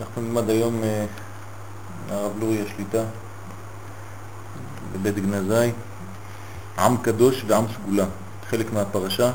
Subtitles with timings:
[0.00, 1.06] אנחנו נלמד היום אה,
[2.10, 3.04] הרב לורי השליטה
[4.92, 5.70] בבית גנזי,
[6.78, 8.04] עם קדוש ועם סגולה,
[8.50, 9.32] חלק מהפרשה,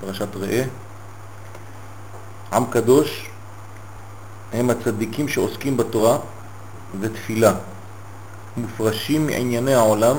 [0.00, 0.64] פרשת ראה.
[2.52, 3.30] עם קדוש
[4.52, 6.18] הם הצדיקים שעוסקים בתורה
[7.00, 7.52] ותפילה,
[8.56, 10.16] מופרשים מענייני העולם,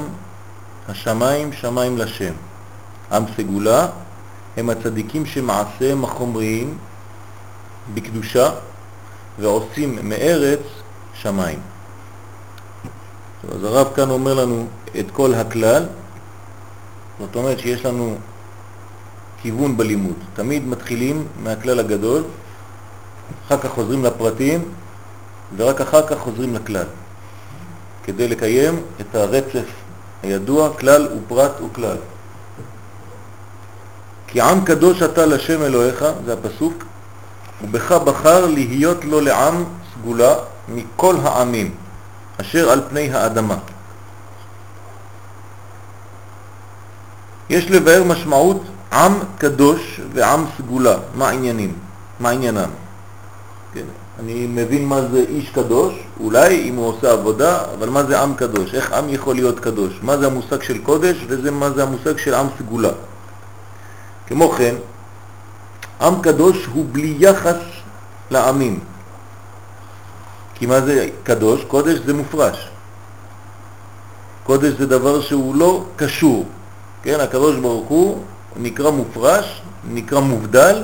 [0.90, 2.34] השמיים שמיים לשם.
[3.12, 3.88] עם סגולה
[4.58, 6.78] הם הצדיקים שמעשיהם החומריים
[7.94, 8.52] בקדושה
[9.40, 10.60] ועושים מארץ
[11.14, 11.60] שמיים.
[13.56, 14.68] אז הרב כאן אומר לנו
[15.00, 15.86] את כל הכלל,
[17.20, 18.16] זאת אומרת שיש לנו
[19.42, 20.16] כיוון בלימוד.
[20.34, 22.24] תמיד מתחילים מהכלל הגדול,
[23.48, 24.64] אחר כך חוזרים לפרטים,
[25.58, 26.86] ורק אחר כך חוזרים לכלל,
[28.04, 29.66] כדי לקיים את הרצף
[30.24, 31.98] הידוע, כלל ופרט וכלל.
[34.28, 36.84] כי עם קדוש אתה לשם אלוהיך, זה הפסוק,
[37.64, 40.36] ובך בחר להיות לו לעם סגולה
[40.70, 41.72] מכל העמים
[42.42, 43.58] אשר על פני האדמה.
[47.50, 48.62] יש לבאר משמעות
[48.94, 51.74] עם קדוש ועם סגולה, מה עניינים,
[52.20, 52.70] מה עניינם.
[53.74, 53.86] כן,
[54.20, 58.36] אני מבין מה זה איש קדוש, אולי אם הוא עושה עבודה, אבל מה זה עם
[58.36, 62.34] קדוש, איך עם יכול להיות קדוש, מה זה המושג של קודש ומה זה המושג של
[62.34, 62.92] עם סגולה.
[64.28, 64.76] כמו כן,
[66.02, 67.58] עם קדוש הוא בלי יחס
[68.32, 68.80] לעמים.
[70.56, 71.64] כי מה זה קדוש?
[71.68, 72.70] קודש זה מופרש.
[74.44, 76.46] קודש זה דבר שהוא לא קשור.
[77.04, 78.24] כן, הקדוש ברוך הוא
[78.58, 80.84] נקרא מופרש, נקרא מובדל,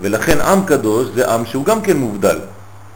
[0.00, 2.38] ולכן עם קדוש זה עם שהוא גם כן מובדל.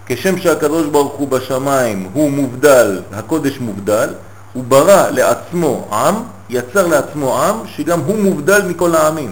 [0.06, 4.08] כשם שהקדוש ברוך הוא בשמיים הוא מובדל, הקודש מובדל,
[4.52, 6.14] הוא ברא לעצמו עם,
[6.50, 9.30] יצר לעצמו עם שגם הוא מובדל מכל העמים.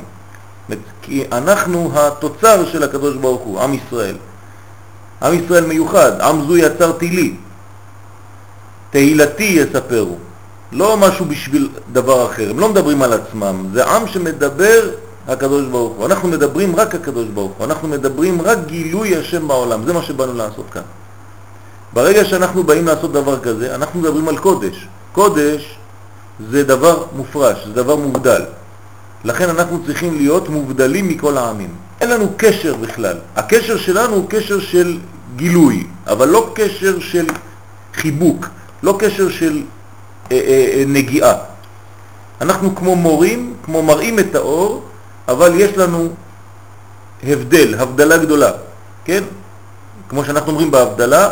[1.03, 4.17] כי אנחנו התוצר של הקדוש ברוך הוא, עם ישראל.
[5.23, 7.37] עם ישראל מיוחד, עם זו יצר תהילי.
[8.91, 10.17] תהילתי יספרו.
[10.73, 14.91] לא משהו בשביל דבר אחר, הם לא מדברים על עצמם, זה עם שמדבר
[15.29, 16.07] הקדוש ברוך הוא.
[16.07, 20.35] אנחנו מדברים רק הקדוש ברוך הוא, אנחנו מדברים רק גילוי השם בעולם, זה מה שבאנו
[20.35, 20.83] לעשות כאן.
[21.93, 24.89] ברגע שאנחנו באים לעשות דבר כזה, אנחנו מדברים על קודש.
[25.13, 25.79] קודש
[26.51, 28.43] זה דבר מופרש, זה דבר מובדל.
[29.27, 31.71] לכן אנחנו צריכים להיות מובדלים מכל העמים.
[32.01, 33.17] אין לנו קשר בכלל.
[33.37, 34.99] הקשר שלנו הוא קשר של
[35.37, 37.27] גילוי, אבל לא קשר של
[37.95, 38.47] חיבוק,
[38.83, 39.63] לא קשר של
[40.33, 41.35] אה, אה, אה, נגיעה.
[42.41, 44.85] אנחנו כמו מורים, כמו מראים את האור,
[45.29, 46.09] אבל יש לנו
[47.23, 48.51] הבדל, הבדלה גדולה,
[49.05, 49.25] כן?
[50.09, 51.31] כמו שאנחנו אומרים בהבדלה,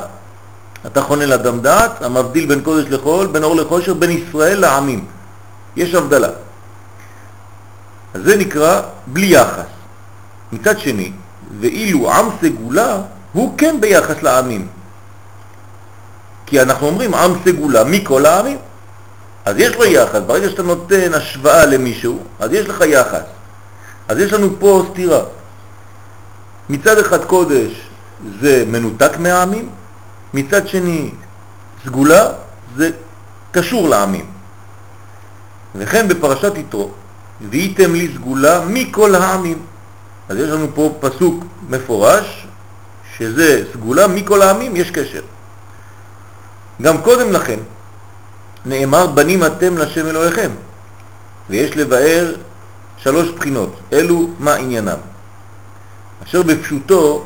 [0.87, 5.05] אתה חונה לאדם דעת, המבדיל בין קודש לחול, בין אור לחושר, בין ישראל לעמים.
[5.77, 6.44] יש הבדלה.
[8.15, 9.67] אז זה נקרא בלי יחס.
[10.53, 11.13] מצד שני,
[11.61, 13.01] ואילו עם סגולה
[13.33, 14.67] הוא כן ביחס לעמים.
[16.47, 18.59] כי אנחנו אומרים עם סגולה מכל העמים.
[19.45, 23.23] אז יש לו יחס, ברגע שאתה נותן השוואה למישהו, אז יש לך יחס.
[24.09, 25.21] אז יש לנו פה סתירה.
[26.69, 27.73] מצד אחד קודש
[28.41, 29.69] זה מנותק מהעמים,
[30.35, 31.11] מצד שני
[31.85, 32.29] סגולה
[32.77, 32.91] זה
[33.53, 34.27] קשור לעמים.
[35.75, 36.91] וכן בפרשת יתרו,
[37.51, 39.59] והייתם לי סגולה מכל העמים.
[40.29, 42.47] אז יש לנו פה פסוק מפורש,
[43.17, 45.23] שזה סגולה מכל העמים, יש קשר.
[46.83, 47.59] גם קודם לכן
[48.67, 50.51] נאמר בנים אתם לשם אלוהיכם,
[51.51, 52.35] ויש לבאר
[52.97, 54.99] שלוש בחינות, אלו מה עניינם.
[56.25, 57.25] אשר בפשוטו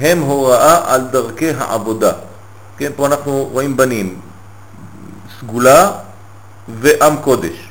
[0.00, 2.12] הם הוראה על דרכי העבודה.
[2.78, 4.20] כן, פה אנחנו רואים בנים,
[5.40, 5.92] סגולה
[6.68, 7.65] ועם קודש.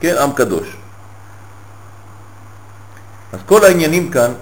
[0.00, 0.76] כן, עם קדוש.
[3.32, 4.32] אז כל העניינים כאן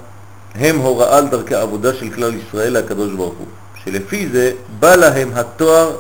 [0.55, 3.47] הם הוראה על דרכי העבודה של כלל ישראל לקדוש ברוך הוא,
[3.85, 5.97] שלפי זה בא להם התואר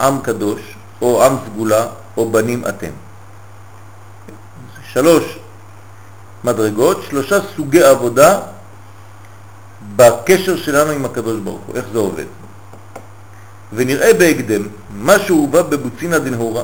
[0.00, 0.60] עם קדוש,
[1.02, 2.90] או עם סגולה, או בנים אתם.
[4.92, 5.38] שלוש
[6.44, 8.40] מדרגות, שלושה סוגי עבודה
[9.96, 12.24] בקשר שלנו עם הקדוש ברוך הוא, איך זה עובד.
[13.72, 16.62] ונראה בהקדם מה שהובא בבוצינה דנהורה,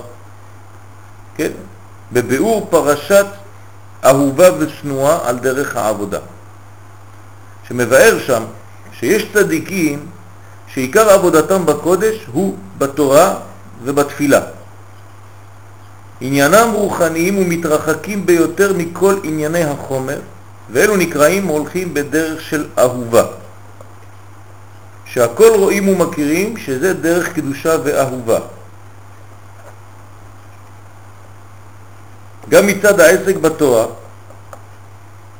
[1.34, 1.50] כן?
[2.12, 3.26] בביאור פרשת
[4.04, 6.18] אהובה ושנואה על דרך העבודה,
[7.68, 8.42] שמבאר שם
[8.92, 10.06] שיש צדיקים
[10.74, 13.34] שעיקר עבודתם בקודש הוא בתורה
[13.84, 14.40] ובתפילה.
[16.20, 20.18] עניינם רוחניים ומתרחקים ביותר מכל ענייני החומר,
[20.70, 23.24] ואלו נקראים הולכים בדרך של אהובה.
[25.04, 28.38] שהכל רואים ומכירים שזה דרך קדושה ואהובה.
[32.48, 33.86] גם מצד העסק בתורה,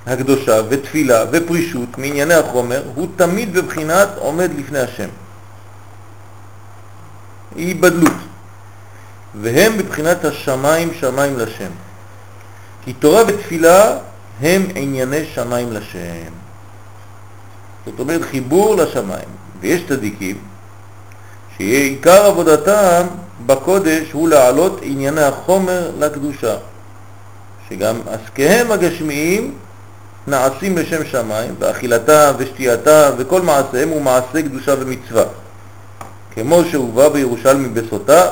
[0.06, 5.08] הקדושה ותפילה ופרישות מענייני החומר הוא תמיד בבחינת עומד לפני השם.
[7.56, 8.12] היבדלות.
[9.34, 11.70] והם בבחינת השמיים שמיים לשם.
[12.84, 13.98] כי תורה ותפילה
[14.40, 16.32] הם ענייני שמיים לשם.
[17.86, 19.28] זאת אומרת חיבור לשמיים.
[19.60, 20.38] ויש צדיקים
[21.56, 23.06] שעיקר עבודתם
[23.46, 26.56] בקודש הוא להעלות ענייני החומר לקדושה,
[27.70, 29.54] שגם עסקיהם הגשמיים
[30.26, 35.24] נעשים לשם שמיים, ואכילתם ושתייתם וכל מעשיהם הוא מעשה קדושה ומצווה.
[36.34, 38.28] כמו שהובא בירושלמי בסוטה,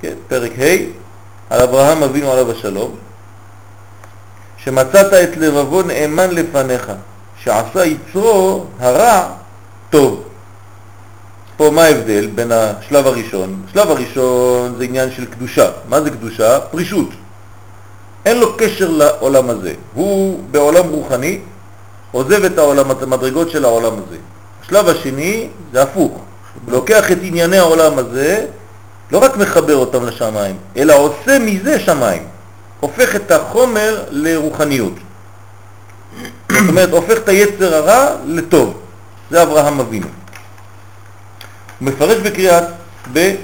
[0.00, 0.76] כן, פרק ה',
[1.50, 2.94] על אברהם אבינו עליו השלום,
[4.56, 6.92] שמצאת את לבבו נאמן לפניך,
[7.42, 9.28] שעשה יצרו הרע
[9.90, 10.22] טוב.
[11.56, 13.62] פה מה ההבדל בין השלב הראשון?
[13.68, 15.70] השלב הראשון זה עניין של קדושה.
[15.88, 16.60] מה זה קדושה?
[16.60, 17.08] פרישות.
[18.26, 19.74] אין לו קשר לעולם הזה.
[19.94, 21.38] הוא בעולם רוחני,
[22.12, 24.16] עוזב את העולם, את המדרגות של העולם הזה.
[24.62, 26.12] השלב השני זה הפוך.
[26.64, 28.46] הוא לוקח את ענייני העולם הזה,
[29.12, 32.22] לא רק מחבר אותם לשמיים, אלא עושה מזה שמיים.
[32.80, 34.92] הופך את החומר לרוחניות.
[36.50, 38.74] זאת אומרת, הופך את היצר הרע לטוב.
[39.30, 40.06] זה אברהם אבינו.
[40.06, 42.64] הוא מפרש בקריאת
[43.12, 43.34] ב...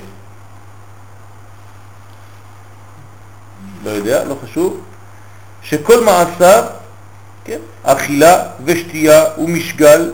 [3.85, 4.81] לא יודע, לא חשוב,
[5.63, 6.65] שכל מעשיו,
[7.45, 10.11] כן, אכילה ושתייה ומשגל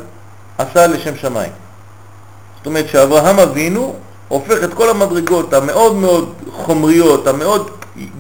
[0.59, 1.53] עשה לשם שמיים.
[2.57, 3.95] זאת אומרת שאברהם אבינו
[4.29, 7.71] הופך את כל המדרגות המאוד מאוד חומריות, המאוד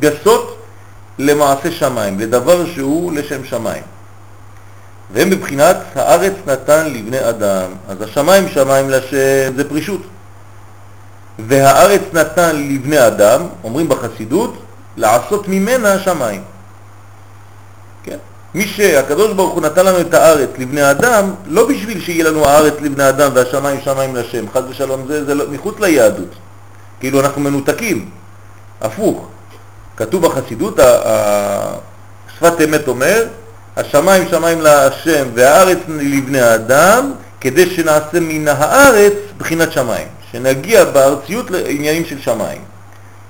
[0.01, 0.59] גסות,
[1.19, 3.83] למעשה שמיים, לדבר שהוא לשם שמיים.
[5.13, 7.71] והם בבחינת הארץ נתן לבני אדם.
[7.89, 10.01] אז השמיים שמיים לשם זה פרישות.
[11.39, 14.55] והארץ נתן לבני אדם, אומרים בחסידות,
[14.99, 16.43] לעשות ממנה שמיים.
[18.03, 18.17] כן?
[18.55, 22.75] מי שהקדוש ברוך הוא נתן לנו את הארץ לבני אדם, לא בשביל שיהיה לנו הארץ
[22.81, 26.29] לבני אדם והשמיים שמיים לשם, חד ושלום זה, זה לא, מחוץ ליהדות.
[27.01, 28.11] כאילו אנחנו מנותקים,
[28.81, 29.27] הפוך.
[29.97, 30.79] כתוב בחסידות,
[32.37, 33.25] שפת אמת אומר,
[33.77, 42.05] השמיים שמיים להשם והארץ לבני האדם, כדי שנעשה מן הארץ בחינת שמיים, שנגיע בארציות לעניינים
[42.05, 42.61] של שמיים.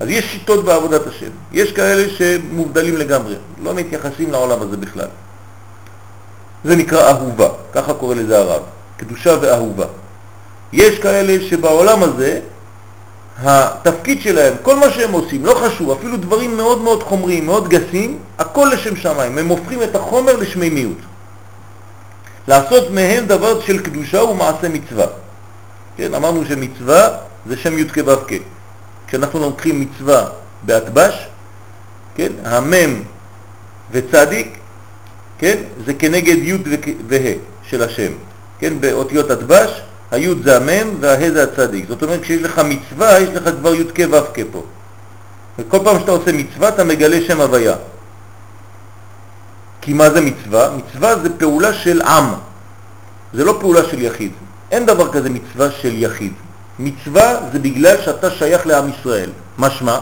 [0.00, 1.30] אז יש שיטות בעבודת השם.
[1.52, 5.08] יש כאלה שמובדלים לגמרי, לא מתייחסים לעולם הזה בכלל.
[6.64, 8.62] זה נקרא אהובה, ככה קורא לזה הרב,
[8.96, 9.86] קדושה ואהובה.
[10.72, 12.40] יש כאלה שבעולם הזה
[13.42, 18.18] התפקיד שלהם, כל מה שהם עושים, לא חשוב, אפילו דברים מאוד מאוד חומריים, מאוד גסים,
[18.38, 20.98] הכל לשם שמיים, הם הופכים את החומר לשמימיות.
[22.48, 25.06] לעשות מהם דבר של קדושה ומעשה מצווה.
[25.96, 27.08] כן, אמרנו שמצווה
[27.46, 28.12] זה שם י' כו'
[29.08, 30.24] כשאנחנו לוקחים מצווה
[30.62, 31.28] באטבש,
[32.14, 33.02] כן, המם
[33.90, 34.58] וצדיק,
[35.38, 35.56] כן,
[35.86, 36.56] זה כנגד י'
[37.08, 37.32] וה'
[37.62, 38.12] של השם,
[38.58, 41.88] כן, באותיות אטבש, הי' זה המם והה זה הצדיק.
[41.88, 44.62] זאת אומרת, כשיש לך מצווה, יש לך כבר י' כ' ו' כ' פה.
[45.58, 47.76] וכל פעם שאתה עושה מצווה, אתה מגלה שם הוויה.
[49.80, 50.70] כי מה זה מצווה?
[50.76, 52.24] מצווה זה פעולה של עם.
[53.32, 54.32] זה לא פעולה של יחיד.
[54.70, 56.32] אין דבר כזה מצווה של יחיד.
[56.78, 59.30] מצווה זה בגלל שאתה שייך לעם ישראל.
[59.58, 59.98] משמע,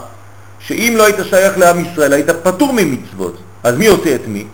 [0.58, 3.36] שאם לא היית שייך לעם ישראל, היית פטור ממצוות.
[3.62, 4.46] אז מי עושה את מי?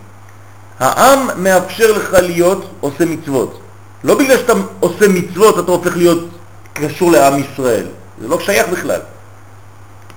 [0.79, 3.59] העם מאפשר לך להיות עושה מצוות.
[4.03, 6.29] לא בגלל שאתה עושה מצוות אתה הופך להיות
[6.73, 7.85] קשור לעם ישראל,
[8.21, 8.99] זה לא שייך בכלל.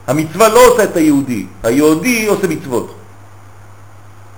[0.06, 2.94] המצווה לא עושה את היהודי, היהודי עושה מצוות.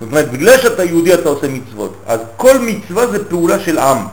[0.00, 4.06] זאת אומרת, בגלל שאתה יהודי אתה עושה מצוות, אז כל מצווה זה פעולה של עם.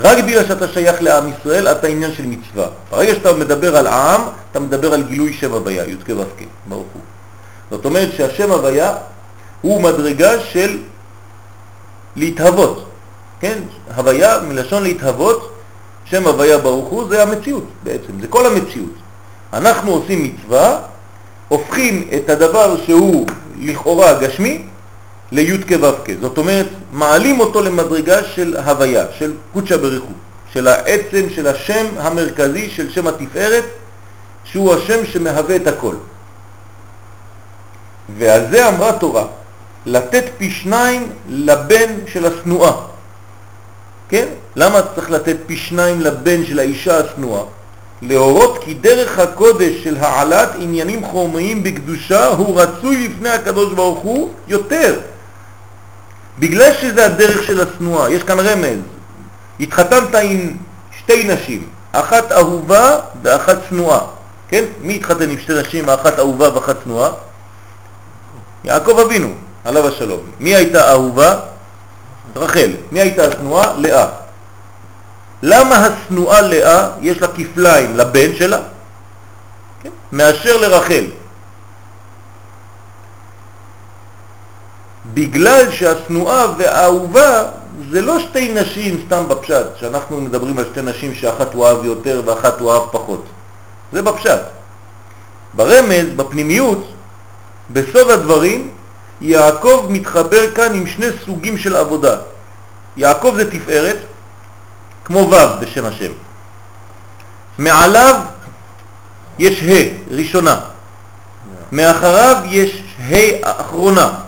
[0.00, 2.66] רק בגלל שאתה שייך לעם ישראל, אתה עניין של מצווה.
[2.90, 6.22] ברגע שאתה מדבר על עם, אתה מדבר על גילוי שם הוויה, י' כ' ו'
[6.68, 7.02] ברוך הוא.
[7.70, 8.94] זאת אומרת שהשם הוויה
[9.60, 10.78] הוא מדרגה של
[12.16, 12.86] להתהוות.
[13.40, 13.58] כן?
[13.96, 15.52] הוויה מלשון להתהוות,
[16.04, 18.92] שם הוויה ברוך הוא, זה המציאות בעצם, זה כל המציאות.
[19.52, 20.78] אנחנו עושים מצווה,
[21.48, 23.26] הופכים את הדבר שהוא
[23.60, 24.62] לכאורה גשמי
[25.32, 30.12] לי' כו' זאת אומרת, מעלים אותו למדרגה של הוויה, של קודשא בריחו,
[30.52, 33.64] של העצם, של השם המרכזי, של שם התפארת,
[34.44, 35.94] שהוא השם שמהווה את הכל.
[38.18, 39.24] ועל זה אמרה תורה,
[39.86, 42.72] לתת פי שניים לבן של השנואה.
[44.08, 44.26] כן?
[44.56, 47.42] למה צריך לתת פי שניים לבן של האישה השנואה?
[48.02, 54.30] להורות כי דרך הקודש של העלת עניינים חומריים בקדושה הוא רצוי לפני הקדוש ברוך הוא
[54.48, 55.00] יותר.
[56.38, 58.78] בגלל שזה הדרך של השנואה, יש כאן רמז.
[59.60, 60.56] התחתנת עם
[60.98, 64.00] שתי נשים, אחת אהובה ואחת שנואה.
[64.48, 64.64] כן?
[64.80, 67.10] מי התחתן עם שתי נשים, אחת אהובה ואחת שנואה?
[68.64, 69.28] יעקב אבינו.
[69.66, 70.20] עליו השלום.
[70.40, 71.34] מי הייתה אהובה?
[72.36, 72.70] רחל.
[72.92, 73.72] מי הייתה השנואה?
[73.76, 74.06] לאה.
[75.42, 78.58] למה השנואה לאה יש לה כפליים לבן שלה?
[79.82, 79.90] כן?
[80.12, 81.04] מאשר לרחל.
[85.16, 87.42] בגלל שהשנואה והאהובה
[87.90, 92.22] זה לא שתי נשים סתם בפשט, שאנחנו מדברים על שתי נשים שאחת הוא אהב יותר
[92.24, 93.24] ואחת הוא אהב פחות.
[93.92, 94.40] זה בפשט.
[95.54, 96.92] ברמז, בפנימיות,
[97.70, 98.70] בסוד הדברים,
[99.20, 102.16] יעקב מתחבר כאן עם שני סוגים של עבודה.
[102.96, 103.98] יעקב זה תפארת,
[105.04, 106.12] כמו ו' בשם השם.
[107.58, 108.20] מעליו
[109.38, 110.60] יש ה' ראשונה,
[111.72, 114.25] מאחריו יש ה' אחרונה.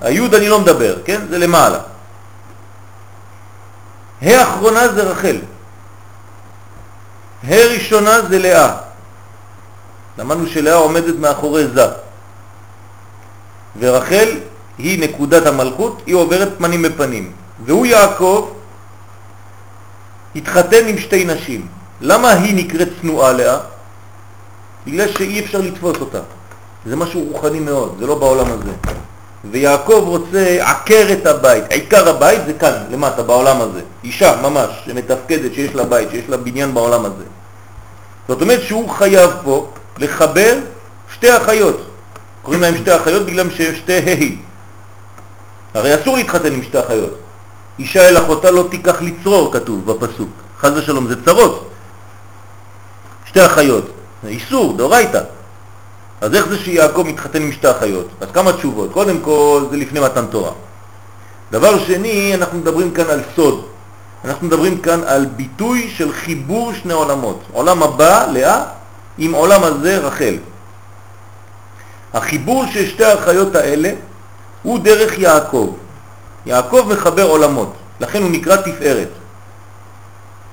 [0.00, 1.20] היוד אני לא מדבר, כן?
[1.30, 1.78] זה למעלה.
[4.22, 5.36] ה' אחרונה זה רחל.
[7.48, 8.76] ה' ראשונה זה לאה.
[10.18, 11.86] למדנו שלאה עומדת מאחורי זה.
[13.78, 14.28] ורחל
[14.78, 17.32] היא נקודת המלכות, היא עוברת פנים בפנים.
[17.64, 18.50] והוא יעקב
[20.36, 21.66] התחתן עם שתי נשים.
[22.00, 23.58] למה היא נקראת צנועה לאה?
[24.86, 26.20] בגלל שאי אפשר לתפוס אותה.
[26.86, 28.72] זה משהו רוחני מאוד, זה לא בעולם הזה.
[29.44, 31.64] ויעקב רוצה עקר את הבית.
[31.70, 33.80] עיקר הבית זה כאן, למטה, בעולם הזה.
[34.04, 37.24] אישה ממש, שמתפקדת, שיש לה בית, שיש לה בניין בעולם הזה.
[38.28, 40.58] זאת אומרת שהוא חייב פה לחבר
[41.14, 41.86] שתי אחיות.
[42.42, 44.48] קוראים להם שתי אחיות בגלל שהם שתי ה'.
[45.74, 47.18] הרי אסור להתחתן עם שתי אחיות.
[47.78, 50.28] אישה אל אחותה לא תיקח לצרור, כתוב בפסוק.
[50.60, 51.70] חז ושלום, זה צרות.
[53.24, 53.90] שתי אחיות.
[54.26, 55.20] איסור, דאורייתא.
[56.20, 58.08] אז איך זה שיעקב מתחתן עם שתי אחיות?
[58.20, 58.92] אז כמה תשובות.
[58.92, 60.52] קודם כל, זה לפני מתן תורה.
[61.50, 63.64] דבר שני, אנחנו מדברים כאן על סוד.
[64.24, 67.40] אנחנו מדברים כאן על ביטוי של חיבור שני עולמות.
[67.52, 68.64] עולם הבא, לאה,
[69.18, 70.36] עם עולם הזה, רחל.
[72.14, 73.92] החיבור של שתי האחיות האלה
[74.62, 75.74] הוא דרך יעקב.
[76.46, 79.08] יעקב מחבר עולמות, לכן הוא נקרא תפארת.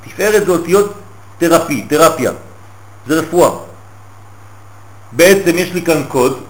[0.06, 0.94] תפארת זה אותיות
[1.38, 2.32] תרפי, תרפיה,
[3.08, 3.65] זה רפואה.
[5.16, 6.44] בעצם יש לי כאן קוד,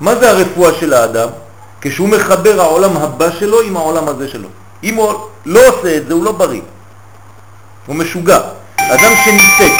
[0.00, 1.28] מה זה הרפואה של האדם?
[1.80, 4.48] כשהוא מחבר העולם הבא שלו עם העולם הזה שלו.
[4.82, 5.14] אם הוא
[5.46, 6.60] לא עושה את זה, הוא לא בריא.
[7.86, 8.38] הוא משוגע.
[8.76, 9.72] אדם שניסק.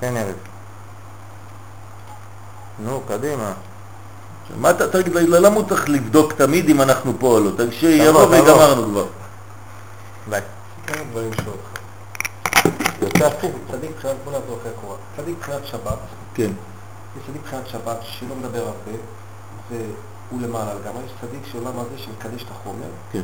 [0.00, 0.34] כן, ארז.
[2.78, 3.52] נו, קדימה.
[4.56, 7.50] מה אתה, תגיד, למה הוא צריך לבדוק תמיד אם אנחנו פה או לא?
[7.56, 9.06] תגיד שיבוא וגמרנו כבר.
[10.30, 10.40] ביי.
[13.02, 14.96] יוצא הפוך, צדיק מבחינת בוא נעזור אחרי הקורה.
[15.16, 15.98] צדיק מבחינת שבת.
[16.34, 16.50] כן.
[17.16, 18.98] יש צדיק מבחינת שבת שלא מדבר הרבה,
[19.70, 21.04] והוא למעלה לגמרי.
[21.04, 22.88] יש צדיק שעולם הזה שמקדש את החומר.
[23.12, 23.22] כן.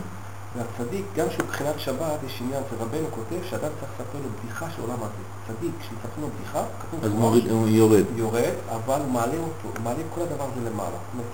[0.57, 4.67] והצדיק, גם שהוא מבחינת שבת, יש עניין, זה רבנו כותב שאדם צריך לספר לו בדיחה
[4.76, 5.23] של עולם הזה.
[5.47, 8.05] צדיק, כשמספרים לו בדיחה, כתוב אז מוריד, הוא יורד.
[8.17, 10.91] יורד, אבל הוא מעלה אותו, הוא מעלה כל הדבר הזה למעלה.
[10.91, 11.26] זאת אומרת,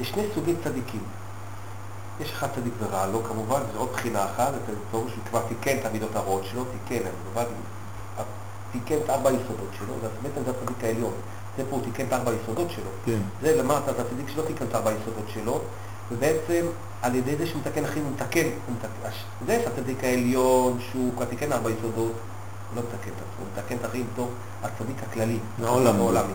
[0.00, 1.02] יש שני סוגי צדיקים.
[2.20, 5.76] יש אחד צדיק ורע לו כמובן, זו עוד בחינה אחת, זה פירוש שהוא כבר תיקן
[5.78, 7.04] את המידות הרעות שלו, תיקן,
[8.72, 11.12] תיקן את ארבע היסודות שלו, זה בעצם זה הצדיק העליון.
[11.56, 12.90] זה פה הוא תיקן את ארבע היסודות שלו.
[13.04, 13.18] כן.
[13.42, 15.60] זה למטה, זה הצדיק שלא תיקן את ארבע היסודות שלו,
[16.12, 16.66] ובעצם
[17.02, 19.10] על ידי זה שהוא מתקן אחרים, הוא מתקן, הוא מתקן,
[19.46, 23.76] זה הצדיק העליון שהוא כבר תיקן ארבע יסודות, הוא לא מתקן את עצמו, הוא מתקן
[23.76, 24.30] את האחרים בתור
[24.62, 25.96] הצדיק הכללי, העולם.
[25.96, 26.32] העולמי.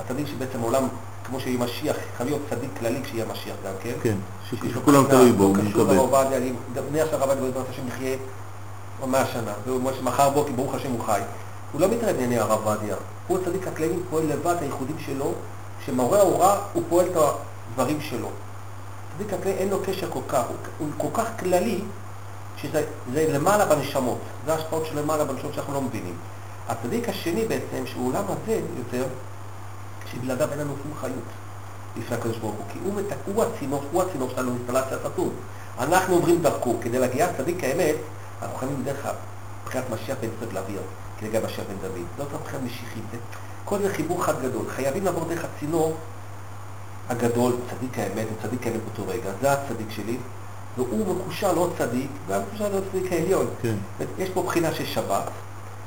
[0.00, 0.88] הצדיק שבעצם עולם,
[1.24, 3.92] כמו שיהיה משיח, חייב להיות צדיק כללי כשיהיה משיח גם כן.
[4.02, 4.14] כן,
[4.74, 5.90] שכולם תלוי בו, הוא קשור מקבל.
[5.90, 5.98] אני-
[7.12, 8.16] הרב עובדיה בעזרת השם יחיה
[9.06, 11.20] מאה שנה, ומחר בוקר ברוך השם הוא חי.
[11.72, 15.32] הוא לא מתערב בענייני הרב עובדיה, הוא הצדיק הכללי, הוא פועל לבד הייחודים שלו,
[15.86, 17.16] שמורה ההוראה הוא פועל את
[17.70, 18.28] הדברים שלו.
[19.18, 20.42] צדיק הכללי אין לו קשר כל כך,
[20.78, 21.80] הוא, כל כך כללי,
[22.62, 26.14] שזה זה למעלה בנשמות, זה ההשפעות של למעלה בנשמות שאנחנו לא מבינים.
[26.68, 29.04] הצדיק השני בעצם, שהוא עולם הזה יותר,
[30.14, 31.24] שבלעדיו אין לנו שום חיות
[31.96, 33.04] לפני הקדוש ברוך הוא, כי הוא, מת...
[33.26, 35.30] הוא, הצינור, הוא הצינור שלנו אינסטלציה סטון.
[35.78, 37.96] אנחנו עוברים דרכו, כדי להגיע צדיק האמת,
[38.42, 39.06] אנחנו חייבים בדרך
[39.62, 40.80] מבחינת משיח בן צד להעביר,
[41.18, 42.06] כדי להגיע משיח בן דוד.
[42.18, 43.18] זאת מבחינת משיחית, זה,
[43.64, 44.66] כל זה חיבור חד גדול.
[44.68, 45.96] חייבים לעבור דרך הצינור
[47.08, 50.16] הגדול, צדיק האמת, הוא צדיק האמת באותו רגע, זה הצדיק שלי,
[50.76, 53.46] והוא מקושר לעוד צדיק, וגם מקושר לעוד צדיק העליון.
[53.62, 53.74] כן.
[54.18, 55.30] יש פה בחינה של שבת,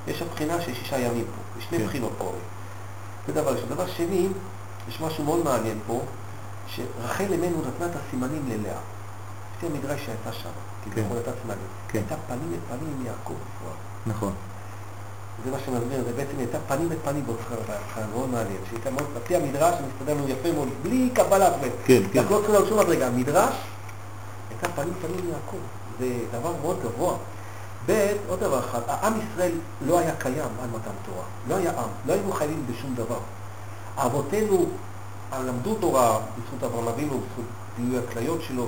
[0.08, 1.86] יש בחינה של שישה ימים פה, יש שני כן.
[1.86, 2.32] בחינות פה.
[3.28, 3.70] זה דבר ראשון.
[3.70, 4.28] דבר שני,
[4.90, 6.02] יש משהו מאוד מעניין פה,
[6.68, 8.80] שרחל אמנו נתנה את הסימנים ללאה.
[9.58, 10.50] לפי המדרש שהייתה שם,
[10.84, 11.02] כי כן.
[11.02, 11.68] נכון הייתה סימנים.
[11.88, 12.00] כן.
[12.00, 13.76] הייתה פנים לפנים עם יעקב בפועל.
[14.06, 14.34] נכון.
[15.46, 18.58] זה מה שמסביר, זה בעצם הייתה פנים לפנים בהתחלה, בהתחלה, מאוד מעניין.
[18.70, 22.20] שהייתה מאוד, לפי המדרש, מסתדר לנו יפה מאוד, בלי קבלה, זאת אומרת, כן, כן.
[22.20, 23.08] אנחנו לא צריכים לעשות שום מדרגה.
[23.08, 23.56] המדרש,
[24.50, 25.64] הייתה פנים לפנים עם יעקב.
[26.00, 27.16] זה דבר מאוד גבוה.
[27.88, 29.52] ב', עוד דבר אחד, העם ישראל
[29.82, 31.24] לא היה קיים עד מתן תורה.
[31.48, 33.20] לא היה עם, לא היינו חייבים בשום דבר.
[33.98, 34.66] אבותינו
[35.46, 37.46] למדו תורה בזכות אברהם אבינו, בזכות
[37.78, 38.66] גילוי הכליות שלו,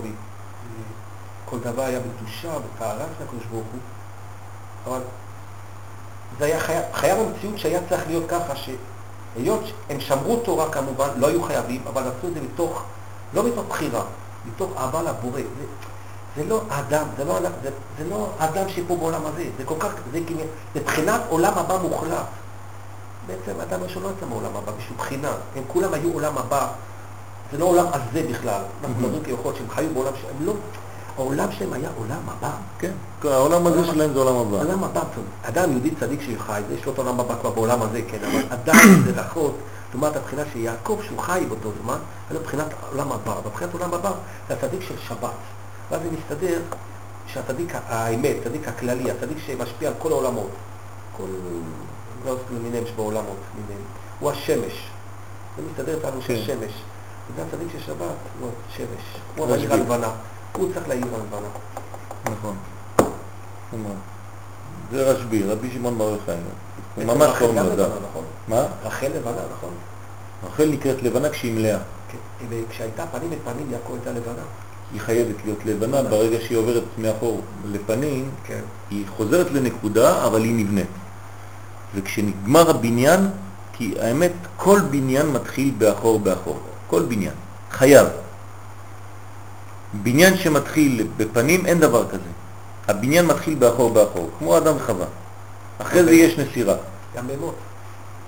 [1.46, 3.80] וכל דבר היה בקדושה, בטהרה של הקדוש ברוך הוא,
[4.86, 5.02] אבל
[6.40, 11.28] זה היה חייב, חייב המציאות שהיה צריך להיות ככה, שהיות שהם שמרו תורה כמובן, לא
[11.28, 12.84] היו חייבים, אבל עשו את זה מתוך,
[13.34, 14.04] לא מתוך בחירה,
[14.46, 15.42] מתוך אהבה לבורא.
[16.40, 19.90] זה, לא האדם, זה לא, זה, זה לא האדם שפה בעולם הזה, זה כל כך,
[20.12, 20.40] זה כאילו,
[20.74, 22.26] זה בחינת עולם הבא מוחלט.
[23.28, 25.32] בעצם האדם הראשון לא יצא מעולם הבא, בשביל בחינה.
[25.56, 26.68] הם כולם היו עולם הבא,
[27.52, 28.62] זה לא עולם הזה בכלל.
[28.84, 30.54] אנחנו מדברים כיכול שהם חיו בעולם שהם לא...
[31.18, 32.52] העולם שלהם היה עולם הבא.
[32.80, 32.92] כן,
[33.24, 34.58] העולם הזה שלהם זה עולם הבא.
[34.58, 35.02] עולם הבא,
[35.44, 39.04] אדם יהודי צדיק שחי, יש לו את העולם הבא כבר בעולם הזה, כן, אבל עדיין
[39.04, 39.56] זה רחוק.
[39.94, 41.98] לעומת הבחינה של יעקב, שהוא חי באותו זמן,
[42.32, 43.34] זה מבחינת עולם הבא.
[43.46, 44.12] בבחינת עולם הבא
[44.48, 45.59] זה הצדיק של שבת.
[45.92, 46.62] ואז זה מסתדר
[47.28, 50.50] שהצדיק האמת, הצדיק הכללי, הצדיק שמשפיע על כל העולמות,
[51.18, 51.28] כל
[52.26, 53.86] לא למיניהם שבעולמות, למיניהם,
[54.20, 54.90] הוא השמש.
[55.58, 56.72] זה מסתדר איתנו של שמש.
[57.32, 59.20] וזה הצדיק של שבת, לא, שמש.
[59.38, 60.12] הוא המאיר הלבנה.
[60.58, 61.48] הוא צריך להעיר הלבנה.
[62.26, 62.56] נכון.
[64.92, 66.36] זה רשב"י, רבי שמעון בר יוחאי.
[66.96, 67.88] הוא ממש טוב מדע.
[68.48, 68.66] מה?
[68.84, 69.74] רחל לבנה, נכון?
[70.44, 71.80] רחל נקראת לבנה כשהיא מלאה.
[72.10, 72.18] כן,
[72.50, 74.44] וכשהייתה פנים את פנים, יעקב הייתה לבנה.
[74.94, 77.42] היא חייבת להיות לבנה, ברגע שהיא עוברת מאחור
[77.72, 78.62] לפנים, כן.
[78.90, 80.88] היא חוזרת לנקודה, אבל היא נבנית.
[81.96, 83.20] וכשנגמר הבניין,
[83.74, 87.34] כי האמת, כל בניין מתחיל באחור באחור, כל בניין,
[87.72, 88.08] חייב.
[89.94, 92.30] בניין שמתחיל בפנים, אין דבר כזה.
[92.88, 95.06] הבניין מתחיל באחור באחור, כמו אדם וחווה.
[95.80, 96.76] אחרי זה יש נסירה.
[97.16, 97.56] גם בהמות.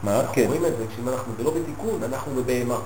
[0.04, 0.20] מה?
[0.20, 0.46] אנחנו כן.
[0.48, 2.80] רואים את זה, כשאם אנחנו לא בתיקון, אנחנו בבהמה.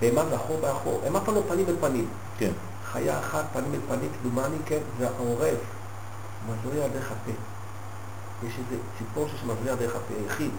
[0.00, 2.06] בהמה זה אחור באחור, הם אף פעם לא פנים אל פנים.
[2.38, 2.50] כן.
[2.92, 5.58] חיה אחת, פנים אל פנים, כדומני, כן, זה העורף,
[6.48, 7.30] מזריע דרך הפה.
[8.46, 10.50] יש איזה ציפור שמזריע דרך הפה, יחיד.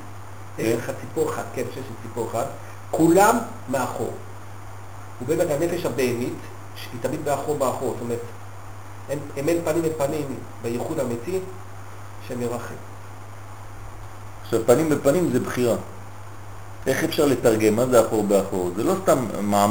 [0.57, 0.77] יש כן.
[0.77, 2.47] לך ציפור אחת, כן, שיש ציפור אחת,
[2.91, 3.37] כולם
[3.69, 4.13] מאחור.
[5.21, 6.33] ובאמת הנפש הבהמית,
[6.93, 8.19] היא תמיד באחור באחור, זאת אומרת,
[9.09, 10.25] הם אין פנים אל פנים
[10.61, 11.39] בייחוד האמיתי,
[12.27, 12.75] שמרחם.
[14.43, 15.75] עכשיו, פנים בפנים זה בחירה.
[16.87, 17.75] איך אפשר לתרגם?
[17.75, 18.71] מה זה אחור באחור?
[18.75, 19.69] זה לא סתם מה, אה,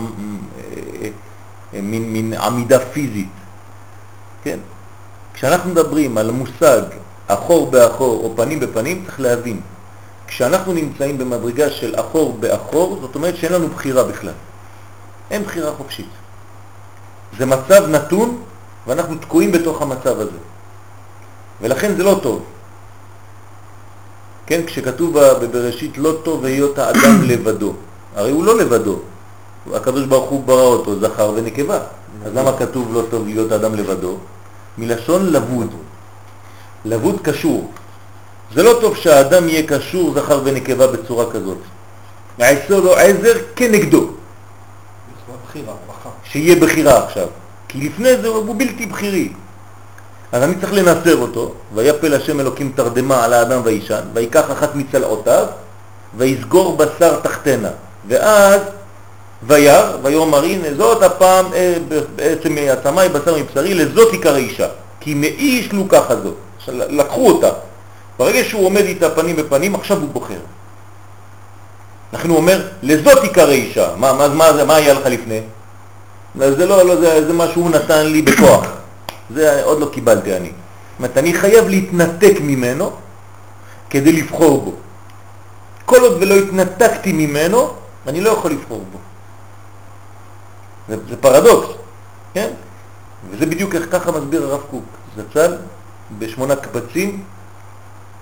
[1.02, 1.08] אה,
[1.72, 3.28] מין, מין עמידה פיזית,
[4.44, 4.58] כן?
[5.34, 6.82] כשאנחנו מדברים על המושג
[7.26, 9.60] אחור באחור או פנים בפנים, צריך להבין.
[10.26, 14.32] כשאנחנו נמצאים במדרגה של אחור באחור, זאת אומרת שאין לנו בחירה בכלל.
[15.30, 16.08] אין בחירה חופשית.
[17.38, 18.42] זה מצב נתון,
[18.86, 20.38] ואנחנו תקועים בתוך המצב הזה.
[21.60, 22.44] ולכן זה לא טוב.
[24.46, 27.74] כן, כשכתוב בבראשית לא טוב היות האדם לבדו.
[28.16, 28.98] הרי הוא לא לבדו.
[29.74, 31.78] הקדוש ברוך הוא ברא אותו זכר ונקבה.
[32.26, 34.16] אז למה כתוב לא טוב להיות האדם לבדו?
[34.78, 35.70] מלשון לבוד.
[36.84, 37.70] לבוד קשור.
[38.54, 41.58] זה לא טוב שהאדם יהיה קשור זכר ונקבה בצורה כזאת.
[42.38, 44.10] יעשו לו עזר כנגדו.
[46.24, 47.26] שיהיה בחירה עכשיו.
[47.68, 49.32] כי לפני זה הוא בלתי בחירי.
[50.32, 55.46] אז אני צריך לנסר אותו, ויפל השם אלוקים תרדמה על האדם וישן, ויקח אחת מצלעותיו,
[56.16, 57.68] ויסגור בשר תחתנה.
[58.08, 58.60] ואז
[59.42, 61.74] וירא, ויאמר הנה זאת הפעם אה,
[62.16, 64.66] בעצם מעצמי בשר מבשרי, לזאת עיקר האישה.
[65.00, 66.30] כי מאיש לו ככה זו.
[66.68, 67.50] לקחו אותה.
[68.18, 70.40] ברגע שהוא עומד איתה פנים בפנים, עכשיו הוא בוחר.
[72.12, 73.88] לכן הוא אומר, לזאת עיקר האישה.
[73.96, 75.40] מה, מה, מה, מה היה לך לפני?
[76.34, 78.66] זה לא, לא זה, זה מה שהוא נתן לי בכוח.
[79.34, 80.48] זה עוד לא קיבלתי אני.
[80.48, 82.90] זאת אומרת, אני חייב להתנתק ממנו
[83.90, 84.72] כדי לבחור בו.
[85.84, 87.70] כל עוד ולא התנתקתי ממנו,
[88.06, 88.98] אני לא יכול לבחור בו.
[90.90, 91.68] זה, זה פרדוקס,
[92.34, 92.50] כן?
[93.30, 94.84] וזה בדיוק איך ככה מסביר הרב קוק.
[95.16, 95.56] זצ"ל
[96.18, 97.24] בשמונה קבצים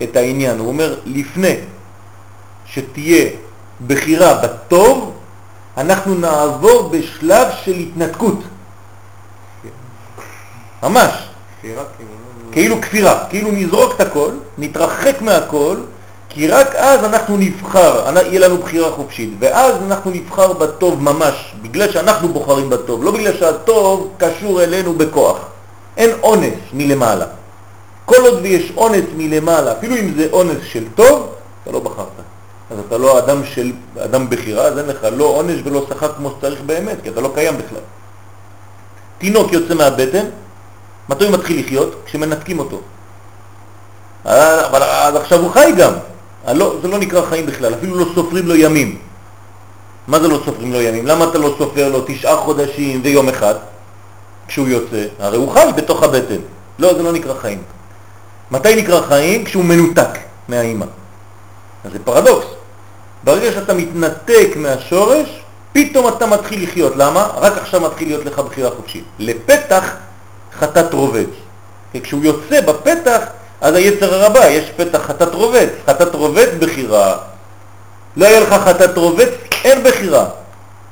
[0.03, 0.59] את העניין.
[0.59, 1.57] הוא אומר, לפני
[2.67, 3.31] שתהיה
[3.87, 5.15] בחירה בטוב,
[5.77, 8.39] אנחנו נעבור בשלב של התנתקות.
[10.83, 11.29] ממש.
[11.61, 11.83] כאילו,
[12.53, 15.77] כאילו כפירה, כאילו נזרוק את הכל, נתרחק מהכל,
[16.29, 21.93] כי רק אז אנחנו נבחר, יהיה לנו בחירה חופשית, ואז אנחנו נבחר בטוב ממש, בגלל
[21.93, 25.39] שאנחנו בוחרים בטוב, לא בגלל שהטוב קשור אלינו בכוח.
[25.97, 27.27] אין אונס מלמעלה.
[28.05, 32.07] כל עוד ויש אונס מלמעלה, אפילו אם זה אונס של טוב, אתה לא בחרת.
[32.71, 33.73] אז אתה לא אדם של
[34.05, 37.31] אדם בחירה, אז אין לך לא עונש ולא שכר כמו שצריך באמת, כי אתה לא
[37.35, 37.81] קיים בכלל.
[39.19, 40.27] תינוק יוצא מהבטן,
[41.09, 41.95] מתי הוא מתחיל לחיות?
[42.05, 42.81] כשמנתקים אותו.
[44.25, 45.93] אבל אז עכשיו הוא חי גם.
[46.53, 48.99] לא, זה לא נקרא חיים בכלל, אפילו לא סופרים לו ימים.
[50.09, 51.07] מה זה לא סופרים לו ימים?
[51.07, 53.55] למה אתה לא סופר לו תשעה חודשים ויום אחד
[54.49, 55.05] כשהוא יוצא?
[55.19, 56.41] הרי הוא חי בתוך הבטן.
[56.79, 57.63] לא, זה לא נקרא חיים.
[58.51, 59.45] מתי נקרא חיים?
[59.45, 60.87] כשהוא מנותק מהאימא.
[61.85, 62.47] אז זה פרדוקס.
[63.25, 66.93] ברגע שאתה מתנתק מהשורש, פתאום אתה מתחיל לחיות.
[66.97, 67.29] למה?
[67.37, 69.05] רק עכשיו מתחיל להיות לך בחירה חופשית.
[69.19, 69.91] לפתח
[70.59, 71.29] חטאת רובץ.
[71.95, 73.21] וכשהוא יוצא בפתח,
[73.61, 75.69] אז היצר הרבה, יש פתח חטאת רובץ.
[75.87, 77.17] חטאת רובץ בחירה.
[78.17, 79.29] לא יהיה לך חטאת רובץ,
[79.65, 80.25] אין בחירה.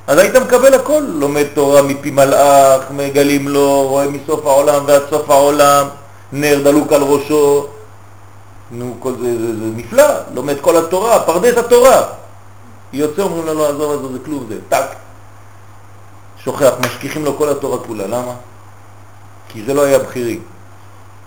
[0.06, 5.30] אז היית מקבל הכל, לומד תורה מפי מלאך, מגלים לו, רואה מסוף העולם ועד סוף
[5.30, 5.86] העולם,
[6.32, 7.66] נר דלוק על ראשו,
[8.70, 12.02] נו, כל זה, זה, זה נפלא, לומד כל התורה, פרדס התורה.
[12.92, 14.86] יוצא, אומרים לו, לא, עזוב, עזוב, זה כלום, זה טק.
[16.44, 18.32] שוכח, משכיחים לו כל התורה כולה, למה?
[19.48, 20.38] כי זה לא היה בחירי,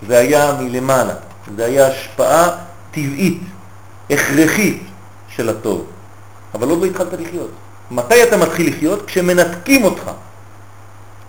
[0.08, 1.14] זה היה מלמעלה,
[1.56, 2.48] זה היה השפעה
[2.90, 3.40] טבעית,
[4.10, 4.82] הכרחית
[5.28, 5.84] של הטוב,
[6.54, 7.50] אבל עוד לא התחלת לחיות.
[7.90, 9.06] מתי אתה מתחיל לחיות?
[9.06, 10.10] כשמנתקים אותך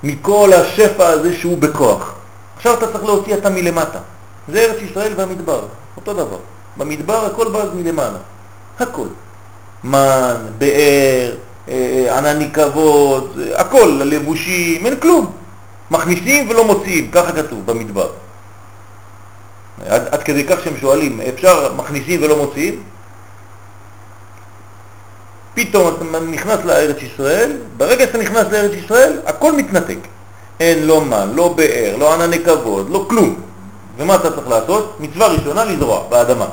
[0.03, 2.15] מכל השפע הזה שהוא בכוח.
[2.57, 3.99] עכשיו אתה צריך להוציא אתה מלמטה.
[4.47, 5.61] זה ארץ ישראל והמדבר,
[5.97, 6.37] אותו דבר.
[6.77, 8.17] במדבר הכל בא מלמעלה,
[8.79, 9.07] הכל.
[9.83, 11.35] מן, באר,
[11.69, 11.73] אה,
[12.07, 15.31] אה, ענני כבוד, הכל, הלבושים, אין כלום.
[15.91, 18.09] מכניסים ולא מוציאים, ככה כתוב במדבר.
[19.89, 22.83] עד, עד כדי כך שהם שואלים, אפשר מכניסים ולא מוציאים?
[25.53, 29.97] פתאום אתה נכנס לארץ ישראל, ברגע שאתה נכנס לארץ ישראל, הכל מתנתק.
[30.59, 33.41] אין לא מן, לא באר, לא ענני כבוד, לא כלום.
[33.97, 34.97] ומה אתה צריך לעשות?
[34.99, 36.45] מצווה ראשונה לזרוע באדמה.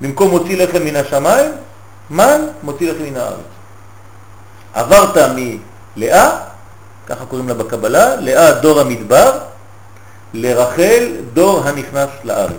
[0.00, 1.50] במקום מוציא לחם מן השמיים,
[2.10, 3.54] מן מוציא לחם מן הארץ.
[4.74, 5.16] עברת
[5.96, 6.36] מלאה,
[7.06, 9.38] ככה קוראים לה בקבלה, לאה דור המדבר,
[10.34, 12.52] לרחל דור הנכנס לארץ.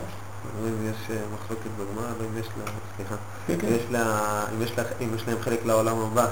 [0.67, 3.15] אם יש אה, מחלוקת בגמרא, אם יש לה, סליחה,
[3.47, 3.67] כן, כן.
[3.67, 6.27] אם יש לה, אם יש לה, אם יש להם חלק לעולם הבא,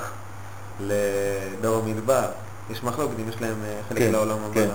[0.79, 2.25] לדור המדבר,
[2.71, 4.53] יש מחלוקת אם יש להם אה, חלק כן, לעולם הבא.
[4.53, 4.67] כן.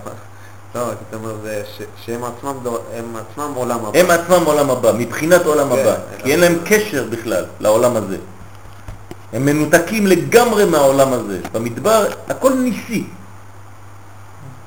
[0.74, 1.34] לא, אתה אומר
[2.04, 2.54] שהם עצמם,
[2.94, 3.98] הם עצמם עולם הבא.
[3.98, 8.16] הם עצמם עולם הבא, מבחינת עולם הבא, כי אין להם קשר בכלל לעולם הזה.
[9.32, 11.40] הם מנותקים לגמרי מהעולם הזה.
[11.52, 13.04] במדבר הכל ניסי,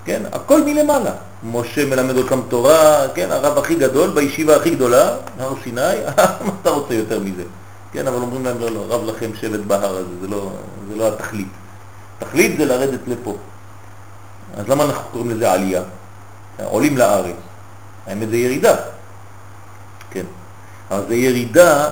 [0.06, 0.22] כן?
[0.32, 1.12] הכל מלמעלה.
[1.44, 3.32] משה מלמד אותם תורה, כן?
[3.32, 5.82] הרב הכי גדול, בישיבה הכי גדולה, הר סיני,
[6.46, 7.44] מה אתה רוצה יותר מזה?
[7.92, 10.52] כן, אבל אומרים להם, לא, לא, רב לכם שבט בהר הזה, זה לא,
[10.90, 11.48] זה לא התכלית.
[12.22, 13.36] התכלית זה לרדת לפה.
[14.58, 15.82] אז למה אנחנו קוראים לזה עלייה?
[16.64, 17.36] עולים לארץ.
[18.08, 18.76] האמת זה ירידה,
[20.12, 20.26] כן.
[20.92, 21.90] אבל זה ירידה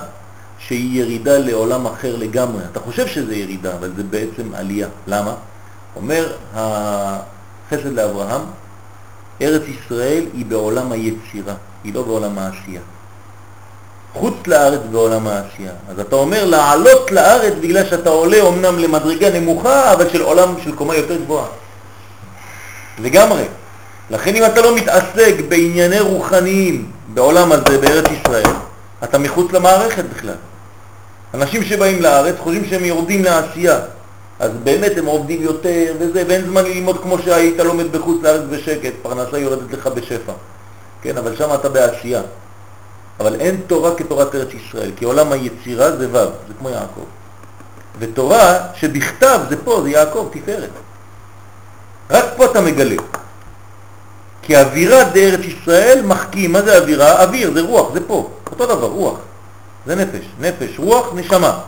[0.58, 2.62] שהיא ירידה לעולם אחר לגמרי.
[2.72, 4.88] אתה חושב שזה ירידה, אבל זה בעצם עלייה.
[5.06, 5.34] למה?
[5.96, 6.32] אומר
[7.72, 8.40] החסד לאברהם,
[9.42, 11.54] ארץ ישראל היא בעולם היצירה,
[11.84, 12.80] היא לא בעולם העשייה.
[14.12, 15.72] חוץ לארץ בעולם העשייה.
[15.90, 20.74] אז אתה אומר לעלות לארץ בגלל שאתה עולה אומנם למדרגה נמוכה, אבל של עולם של
[20.74, 21.46] קומה יותר גבוהה.
[22.98, 23.44] לגמרי.
[24.10, 28.52] לכן אם אתה לא מתעסק בענייני רוחניים בעולם הזה, בארץ ישראל,
[29.04, 30.34] אתה מחוץ למערכת בכלל.
[31.34, 33.78] אנשים שבאים לארץ חושבים שהם יורדים לעשייה,
[34.40, 38.92] אז באמת הם עובדים יותר וזה, ואין זמן ללמוד כמו שהיית לומד בחוץ לארץ בשקט,
[39.02, 40.32] פרנסה יורדת לך בשפע.
[41.02, 42.22] כן, אבל שם אתה בעשייה.
[43.20, 47.04] אבל אין תורה כתורת ארץ ישראל, כי עולם היצירה זה ו', זה כמו יעקב.
[47.98, 50.70] ותורה שבכתב זה פה, זה יעקב, תפארת.
[52.10, 52.96] רק פה אתה מגלה.
[54.42, 57.22] כי אווירה דארץ ישראל מחכים, מה זה אווירה?
[57.22, 59.18] אוויר, זה רוח, זה פה, אותו דבר, רוח.
[59.86, 61.60] זה נפש, נפש, רוח, נשמה.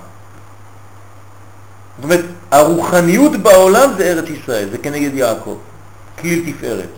[1.96, 5.56] זאת אומרת, הרוחניות בעולם זה ארץ ישראל, זה כנגד יעקב,
[6.20, 6.88] כליל תפארת.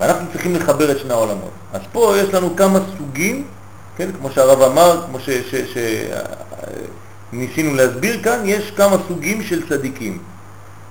[0.00, 1.50] ואנחנו צריכים לחבר את שני העולמות.
[1.72, 3.44] אז פה יש לנו כמה סוגים,
[3.96, 5.18] כן, כמו שהרב אמר, כמו
[7.32, 10.18] שניסינו להסביר כאן, יש כמה סוגים של צדיקים.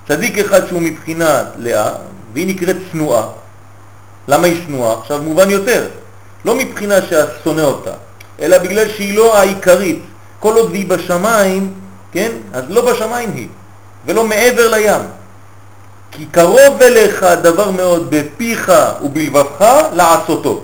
[0.08, 1.92] צדיק אחד שהוא מבחינת לאה,
[2.34, 3.28] והיא נקראת צנועה.
[4.28, 5.00] למה היא צנועה?
[5.00, 5.88] עכשיו מובן יותר.
[6.46, 7.94] לא מבחינה שהשונא אותה,
[8.40, 10.00] אלא בגלל שהיא לא העיקרית.
[10.40, 11.74] כל עוד היא בשמיים,
[12.12, 12.32] כן?
[12.54, 13.48] אז לא בשמיים היא,
[14.06, 15.02] ולא מעבר לים.
[16.12, 18.72] כי קרוב אליך דבר מאוד בפיך
[19.04, 20.64] ובלבבך לעשותו.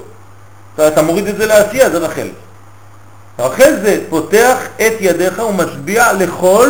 [0.87, 2.27] אתה מוריד את זה לעשייה, זה רחל.
[3.39, 6.69] רחל זה פותח את ידיך ומשביע לכל,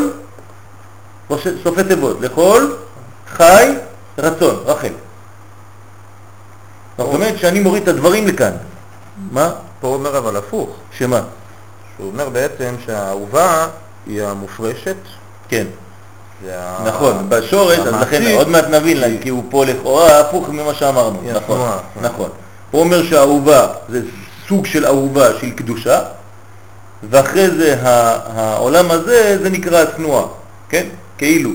[1.63, 2.73] סופי תיבות, לכל
[3.27, 3.73] חי
[4.17, 4.93] רצון, רחל.
[6.97, 8.51] זאת אומרת שאני מוריד את הדברים לכאן.
[9.31, 9.51] מה?
[9.81, 10.69] פה אומר אבל הפוך.
[10.97, 11.21] שמה?
[11.95, 13.67] שהוא אומר בעצם שהאהובה
[14.07, 14.95] היא המופרשת.
[15.49, 15.65] כן.
[16.85, 21.59] נכון, בשורש, אז לכן עוד מעט נבין, כי הוא פה לכאורה הפוך ממה שאמרנו, נכון,
[22.01, 22.29] נכון.
[22.71, 24.01] הוא אומר שהאהובה זה
[24.47, 26.01] סוג של אהובה של קדושה,
[27.09, 30.25] ואחרי זה העולם הזה, זה נקרא התנועה,
[30.69, 30.85] כן?
[31.17, 31.51] כאילו.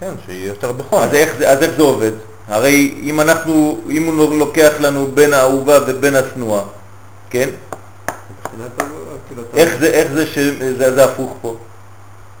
[0.00, 1.02] כן, שיהיה יותר בחום.
[1.02, 2.12] אז איך, אז איך זה עובד?
[2.48, 6.62] הרי אם אנחנו, אם הוא לוקח לנו בין האהובה ובין התנועה,
[7.30, 7.48] כן?
[9.28, 11.56] כאילו, איך זה, איך זה שזה זה הפוך פה?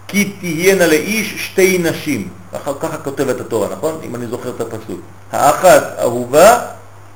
[0.08, 2.28] כי תהיינה לאיש שתי נשים.
[2.52, 4.00] ככה, ככה כותבת התורה, נכון?
[4.04, 5.00] אם אני זוכר את הפסוק.
[5.32, 6.60] האחת אהובה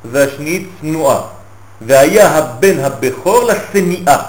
[0.04, 1.20] והשנית צנועה.
[1.86, 4.22] והיה הבן הבכור לשניאה.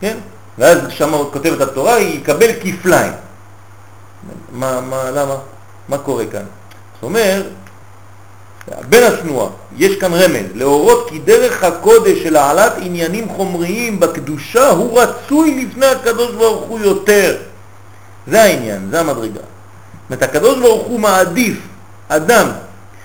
[0.00, 0.16] כן?
[0.58, 3.12] ואז שם כותבת התורה, יקבל כפליים.
[4.52, 5.36] מה, מה, למה?
[5.88, 6.44] מה קורה כאן?
[6.94, 7.46] זאת אומרת,
[8.88, 9.46] בין השנואה,
[9.76, 15.86] יש כאן רמז, להורות כי דרך הקודש של העלאת עניינים חומריים בקדושה הוא רצוי לפני
[15.86, 17.36] הקדוש ברוך הוא יותר.
[18.26, 19.34] זה העניין, זה המדרגה.
[19.34, 21.58] זאת אומרת, הקדוש ברוך הוא מעדיף
[22.08, 22.48] אדם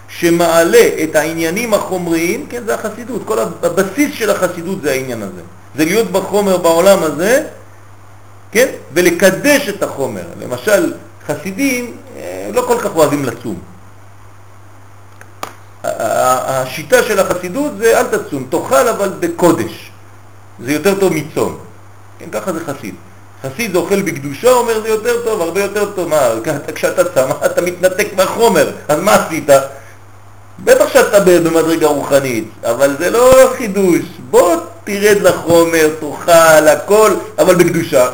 [0.07, 5.41] שמעלה את העניינים החומריים, כן, זה החסידות, כל הבסיס של החסידות זה העניין הזה.
[5.75, 7.43] זה להיות בחומר בעולם הזה,
[8.51, 10.23] כן, ולקדש את החומר.
[10.41, 10.93] למשל,
[11.27, 13.59] חסידים אה, לא כל כך אוהבים לצום.
[15.83, 19.91] השיטה של החסידות זה אל תצום, תאכל אבל בקודש.
[20.59, 21.57] זה יותר טוב מצום.
[22.19, 22.95] כן, ככה זה חסיד.
[23.43, 26.09] חסיד אוכל בקדושה, אומר זה יותר טוב, הרבה יותר טוב.
[26.09, 26.29] מה,
[26.75, 29.49] כשאתה צם, אתה מתנתק מהחומר, אז מה עשית?
[30.63, 34.01] בטח שאתה במדרגה רוחנית, אבל זה לא חידוש.
[34.29, 38.09] בוא תרד לחומר, תאכל, הכל, אבל בקדושה.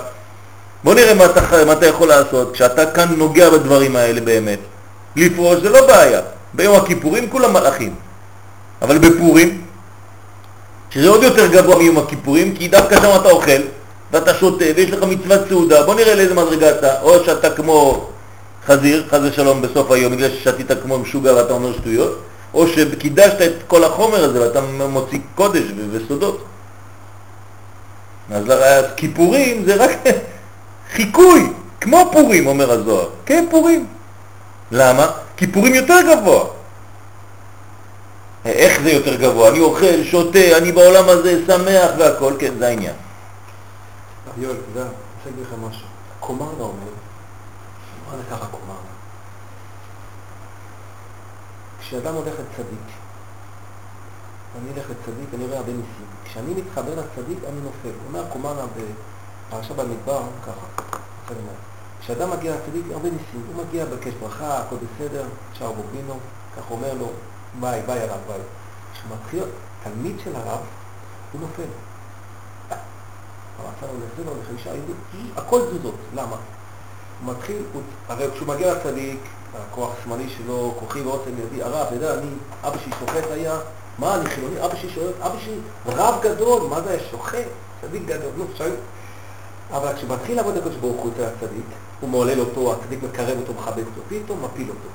[0.84, 4.60] בוא נראה מה אתה, מה אתה יכול לעשות כשאתה כאן נוגע בדברים האלה באמת.
[5.16, 6.22] לפרוש זה לא בעיה.
[6.56, 7.96] ביום הכיפורים כולם מלאכים.
[8.82, 9.62] אבל בפורים,
[10.90, 13.62] שזה עוד יותר גבוה מיום הכיפורים, כי דווקא שם אתה אוכל,
[14.12, 18.08] ואתה שותה, ויש לך מצוות סעודה, בוא נראה לאיזה מדרגה אתה, או שאתה כמו
[18.66, 22.20] חזיר, חז ושלום בסוף היום, בגלל ששתית כמו משוגע ואתה אומר שטויות,
[22.54, 26.44] או שקידשת את כל החומר הזה ואתה מוציא קודש וסודות.
[28.32, 28.44] אז
[28.96, 29.92] כיפורים זה רק
[30.96, 33.10] חיקוי, כמו פורים, אומר הזוהר.
[33.26, 33.86] כן, פורים.
[34.72, 35.08] למה?
[35.38, 36.46] כי פורים יותר גבוה.
[38.46, 39.50] איך זה יותר גבוה?
[39.50, 42.96] אני אוכל, שותה, אני בעולם הזה שמח והכל, כן, זה העניין.
[44.38, 44.92] יואל, אתה יודע, אני
[45.26, 45.88] להגיד לך משהו.
[46.20, 46.92] קומרנה אומר,
[48.12, 48.96] מה זה ככה קומרנה?
[51.80, 52.88] כשאדם הולך לצדיק,
[54.62, 56.06] אני הולך לצדיק, אני רואה הרבה ניסים.
[56.26, 57.98] כשאני מתחבר לצדיק, אני נופל.
[58.08, 60.84] אומר קומרנה בפרשה במדבר, ככה,
[62.06, 63.44] כשאדם מגיע לצדיק, הרבה ניסים.
[63.48, 65.24] הוא מגיע, בקש ברכה, הכל בסדר,
[65.60, 66.14] שר בובינו,
[66.58, 67.10] כך אומר לו,
[67.60, 68.40] ביי, ביי הרב, ביי.
[68.94, 69.44] כשהוא מתחיל
[69.84, 70.60] תלמיד של הרב,
[71.32, 71.64] הוא נופל.
[73.60, 74.96] הרב עשה לו לו לחמישה יהודים,
[75.38, 75.96] הכל תזוזות.
[76.16, 76.36] למה?
[77.26, 77.62] הוא מתחיל,
[78.08, 79.20] הרי כשהוא מגיע לצדיק,
[79.56, 82.30] הכוח השמאלי שלו, כוחי ועוצם ידי, הרב, אתה יודע, אני,
[82.64, 83.58] אבא שלי שוחט היה,
[84.00, 84.66] מה, אני חילוני?
[84.66, 87.48] אבא שלי שואל, אבא שלי רב גדול, מה זה שוחט?
[87.82, 88.76] צדיק גדול, נו, שואל.
[89.72, 91.66] אבל כשמתחיל לעבוד הקדוש ברוך הוא אצל הצדיק,
[92.00, 94.90] הוא מעולל אותו, הצדיק מקרב אותו, מחבק אותו, פתאום מפיל אותו.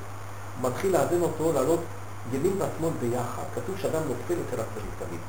[0.61, 1.79] הוא מתחיל לאזן אותו, לעלות
[2.33, 3.43] ימין והשמאל ביחד.
[3.55, 5.19] כתוב שאדם נופל אצל הצדיק תמיד.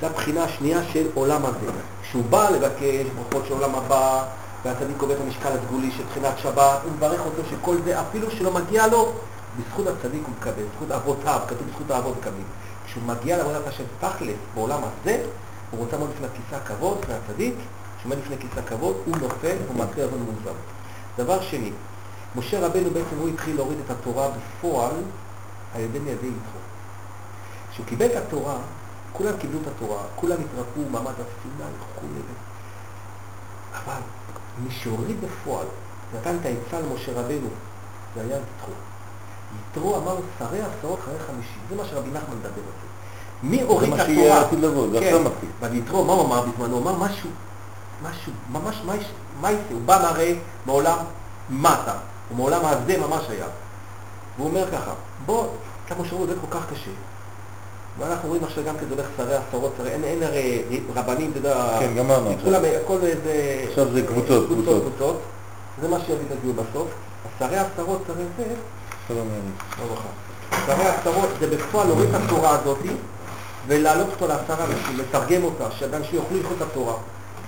[0.00, 1.72] זו הבחינה השנייה של עולם הזה.
[2.02, 4.24] כשהוא בא לבקש ברכות של עולם הבא,
[4.64, 8.52] והצדיק קובע את המשקל הסגולי של תחילת שבת, הוא מברך אותו שכל זה, אפילו שלא
[8.52, 9.12] מגיע לו,
[9.58, 12.46] בזכות הצדיק הוא מקבל, בזכות אבותיו, כתוב בזכות האבות מקבלים.
[12.86, 15.24] כשהוא מגיע לעבודת השם תכלס בעולם הזה,
[15.70, 17.54] הוא רוצה מאוד לפני הכיסא הכבוד, לפני הצדיק,
[17.98, 20.52] כשעומד לפני כיסא הכבוד, הוא נופל, הוא מתחיל לעבוד מוזר.
[21.16, 21.72] דבר שני,
[22.36, 24.94] משה רבנו בעצם הוא התחיל להוריד את התורה בפועל
[25.74, 26.60] על ידי מיידי יתרו.
[27.72, 28.56] כשהוא קיבל את התורה,
[29.12, 32.06] כולם קיבלו את התורה, כולם התרפו, מעמד הסיני וכו'.
[33.72, 34.00] אבל
[34.58, 35.66] מי שהוריד בפועל,
[36.14, 37.48] נתן את העצה למשה רבנו,
[38.14, 38.74] זה היה יתרו.
[39.70, 42.92] יתרו אמר שרי עשרות אחרי חמישים, זה מה שרבי נחמן מדבר על זה.
[43.42, 44.06] מי הוריד את התורה?
[44.06, 45.48] זה מה שיהיה עתיד לבוא, זה עכשיו מתחיל.
[45.60, 46.76] ויתרו, מה הוא אמר בזמנו?
[46.76, 47.30] הוא אמר משהו,
[48.02, 48.94] משהו, ממש, מה
[49.42, 49.56] יעשה?
[49.70, 50.98] הוא בא הרי מעולם
[51.50, 51.94] מטה,
[52.28, 53.46] הוא מעולם הזה ממש היה.
[54.36, 54.92] והוא אומר ככה,
[55.26, 55.46] בוא,
[55.88, 56.90] כמו שאומרים, זה כל כך קשה.
[57.98, 60.62] ואנחנו רואים עכשיו גם כזה הולך שרי עשרות, שרי, אין, אין הרי
[60.94, 62.30] רבנים, אתה יודע, כן, גמרנו.
[62.44, 63.64] כולם, הכל זה...
[63.68, 64.82] עכשיו זה קבוצות, קבוצות.
[64.82, 65.20] קבוצות.
[65.82, 66.88] זה מה שיביא את הגיור בסוף.
[67.38, 68.44] שרי עשרות, שרי זה...
[69.08, 69.28] שלום
[69.78, 70.08] ברכה.
[70.66, 72.78] שרי עשרות זה בפועל להוריד את התורה הזאת
[73.66, 76.94] ולהעלות אותו לעשרה אנשים, לתרגם אותה, שאנשים יוכלו ללכות את התורה.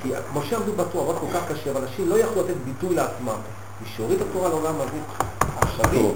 [0.05, 3.37] כי משה עמדו בתורה, עבד כל כך קשה, אבל אנשים לא יכלו לתת ביטוי לעצמם.
[3.81, 4.99] מי שהוריד את התורה לעולם הזה,
[5.61, 6.13] עכשווי,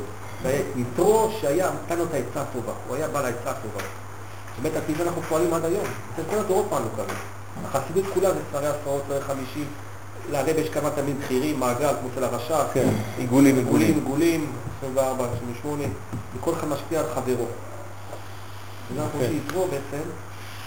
[0.76, 3.80] יתרו שהיה, נתן לו את העצה הטובה, הוא היה בעל העצה הטובה.
[4.62, 5.84] באמת, על פי זה אנחנו פועלים עד היום.
[6.14, 7.14] אצל כל הדורות פעלנו כזה.
[7.64, 9.64] החסידות כולה זה שרי עשרות, שרי חמישים.
[10.30, 12.52] לרב יש כמה תמיד בכירים, מעגל, כמו של הרש"ש.
[12.74, 15.84] כן, עיגולים, עיגולים, עיגולים, 24, 28,
[16.36, 17.46] וכל אחד משפיע על חברו.
[18.90, 20.08] וזה אנחנו רוצים יתרו בעצם,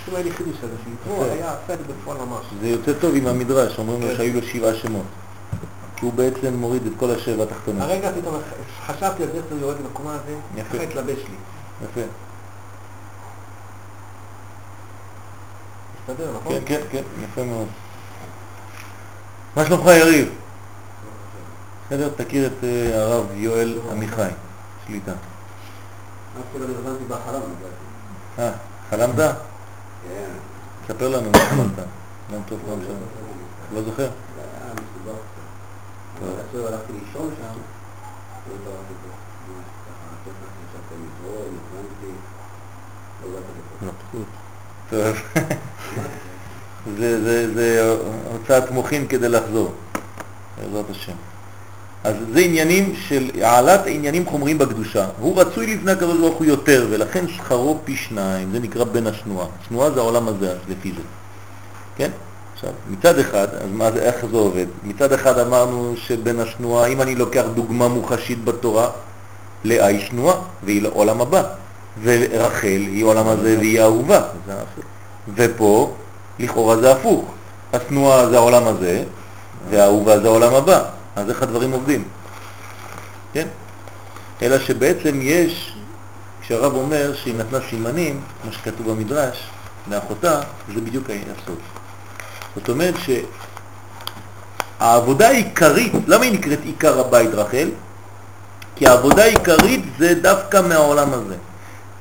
[0.08, 2.46] לי חידוש הזה, שיתרו היה עשה את זה בפועל ממש.
[2.62, 5.06] זה יוצא טוב עם המדרש, אומרים לו שהיו לו שבעה שמות.
[5.96, 7.82] כי הוא בעצם מוריד את כל השבע התחתונות.
[7.82, 8.36] הרגע פתאום
[8.86, 11.36] חשבתי על זה שהוא יורד למקומה הזה, ככה התלבש לי.
[11.84, 12.02] יפה.
[16.02, 16.54] מסתדר, נכון?
[16.54, 17.68] כן, כן, כן, יפה מאוד.
[19.56, 20.30] מה שלומך יריב?
[21.88, 24.30] בסדר, תכיר את אה, הרב יואל עמיחי,
[24.88, 25.12] שליטה.
[28.40, 28.52] אה,
[28.90, 29.16] חלמת?
[30.04, 30.30] כן.
[30.88, 31.86] ספר לנו מה חלמת.
[32.34, 32.98] גם טוב, גם שלום.
[33.74, 34.10] לא זוכר?
[34.36, 35.22] זה היה מסובך
[36.48, 37.60] עכשיו הלכתי לישון שם,
[38.50, 39.08] לא זרקתי פה.
[43.28, 43.88] לא.
[43.88, 44.28] נפקות.
[44.90, 45.16] טוב.
[47.56, 47.98] זה
[48.32, 49.74] הוצאת מוחין כדי לחזור,
[50.58, 51.16] בעזרת השם.
[52.04, 55.06] אז זה עניינים של העלאת עניינים חומריים בקדושה.
[55.20, 59.46] הוא רצוי לפני הקדוש ברוך הוא יותר, ולכן שכרו פי שניים, זה נקרא בין השנואה.
[59.68, 61.02] שנואה זה העולם הזה, לפי זה.
[61.98, 62.10] כן?
[62.54, 64.66] עכשיו, מצד אחד, אז מה זה, איך זה עובד?
[64.84, 68.90] מצד אחד אמרנו שבין השנואה, אם אני לוקח דוגמה מוחשית בתורה,
[69.64, 71.44] לאה היא שנואה, והיא לעולם הבא.
[72.04, 74.22] ורחל היא עולם הזה והיא אהובה.
[75.36, 75.94] ופה,
[76.40, 77.26] לכאורה זה הפוך.
[77.74, 79.04] השנואה זה העולם הזה,
[79.70, 80.84] והאהובה זה העולם הבא.
[81.15, 82.04] אז איך הדברים עובדים?
[83.34, 83.47] כן?
[84.41, 85.74] אלא שבעצם יש,
[86.41, 89.38] כשהרב אומר שהיא נתנה סימנים, מה שכתוב במדרש,
[89.91, 90.41] לאחותה,
[90.76, 91.60] זה בדיוק הסוד.
[92.56, 92.93] זאת אומרת
[94.80, 97.69] שהעבודה העיקרית, למה היא נקראת עיקר הבית רחל?
[98.76, 101.36] כי העבודה העיקרית זה דווקא מהעולם הזה.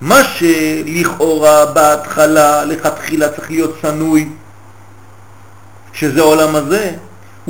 [0.00, 4.28] מה שלכאורה בהתחלה, לכתחילה צריך להיות צנוי,
[5.92, 6.96] שזה העולם הזה,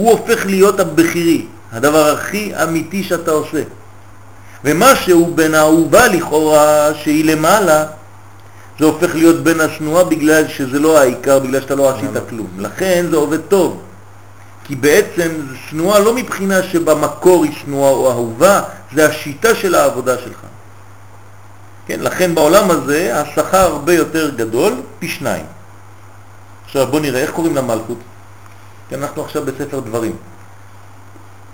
[0.01, 3.63] הוא הופך להיות הבכירי, הדבר הכי אמיתי שאתה עושה.
[4.65, 7.87] ומה שהוא בין האהובה לכאורה, שהיא למעלה,
[8.79, 12.47] זה הופך להיות בין השנואה בגלל שזה לא העיקר, בגלל שאתה לא עשית כלום.
[12.59, 13.83] לכן זה עובד טוב.
[14.65, 15.31] כי בעצם
[15.69, 18.63] שנואה לא מבחינה שבמקור היא שנואה או אהובה,
[18.95, 20.41] זה השיטה של העבודה שלך.
[21.87, 25.45] כן, לכן בעולם הזה השכר הרבה יותר גדול, פי שניים.
[26.65, 27.99] עכשיו בוא נראה, איך קוראים למלכות?
[28.91, 30.17] כן, אנחנו עכשיו בספר דברים.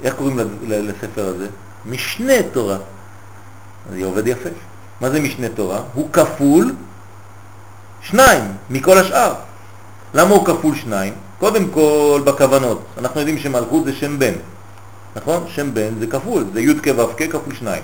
[0.03, 1.47] איך קוראים לספר הזה?
[1.87, 2.77] משנה תורה.
[3.93, 4.49] היא עובד יפה.
[5.01, 5.81] מה זה משנה תורה?
[5.95, 6.75] הוא כפול
[8.01, 9.35] שניים מכל השאר.
[10.15, 11.15] למה הוא כפול שניים?
[11.39, 12.83] קודם כל בכוונות.
[12.99, 14.33] אנחנו יודעים שמלכות זה שם בן,
[15.17, 15.45] נכון?
[15.49, 17.83] שם בן זה כפול, זה י' כ' ו' כ' כפול שניים.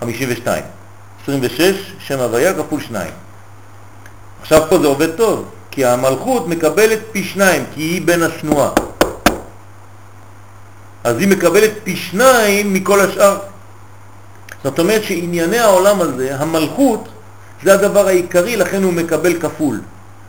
[0.00, 0.64] 52.
[1.22, 3.12] 26, שם הוויה כפול שניים.
[4.42, 8.70] עכשיו פה זה עובד טוב, כי המלכות מקבלת פי שניים, כי היא בין השנואה.
[11.04, 13.38] אז היא מקבלת פי שניים מכל השאר.
[14.64, 17.08] זאת אומרת שענייני העולם הזה, המלכות,
[17.64, 19.80] זה הדבר העיקרי, לכן הוא מקבל כפול.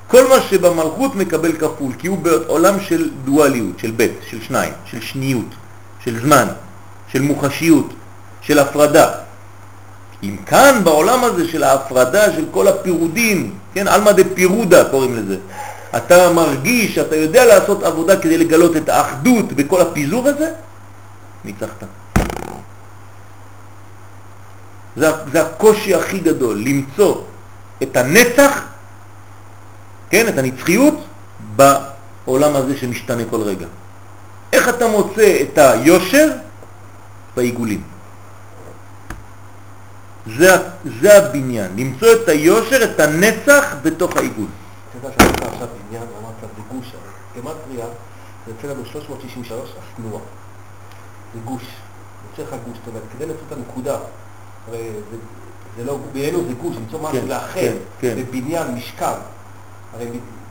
[0.08, 5.02] כל מה שבמלכות מקבל כפול, כי הוא בעולם של דואליות, של בית, של שניים, של
[5.02, 5.56] שניות,
[6.04, 6.48] של זמן,
[7.12, 7.94] של מוחשיות,
[8.42, 9.12] של הפרדה.
[10.24, 15.38] אם כאן בעולם הזה של ההפרדה של כל הפירודים, כן, אלמא דה פירודה קוראים לזה,
[15.98, 20.52] אתה מרגיש, אתה יודע לעשות עבודה כדי לגלות את האחדות בכל הפיזור הזה,
[21.46, 21.84] ניצחת.
[24.96, 27.22] זה, זה הקושי הכי גדול, למצוא
[27.84, 28.62] את הנצח,
[30.10, 30.94] כן, את הנצחיות,
[31.56, 33.66] בעולם הזה שמשתנה כל רגע.
[34.54, 36.28] איך אתה מוצא את היושר?
[37.36, 37.97] בעיגולים.
[40.38, 40.48] זה,
[41.02, 44.46] זה הבניין, למצוא את היושר, את הנצח בתוך העיגול.
[45.00, 46.92] אתה יודע שאתה עכשיו בניין ואמרת זה גוש,
[47.38, 47.86] גמטריה
[48.46, 50.22] זה יוצא לנו 363 השנואה.
[51.34, 51.64] זה גוש,
[52.32, 53.98] יוצא לך גוש, זאת אומרת, כדי למצוא את הנקודה,
[54.68, 54.80] הרי
[55.12, 55.18] זה,
[55.78, 58.16] זה לא, בעינינו זה גוש, למצוא משהו כן, לאחד, כן, כן.
[58.30, 59.16] בבניין, משכב,
[59.94, 60.06] הרי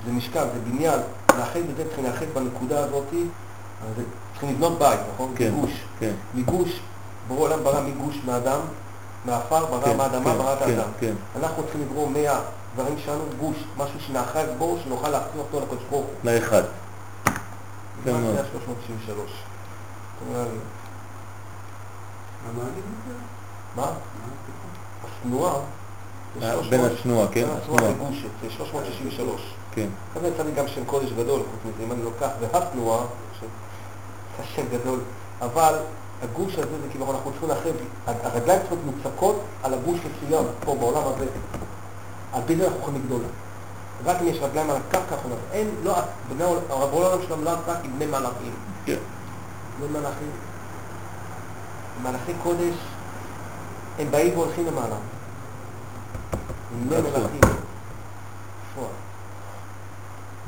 [0.06, 0.98] זה משכב, זה בניין,
[1.38, 5.32] לאחד בזה צריכים לאחד בנקודה הזאת, אז זה- צריכים לבנות בית, נכון?
[5.36, 5.70] כן, מגוש.
[6.00, 6.12] כן.
[6.34, 6.80] מגוש,
[7.28, 8.60] ברור העולם ברא מגוש מאדם,
[9.26, 10.90] מעפר ברא כן, מהאדמה, כן, ברא את כן, האדם.
[11.00, 11.14] כן.
[11.36, 16.32] אנחנו צריכים לברוא מהדברים שלנו גוש, משהו שנאחז בו, שנוכל להחזיר אותו לקדוש ברוך הוא.
[16.32, 16.62] לאחד.
[18.04, 18.34] כן מה מאוד.
[18.34, 19.10] זה ה-363?
[19.10, 20.44] אתה אומר
[22.64, 22.80] לי,
[23.76, 23.86] מה?
[25.04, 25.52] השנואה,
[26.40, 27.46] זה אה, 300 בין השנואה, כן?
[27.68, 29.54] לגוש, זה 363.
[29.72, 29.88] כן.
[30.14, 33.04] כזה יצא לי גם שם קודש גדול, חוץ מזה, אם אני לוקח והתנועה,
[34.38, 35.00] זה שם גדול,
[35.40, 35.74] אבל
[36.22, 37.70] הגוש הזה זה כאילו אנחנו צריכים לאחד,
[38.06, 41.26] הרגליים צריכות מוצקות על הגוש מסוים, פה בעולם הזה,
[42.32, 43.20] על פי זה אנחנו יכולים לגדול.
[44.04, 45.40] רק אם יש רגליים על הקרקע, אנחנו נעשה.
[45.52, 45.94] אין, לא,
[46.28, 46.62] בני העולם-
[47.28, 48.52] שלנו לא רק עם בני מלאכים.
[48.84, 48.96] כן.
[49.80, 50.30] בני מלאכים,
[52.02, 52.74] מלאכי קודש,
[53.98, 54.96] הם באים והולכים למעלה.
[56.88, 57.00] בני.
[57.00, 57.40] מלאכים.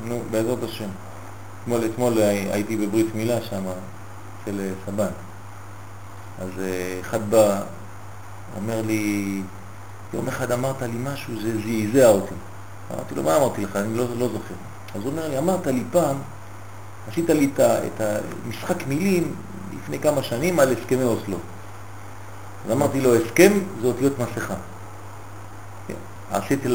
[0.05, 0.89] נו, בעזרת השם.
[1.85, 3.63] אתמול, הי- הייתי בברית מילה שם,
[4.43, 5.09] אצל אה, סבן.
[6.41, 7.61] אז אה, אחד בא,
[8.55, 9.41] אומר לי,
[10.13, 12.33] יום אחד אמרת לי משהו, זה זעזע אותי.
[12.93, 13.75] אמרתי לו, מה אמרתי לך?
[13.75, 14.53] אני לא, לא זוכר.
[14.95, 16.15] אז הוא אומר לי, אמרת לי פעם,
[17.11, 19.35] עשית לי את המשחק מילים
[19.77, 21.37] לפני כמה שנים על הסכמי אוסלו.
[22.65, 24.55] אז אמרתי לו, הסכם זה אותיות מסכה.
[25.87, 25.93] כן.
[26.31, 26.67] עשיתי,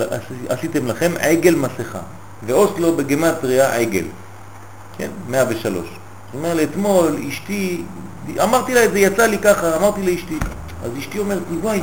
[0.49, 2.01] עשיתם לכם עגל מסכה,
[2.47, 4.05] ואוסלו בגמטריה עגל,
[4.99, 5.99] כן, 103.
[6.35, 7.82] זאת אומרת, אתמול אשתי,
[8.43, 10.39] אמרתי לה זה, יצא לי ככה, אמרתי לאשתי,
[10.85, 11.82] אז אשתי אומרת לי, וואי,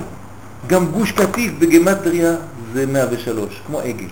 [0.67, 2.35] גם גוש קטיף בגמטריה
[2.73, 4.07] זה 103, כמו עגל.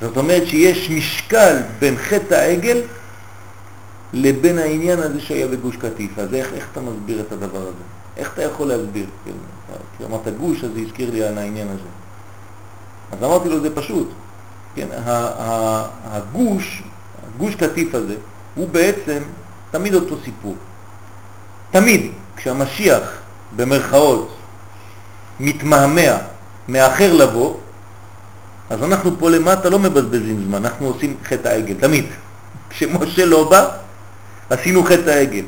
[0.00, 2.80] זאת אומרת שיש משקל בין חטא העגל
[4.12, 6.18] לבין העניין הזה שהיה בגוש קטיף.
[6.18, 7.84] אז איך, איך אתה מסביר את הדבר הזה?
[8.16, 9.06] איך אתה יכול להסביר?
[9.98, 11.88] כי אמרת גוש, אז זה הזכיר לי על העניין הזה.
[13.12, 14.08] אז אמרתי לו, זה פשוט.
[14.74, 14.86] כן,
[16.04, 16.82] הגוש,
[17.36, 18.14] הגוש קטיף הזה,
[18.54, 19.22] הוא בעצם
[19.70, 20.56] תמיד אותו סיפור.
[21.70, 23.02] תמיד, כשהמשיח,
[23.56, 24.36] במרכאות,
[25.40, 26.18] מתמהמה,
[26.68, 27.54] מאחר לבוא,
[28.70, 32.04] אז אנחנו פה למטה לא מבזבזים זמן, אנחנו עושים חטא העגל, תמיד.
[32.70, 33.68] כשמשה לא בא,
[34.50, 35.44] עשינו חטא העגל.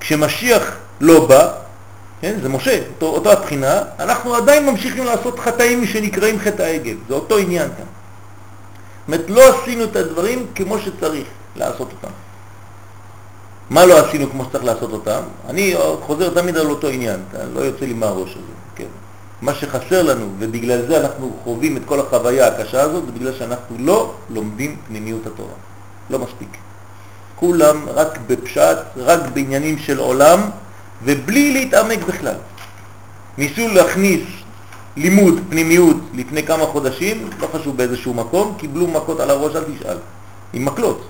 [0.00, 1.52] כשמשיח לא בא,
[2.20, 7.14] כן, זה משה, אותו, אותה הבחינה, אנחנו עדיין ממשיכים לעשות חטאים שנקראים חטא העגל, זה
[7.14, 7.86] אותו עניין כאן.
[9.06, 11.26] אומרת, לא עשינו את הדברים כמו שצריך
[11.56, 12.14] לעשות אותם.
[13.70, 15.20] מה לא עשינו כמו שצריך לעשות אותם?
[15.48, 17.20] אני חוזר תמיד על אותו עניין,
[17.54, 18.86] לא יוצא לי מהראש הזה, כן.
[19.42, 23.76] מה שחסר לנו, ובגלל זה אנחנו חווים את כל החוויה הקשה הזאת, זה בגלל שאנחנו
[23.78, 25.54] לא לומדים פנימיות התורה.
[26.10, 26.48] לא מספיק.
[27.36, 30.40] כולם רק בפשט, רק בעניינים של עולם,
[31.04, 32.34] ובלי להתעמק בכלל.
[33.38, 34.22] ניסו להכניס
[34.96, 39.98] לימוד, פנימיות, לפני כמה חודשים, לא חשוב באיזשהו מקום, קיבלו מכות על הראש, אל תשאל,
[40.52, 41.08] עם מקלות.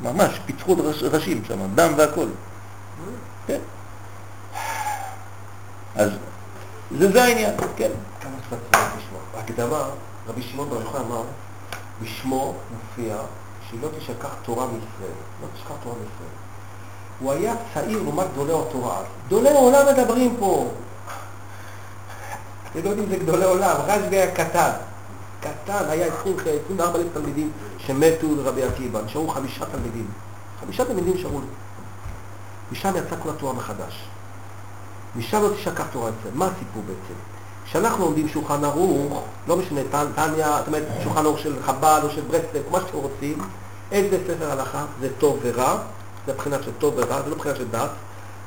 [0.00, 2.26] ממש, פיצחו ראש, ראשים שם, דם והכל.
[3.46, 3.58] כן.
[5.96, 6.10] אז
[6.98, 7.90] זה, זה העניין, כן.
[8.20, 9.20] כמה שאתה צריך לשמוע.
[9.36, 9.88] הקדמה,
[10.28, 11.22] רבי שמעון בר יוחאי אמר,
[12.02, 13.16] בשמו מופיע
[13.68, 15.16] שהיא לא תשכח תורה מישראל.
[15.42, 16.34] לא תשכח תורה מישראל.
[17.20, 19.02] הוא היה צעיר לעומת גדולי התורה.
[19.26, 20.68] גדולי עולם מדברים פה.
[22.74, 24.70] לא יודעים זה גדולי עולם, רשב"י היה קטן.
[25.40, 30.06] קטן, היה 24 אלף תלמידים שמתו לרבי עקיבא, נשארו חמישה תלמידים.
[30.60, 31.40] חמישה תלמידים נשארו.
[32.72, 34.04] משם יצא כל התורה מחדש.
[35.16, 36.34] משם לא תשכח תורה ישראל.
[36.34, 37.20] מה הסיפור בעצם?
[37.64, 39.80] כשאנחנו לומדים שולחן ערוך, לא משנה,
[40.14, 43.38] טניה, זאת אומרת, שולחן ערוך של חב"ד או של ברסלב, מה שאתם רוצים,
[43.92, 45.78] איזה ספר הלכה זה טוב ורע,
[46.26, 47.90] זה מבחינה של טוב ורע, זה לא מבחינה של דת,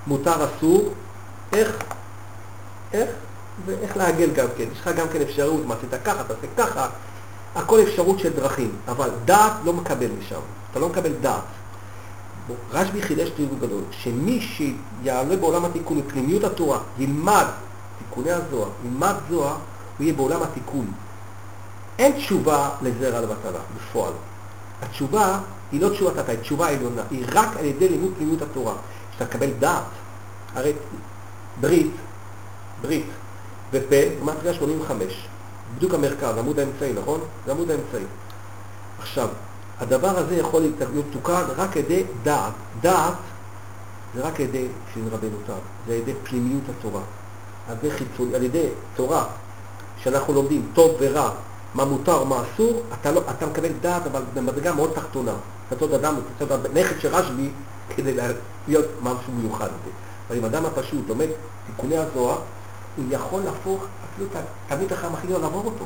[0.08, 0.94] מותר, אסור,
[1.54, 1.78] איך,
[2.94, 3.10] איך,
[3.66, 4.64] ואיך לעגל גם כן.
[4.72, 6.88] יש לך גם כן אפשרות, מה עשית ככה, תעשה ככה,
[7.56, 10.40] הכל אפשרות של דרכים, אבל דעת לא מקבל משם,
[10.72, 11.44] אתה לא מקבל דעת.
[12.72, 17.46] רשב"י חידש תיאור גדול, שמי שיעלה בעולם התיקון מפנימיות התורה, ילמד
[17.98, 19.56] תיקוני הזוהר, ילמד זוהר,
[19.98, 20.92] הוא יהיה בעולם התיקון.
[22.00, 24.14] אין תשובה לזרע לבטלה, בפועל.
[24.82, 25.40] התשובה
[25.72, 28.74] היא לא תשובה תתה, היא תשובה עליונה, היא רק על ידי לימוד פנימיות התורה.
[29.14, 29.84] שאתה מקבל דעת,
[30.56, 30.74] הרי
[31.62, 31.92] ברית,
[32.82, 33.06] ברית,
[33.74, 35.28] ופה, מטריה 85,
[35.78, 37.20] בדיוק המרכז, עמוד האמצעי, נכון?
[37.46, 38.04] זה עמוד האמצעי.
[39.00, 39.28] עכשיו,
[39.80, 42.54] הדבר הזה יכול להיות תוקן רק ידי דעת.
[42.82, 43.14] דעת
[44.16, 44.68] זה רק על ידי,
[45.12, 45.54] רבנו תם,
[45.88, 47.02] זה על ידי פנימיות התורה.
[47.70, 49.26] על ידי חיצון, על ידי תורה,
[50.04, 51.30] שאנחנו לומדים טוב ורע,
[51.74, 55.34] מה מותר, מה אסור, אתה, לא, אתה מקבל דעת, אבל במדרגה מאוד תחתונה.
[55.68, 57.50] אתה צריך אדם, אתה צריך נכד של רשב"י
[57.96, 58.18] כדי
[58.68, 59.68] להיות משהו מיוחד.
[60.30, 61.28] אבל אם אדם הפשוט לומד
[61.66, 62.38] תיקוני הזוהר,
[62.98, 64.36] הוא יכול להפוך אפילו את
[64.68, 65.86] התלמיד החכם הכי גדול לעבור אותו.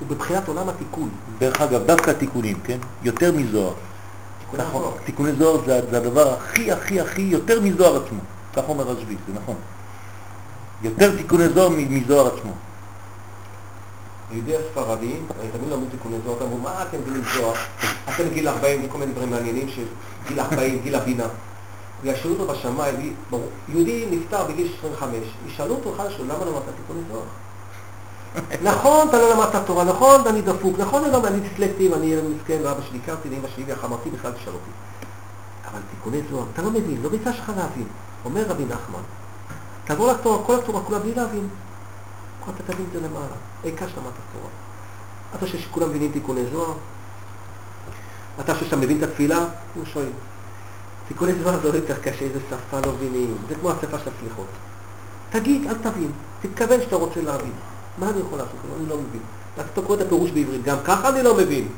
[0.00, 1.08] הוא בבחינת עולם התיקון.
[1.38, 2.78] דרך אגב, דווקא התיקונים, כן?
[3.02, 3.72] יותר מזוהר.
[4.56, 4.92] נכון.
[5.04, 8.18] תיקוני זוהר זה, זה הדבר הכי הכי הכי יותר מזוהר עצמו.
[8.54, 9.54] כך אומר רשב"י, זה נכון.
[10.82, 12.52] יותר תיקוני זוהר מזוהר עצמו.
[14.32, 17.54] יהודי הספרדים, אני תמיד לומד תיקוני זוהר, אומר, מה אתם מבינים זוהר?
[18.04, 19.84] אתם גיל 40, כל מיני דברים מעניינים של
[20.28, 21.26] גיל 40, גיל הבינה.
[22.02, 23.14] וישאלו אותו בשמיים,
[23.68, 27.24] יהודי נפטר בגיל 25, ישאלו אותו השאלות, למה למדת תיקוני זוהר?
[28.72, 32.58] נכון, אתה לא למדת תורה, נכון, אני דפוק, נכון, אני לא, אני דיסלקטי ואני מסכן,
[32.64, 34.70] ואבא שלי הכרתי לאמא שלי וחמרתי בכלל תשאל אותי.
[35.70, 37.86] אבל תיקוני זוהר, אתה לא מבין, לא ביצע שלך להבין.
[38.24, 39.02] אומר רבי נחמן,
[39.84, 41.48] תעבור לתורה, כל התורה כולה בלי להבין.
[42.44, 43.36] כל אתה תבין את זה למעלה.
[43.64, 44.48] העיקר שלמדת תורה.
[45.34, 46.74] אתה חושב שכולם מבינים תיקוני זוהר?
[48.40, 49.38] אתה חושב שאתה מבין את התפילה?
[49.74, 50.06] הוא שואל.
[51.10, 53.36] תיקוני זוהר זה לא יותר קשה, איזה שפה לא מבינים.
[53.48, 54.46] זה כמו השפה של הסליחות.
[55.30, 56.10] תגיד, אל תבין.
[56.42, 57.52] תתכוון שאתה רוצה להבין.
[57.98, 58.56] מה אני יכול לעשות?
[58.78, 59.20] אני לא מבין.
[59.54, 61.68] אתה קורא את הפירוש בעברית, גם ככה אני לא מבין.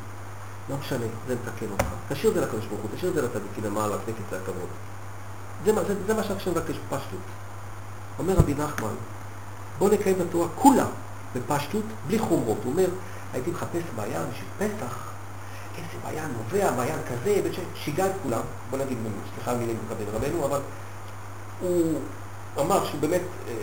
[0.71, 1.85] לא משנה, זה מתקן אותך.
[2.09, 4.69] תשאיר את זה לקדוש ברוך הוא, תשאיר את זה לצדיקים למעלה, לפני כיסא הכבוד.
[5.65, 7.21] זה, זה, זה מה שהשם מבקש בפשטות.
[8.19, 8.95] אומר רבי נחמן,
[9.79, 10.87] בוא נקיים את התורה כולה
[11.37, 12.59] בפשטות, בלי חומרות.
[12.65, 12.89] הוא אומר,
[13.33, 15.12] הייתי מחפש בעיה בשביל פסח,
[15.73, 17.41] הכסף היה נובע, מעיין כזה,
[17.75, 18.99] שיגע את כולם, בוא נגיד,
[19.35, 20.61] סליחה מילים מכבד רבנו, אבל
[21.61, 22.01] הוא
[22.59, 23.55] אמר שהוא באמת אה,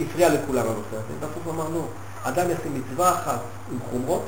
[0.00, 1.84] הפריע לכולם הנושא הזה, בסוף הוא אמר לא,
[2.22, 3.40] אדם יעשה מצווה אחת
[3.72, 4.24] עם חומרות,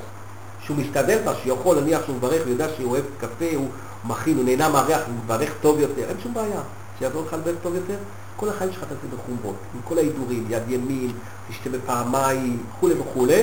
[0.64, 3.68] שהוא מסתדר בה, שיכול להניח שהוא מברך ויודע שהוא אוהב קפה, הוא
[4.05, 6.61] מכין, הוא נהנה מהריח, הוא מברך טוב יותר, אין שום בעיה.
[6.99, 7.97] שיעזור לך לברך טוב יותר,
[8.37, 11.12] כל החיים שלך תעשה בחומרות, עם כל ההידורים, יד ימין,
[11.49, 13.43] תשתה בפעמיים, וכולי וכולי,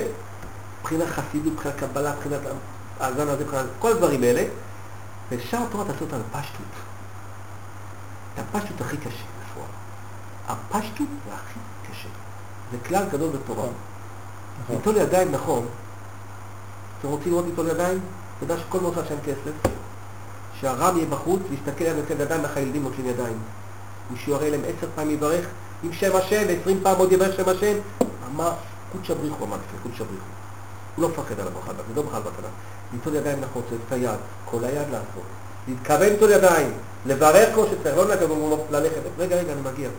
[0.81, 2.39] מבחינת חסידות, מבחינת קבלה, מבחינת
[2.99, 3.43] האזן הזה,
[3.79, 4.43] כל הדברים האלה,
[5.29, 6.65] ושאר התורה תעשה אותה בפשטות.
[8.33, 9.67] את הפשטות הכי קשה בפועל.
[10.47, 11.59] הפשטות זה הכי
[11.91, 12.09] קשה.
[12.71, 13.67] זה כלל גדול בתורה.
[14.63, 14.75] נכון.
[14.75, 15.65] ליטול ידיים נכון,
[16.99, 17.99] אתם רוצים לראות ליטול ידיים?
[18.37, 19.71] אתה יודע שכל מוצא שם כסף,
[20.59, 23.37] שהרם יהיה בחוץ ויסתכל עליהם ונותן ידיים, איך הילדים נוטלים ידיים.
[24.11, 25.45] מישהו יראה להם עשר פעמים יברך
[25.83, 27.77] עם שם השם, ועשרים פעם עוד יברך שם השם,
[28.27, 28.53] אמר
[28.91, 30.25] קודשא בריחו, אמר לפני קודשא בריחו.
[30.95, 32.47] הוא לא מפחד על הברכה, זה לא בכלל בקנה.
[32.93, 35.23] ליטול ידיים צריך את היד, כל היד לעשות.
[35.67, 36.73] להתכוון ליטול ידיים,
[37.05, 38.29] לברך כמו שצריך, לא לנגב
[38.71, 39.89] ללכת, רגע, רגע, אני מגיע.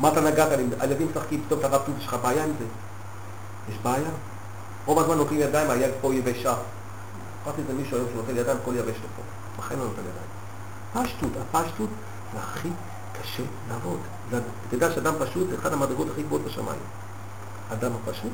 [0.00, 0.48] מה אתה נגעת,
[0.80, 2.64] הילדים משחקים, פתאום אתה רב יש לך בעיה עם זה?
[3.68, 4.10] יש בעיה?
[4.86, 6.54] רוב הזמן נותנים ידיים, היד פה יבשה.
[7.44, 9.22] אמרתי את זה מישהו היום שנותן ידיים, הכל יבש לו פה.
[9.58, 10.36] בחיים לא נותן ידיים.
[10.92, 11.88] פשטות, הפשטות
[12.32, 12.68] זה הכי
[13.20, 13.98] קשה לעבוד.
[14.28, 16.80] אתה יודע שאדם פשוט זה אחד המדרגות הכי גבוהות בשמיים.
[17.72, 18.32] אדם הפשוט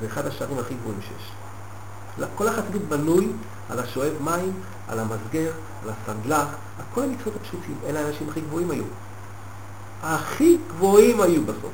[0.00, 1.32] זה אחד השערים הכי גבוהים שיש.
[2.34, 3.28] כל החסידות בנוי
[3.70, 4.52] על השואב מים,
[4.88, 5.52] על המסגר,
[5.84, 6.46] על הסנדלח,
[6.78, 7.76] על כל המצוות הפשוטים.
[7.86, 8.84] אלה האנשים הכי גבוהים היו.
[10.02, 11.72] הכי גבוהים היו בסוף.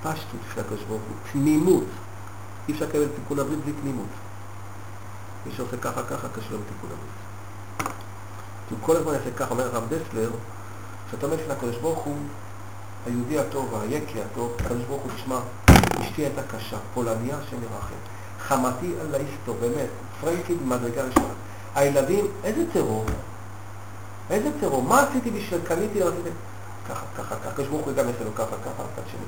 [0.00, 1.84] הפשטות של הקדוש ברוך הוא, תמימות.
[2.68, 4.06] אי אפשר לקבל תיקון הברית בלי תמימות.
[5.46, 7.22] מי שעושה ככה ככה קשה לו בתיקון הברית.
[8.68, 10.30] כי הוא כל הזמן יעשה ככה, אומר הרב דסלר,
[11.08, 12.16] כשאתה אומר לפני הקדוש ברוך הוא,
[13.06, 15.40] היהודי הטוב, היקי הטוב, הקדוש ברוך הוא תשמע,
[16.00, 18.21] אשתי הייתה קשה, פולניה, השם ירחם.
[18.48, 19.88] חמתי אללה איסטו, באמת,
[20.20, 21.34] פרנקי במדרגה ראשונה.
[21.74, 23.04] הילדים, איזה טרור?
[24.30, 24.82] איזה טרור?
[24.82, 26.10] מה עשיתי בשביל, קניתי, לא?
[26.88, 29.26] ככה, ככה, ככה, הקדוש ברוך הוא גם לו ככה, ככה, מצד שני.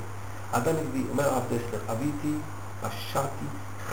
[0.51, 2.33] אדם נגדי, אומר הרב דסלר, אביתי,
[2.81, 3.45] פשעתי,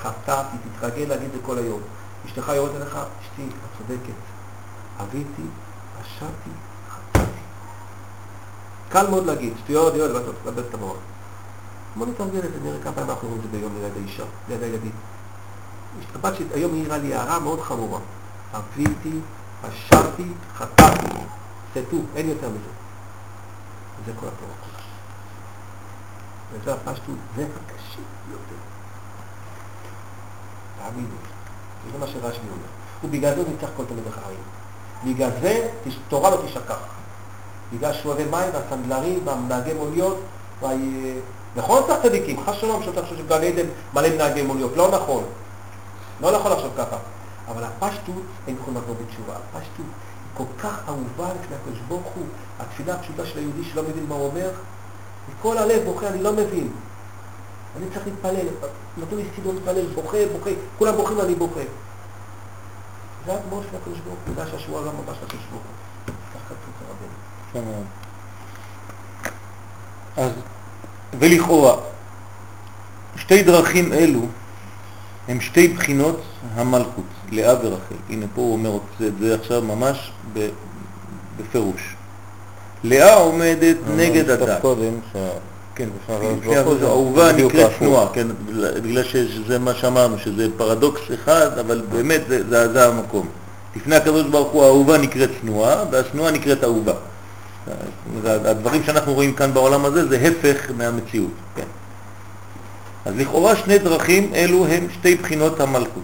[0.02, 1.80] חטאתי, תתרגל להגיד את זה כל היום.
[2.26, 4.12] אשתך יורדת אליך, אשתי, את צודקת.
[5.00, 5.42] אביתי,
[6.02, 6.50] פשעתי,
[6.90, 7.42] חטאתי.
[8.88, 10.96] קל מאוד להגיד, שטויות, יואל, ואתה תאבד את המוח.
[11.96, 14.62] בוא נתרגל את זה, נראה כמה פעמים אנחנו אומרים את זה ביום ליד האישה, ליד
[14.62, 14.92] הילדים.
[16.34, 18.00] שלי היום העירה לי הערה מאוד חמורה.
[18.54, 19.18] אביתי,
[19.62, 21.06] פשעתי, חטאתי.
[21.90, 22.70] טוב, אין יותר מזה.
[24.06, 24.82] זה כל התורה כולה.
[26.52, 28.62] וזה הפשטות, זה הקשה ביותר.
[30.78, 31.14] תאמינו,
[31.92, 32.68] זה מה שרשמי אומר.
[33.04, 34.42] ובגלל זה ניצח כל תלמיד החיים.
[35.04, 35.70] בגלל זה
[36.08, 36.78] תורה לא תשכח.
[37.72, 40.20] בגלל שואבי מים והסנדלרים והנהגי מוניות,
[40.62, 40.70] וה...
[41.56, 45.24] נכון צריך צדיקים, חס שלום שאתה חושב שגן עדן מלא נהגי מוניות, לא נכון.
[46.22, 46.96] לא נכון לחשוב ככה.
[47.48, 49.34] אבל הפשטות, אין יכולים לחזור בתשובה.
[49.36, 49.86] הפשטות היא
[50.34, 52.26] כל כך אהובה לפני הקדוש ברוך הוא,
[52.60, 54.50] התפילה הפשוטה של היהודי שלא מבין מה הוא אומר,
[55.28, 56.70] מכל הלב בוכה, אני לא מבין.
[57.76, 58.46] אני צריך להתפלל,
[58.98, 61.60] נתנו לי סידור להתפלל, בוכה, בוכה, כולם בוכים ואני בוכה.
[63.26, 66.14] זה הגמור של הקדוש ברוך הוא, יודע שהשבוע גם של הקדוש ברוך הוא.
[66.34, 67.12] כך כתוב אצל רבנו.
[67.48, 67.86] יפה מאוד.
[70.16, 70.32] אז,
[71.18, 71.76] ולכאורה,
[73.16, 74.20] שתי דרכים אלו
[75.28, 76.20] הם שתי בחינות
[76.54, 77.94] המלכות, לאה ורחל.
[78.10, 80.12] הנה פה הוא אומר את זה עכשיו ממש
[81.38, 81.94] בפירוש.
[82.84, 84.60] לאה עומדת נגד הדת.
[84.62, 85.16] קודם, ש...
[85.74, 85.88] כן,
[86.80, 86.86] זה
[87.32, 87.70] בדיוק נקראת.
[87.78, 88.26] שנואה, כן,
[88.82, 93.28] בגלל שזה מה שאמרנו, שזה פרדוקס אחד, אבל באמת זה, זה, זה המקום.
[93.76, 96.92] לפני הקדוש ברוך הוא האהובה נקראת שנואה, והשנואה נקראת אהובה.
[98.22, 101.62] זה- הדברים שאנחנו רואים כאן בעולם הזה זה הפך מהמציאות, כן.
[103.06, 106.02] אז לכאורה שני דרכים אלו הם שתי בחינות המלכות,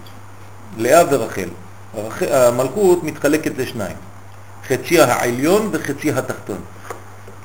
[0.78, 1.48] לאה ורחל.
[1.94, 3.96] הרח- המלכות מתחלקת לשניים,
[4.68, 6.58] חצי העליון וחצי התחתון.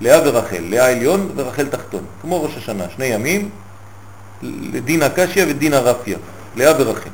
[0.01, 3.49] לאה ורחל, לאה עליון ורחל תחתון, כמו ראש השנה, שני ימים,
[4.43, 6.17] לדין הקשיא ודין הרפיה,
[6.55, 7.09] לאה ורחל.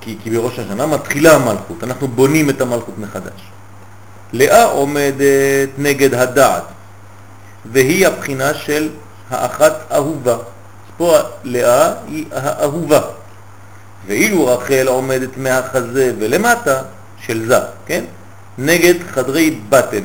[0.00, 3.40] כי, כי בראש השנה מתחילה המלכות, אנחנו בונים את המלכות מחדש.
[4.32, 6.62] לאה עומדת נגד הדעת,
[7.72, 8.88] והיא הבחינה של
[9.32, 10.36] האחת אהובה.
[10.96, 13.00] פה לאה היא האהובה,
[14.06, 16.82] ואילו רחל עומדת מהחזה ולמטה
[17.26, 18.04] של זה, כן?
[18.58, 20.04] נגד חדרי בטן,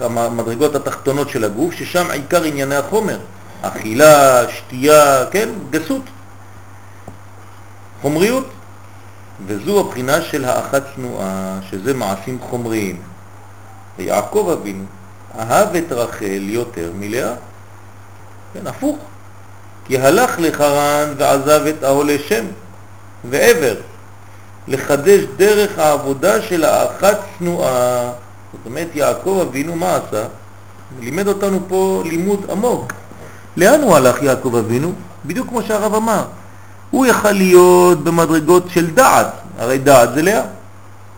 [0.00, 3.18] המדרגות התחתונות של הגוף, ששם עיקר ענייני החומר,
[3.62, 5.48] אכילה, שתייה, כן?
[5.70, 6.02] גסות,
[8.02, 8.46] חומריות.
[9.46, 13.00] וזו הבחינה של האחת צנועה, שזה מעשים חומריים.
[13.98, 14.84] ויעקב אבינו
[15.38, 17.34] אהב את רחל יותר מלאה.
[18.60, 18.98] כן, הפוך.
[19.84, 22.44] כי הלך לחרן ועזב את אהולי שם,
[23.30, 23.74] ועבר,
[24.68, 28.12] לחדש דרך העבודה של האחת צנועה.
[28.52, 30.26] זאת אומרת, יעקב אבינו מה עשה?
[31.00, 32.92] לימד אותנו פה לימוד עמוק.
[33.56, 34.92] לאן הוא הלך יעקב אבינו?
[35.26, 36.24] בדיוק כמו שהרב אמר.
[36.90, 40.42] הוא יכל להיות במדרגות של דעת, הרי דעת זה לאה.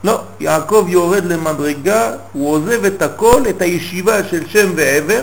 [0.04, 5.22] לא, יעקב יורד למדרגה, הוא עוזב את הכל, את הישיבה של שם ועבר,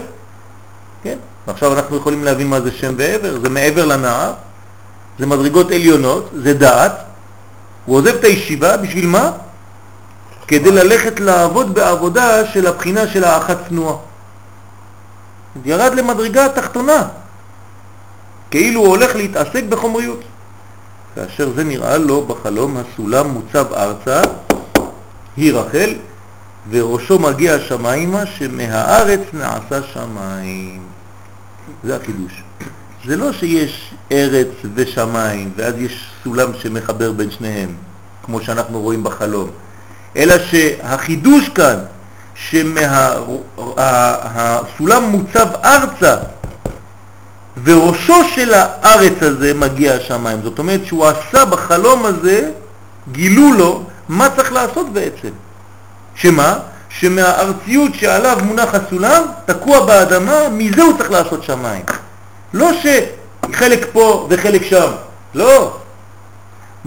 [1.04, 1.18] כן?
[1.48, 4.34] ועכשיו אנחנו יכולים להבין מה זה שם ועבר, זה מעבר לנער,
[5.20, 6.92] זה מדרגות עליונות, זה דעת,
[7.86, 9.32] הוא עוזב את הישיבה, בשביל מה?
[10.48, 13.96] כדי ללכת לעבוד בעבודה של הבחינה של האחת צנועה.
[15.66, 17.08] ירד למדרגה התחתונה,
[18.52, 20.20] כאילו הוא הולך להתעסק בחומריות.
[21.16, 24.22] כאשר זה נראה לו בחלום הסולם מוצב ארצה,
[25.38, 25.96] היא רחל,
[26.70, 30.95] וראשו מגיע השמיימה שמהארץ נעשה שמיים.
[31.86, 32.44] זה החידוש.
[33.06, 37.70] זה לא שיש ארץ ושמיים ואז יש סולם שמחבר בין שניהם,
[38.24, 39.50] כמו שאנחנו רואים בחלום,
[40.16, 41.80] אלא שהחידוש כאן,
[43.56, 46.16] שהסולם מוצב ארצה
[47.64, 50.42] וראשו של הארץ הזה מגיע השמיים.
[50.44, 52.52] זאת אומרת שהוא עשה בחלום הזה,
[53.12, 55.30] גילו לו מה צריך לעשות בעצם.
[56.16, 56.60] שמה?
[57.00, 61.84] שמהארציות שעליו מונח הסולם, תקוע באדמה, מזה הוא צריך לעשות שמיים.
[62.54, 64.92] לא שחלק פה וחלק שם,
[65.34, 65.78] לא.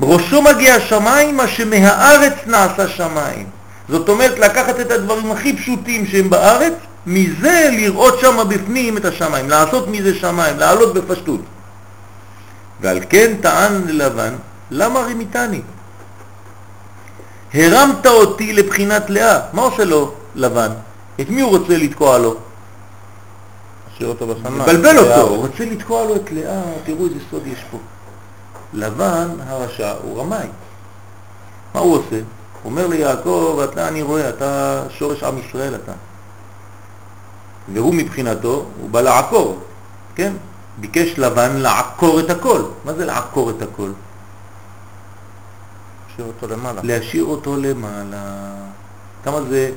[0.02, 3.46] ראשו מגיע השמיים, מה שמהארץ נעשה שמיים.
[3.88, 6.72] זאת אומרת לקחת את הדברים הכי פשוטים שהם בארץ,
[7.06, 11.40] מזה לראות שם בפנים את השמיים, לעשות מזה שמיים, לעלות בפשטות.
[12.80, 14.34] ועל כן טען ללבן,
[14.70, 15.60] למה רימיתני?
[17.54, 19.40] הרמת אותי לבחינת לאה.
[19.52, 20.70] מה עושה לו לבן?
[21.20, 22.34] את מי הוא רוצה לתקוע לו?
[23.92, 24.58] השאיר אותו בשמיים.
[24.62, 27.78] מבלבל אותו, הוא רוצה לתקוע לו את לאה, תראו איזה סוד יש פה.
[28.72, 30.46] לבן הרשע הוא רמאי.
[31.74, 32.16] מה הוא עושה?
[32.62, 35.92] הוא אומר ליעקב, אתה, אני רואה, אתה שורש עם ישראל אתה.
[37.72, 39.58] והוא מבחינתו, הוא בא לעקור,
[40.14, 40.32] כן?
[40.78, 42.62] ביקש לבן לעקור את הכל.
[42.84, 43.90] מה זה לעקור את הכל?
[46.18, 46.80] להשאיר אותו למעלה.
[46.84, 48.54] להשאיר אותו למעלה.
[49.24, 49.70] כמה זה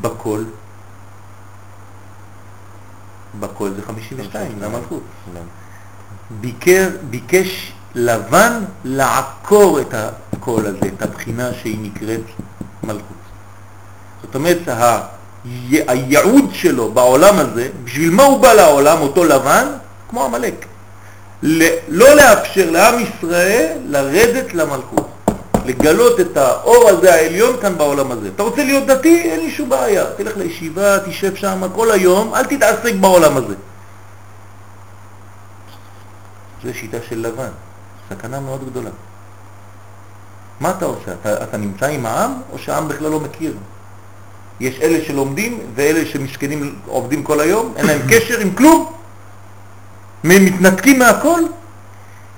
[0.00, 0.44] בכל?
[3.40, 5.02] בכל זה 52, זה המלכות.
[6.40, 12.20] ביקר, ביקש לבן לעקור את הקול הזה, את הבחינה שהיא נקראת
[12.82, 13.22] מלכות.
[14.22, 14.58] זאת אומרת,
[15.88, 19.66] הייעוד שלו בעולם הזה, בשביל מה הוא בא לעולם, אותו לבן?
[20.08, 20.66] כמו המלאק.
[21.88, 25.11] לא לאפשר לעם ישראל לרדת למלכות.
[25.66, 28.28] לגלות את האור הזה העליון כאן בעולם הזה.
[28.34, 29.22] אתה רוצה להיות דתי?
[29.22, 30.04] אין לי שום בעיה.
[30.16, 33.54] תלך לישיבה, תשב שם כל היום, אל תתעסק בעולם הזה.
[36.64, 37.50] זו שיטה של לבן,
[38.10, 38.90] סכנה מאוד גדולה.
[40.60, 41.12] מה אתה עושה?
[41.20, 43.54] אתה, אתה נמצא עם העם או שהעם בכלל לא מכיר?
[44.60, 48.92] יש אלה שלומדים ואלה שמסכנים עובדים כל היום, אין להם קשר עם כלום,
[50.24, 51.40] מתנתקים מהכל.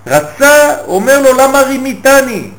[0.06, 2.50] רצה, אומר לו, למה רימיתני?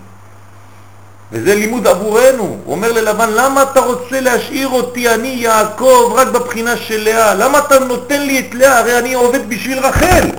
[1.35, 2.43] וזה לימוד עבורנו.
[2.43, 7.33] הוא אומר ללבן, למה אתה רוצה להשאיר אותי, אני יעקב, רק בבחינה של לאה?
[7.33, 8.79] למה אתה נותן לי את לאה?
[8.79, 10.29] הרי אני עובד בשביל רחל,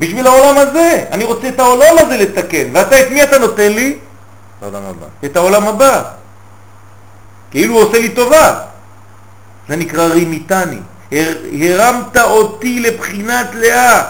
[0.00, 1.04] בשביל העולם הזה.
[1.10, 2.66] אני רוצה את העולם הזה לתקן.
[2.72, 3.98] ואתה, את מי אתה נותן לי?
[4.62, 5.06] העולם הבא.
[5.24, 6.02] את העולם הבא.
[7.50, 8.58] כאילו הוא עושה לי טובה.
[9.68, 10.78] זה נקרא רימיתני.
[11.12, 14.02] הר, הרמת אותי לבחינת לאה.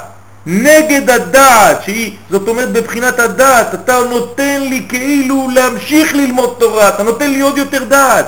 [0.47, 7.03] נגד הדעת, שהיא, זאת אומרת בבחינת הדעת, אתה נותן לי כאילו להמשיך ללמוד תורה, אתה
[7.03, 8.27] נותן לי עוד יותר דעת.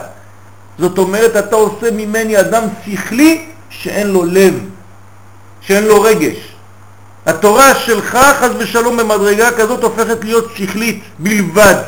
[0.78, 4.54] זאת אומרת, אתה עושה ממני אדם שכלי שאין לו לב,
[5.60, 6.36] שאין לו רגש.
[7.26, 11.82] התורה שלך, חז ושלום, במדרגה כזאת הופכת להיות שכלית בלבד,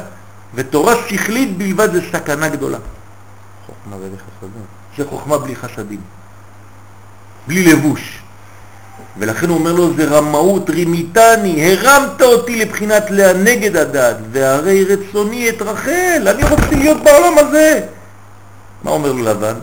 [0.55, 2.79] ותורה שכלית בלבד זה סכנה גדולה.
[3.67, 4.63] חוכמה בלי חסדים.
[4.97, 6.01] זה חוכמה בלי חסדים,
[7.47, 8.26] בלי לבוש.
[9.19, 15.49] ולכן הוא אומר לו, זה רמאות, רימיתני, הרמת אותי לבחינת לאה נגד הדת, והרי רצוני
[15.49, 17.81] את רחל, אני רוצה להיות בעולם הזה.
[18.83, 19.55] מה אומר לו לבן?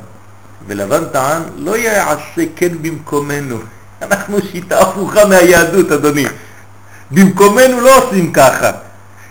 [0.67, 3.57] ולבן טען, לא יעשה כן במקומנו.
[4.01, 6.25] אנחנו שיטה הפוכה מהיהדות, אדוני.
[7.11, 8.71] במקומנו לא עושים ככה.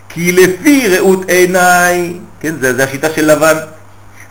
[0.09, 3.57] כי לפי ראות עיניי, כן, זה, זה השיטה של לבן,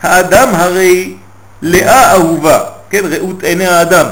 [0.02, 1.14] האדם הרי
[1.62, 4.06] לאה אהובה, כן, ראות עיני האדם.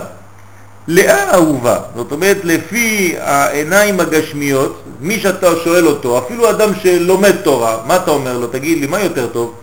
[0.91, 7.79] לאה אהובה, זאת אומרת לפי העיניים הגשמיות, מי שאתה שואל אותו, אפילו אדם שלומד תורה,
[7.87, 8.47] מה אתה אומר לו?
[8.47, 9.55] תגיד לי, מה יותר טוב?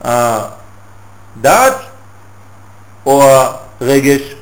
[0.00, 1.76] הדעת
[3.06, 3.22] או
[3.80, 4.34] הרגש?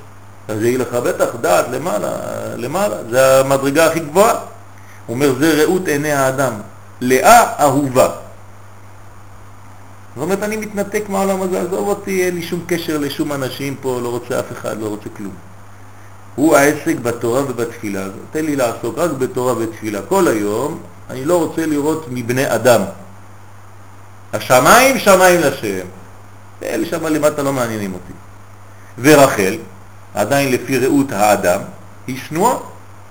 [0.49, 2.11] אז יגיד לך, בטח, דעת למעלה,
[2.57, 4.35] למעלה, זה המדרגה הכי גבוהה.
[5.07, 6.53] הוא אומר, זה ראות עיני האדם.
[7.01, 8.09] לאה אהובה.
[10.17, 14.01] זאת אומרת, אני מתנתק מהעולם הזה, עזוב אותי, אין לי שום קשר לשום אנשים פה,
[14.03, 15.33] לא רוצה אף אחד, לא רוצה כלום.
[16.37, 18.07] הוא העסק בתורה ובתפילה.
[18.31, 20.01] תן לי לעסוק רק בתורה ובתפילה.
[20.09, 20.79] כל היום
[21.11, 22.81] אני לא רוצה לראות מבני אדם.
[24.33, 25.87] השמיים שמיים לשם.
[26.63, 28.13] אלה שם למטה לא מעניינים אותי.
[28.99, 29.57] ורחל,
[30.15, 31.61] עדיין לפי ראות האדם,
[32.07, 32.57] היא שנואה.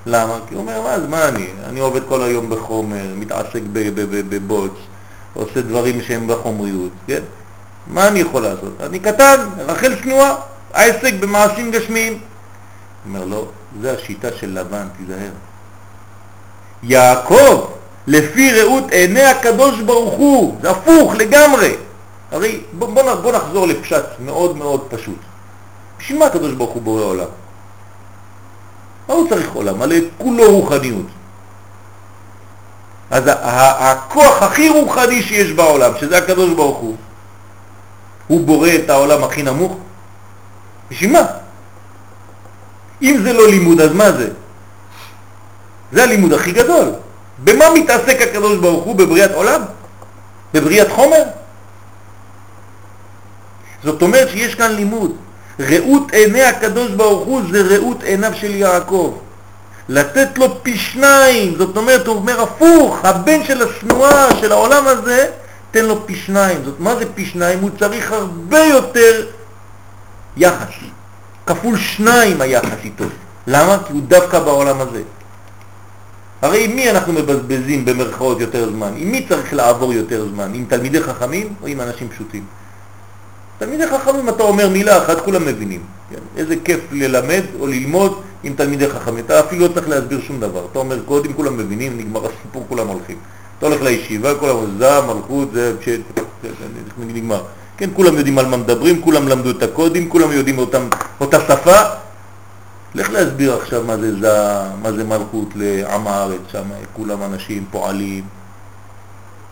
[0.06, 0.38] למה?
[0.48, 1.48] כי הוא אומר, מה, אז מה אני?
[1.70, 3.62] אני עובד כל היום בחומר, מתעסק
[4.30, 4.72] בבוץ,
[5.34, 7.22] עושה דברים שהם בחומריות, כן?
[7.88, 8.74] מה אני יכול לעשות?
[8.80, 9.36] אני קטן,
[9.68, 10.36] רחל שנואה,
[10.74, 12.20] העסק במעשים גשמיים.
[13.08, 13.46] אומר לו,
[13.82, 15.32] זה השיטה של לבן, תיזהר.
[16.84, 17.66] יעקב,
[18.08, 21.76] לפי ראות עיני הקדוש ברוך הוא, זה הפוך לגמרי.
[22.32, 25.20] הרי בוא, בוא, בוא נחזור לפשט מאוד מאוד פשוט.
[26.00, 27.28] בשביל מה הקדוש ברוך הוא בורא עולם?
[29.08, 29.82] מה הוא צריך עולם?
[29.82, 31.06] הרי כולו רוחניות.
[33.12, 36.96] אז הכוח הכי רוחני שיש בעולם, שזה הקדוש ברוך הוא,
[38.28, 39.78] הוא בורא את העולם הכי נמוך?
[40.92, 41.26] בשביל מה?
[43.02, 44.30] אם זה לא לימוד, אז מה זה?
[45.92, 46.92] זה הלימוד הכי גדול.
[47.44, 48.96] במה מתעסק הקדוש ברוך הוא?
[48.96, 49.62] בבריאת עולם?
[50.54, 51.24] בבריאת חומר?
[53.84, 55.16] זאת אומרת שיש כאן לימוד.
[55.60, 59.18] ראות עיני הקדוש ברוך הוא זה ראות עיניו של יעקב.
[59.90, 65.28] לתת לו פי שניים, זאת אומרת, הוא אומר הפוך, הבן של השנואה, של העולם הזה,
[65.72, 66.58] תן לו פי שניים.
[66.66, 67.60] זאת מה זה פי שניים?
[67.60, 69.26] הוא צריך הרבה יותר
[70.38, 70.74] יחס.
[71.46, 73.06] כפול שניים היחס איתו.
[73.48, 73.78] למה?
[73.88, 75.02] כי הוא דווקא בעולם הזה.
[76.42, 78.94] הרי עם מי אנחנו מבזבזים במרכאות יותר זמן?
[78.98, 80.52] עם מי צריך לעבור יותר זמן?
[80.54, 82.44] עם תלמידי חכמים או עם אנשים פשוטים?
[83.58, 85.84] תלמידי חכמים אתה אומר מילה אחת, כולם מבינים.
[86.10, 86.20] כן?
[86.38, 89.26] איזה כיף ללמד או ללמוד עם תלמידי חכמים.
[89.26, 90.66] אתה אפילו לא צריך להסביר שום דבר.
[90.72, 93.18] אתה אומר קודם, כולם מבינים, נגמר הסיפור, כולם הולכים.
[93.58, 95.98] אתה הולך לישיבה, כולם זה, מלכות, זה, זה,
[97.00, 97.44] נגמר.
[97.78, 100.88] כן, כולם יודעים על מה מדברים, כולם למדו את הקודים, כולם יודעים אותם,
[101.22, 101.82] אותה שפה.
[102.96, 106.64] לך להסביר עכשיו מה זה זה, מה זה מלכות לעם הארץ, שם
[106.94, 108.24] כולם אנשים פועלים.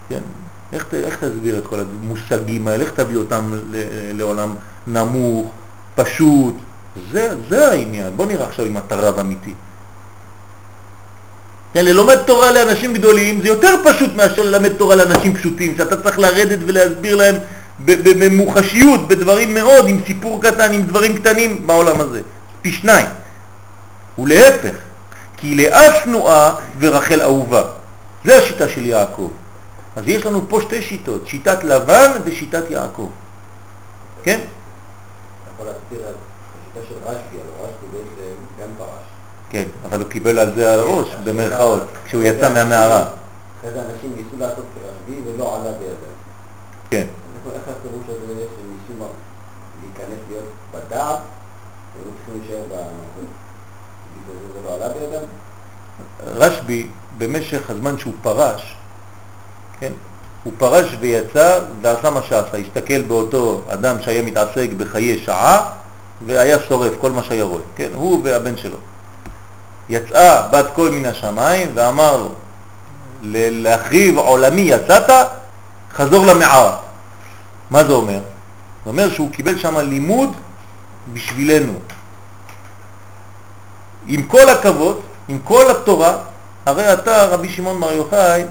[0.09, 0.19] כן,
[0.73, 3.53] איך, איך תסביר את כל המושגים האלה, איך תביא אותם
[4.13, 4.55] לעולם
[4.87, 5.51] נמוך,
[5.95, 6.55] פשוט?
[7.11, 8.13] זה, זה העניין.
[8.15, 9.53] בוא נראה עכשיו אם אתה רב אמיתי.
[11.73, 16.19] כן, ללומד תורה לאנשים גדולים זה יותר פשוט מאשר ללמד תורה לאנשים פשוטים, שאתה צריך
[16.19, 17.35] לרדת ולהסביר להם
[17.85, 22.21] במוחשיות, בדברים מאוד, עם סיפור קטן, עם דברים קטנים בעולם הזה.
[22.61, 23.05] פי שניים.
[24.19, 24.75] ולהפך,
[25.37, 27.63] כי לאה שנואה ורחל אהובה.
[28.25, 29.29] זה השיטה של יעקב.
[29.95, 33.09] אז יש לנו פה שתי שיטות, שיטת לבן ושיטת יעקב.
[34.23, 34.39] כן?
[35.53, 39.03] יכול להסביר על השיטה של רשב"י, אבל רשב"י בעצם גם פרש.
[39.49, 43.01] כן, אבל הוא קיבל על זה על הראש, במרכאות, כשהוא יצא מהמערה.
[43.59, 46.13] אחרי זה אנשים ניסו לעשות כרשב"י ולא עלה בידם.
[46.89, 47.07] כן.
[47.55, 49.03] איך הפירוש הזה שניסו
[49.81, 50.45] להיכנס להיות
[51.03, 51.19] בדעת,
[51.95, 53.43] והיו צריכים להישאר במקום?
[56.25, 56.87] רשב"י,
[57.17, 58.75] במשך הזמן שהוא פרש,
[59.79, 59.91] כן,
[60.43, 65.69] הוא פרש ויצא ועשה מה שעשה, הסתכל באותו אדם שהיה מתעסק בחיי שעה
[66.25, 68.77] והיה שורף כל מה שהיה רואה, כן, הוא והבן שלו.
[69.89, 72.31] יצאה בת קול מן השמיים ואמר לו,
[73.23, 75.09] להחריב עולמי יצאת,
[75.93, 76.77] חזור למערה.
[77.69, 78.19] מה זה אומר?
[78.83, 80.29] זה אומר שהוא קיבל שם לימוד
[81.13, 81.73] בשבילנו.
[84.07, 86.17] עם כל הכבוד, עם כל התורה,
[86.65, 88.43] הרי אתה, רבי שמעון בר יוחאי,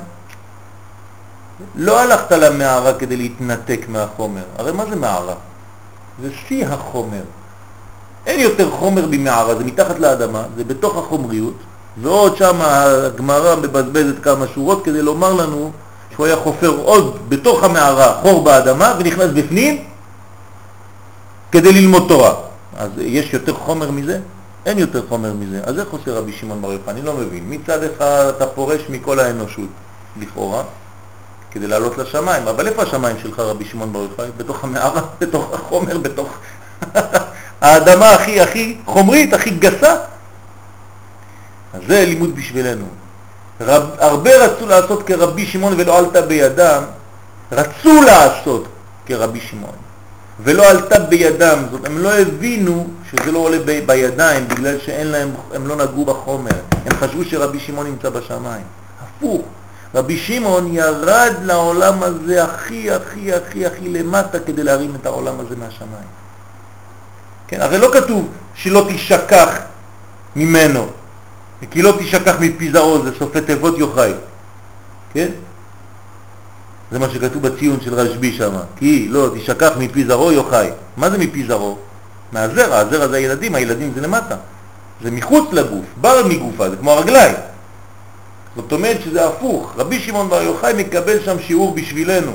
[1.75, 4.43] לא הלכת למערה כדי להתנתק מהחומר.
[4.59, 5.35] הרי מה זה מערה?
[6.23, 7.23] זה שיא החומר.
[8.27, 11.55] אין יותר חומר במערה, זה מתחת לאדמה, זה בתוך החומריות,
[12.03, 15.71] ועוד שם הגמרא מבזבזת כמה שורות כדי לומר לנו
[16.15, 19.85] שהוא היה חופר עוד בתוך המערה חור באדמה ונכנס בפנים
[21.53, 22.35] כדי ללמוד תורה.
[22.77, 24.19] אז יש יותר חומר מזה?
[24.67, 25.61] אין יותר חומר מזה.
[25.65, 26.93] אז איך עושה רבי שמעון בר יוחאי?
[26.93, 27.45] אני לא מבין.
[27.49, 29.69] מצד אחד אתה פורש מכל האנושות,
[30.21, 30.63] לכאורה,
[31.51, 32.49] כדי לעלות לשמיים.
[32.49, 34.29] אבל איפה השמיים שלך, רבי שמעון בר יוחאי?
[34.37, 36.29] בתוך המערה, בתוך החומר, בתוך
[37.61, 39.97] האדמה הכי הכי חומרית, הכי גסה.
[41.75, 42.87] אז זה לימוד בשבילנו.
[43.61, 46.83] רב, הרבה רצו לעשות כרבי שמעון ולא עלתה בידם,
[47.53, 48.65] רצו לעשות
[49.07, 49.92] כרבי שמעון
[50.41, 55.67] ולא עלתה בידם, זאת הם לא הבינו שזה לא עולה בידיים בגלל שאין להם, הם
[55.67, 56.51] לא נגעו בחומר,
[56.87, 58.65] הם חשבו שרבי שמעון נמצא בשמיים.
[59.03, 59.43] הפוך,
[59.95, 65.57] רבי שמעון ירד לעולם הזה הכי הכי הכי הכי למטה כדי להרים את העולם הזה
[65.57, 66.09] מהשמיים.
[67.49, 69.59] כן, הרי לא כתוב שלא תשכח
[70.37, 70.87] ממנו,
[71.71, 72.81] כי לא תשכח מפי זה
[73.19, 74.13] סופי תיבות יוחאי,
[75.15, 75.29] כן?
[76.93, 80.71] זה מה שכתוב בציון של רשב"י שם, כי לא תשכח מפי זרעו יוחאי.
[80.97, 81.79] מה זה מפי זרעו?
[82.33, 84.37] מהזרע, הזרע זה הילדים, הילדים זה למטה.
[85.03, 87.35] זה מחוץ לגוף, בא מגופה, זה כמו הרגליים.
[88.57, 92.33] זאת אומרת שזה הפוך, רבי שמעון בר יוחאי מקבל שם שיעור בשבילנו.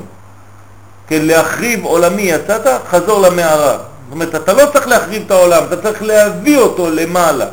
[1.07, 3.71] כן, להחריב עולמי יצאת, חזור למערה.
[3.71, 7.45] זאת אומרת, אתה לא צריך להחריב את העולם, אתה צריך להביא אותו למעלה.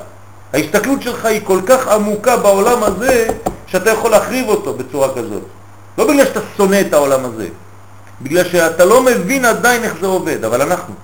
[0.52, 3.26] ההסתכלות שלך היא כל כך עמוקה בעולם הזה,
[3.66, 5.42] שאתה יכול להחריב אותו בצורה כזאת.
[5.98, 7.48] לא בגלל שאתה שונא את העולם הזה,
[8.22, 10.94] בגלל שאתה לא מבין עדיין איך זה עובד, אבל אנחנו.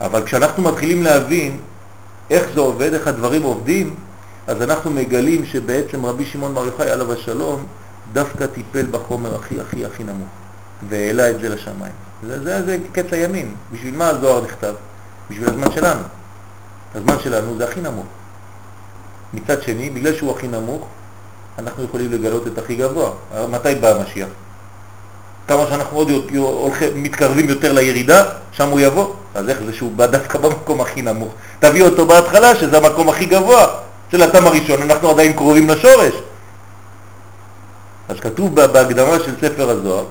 [0.00, 1.60] אבל כשאנחנו מתחילים להבין
[2.30, 3.94] איך זה עובד, איך הדברים עובדים,
[4.46, 7.66] אז אנחנו מגלים שבעצם רבי שמעון בר יוחאי עליו השלום
[8.12, 10.28] דווקא טיפל בחומר הכי הכי הכי נמוך
[10.88, 11.92] והעלה את זה לשמיים.
[12.26, 13.54] זה, זה, זה קץ הימין.
[13.72, 14.74] בשביל מה הזוהר נכתב?
[15.30, 16.02] בשביל הזמן שלנו.
[16.94, 18.06] הזמן שלנו זה הכי נמוך.
[19.34, 20.86] מצד שני, בגלל שהוא הכי נמוך,
[21.58, 23.10] אנחנו יכולים לגלות את הכי גבוה.
[23.50, 24.28] מתי בא המשיח?
[25.48, 29.14] כמה שאנחנו עוד הולכים, מתקרבים יותר לירידה, שם הוא יבוא.
[29.34, 31.34] אז איך זה שהוא בא דווקא במקום הכי נמוך?
[31.58, 33.66] תביא אותו בהתחלה, שזה המקום הכי גבוה
[34.10, 36.14] של התם הראשון, אנחנו עדיין קרובים לשורש.
[38.08, 40.04] אז כתוב בהקדמה של ספר הזוהר,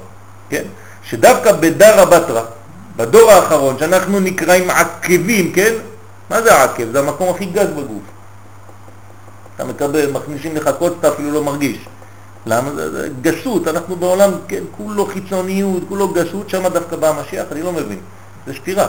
[0.50, 0.64] כן,
[1.04, 2.42] שדווקא בדרא בתרא,
[2.96, 5.74] בדור האחרון, שאנחנו נקראים עקבים, כן?
[6.30, 6.92] מה זה עקב?
[6.92, 8.04] זה המקום הכי גס בגוף.
[9.56, 11.78] אתה מקבל, מכניסים לך קוץ, אתה אפילו לא מרגיש.
[12.46, 12.72] למה?
[12.76, 17.62] זה, זה גסות, אנחנו בעולם, כן, כולו חיצוניות, כולו גסות, שם דווקא בא המשיח, אני
[17.62, 18.00] לא מבין.
[18.48, 18.88] זה שתירה.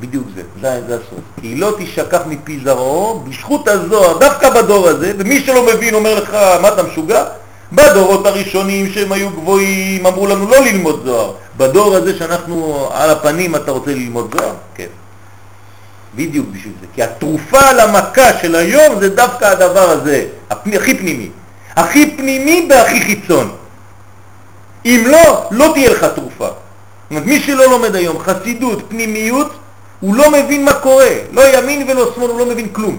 [0.00, 1.20] בדיוק זה, זה, זה הסוף.
[1.40, 6.30] כי לא תשכח מפי זרעו, בזכות הזוהר, דווקא בדור הזה, ומי שלא מבין אומר לך,
[6.62, 7.24] מה אתה משוגע?
[7.72, 11.32] בדורות הראשונים שהם היו גבוהים, אמרו לנו לא ללמוד זוהר.
[11.56, 14.54] בדור הזה שאנחנו על הפנים, אתה רוצה ללמוד זוהר?
[14.74, 14.86] כן.
[16.16, 16.86] בדיוק בשביל זה.
[16.94, 21.30] כי התרופה למכה של היום זה דווקא הדבר הזה, הכי פנימי.
[21.76, 23.56] הכי פנימי והכי חיצון.
[24.84, 26.46] אם לא, לא תהיה לך תרופה.
[26.46, 29.54] זאת אומרת, מי שלא לומד היום חסידות, פנימיות,
[30.00, 31.10] הוא לא מבין מה קורה.
[31.32, 32.96] לא ימין ולא שמאל, הוא לא מבין כלום.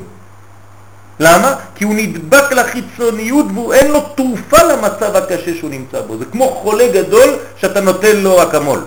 [1.19, 1.55] למה?
[1.75, 6.17] כי הוא נדבק לחיצוניות ואין לו תרופה למצב הקשה שהוא נמצא בו.
[6.17, 8.85] זה כמו חולה גדול שאתה נותן לו אקמול.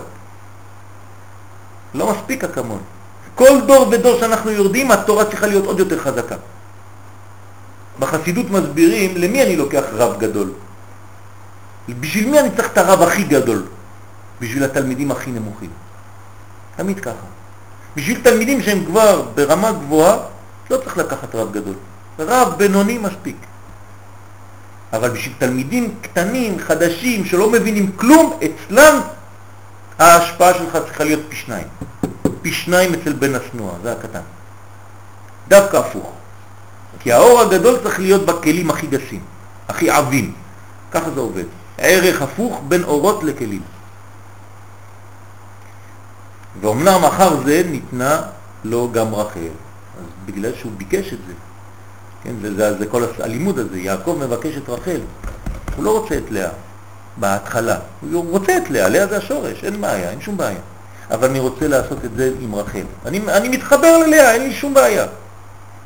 [1.93, 2.79] לא מספיק אקמול.
[3.39, 6.35] כל דור ודור שאנחנו יורדים, התורה צריכה להיות עוד יותר חזקה.
[7.99, 10.51] בחסידות מסבירים למי אני לוקח רב גדול.
[11.89, 13.63] בשביל מי אני צריך את הרב הכי גדול?
[14.41, 15.69] בשביל התלמידים הכי נמוכים.
[16.75, 17.27] תמיד ככה.
[17.95, 20.17] בשביל תלמידים שהם כבר ברמה גבוהה,
[20.69, 21.75] לא צריך לקחת רב גדול.
[22.19, 23.37] רב בינוני מספיק.
[24.93, 28.99] אבל בשביל תלמידים קטנים, חדשים, שלא מבינים כלום, אצלם
[29.99, 31.67] ההשפעה שלך צריכה להיות פי שניים.
[32.41, 34.21] פי שניים אצל בן השנוע, זה הקטן.
[35.47, 36.11] דווקא הפוך.
[36.99, 39.21] כי האור הגדול צריך להיות בכלים הכי גסים,
[39.67, 40.33] הכי עבים.
[40.91, 41.43] ככה זה עובד.
[41.77, 43.61] ערך הפוך בין אורות לכלים.
[46.61, 48.21] ואומנם אחר זה ניתנה
[48.63, 49.39] לו גם רחל,
[49.99, 51.33] אז בגלל שהוא ביקש את זה.
[52.23, 54.99] כן, זה, זה, זה כל הלימוד הזה, יעקב מבקש את רחל,
[55.75, 56.49] הוא לא רוצה את לאה
[57.17, 57.79] בהתחלה,
[58.11, 60.59] הוא רוצה את לאה, לאה זה השורש, אין בעיה, אין שום בעיה.
[61.11, 62.83] אבל אני רוצה לעשות את זה עם רחל.
[63.05, 65.05] אני, אני מתחבר ללאה, אין לי שום בעיה.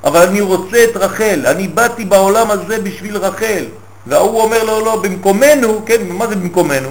[0.04, 3.66] אבל אני רוצה את רחל, אני באתי בעולם הזה בשביל רחל.
[4.08, 6.90] והוא אומר לו, לא, במקומנו, כן, מה זה במקומנו?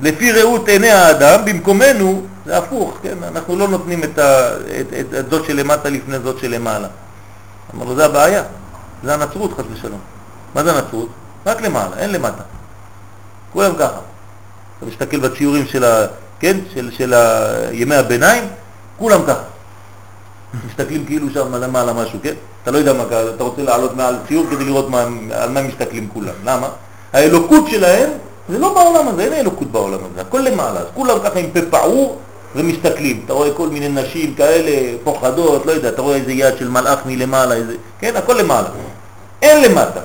[0.00, 5.14] לפי ראות עיני האדם, במקומנו זה הפוך, כן, אנחנו לא נותנים את, ה, את, את,
[5.14, 6.88] את זאת שלמטה לפני זאת שלמעלה.
[7.74, 8.42] אמר לו, זה הבעיה,
[9.04, 10.00] זה הנצרות חס ושלום.
[10.54, 11.08] מה זה הנצרות?
[11.46, 12.42] רק למעלה, אין למטה.
[13.52, 13.98] כולם ככה.
[14.78, 16.06] אתה מסתכל בציורים של, ה,
[16.40, 17.14] כן, של, של
[17.72, 18.44] ימי הביניים,
[18.98, 19.42] כולם ככה.
[20.68, 22.34] מסתכלים כאילו שם למעלה משהו, כן?
[22.62, 26.08] אתה לא יודע מה, אתה רוצה לעלות מעל ציור כדי לראות מה, על מה מסתכלים
[26.12, 26.34] כולם.
[26.44, 26.68] למה?
[27.12, 28.10] האלוקות שלהם
[28.48, 30.80] זה לא בעולם הזה, אין אלוקות בעולם הזה, הכל למעלה.
[30.80, 32.18] אז כולם ככה עם פה פעור
[32.54, 33.22] ומסתכלים.
[33.24, 36.98] אתה רואה כל מיני נשים כאלה פוחדות, לא יודע, אתה רואה איזה יד של מלאך
[37.06, 37.74] מלמעלה, איזה...
[37.98, 38.68] כן, הכל למעלה.
[39.42, 40.00] אין למטה.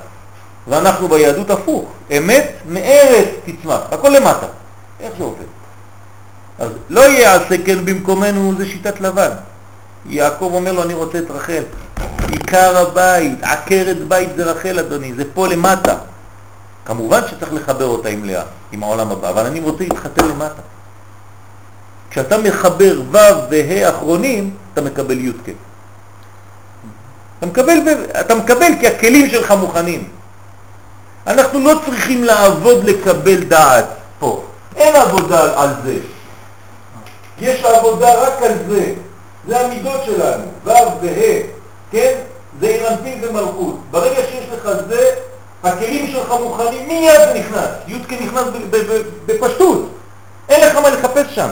[0.68, 1.86] ואנחנו ביהדות הפוך,
[2.18, 4.48] אמת מארץ תצמח, הכל למטה.
[5.00, 5.63] איך זה עובד?
[6.60, 9.30] אז לא יעשה כן במקומנו, זה שיטת לבן.
[10.06, 11.64] יעקב אומר לו, אני רוצה את רחל.
[12.32, 15.96] עיקר הבית, עקרת בית זה רחל, אדוני, זה פה למטה.
[16.86, 20.62] כמובן שצריך לחבר אותה עם לאה, עם העולם הבא, אבל אני רוצה להתחתן למטה.
[22.10, 23.18] כשאתה מחבר ו'
[23.50, 25.50] וה' אחרונים, אתה מקבל י' כ'.
[27.38, 27.78] אתה מקבל,
[28.20, 30.08] אתה מקבל כי הכלים שלך מוכנים.
[31.28, 33.86] אנחנו לא צריכים לעבוד לקבל דעת
[34.20, 34.44] פה.
[34.76, 35.98] אין עבודה על זה.
[37.40, 38.94] יש עבודה רק על זה.
[39.48, 40.70] זה המידות שלנו, ו'
[41.02, 41.42] וה',
[41.92, 42.14] כן?
[42.60, 43.80] זה אינרנטין ומלכות.
[43.92, 45.10] ברגע שיש לך זה,
[45.64, 47.70] הכלים שלך מוכנים, מיד זה נכנס.
[47.88, 48.44] יודקה נכנס
[49.26, 49.90] בפשטות.
[50.50, 51.50] אין לך מה לחפש שם.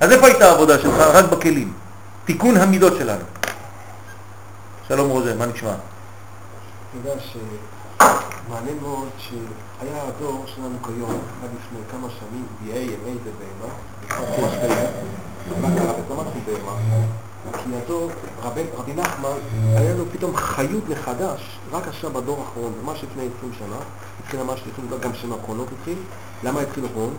[0.00, 0.94] אז איפה הייתה העבודה שלך?
[1.00, 1.72] רק בכלים.
[2.24, 3.24] תיקון המידות שלנו.
[4.88, 5.70] שלום רוזן, מה נשמע?
[5.70, 9.08] אתה יודע שמעניין מאוד
[9.80, 13.72] שהיה הדור שלנו כיום, עד לפני כמה שנים, BA, MA זה בהמה,
[15.48, 15.90] בהמה, מה קרה?
[16.22, 16.76] אנחנו בהמה?
[17.52, 18.10] כי הדור,
[18.42, 19.28] רבי נחמן,
[19.76, 23.76] היה לו פתאום חיות מחדש, רק עכשיו בדור האחרון, ממש לפני 20 שנה,
[24.20, 25.98] התחיל ממש לפני, גם שנים האחרונות התחיל,
[26.44, 27.14] למה התחיל נכון?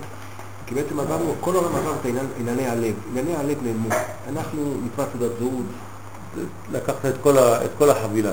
[0.65, 2.05] כי בעצם עברנו, כל העולם עבר את
[2.39, 3.89] ענייני הלב, ענייני הלב נעלמו,
[4.29, 5.65] אנחנו נתפס תעודת זהות,
[6.71, 8.31] לקחת את כל, ה, את כל החבילה.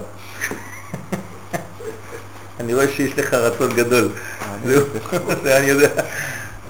[2.61, 4.09] אני רואה שיש לך רצון גדול.
[4.65, 4.87] זהו,
[5.43, 5.89] זה אני יודע.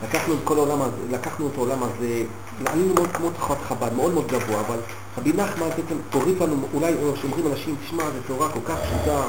[0.05, 2.22] לקחנו את כל העולם הזה, לקחנו את העולם הזה,
[2.66, 4.78] עלינו מאוד כמו תחת חב"ד, מאוד מאוד גבוה, אבל
[5.18, 9.22] רבי נחמן בעצם תוריד לנו, אולי שאומרים אנשים, תשמע, זו תורה כל כך פשוטה,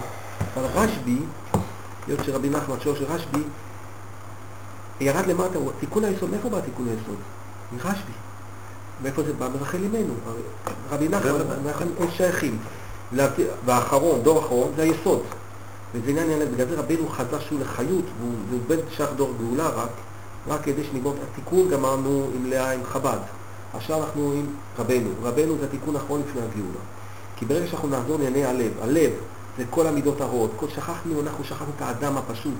[0.56, 1.18] אבל רשב"י,
[2.08, 3.40] היות שרבי נחמן, שואל של רשב"י,
[5.00, 7.18] ירד למטה, הוא תיקון היסוד, מאיפה בא תיקון היסוד?
[7.72, 8.12] מרשב"י.
[9.04, 9.48] מאיפה זה בא?
[9.60, 10.14] מרחל אימנו.
[10.92, 11.32] רבי נחמן,
[12.00, 12.58] הם שייכים.
[13.66, 15.22] והאחרון, דור אחרון, זה היסוד.
[15.96, 18.06] וזה עניין, בגלל זה רבינו חזר שהוא לחיות,
[18.50, 19.90] והוא בן שייך דור גאולה רק,
[20.48, 23.18] רק כדי שנגמור את התיקון, גמרנו עם לאה עם חב"ד.
[23.74, 24.46] עכשיו אנחנו עם
[24.80, 25.10] רבנו.
[25.24, 26.80] רבנו זה התיקון האחרון לפני הגאולה.
[27.36, 29.12] כי ברגע שאנחנו נחזור לענייני הלב, הלב
[29.58, 32.54] זה כל המידות הרעות, כל שכחנו, אנחנו שכחנו את האדם הפשוט.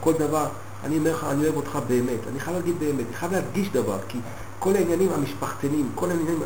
[0.00, 0.46] כל דבר,
[0.84, 2.20] אני אומר לך, אני אוהב אותך באמת.
[2.30, 4.18] אני חייב להגיד באמת, אני חייב להדגיש דבר, כי
[4.58, 6.38] כל העניינים המשפחתנים, כל העניינים,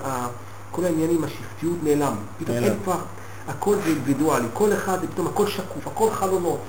[0.70, 2.14] כל העניינים השבטיות נעלם.
[2.38, 2.98] פתאום אין כבר,
[3.48, 6.60] הכל זה אינדיבידואלי, כל אחד, פתאום הכל שקוף, הכל חלונות.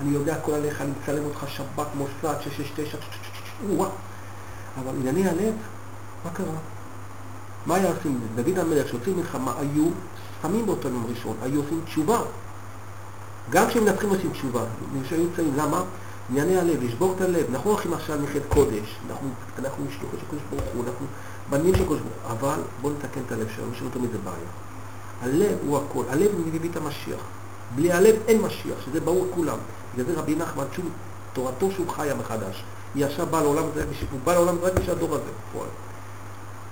[0.00, 3.84] אני יודע הכל עליך, אני מצלם אותך שב"כ, מוסד, 669,
[4.80, 5.54] אבל ענייני הלב,
[6.24, 6.46] מה קרה?
[7.66, 8.20] מה היה עושים?
[8.34, 9.88] דוד המלך, כשעושים מלחמה, היו
[10.42, 12.20] שמים באותו יום ראשון, היו עושים תשובה.
[13.50, 14.64] גם כשהם מנצחים עושים תשובה.
[15.04, 15.82] כשהיו צעים, למה?
[16.30, 17.46] ענייני הלב, לשבור את הלב.
[17.50, 21.06] אנחנו הולכים עכשיו לנחת קודש, אנחנו, אנחנו של קודש ברוך הוא, אנחנו
[21.50, 24.69] בנים של קודש ברוך הוא, אבל בואו נתקן את הלב שלנו, לנו תמיד זה בעיה.
[25.22, 27.20] הלב הוא הכל, הלב מביא את המשיח.
[27.74, 29.58] בלי הלב אין משיח, שזה ברור לכולם.
[29.94, 30.84] בגלל זה רבי נחמן, שוב,
[31.32, 32.64] תורתו שהוא חיה מחדש.
[32.94, 35.68] היא עכשיו באה לעולם הזה, הוא בא לעולם רק בשביל הדור הזה, בפועל.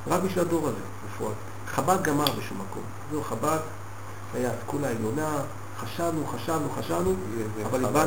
[0.07, 0.77] רק בשביל הדור הזה,
[1.07, 1.33] בפועל.
[1.67, 2.83] חב"ד גמר בשום מקום.
[3.11, 3.59] זהו, חב"ד
[4.35, 5.37] היה אסכולה עליונה,
[5.81, 7.15] חשבנו, חשבנו, חשבנו,
[7.67, 8.07] אבל איבד...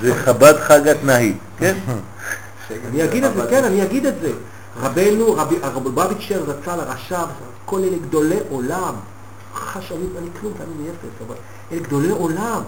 [0.00, 1.78] זה חב"ד חגת נהי, כן?
[2.88, 4.32] אני אגיד את זה, כן, אני אגיד את זה.
[4.80, 7.26] רבנו, רבי בביצ'ר זצ"ל, הרש"ב,
[7.64, 8.94] כל אלה גדולי עולם.
[9.54, 11.34] חשבנו, אני כלום, תאמין לי אפס, אבל
[11.72, 12.62] אלה גדולי עולם.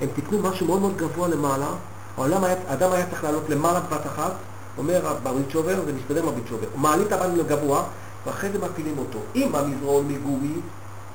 [0.00, 1.66] הם תיקנו משהו מאוד מאוד גבוה למעלה.
[2.16, 4.32] העולם היה, האדם היה צריך לעלות למעלה בבת אחת,
[4.78, 6.66] אומר בריצ'ובר, זה מסתדר עם הביצ'ובר.
[6.76, 7.82] מעלים את הבן לגבוה,
[8.26, 9.18] ואחרי זה מפילים אותו.
[9.34, 10.54] אם המזרון מגומי,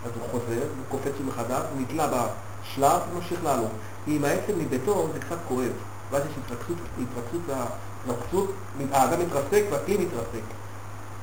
[0.05, 3.71] אז הוא חוזר, הוא קופץ מחדש, הוא נתלה בשלב, הוא ממשיך לעלות.
[4.07, 5.71] אם העצם מבטון זה קצת כואב,
[6.11, 7.41] ואז יש התרצות, התרצות,
[8.05, 8.51] התרצות,
[8.91, 10.43] האדם מתרסק והכלי מתרסק.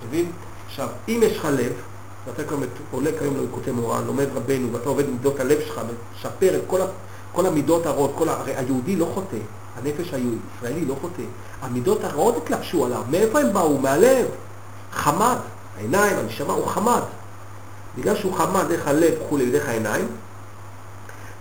[0.07, 0.32] מבין?
[0.66, 1.72] עכשיו, אם יש לך לב,
[2.27, 2.57] ואתה כבר
[2.91, 5.81] עולה כיום ללקוטי מורן, לומד רבנו, ואתה עובד מידות הלב שלך,
[6.16, 6.81] משפר את כל,
[7.33, 9.37] כל המידות הרעות, כל הרי היהודי לא חוטא,
[9.77, 11.23] הנפש הישראלי לא חוטא.
[11.62, 13.79] המידות הרעות התלבשו עליו, מאיפה הם באו?
[13.79, 14.27] מהלב.
[14.93, 15.37] חמד,
[15.77, 17.03] העיניים, הנשמה, הוא חמד.
[17.99, 20.09] בגלל שהוא חמד דרך הלב וכולי, דרך העיניים,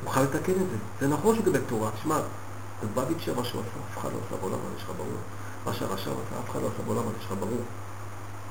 [0.03, 0.77] הוא חייב לתקן את זה.
[1.01, 1.89] זה נכון שהוא קיבל תורה.
[2.03, 2.19] שמע,
[2.95, 5.09] בביצ'ר מה שהוא עשה, אף אחד לא עשה בעולם הזה, יש לך ברור.
[5.65, 7.61] מה שהרשם עשה, אף אחד לא עשה בעולם הזה, יש לך ברור.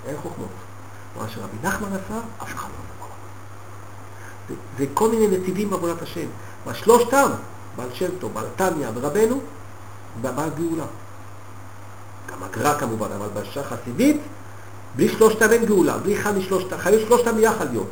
[0.06, 0.69] אין חוכמות.
[1.18, 3.14] מה שרבי נחמן עשה, אף אחד לא בעולם
[4.48, 4.54] הזה.
[4.78, 6.26] זה כל מיני נתיבים בעבודת השם.
[6.66, 7.30] והשלושתם,
[7.76, 9.40] בעל שם טוב, בעל תניא ורבנו,
[10.20, 10.84] בעל גאולה.
[12.32, 14.20] גם הגר"א כמובן, אבל בשעה חסידית,
[14.96, 17.90] בלי שלושתם אין גאולה, בלי אחד משלושתם, חייבים שלושתם ביחד להיות.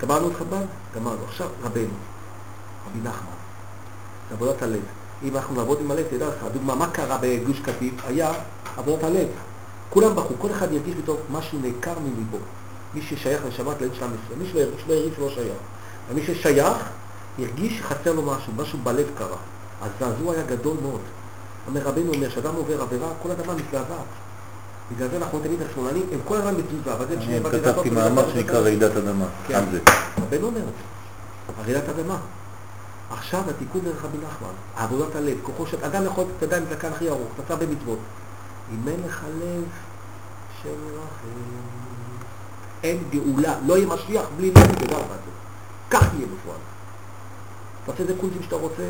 [0.00, 0.64] גמרנו את חב"ד?
[0.96, 1.24] גמרנו.
[1.28, 1.94] עכשיו רבנו,
[2.86, 3.38] רבי נחמן,
[4.28, 4.80] זה עבודת הלב.
[5.22, 7.94] אם אנחנו נעבוד עם הלב, תדע לך, דוגמה, מה קרה בגוש קטיף?
[8.06, 8.32] היה
[8.76, 9.28] עבודת הלב.
[9.90, 12.38] כולם בחרו, כל אחד ירגיש בתור משהו נעקר מליבו.
[12.94, 14.46] מי ששייך לשבת לאין של עם ישראל, מי
[14.84, 15.58] שלא הרגיש לא שייך.
[16.10, 16.76] ומי ששייך,
[17.38, 19.36] הרגיש שחסר לו משהו, משהו בלב קרה.
[19.82, 21.00] הזעזוע היה גדול מאוד.
[21.66, 24.06] אומר רבנו אומר, כשאדם עובר עבירה, כל אדמה מזדעזעת.
[24.92, 29.26] בגלל זה אנחנו תמיד השמאלנים, הם כל הזמן בתזוזה, אני כתבתי מאמר שנקרא רעידת אדמה,
[29.46, 29.54] כן.
[29.54, 29.80] על זה.
[30.22, 32.16] רבנו אומר את זה, רעידת אדמה.
[33.10, 36.92] עכשיו התיקון דרך רבי נחמן, עבודת הלב, כוחו של אדם יכול, אתה יודע, זה כאן
[36.92, 37.98] הכי ארוך, אתה במצוות.
[38.72, 39.64] אם אין לך לב
[40.62, 41.38] של רחם,
[42.82, 45.30] אין גאולה, לא יהיה משיח בלי לב, תדע לך את זה.
[45.90, 46.58] כך יהיה בפועל.
[47.86, 48.88] תעשה איזה קונטים שאתה רוצה,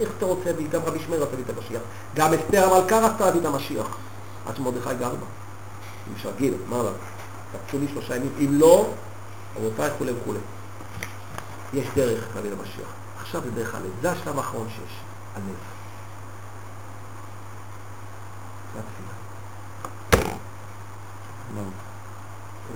[0.00, 1.82] איך שאתה רוצה, וגם רבי שמעון רצה את המשיח.
[2.14, 3.96] גם אסתר המלכה רצתה להביא את המשיח.
[4.46, 5.26] עד שמרדכי גר בה.
[6.08, 6.90] עם שגיל, אמר לה,
[7.52, 8.90] תקצו לי שלושה ימים, אם לא,
[9.56, 10.38] רבותיי, כולי וכולי.
[11.74, 12.88] יש דרך להביא למשיח.
[13.20, 13.90] עכשיו זה דרך הלב.
[14.02, 14.96] זה השלב האחרון שיש,
[15.34, 15.44] הלב.
[18.74, 19.18] זה התפילה.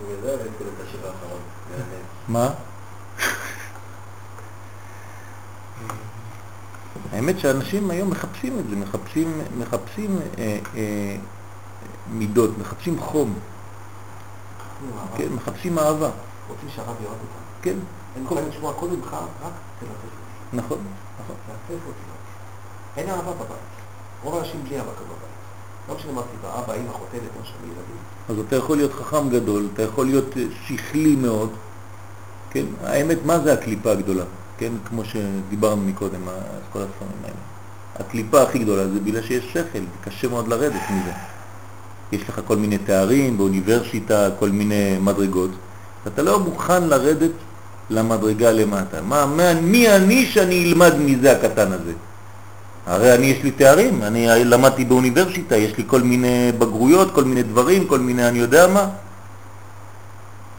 [0.04, 1.40] בגלל זה הבאתי לו את השיר האחרון.
[1.70, 1.84] מהלב.
[2.28, 2.54] מה?
[7.12, 11.16] האמת שאנשים היום מחפשים את זה, מחפשים, מחפשים אה, אה,
[12.10, 13.34] מידות, מחפשים חום.
[15.16, 16.10] כן, מחפשים אהבה,
[16.48, 17.42] רוצים שהרב יאהב אותם.
[17.62, 17.76] כן,
[18.16, 20.56] הם מוכנים לשמוע הכל ממך, רק תלטף אותי.
[20.56, 20.78] נכון,
[21.24, 21.36] נכון.
[21.46, 21.98] תלטף אותי.
[22.96, 23.58] אין אהבה בבית.
[24.22, 25.31] רוב האנשים בלי אהבה בבית.
[25.88, 27.96] לא משנה מה סיבה, אבא, אמא, חותנת, משהו לילדים.
[28.28, 31.50] אז אתה יכול להיות חכם גדול, אתה יכול להיות אה, שכלי מאוד,
[32.50, 32.64] כן?
[32.84, 34.24] האמת, מה זה הקליפה הגדולה?
[34.58, 34.72] כן?
[34.88, 36.32] כמו שדיברנו מקודם, ה-
[36.72, 37.34] כל הספרים האלה.
[37.98, 41.12] הקליפה הכי גדולה זה בגלל שיש שכל, קשה מאוד לרדת מזה.
[42.12, 45.50] יש לך כל מיני תארים באוניברסיטה, כל מיני מדרגות,
[46.04, 47.30] ואתה לא מוכן לרדת
[47.90, 49.00] למדרגה למטה.
[49.02, 51.92] מה, מה, מי אני שאני אלמד מזה הקטן הזה?
[52.86, 57.42] הרי אני, יש לי תארים, אני למדתי באוניברסיטה, יש לי כל מיני בגרויות, כל מיני
[57.42, 58.88] דברים, כל מיני אני יודע מה.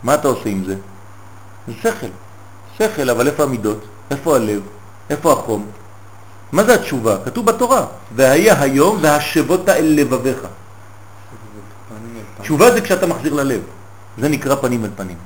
[0.03, 0.75] מה אתה עושה עם זה?
[1.67, 2.07] זה שכל.
[2.77, 3.85] שכל, אבל איפה המידות?
[4.11, 4.61] איפה הלב?
[5.09, 5.65] איפה החום?
[6.51, 7.17] מה זה התשובה?
[7.25, 10.47] כתוב בתורה, והיה היום והשבות אל לבביך.
[12.41, 13.61] תשובה זה כשאתה מחזיר ללב.
[14.17, 15.17] זה נקרא פנים אל פנים.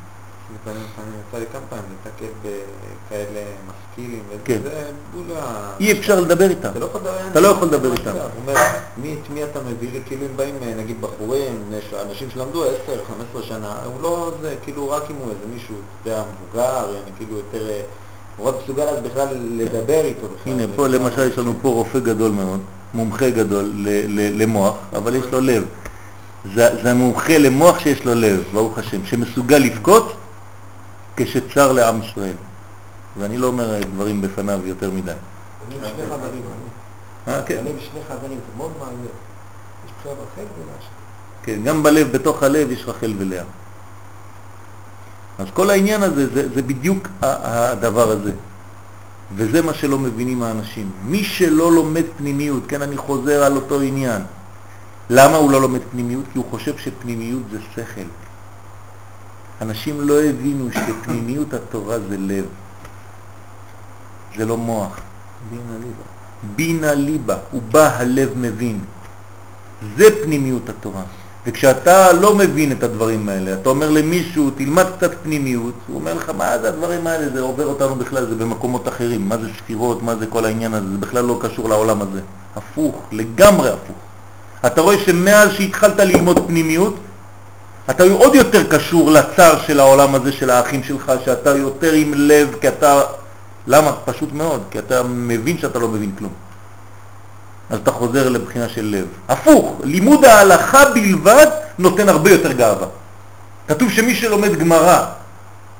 [0.56, 0.84] לפעמים
[1.30, 4.58] יצא לי כמה פעמים להתקל בכאלה משכילים, כן.
[4.64, 5.07] וזה בולה.
[5.80, 6.70] אי אפשר לדבר איתם.
[7.32, 8.12] אתה לא יכול לדבר לא איתם.
[8.98, 10.00] מי, את מי אתה מביא לי?
[10.06, 11.64] כאילו אם באים אה, נגיד בחורים,
[12.10, 12.76] אנשים שלמדו 10,
[13.32, 16.86] 15 שנה, הוא לא זה, כאילו רק אם הוא איזה מישהו, אתה יודע, מבוגר,
[17.18, 17.82] כאילו יותר, אה,
[18.38, 19.28] הוא רק מסוגל אז בכלל
[19.58, 20.28] לדבר איתו.
[20.46, 22.60] הנה, פה למשל יש לנו פה רופא גדול מאוד,
[22.94, 23.72] מומחה גדול
[24.16, 25.64] למוח, אבל יש לו לב.
[26.56, 30.14] זה המומחה למוח שיש לו לב, ברוך השם, שמסוגל לבכות
[31.18, 32.34] כשצר לעם ישראל.
[33.20, 35.12] ואני לא אומר דברים בפניו יותר מדי.
[35.12, 36.42] אני עם שני חדרים.
[37.28, 39.02] אני- אה, כן, אני עם שני חדרים, זה מאוד מעניין.
[39.86, 40.90] יש בחירה ברחל ולהשם.
[41.44, 43.44] כן, גם בלב, בתוך הלב יש רחל ולאה.
[45.40, 48.32] אז כל העניין הזה, זה, זה בדיוק הדבר הזה.
[49.36, 50.92] וזה מה שלא מבינים האנשים.
[51.06, 54.22] מי שלא לומד פנימיות, כן, אני חוזר על אותו עניין.
[55.10, 56.24] למה הוא לא לומד פנימיות?
[56.34, 58.02] כי הוא חושב שפנימיות זה שכל.
[59.62, 62.46] אנשים לא הבינו שפנימיות התורה זה לב.
[64.38, 65.00] זה לא מוח.
[65.50, 66.04] בינה ליבה.
[66.56, 67.36] בינה ליבה,
[67.72, 68.80] בא הלב מבין.
[69.98, 71.04] זה פנימיות התורה.
[71.48, 76.32] וכשאתה לא מבין את הדברים האלה, אתה אומר למישהו, תלמד קצת פנימיות, הוא אומר לך,
[76.38, 80.16] מה זה הדברים האלה, זה עובר אותנו בכלל, זה במקומות אחרים, מה זה ספירות, מה
[80.16, 82.22] זה כל העניין הזה, זה בכלל לא קשור לעולם הזה.
[82.56, 83.96] הפוך, לגמרי הפוך.
[84.66, 86.96] אתה רואה שמאז שהתחלת ללמוד פנימיות,
[87.90, 92.56] אתה עוד יותר קשור לצר של העולם הזה של האחים שלך, שאתה יותר עם לב,
[92.62, 93.02] כי אתה...
[93.68, 93.92] למה?
[94.06, 96.32] פשוט מאוד, כי אתה מבין שאתה לא מבין כלום.
[97.70, 99.08] אז אתה חוזר לבחינה של לב.
[99.28, 101.48] הפוך, לימוד ההלכה בלבד
[101.80, 102.88] נותן הרבה יותר גאווה.
[103.68, 105.06] כתוב שמי שלומד גמרא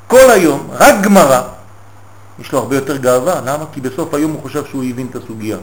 [0.08, 1.42] כל היום, רק גמרא,
[2.40, 3.42] יש לו הרבה יותר גאווה.
[3.46, 3.66] למה?
[3.74, 5.58] כי בסוף היום הוא חושב שהוא הבין את הסוגיה.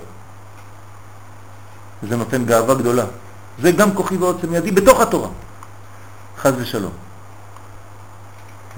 [2.03, 3.05] וזה נותן גאווה גדולה.
[3.63, 5.29] זה גם כוחי ועוצם ידי בתוך התורה.
[6.39, 6.93] חז ושלום.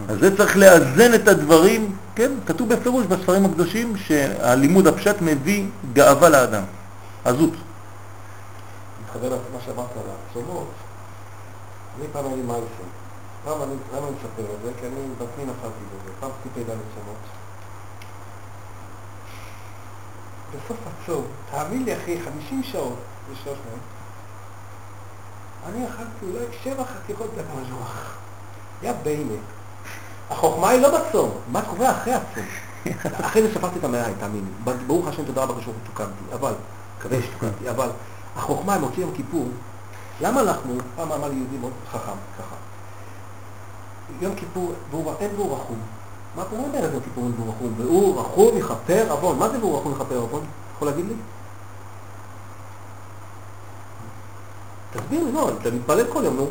[0.09, 6.29] אז זה צריך לאזן את הדברים, כן, כתוב בפירוש בספרים הקדושים שהלימוד הפשט מביא גאווה
[6.29, 6.63] לאדם,
[7.25, 7.53] עזות.
[9.05, 10.71] מתחבר למה שאמרת על הצומות,
[11.99, 12.89] אני פעם היה לי מייסון.
[13.45, 14.71] פעם אני, למה אני מספר את זה?
[14.81, 16.11] כי אני בעצמי נפלתי בזה.
[16.21, 17.17] פעם עשיתי ד' צומות.
[20.51, 22.99] בסוף הצום, תאמין לי אחי, 50 שעות
[23.31, 23.81] ושלוש מאות,
[25.67, 28.15] אני אכלתי אולי שבע חתיכות בקמז'וח.
[28.83, 29.56] יא ביינה.
[30.31, 32.45] החוכמה היא לא בצום, מה קורה אחרי הצום.
[33.27, 34.73] אחרי זה שפכתי את המעיים, תאמין לי.
[34.87, 36.53] ברוך השם, תודה רבה כשהוא תוקנתי, אבל,
[36.99, 37.89] מקווה שתוקנתי, אבל
[38.37, 39.49] החוכמה היא מוציא יום כיפור.
[40.21, 42.55] למה אנחנו, פעם אמר לי יהודי מאוד חכם, ככה,
[44.21, 45.79] יום כיפור, והוא- אין והוא רחום.
[46.37, 47.75] מה אתה יודע איזה יום כיפור אין והוא רחום?
[47.79, 49.39] והוא רחום יכפר עוון.
[49.39, 50.41] מה זה והוא רחום יכפר עוון?
[50.77, 51.15] יכול להגיד לי?
[54.93, 56.47] תסביר לי, לא, אתה מתפלל כל יום, נו.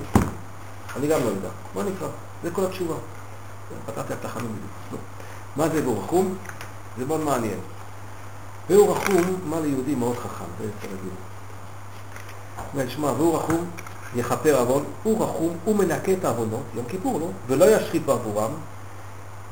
[0.97, 1.49] אני גם לא יודע.
[1.75, 2.07] מה נקרא?
[2.43, 2.95] זה כל התשובה.
[3.85, 4.71] פתרתי על תחמים בדיוק.
[4.91, 4.97] לא.
[5.55, 6.35] מה זה והוא רחום?
[6.97, 7.59] זה מאוד מעניין.
[8.69, 11.09] והוא רחום, מה ליהודי מאוד חכם, זה להגיד.
[12.73, 13.65] אומר, שמע, והוא רחום,
[14.15, 17.27] יכפר עוון, הוא רחום, הוא מנקה את העוונות, יום כיפור, לא?
[17.47, 18.51] ולא ישחית בעבורם,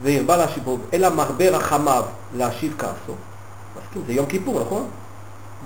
[0.02, 2.04] וירבה להשיב בו, אלא מרבה רחמיו
[2.36, 3.14] להשיב כעסו.
[3.78, 4.88] מסכים, זה יום כיפור, נכון?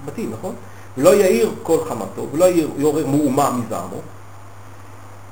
[0.06, 0.56] מתאים, נכון?
[0.98, 2.45] לא יאיר כל חמתו, ולא
[2.78, 4.02] יעורר מהומה מזעמו.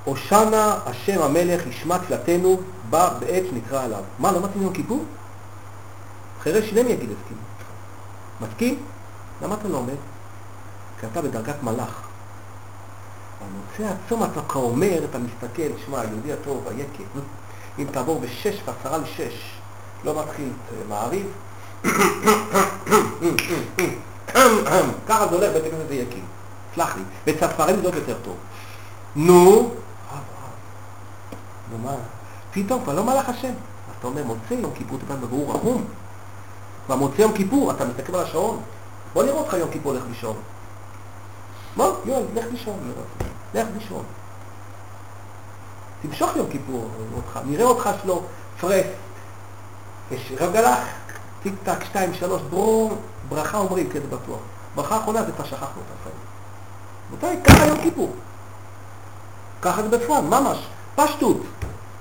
[0.05, 2.59] הושענה השם המלך ישמע תפילתנו
[2.89, 4.03] בה בעת שנקרא עליו.
[4.19, 5.03] מה, לא מתאים יום כיפור?
[6.41, 7.37] חירש שניהם יגיד הסכים.
[8.41, 8.83] מסכים?
[9.41, 9.95] למה אתה לא עומד?
[10.99, 12.01] כי אתה בדרגת מלאך.
[13.41, 17.03] המוצא הצום אתה כאומר, אתה מסתכל, שמע, יהודי הטוב, היקי,
[17.79, 19.59] אם תעבור בשש ועשרה לשש,
[20.03, 21.27] לא מתחיל אה, מעריב,
[25.07, 26.21] ככה זה הולך בית הכנסת זה יקי.
[26.75, 28.35] סלח לי, בצפרים זה עוד יותר טוב.
[29.15, 29.71] נו,
[31.71, 31.95] נו מה?
[32.55, 33.53] פתאום כבר לא מלאך השם.
[33.99, 35.85] אתה אומר, מוצא יום כיפור תפן בבירור רחום.
[36.89, 38.61] במוצא יום כיפור, אתה מסתכל על השעון.
[39.13, 40.35] בוא נראה אותך יום כיפור הולך לישון.
[41.75, 42.91] בוא, יואל, לך לישון,
[43.53, 44.03] לך לישון.
[46.01, 48.23] תמשוך יום כיפור אותך, נראה אותך שלו
[48.59, 48.85] פרס.
[50.11, 50.79] יש רב גלח,
[51.43, 52.97] טיק טק, שתיים, שלוש, ברור,
[53.29, 54.39] ברכה אומרים, כזה בטוח.
[54.75, 56.09] ברכה האחרונה זה כבר שכחנו אותה.
[57.09, 58.13] רבותיי, ככה יום כיפור.
[59.61, 60.57] ככה זה בפועל, ממש,
[60.95, 61.37] פשטות.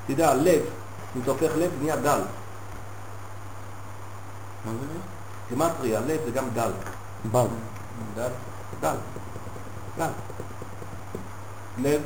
[0.06, 0.62] תדע, לב,
[1.16, 2.20] אם זה הופך לב, נהיה דל.
[4.64, 4.86] מה זה?
[5.48, 6.70] גימטריה, לב זה גם דל.
[7.31, 7.47] בל.
[8.14, 8.31] דל,
[8.81, 8.97] דל,
[9.98, 10.10] דל.
[11.78, 12.02] לב,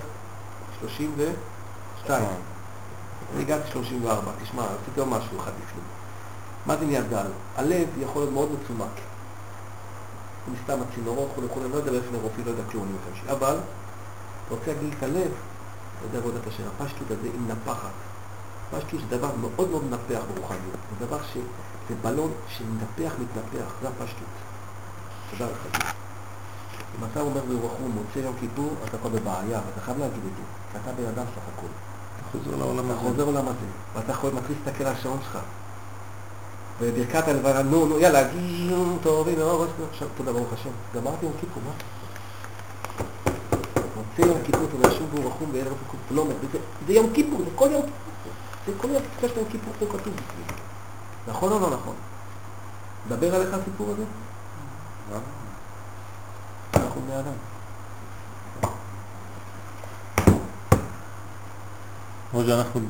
[0.80, 2.24] 32.
[3.34, 5.82] אני הגעתי 34, תשמע, עשיתי עוד משהו אחד לפני.
[6.66, 7.26] מה זה נהיה דל?
[7.56, 8.90] הלב יכול להיות מאוד מצומק.
[10.52, 12.96] מסתם הצינורות, וכו', אני לא יודע לפני רופאי, לא יודע כלום.
[13.30, 13.56] אבל,
[14.46, 15.30] אתה רוצה להגיד את הלב,
[15.98, 17.90] אתה יודע עבודת השם, הפשטות הזה היא מנפחת.
[18.70, 20.78] פשטות זה דבר מאוד מאוד מנפח ברוחניות.
[20.90, 21.36] זה דבר ש...
[21.88, 24.28] זה בלון שמנפח, מתנפח, זה הפשטות.
[25.30, 25.82] תודה לך.
[26.98, 30.78] אם אתה אומר ברוחו, מוצא יום כיפור, אתה כבר בבעיה, ואתה חייב להגיד את זה,
[30.80, 31.66] אתה בן אדם סך הכל.
[31.66, 33.00] אתה חוזר לעולם אתה הזה.
[33.00, 35.38] חוזר לעולם הזה, ואתה יכול מתחיל להסתכל על השעון שלך.
[36.80, 40.70] וברכת הלבנה, נו, נו, יאללה, גיום, טוב, הנה, אור, עכשיו, תודה ברוך השם.
[40.94, 41.72] גמרתי יום כיפור, מה?
[44.18, 45.52] מוצא יום כיפור, תודה שוב והוא רחום
[46.10, 48.32] לא אומר, וזה- זה יום כיפור, זה כל יום כיפור.
[48.66, 50.46] זה כל יום כיפור של יום כיפור פה כתוב בפנים.
[51.28, 51.94] נכון או לא נכון?
[53.08, 54.04] דבר עליך הסיפור הזה?
[56.74, 57.32] אנחנו בני אדם.
[62.30, 62.80] כמו שאנחנו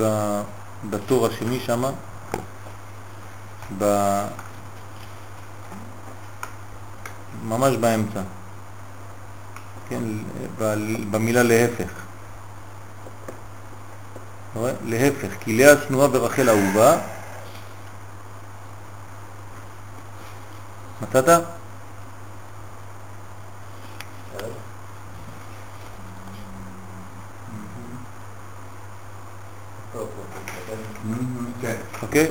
[0.91, 1.83] בתור השני שם.
[7.49, 8.21] ממש באמצע,
[9.89, 10.03] כן,
[11.11, 11.91] במילה להפך.
[14.85, 16.99] להפך, כי לאה שנואה ורחל אהובה.
[21.03, 21.43] מצאת?
[32.03, 32.27] אוקיי?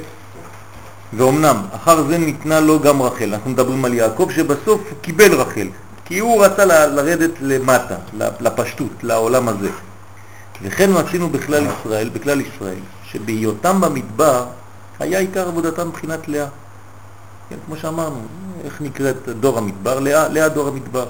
[1.13, 3.33] ואומנם, אחר זה ניתנה לו גם רחל.
[3.33, 5.67] אנחנו מדברים על יעקב שבסוף קיבל רחל,
[6.07, 7.95] כי הוא רצה לרדת למטה,
[8.39, 9.69] לפשטות, לעולם הזה.
[10.61, 14.45] וכן מצינו בכלל ישראל, בכלל ישראל, שבהיותם במדבר
[14.99, 16.47] היה עיקר עבודתם מבחינת לאה.
[17.49, 18.21] כן, כמו שאמרנו,
[18.63, 19.99] איך נקראת דור המדבר?
[19.99, 21.05] לאה, לאה דור המדבר.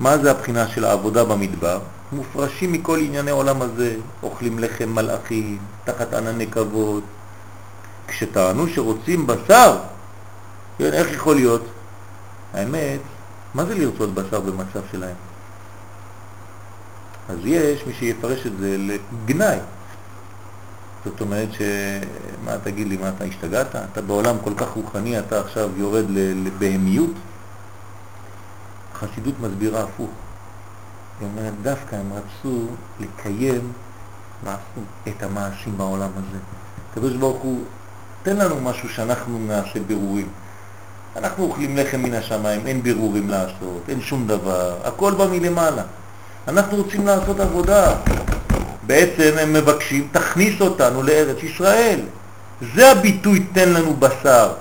[0.00, 1.78] מה זה הבחינה של העבודה במדבר?
[2.12, 7.02] מופרשים מכל ענייני עולם הזה, אוכלים לחם מלאכים, תחת ענני כבוד.
[8.08, 9.76] כשטענו שרוצים בשר,
[10.78, 11.62] כן, איך יכול להיות?
[12.54, 13.00] האמת,
[13.56, 15.16] מה זה לרצות בשר במצב שלהם?
[17.28, 19.58] אז יש מי שיפרש את זה לגנאי.
[21.04, 21.62] זאת אומרת ש...
[22.44, 23.76] מה תגיד לי, מה אתה השתגעת?
[23.76, 26.04] אתה בעולם כל כך רוחני, אתה עכשיו יורד
[26.44, 27.10] לבהמיות?
[28.94, 30.10] חסידות מסבירה הפוך.
[31.20, 32.66] היא אומרת, דווקא הם רצו
[33.00, 33.72] לקיים
[34.44, 36.38] מעשים, את המעשים בעולם הזה.
[36.90, 37.64] הקדוש ברוך הוא,
[38.22, 40.28] תן לנו משהו שאנחנו נעשה בירורים.
[41.18, 45.82] אנחנו אוכלים לחם מן השמיים, אין בירורים לעשות, אין שום דבר, הכל בא מלמעלה.
[46.48, 47.94] אנחנו רוצים לעשות עבודה.
[48.86, 52.00] בעצם הם מבקשים, תכניס אותנו לארץ ישראל.
[52.74, 54.52] זה הביטוי, תן לנו בשר.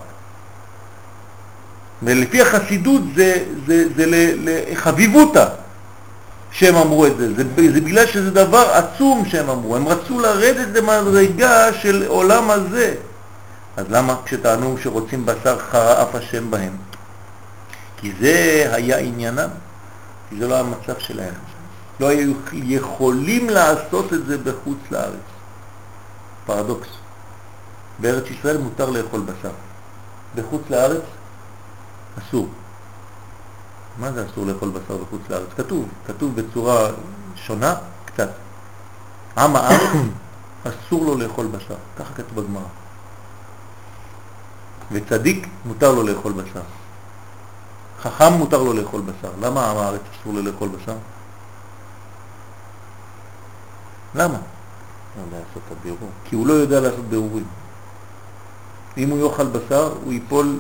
[2.04, 4.06] ולפי החסידות זה, זה, זה
[4.44, 5.46] לחביבותה
[6.52, 7.34] שהם אמרו את זה.
[7.34, 7.44] זה.
[7.74, 9.76] זה בגלל שזה דבר עצום שהם אמרו.
[9.76, 12.94] הם רצו לרדת למדרגה של עולם הזה.
[13.78, 16.76] אז למה כשטענו שרוצים בשר חרה אף השם בהם?
[17.98, 19.50] כי זה היה עניינם,
[20.30, 21.34] כי זה לא המצב שלהם.
[22.00, 25.26] לא היו יכולים לעשות את זה בחוץ לארץ.
[26.46, 26.88] פרדוקס.
[28.00, 29.52] בארץ ישראל מותר לאכול בשר.
[30.36, 31.04] בחוץ לארץ
[32.20, 32.48] אסור.
[34.00, 35.50] מה זה אסור לאכול בשר בחוץ לארץ?
[35.58, 36.88] כתוב, כתוב בצורה
[37.36, 37.76] שונה
[38.06, 38.30] קצת.
[39.38, 39.82] עם הארץ
[40.64, 42.85] אסור לו לאכול בשר, ככה כתוב בגמרא.
[44.92, 46.62] וצדיק מותר לו לאכול בשר.
[48.02, 49.32] חכם מותר לו לאכול בשר.
[49.42, 50.96] למה הארץ אסור לו לאכול בשר?
[54.16, 54.38] למה?
[55.18, 56.10] לא לעשות את הבירור.
[56.26, 57.46] כי הוא לא יודע לעשות בירורים.
[58.98, 60.60] ואם הוא יאכל בשר, הוא ייפול,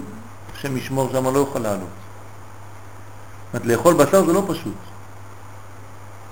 [0.55, 1.79] השם ישמור שם, לא יוכל לעלות.
[1.79, 4.75] זאת אומרת, לאכול בשר זה לא פשוט,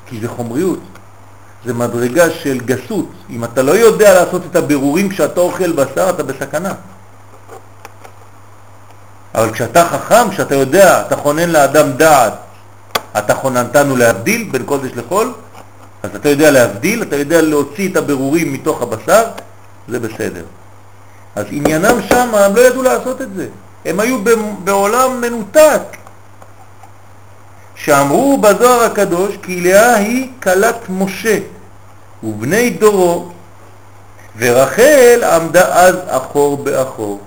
[0.05, 0.79] כי זה חומריות,
[1.65, 3.09] זה מדרגה של גסות.
[3.29, 6.73] אם אתה לא יודע לעשות את הבירורים כשאתה אוכל בשר, אתה בסכנה.
[9.35, 12.33] אבל כשאתה חכם, כשאתה יודע, אתה חונן לאדם דעת,
[13.17, 15.33] אתה חוננתנו להבדיל בין קודש לחול,
[16.03, 19.23] אז אתה יודע להבדיל, אתה יודע להוציא את הבירורים מתוך הבשר,
[19.87, 20.43] זה בסדר.
[21.35, 23.47] אז עניינם שם, הם לא ידעו לעשות את זה.
[23.85, 24.17] הם היו
[24.63, 25.81] בעולם מנותק.
[27.75, 31.37] שאמרו בזוהר הקדוש כי לאה היא כלת משה
[32.23, 33.31] ובני דורו
[34.37, 37.19] ורחל עמדה אז אחור באחור.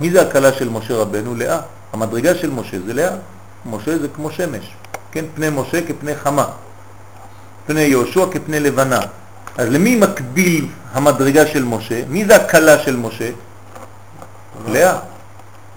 [0.00, 1.34] מי זה הכלה של משה רבנו?
[1.34, 1.60] לאה.
[1.92, 3.16] המדרגה של משה זה לאה.
[3.66, 4.74] משה זה כמו שמש.
[5.12, 6.46] כן, פני משה כפני חמה.
[7.66, 9.00] פני יהושע כפני לבנה.
[9.58, 12.02] אז למי מקביל המדרגה של משה?
[12.08, 13.30] מי זה הכלה של משה?
[14.68, 14.98] לאה.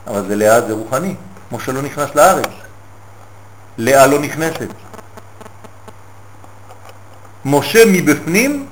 [0.07, 1.15] אבל זה לאה זה רוחני.
[1.51, 2.49] משה לא נכנס לארץ.
[3.77, 4.67] לאה לא נכנסת.
[7.45, 8.65] משה מבפנים,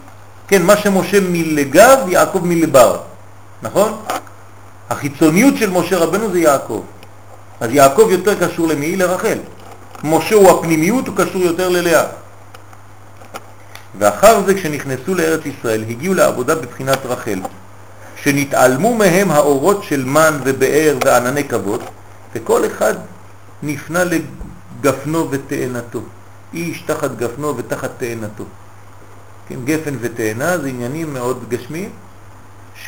[0.47, 2.99] כן, מה שמשה מלגב, יעקב מלבר,
[3.61, 4.01] נכון?
[4.89, 6.83] החיצוניות של משה רבנו זה יעקב.
[7.59, 8.95] אז יעקב יותר קשור למי?
[8.95, 9.37] לרחל.
[10.03, 12.03] משה הוא הפנימיות, הוא קשור יותר ללאה.
[13.97, 17.39] ואחר זה כשנכנסו לארץ ישראל הגיעו לעבודה בבחינת רחל,
[18.15, 21.83] שנתעלמו מהם האורות של מן ובאר וענני כבוד,
[22.35, 22.93] וכל אחד
[23.63, 26.01] נפנה לגפנו ותאנתו.
[26.53, 28.43] איש תחת גפנו ותחת תאנתו.
[29.47, 31.89] כן, גפן ותאנה זה עניינים מאוד גשמיים,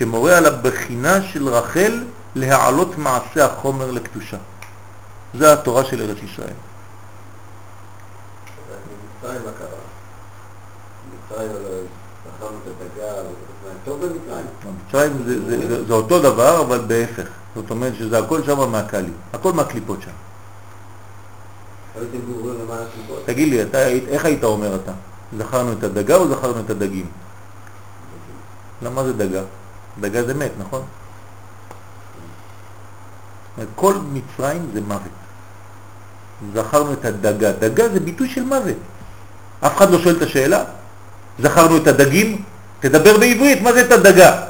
[0.01, 2.03] שמורה על הבחינה של רחל
[2.35, 4.37] להעלות מעשה החומר לקדושה.
[5.33, 6.53] זה התורה של ארץ ישראל.
[13.67, 14.17] מצרים.
[14.87, 15.23] מצרים
[15.87, 17.27] זה אותו דבר, אבל בהפך.
[17.55, 20.11] זאת אומרת שזה הכל שם מהקלי, הכל מהקליפות שם.
[23.25, 23.61] תגיד לי,
[24.07, 24.91] איך היית אומר אתה?
[25.37, 27.05] זכרנו את הדגה או זכרנו את הדגים?
[28.81, 29.41] למה זה דגה?
[30.01, 30.81] דגה זה מת, נכון?
[33.75, 35.01] כל מצרים זה מוות.
[36.53, 37.51] זכרנו את הדגה.
[37.51, 38.75] דגה זה ביטוי של מוות.
[39.61, 40.63] אף אחד לא שואל את השאלה.
[41.39, 42.41] זכרנו את הדגים?
[42.79, 44.43] תדבר בעברית, מה זה את הדגה?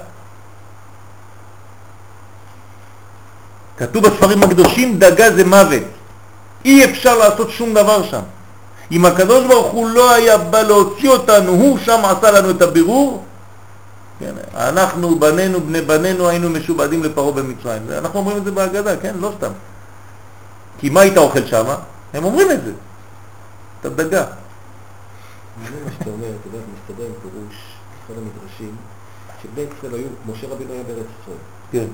[3.77, 5.83] כתוב בספרים הקדושים, דגה זה מוות.
[6.65, 8.21] אי אפשר לעשות שום דבר שם.
[8.91, 13.25] אם הקדוש ברוך הוא לא היה בא להוציא אותנו, הוא שם עשה לנו את הבירור,
[14.21, 17.81] כן, אנחנו, בנינו, בני בנינו, היינו משובדים לפרעה במצרים.
[17.91, 19.15] אנחנו אומרים את זה בהגדה, כן?
[19.19, 19.51] לא סתם.
[20.79, 21.65] כי מה היית אוכל שם?
[22.13, 22.71] הם אומרים את זה.
[23.79, 24.25] את הדגה.
[24.25, 27.55] מה שאתה אומר, אתה יודע, מסתדר עם פירוש,
[28.05, 28.75] אחד המדרשים,
[29.43, 31.37] שבני ישראל היו, משה רבינו היה בארץ ישראל.
[31.71, 31.85] כן.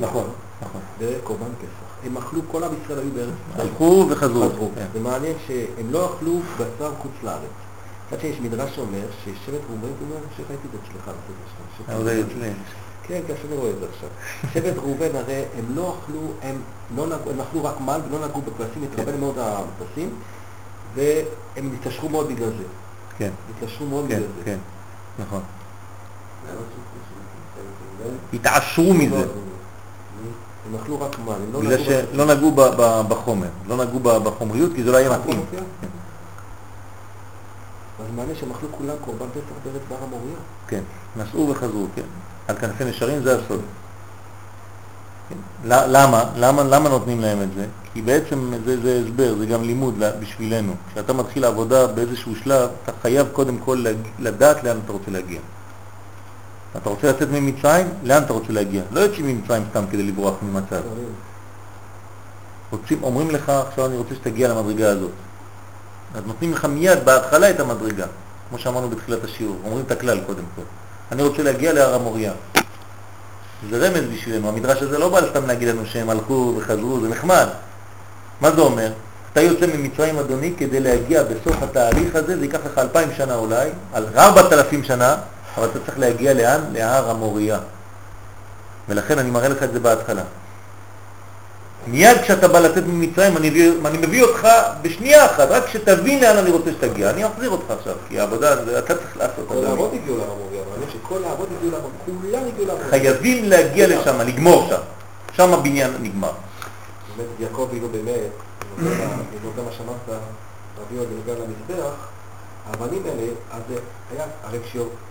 [0.00, 0.28] נכון,
[0.62, 0.80] נכון.
[0.98, 2.06] בקורבן פסח.
[2.06, 3.68] הם אכלו, כל עם ישראל היו בארץ ישראל.
[3.68, 4.70] הלכו וחזרו.
[4.74, 4.86] כן.
[4.92, 7.40] זה מעניין שהם לא אכלו בשר חוץ לארץ.
[8.12, 12.04] מצד שיש מדרש שאומר ששבט ראובן, הוא אומר, שראיתי את זה אצלך בסדר שלך.
[12.04, 12.50] זה אצלי.
[13.02, 14.08] כן, כן, שאני רואה את זה עכשיו.
[14.54, 16.56] שבט ראובן הרי הם לא אכלו, הם
[16.96, 20.10] לא נגעו, הם אכלו רק מל ולא נגעו בכבשים, התרבן מאוד המטסים,
[20.94, 22.64] והם התעשרו מאוד בגלל זה.
[23.18, 23.30] כן.
[23.56, 24.44] התעשרו מאוד כן, בגלל זה.
[24.44, 24.58] כן,
[25.18, 25.40] נכון.
[28.32, 29.24] התעשרו מזה.
[30.68, 34.00] הם אכלו רק מן, הם לא בגלל נגעו שלא נגעו ב- ב- בחומר, לא נגעו
[34.00, 35.40] בחומריות כי זה לא היה מתאים.
[38.00, 40.36] אז מעניין שהם אכלו כולם קורבן פסח בארץ בהר המוריה.
[40.68, 40.82] כן,
[41.16, 42.02] נסעו וחזרו, כן.
[42.48, 43.60] על כנפי נשרים זה הסוד.
[45.28, 45.36] כן.
[45.66, 46.24] למה?
[46.36, 46.62] למה?
[46.62, 47.66] למה נותנים להם את זה?
[47.92, 50.72] כי בעצם זה, זה הסבר, זה גם לימוד בשבילנו.
[50.92, 53.84] כשאתה מתחיל עבודה באיזשהו שלב, אתה חייב קודם כל
[54.18, 55.40] לדעת לאן אתה רוצה להגיע.
[56.76, 57.86] אתה רוצה לצאת ממצרים?
[58.02, 58.82] לאן אתה רוצה להגיע?
[58.92, 60.80] לא יוצאים ממצרים סתם כדי לברוח ממצב.
[62.70, 65.10] רוצים, אומרים לך, עכשיו אני רוצה שתגיע למדרגה הזאת.
[66.14, 68.06] אז נותנים לך מיד בהתחלה את המדרגה,
[68.48, 70.62] כמו שאמרנו בתחילת השיעור, אומרים את הכלל קודם כל.
[71.12, 72.32] אני רוצה להגיע להר המוריה.
[73.70, 77.46] זה רמז בשבילנו, המדרש הזה לא בא סתם להגיד לנו שהם הלכו וחזרו, זה נחמד.
[78.40, 78.92] מה זה אומר?
[79.32, 83.70] אתה יוצא ממצרים אדוני כדי להגיע בסוף התהליך הזה, זה ייקח לך אלפיים שנה אולי,
[83.92, 85.16] על ארבעת אלפים שנה,
[85.56, 86.60] אבל אתה צריך להגיע לאן?
[86.72, 87.58] להר המוריה.
[88.88, 90.22] ולכן אני מראה לך את זה בהתחלה.
[91.86, 94.48] מיד כשאתה בא לצאת ממצרים, אני מביא, אני מביא אותך
[94.82, 97.10] בשנייה אחת, רק שתבין לאן אני רוצה שתגיע.
[97.10, 99.48] אני אחזיר אותך עכשיו, כי העבודה, אתה צריך לעשות.
[99.48, 99.66] כל.
[99.66, 102.90] האבות הגיעו המוריה, מעניין שכל האבות הגיעו המוריה, כולם הגיעו המוריה.
[102.90, 104.80] חייבים להגיע לשם, לגמור שם.
[105.32, 106.32] שם הבניין נגמר.
[107.16, 108.30] באמת יעקב אילו באמת,
[108.78, 110.20] בנוגע מה שאמרת,
[110.80, 111.94] רבי יהודה בנוגע למזבח,
[112.70, 113.62] האבנים האלה, אז
[114.12, 114.58] היה, הרי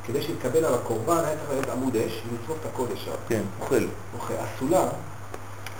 [0.08, 3.12] כדי שיתקבל על הקורבן היה צריך להיות עמוד אש ולשרוף את הקודש שם.
[3.30, 3.84] כן, אוכל.
[4.20, 4.88] אוקיי, הסולם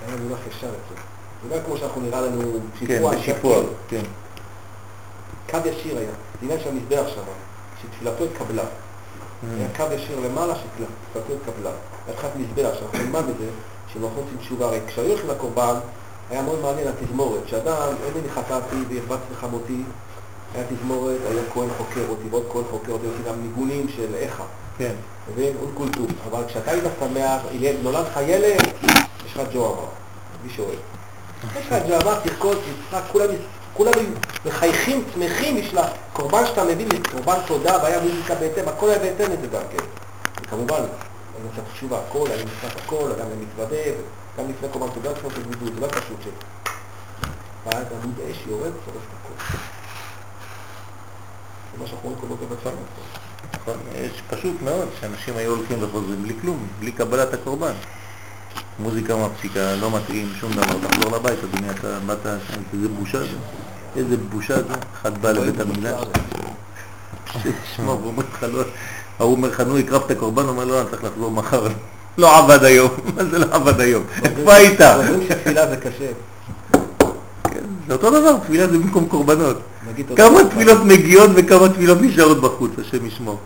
[0.08, 0.98] היה מונח ישר אצלו.
[1.44, 2.42] זה לא כמו שאנחנו נראה לנו
[2.80, 3.16] כן, שיפוע.
[3.16, 3.70] בשיפוע, שקט.
[3.88, 4.04] כן.
[5.50, 7.22] קו ישיר היה, זה עניין של המזבח שם,
[7.82, 8.64] שתפילתו התקבלה.
[9.58, 11.72] היה קו ישיר למעלה שתפילתו התקבלה.
[12.08, 13.50] היה תחילת מזבח, שאנחנו נלמד מזה,
[13.94, 14.66] שאנחנו עושים תשובה.
[14.66, 15.76] הרי כשהיו הולכים לקורבן,
[16.30, 19.82] היה מאוד מעניין התזמורת, שאדם, אין לי חטאתי והרבצתי לחמותי,
[20.56, 24.44] היה תזמורת, היה כהן חוקר אותי, ועוד כהן חוקר אותי, יש גם ניגונים של איכה,
[24.78, 24.94] כן.
[25.32, 25.54] מבין?
[25.62, 26.08] אונקולטור.
[26.32, 27.42] אבל כשאתה היית שמח,
[27.84, 28.62] נולד לך ילד,
[29.30, 29.76] יש לך ג'ו
[30.44, 30.80] מי שאוהב.
[31.56, 32.58] יש לך ג'ו תרקוד,
[32.90, 33.02] תצחק,
[33.74, 34.04] כולם,
[34.46, 39.32] מחייכים, שמחים, יש לה קורבן שאתה מביא, קורבן תודה, והיה מוזיקה בהתאם, הכל היה בהתאם
[39.32, 39.86] לזה גם כן.
[40.42, 43.76] וכמובן, אני רוצה תשובה, הכל, היה נשמח הכל, אדם מתוודה,
[44.38, 46.28] גם לפני קורבן תודה, לפני קורבן תודה, זה לא פשוט ש...
[47.66, 49.58] ואז עמוד אש יורד, שורף את הכל.
[51.72, 52.74] זה מה שאנחנו רואים כל בוקר בצלם.
[53.54, 57.74] נכון, יש פשוט מאוד שאנשים היו הולכים וחוזרים בלי כלום, בלי קבלת הקורבן.
[58.80, 62.26] מוזיקה מפסיקה, לא מתאים, שום דבר, תחזור לבית, אדוני, אתה באת,
[62.74, 63.28] איזה בושה זה,
[63.96, 65.94] איזה בושה זה, אחד בא לבית המקדש,
[67.26, 68.64] תשמע, הוא אומר לך, לא,
[69.20, 71.68] ההוא אומר לך, נו, הקרב את הקורבן, הוא אומר, לא, אני צריך לחזור מחר,
[72.18, 74.82] לא עבד היום, מה זה לא עבד היום, איפה היית?
[74.82, 76.12] אומרים שתפילה זה קשה.
[77.44, 79.58] כן, זה אותו דבר, תפילה זה במקום קורבנות.
[80.16, 80.44] כמה.
[80.50, 83.40] תפילות מגיעות וכמה תפילות נשארות בחוץ, השם ישמור.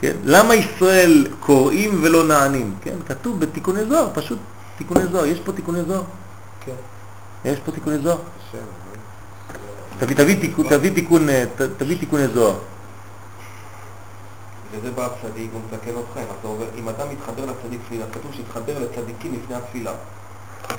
[0.00, 2.74] כן, למה ישראל קוראים ולא נענים?
[2.82, 4.38] כן, כתוב בתיקוני זוהר, פשוט
[4.78, 6.02] תיקוני זוהר, יש פה תיקוני זוהר?
[6.66, 6.72] כן.
[7.44, 8.18] יש פה תיקוני זוהר?
[8.48, 8.58] השם,
[9.98, 11.44] תביא, תביא, תיקון, תביא, תיקון, אה,
[11.78, 12.54] תביא תיקוני זוהר.
[14.72, 18.32] וזה בא הצדיק, הוא מתקן אותך, אם אתה עובר, אם אתה מתחבר לצדיק תפילה, כתוב
[18.36, 19.92] שיתחבר לצדיקים לפני התפילה.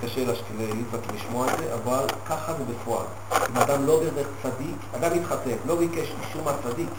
[0.01, 3.05] קשה להש- ליצחק לשמוע את זה, אבל ככה זה בפועל.
[3.51, 6.89] אם אדם לא עובר דרך צדיק, אדם מתחתן, לא ביקש אישור מהצדיק.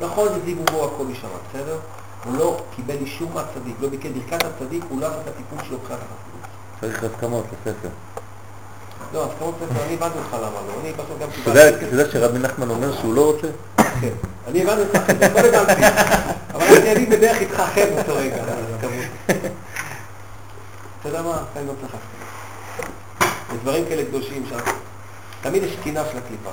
[0.00, 1.76] נכון, זה זיווגו הכל משם, בסדר?
[2.24, 5.78] הוא לא קיבל אישור מהצדיק, לא ביקש ברכת הצדיק, הוא לא עשה את הטיפול שלו
[5.78, 6.48] מבחינת החסידות.
[6.80, 7.88] צריך הסכמות לספר.
[9.14, 12.10] לא, אז כמו ספר, אני הבנתי אותך למה לא, אני בסוף גם יודע- אתה יודע
[12.12, 13.46] שרבי נחמן אומר שהוא לא רוצה?
[14.00, 14.08] כן,
[14.48, 15.82] אני הבנתי אותך, הכל הבנתי,
[16.54, 18.36] אבל אני אני בדרך איתך אחר באותו רגע.
[21.00, 21.42] אתה יודע מה?
[21.56, 22.26] אני לא צריך להסכים.
[23.52, 24.56] יש דברים כאלה קדושים שם.
[25.42, 26.50] תמיד יש קינה של הקליפה.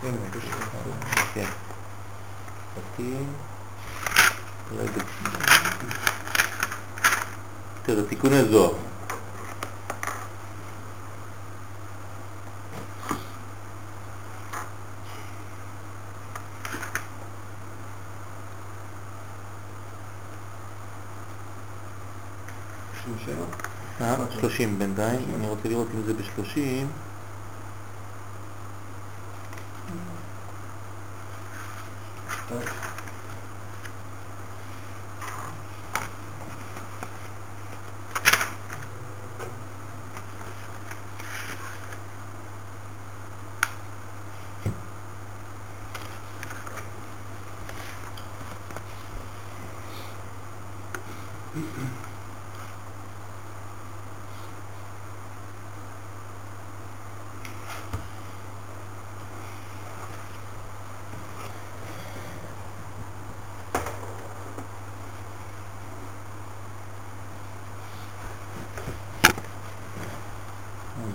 [0.00, 1.44] כן.
[2.76, 3.32] בתים,
[4.76, 5.02] רגע.
[7.82, 8.74] תראה, תיקוני זוהר.
[24.00, 26.86] אה, 30 בינתיים, אני רוצה לראות אם זה ב-30.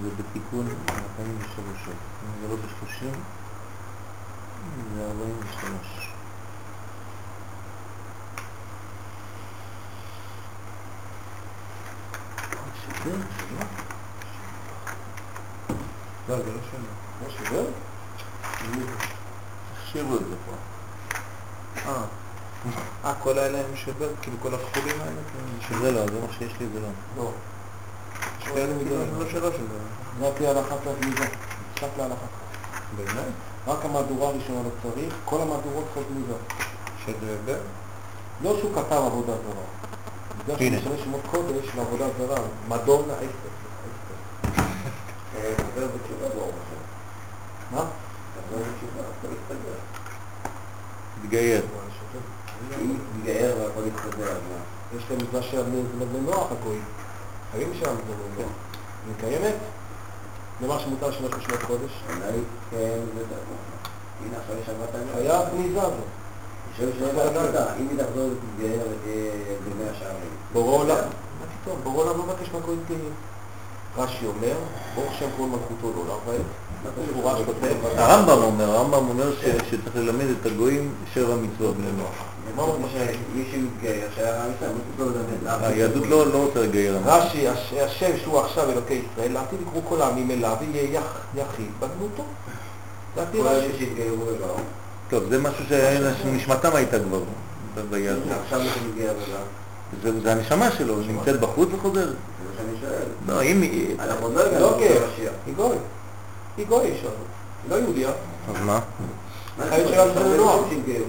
[0.06, 0.68] זה בתיקון
[1.20, 1.90] 43,
[2.41, 3.06] זה לא ב-30,
[4.95, 6.16] זה 43.
[16.30, 16.88] לא, זה לא שונה.
[17.24, 17.64] לא שווה?
[19.76, 20.52] תחשיבו את זה פה.
[21.86, 22.03] אה,
[23.06, 25.22] אה, כל האלה הם שבר, כאילו כל הכחולים האלה?
[25.32, 26.88] כאילו, שזה לא, זה מה שיש לי, זה לא.
[27.18, 27.32] לא.
[28.41, 29.20] יש כאלה כאילו, מידות.
[29.20, 29.78] לא שלוש שזה.
[30.70, 31.26] רק צריך מידה.
[31.82, 32.26] רק להלכה.
[32.98, 33.34] באמת?
[33.68, 36.36] רק המהדורה הראשונה לא צריך, כל המהדורות צריכות מידה.
[37.06, 37.57] שזה בר?
[38.44, 39.66] לא שהוא כתב עבודה זרה.
[40.44, 40.78] בגלל שהוא.
[40.78, 42.40] משנה שמות קודש לעבודה זרה.
[42.68, 43.53] מדונה אסתר.
[45.36, 46.82] אה, חבר בתשובה ברוך השם.
[47.76, 47.86] מה?
[48.36, 49.80] חבר בתשובה, הכל יסתדר.
[51.22, 51.62] תתגייר.
[52.82, 54.99] אם תתגייר והכל יסתדר, אז מה?
[55.40, 56.84] יש להם מצווה של בני נוח הגויים.
[57.52, 58.52] חייבים שם בני נוח.
[59.07, 59.56] היא קיימת?
[60.62, 61.91] למה שמותר לשמש בשמות קודש?
[62.10, 62.40] אולי
[62.72, 63.38] כן, בטח.
[64.26, 65.07] הנה עכשיו יש שבת היום.
[65.16, 67.66] היה גניזה עבודה.
[67.80, 69.32] אם היא תחזור ותתגייר ותהיה
[69.66, 70.30] במאה שערים.
[70.53, 70.95] בורא עולם.
[71.40, 71.78] מה פתאום?
[71.84, 73.14] בורא עולם לא מבקש מהגויים גאים.
[73.98, 74.53] רש"י אומר,
[74.95, 76.02] ברוך שם כל מלכותו לא
[77.16, 81.91] הוא רש"י כותב, הרמב"ם אומר, הרמב"ם אומר ש- שצריך ללמד את הגויים שבע מצוות בני
[81.98, 82.16] נוח.
[82.58, 82.78] לא.
[85.62, 86.98] היהדות לא לא רוצה לגייר.
[87.06, 91.02] רש"י, הש- השם שהוא עכשיו אלוקי ישראל, לעתיד יקראו כל העמים אליו, ויהיה יח-
[91.36, 92.24] יחיד בגנותו.
[93.16, 93.68] כל רש"י.
[93.80, 94.56] שהתגיירו ולא.
[95.10, 95.64] טוב, זה משהו
[96.24, 97.20] שנשמתם הייתה כבר
[97.90, 98.24] ביהדות.
[98.46, 99.14] עכשיו מי שמתגייר
[100.04, 100.12] ולא.
[100.24, 102.08] זה הנשמה שלו, נמצאת בחוץ וחוזרת.
[102.08, 103.36] זה מה שאני שואל.
[103.38, 103.96] לא, אם היא...
[104.00, 105.04] אנחנו עוד לא הגענו לא למשיח.
[105.46, 105.76] היא גוי.
[106.58, 106.86] היא גוי.
[106.88, 106.96] היא
[107.70, 108.10] לא יהודיה.
[108.56, 108.80] אז מה?
[109.60, 110.20] החיים שלה זה.
[110.20, 110.40] אנשים
[110.70, 111.06] שהתגיירו.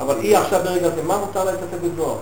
[0.00, 2.18] אבל היא עכשיו ברגע זה, מה מותר לה להתעסק בזוהר?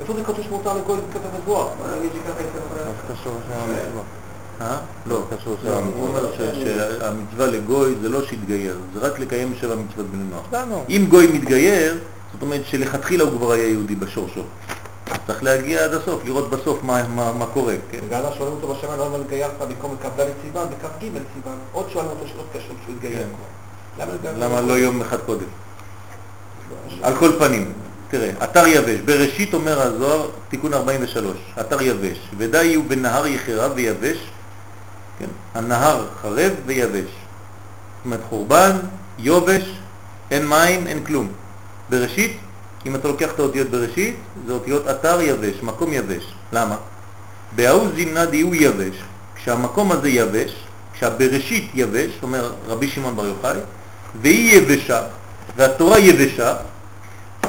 [0.00, 1.68] איפה זה כתוב שמותר לגוי להתכתב בזוהר?
[1.78, 2.90] בוא נגיד שככה התכוונה.
[2.90, 3.32] אז קשור.
[4.60, 4.78] אה?
[5.06, 5.80] לא, קשור שהמצווה.
[5.96, 10.62] הוא אומר שהמצווה לגוי זה לא שיתגייר, זה רק לקיים שבע מצוות בני נוח.
[10.88, 11.98] אם גוי מתגייר,
[12.32, 14.42] זאת אומרת שלכתחילה הוא כבר היה יהודי בשורשו.
[15.26, 17.98] צריך להגיע עד הסוף, לראות בסוף מה, מה, מה קורה, כן?
[18.06, 21.00] וגאלה שואלים אותו בשמיים, למה התגיירת במקום כ"ד סיוון וכ"ג
[21.34, 21.58] סיוון?
[21.72, 23.18] עוד שואלים אותו שאלות קשות כשהוא התגייר
[23.98, 24.02] כן.
[24.12, 24.36] התגיירת?
[24.38, 25.46] למה לא יום אחד קודם?
[27.02, 27.72] על כל פנים,
[28.10, 34.18] תראה, אתר יבש, בראשית אומר הזוהר, תיקון 43, אתר יבש, ודי הוא בנהר יחרב ויבש,
[35.18, 37.04] כן, הנהר חרב ויבש.
[37.04, 38.76] זאת אומרת חורבן,
[39.18, 39.62] יובש,
[40.30, 41.28] אין מים, אין כלום.
[41.90, 42.38] בראשית,
[42.86, 44.16] אם אתה לוקח את האותיות בראשית,
[44.46, 46.34] זה אותיות אתר יבש, מקום יבש.
[46.52, 46.76] למה?
[47.56, 48.96] בהוא זימנה דיהו יבש.
[49.34, 50.52] כשהמקום הזה יבש,
[50.94, 53.58] כשהבראשית יבש, אומר רבי שמעון בר יוחאי,
[54.22, 55.02] והיא יבשה,
[55.56, 56.54] והתורה יבשה,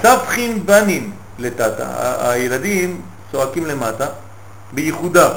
[0.02, 1.88] סבחין בנים לטאטה.
[2.30, 3.02] הילדים
[3.32, 4.06] צועקים למטה
[4.74, 5.30] בייחודה,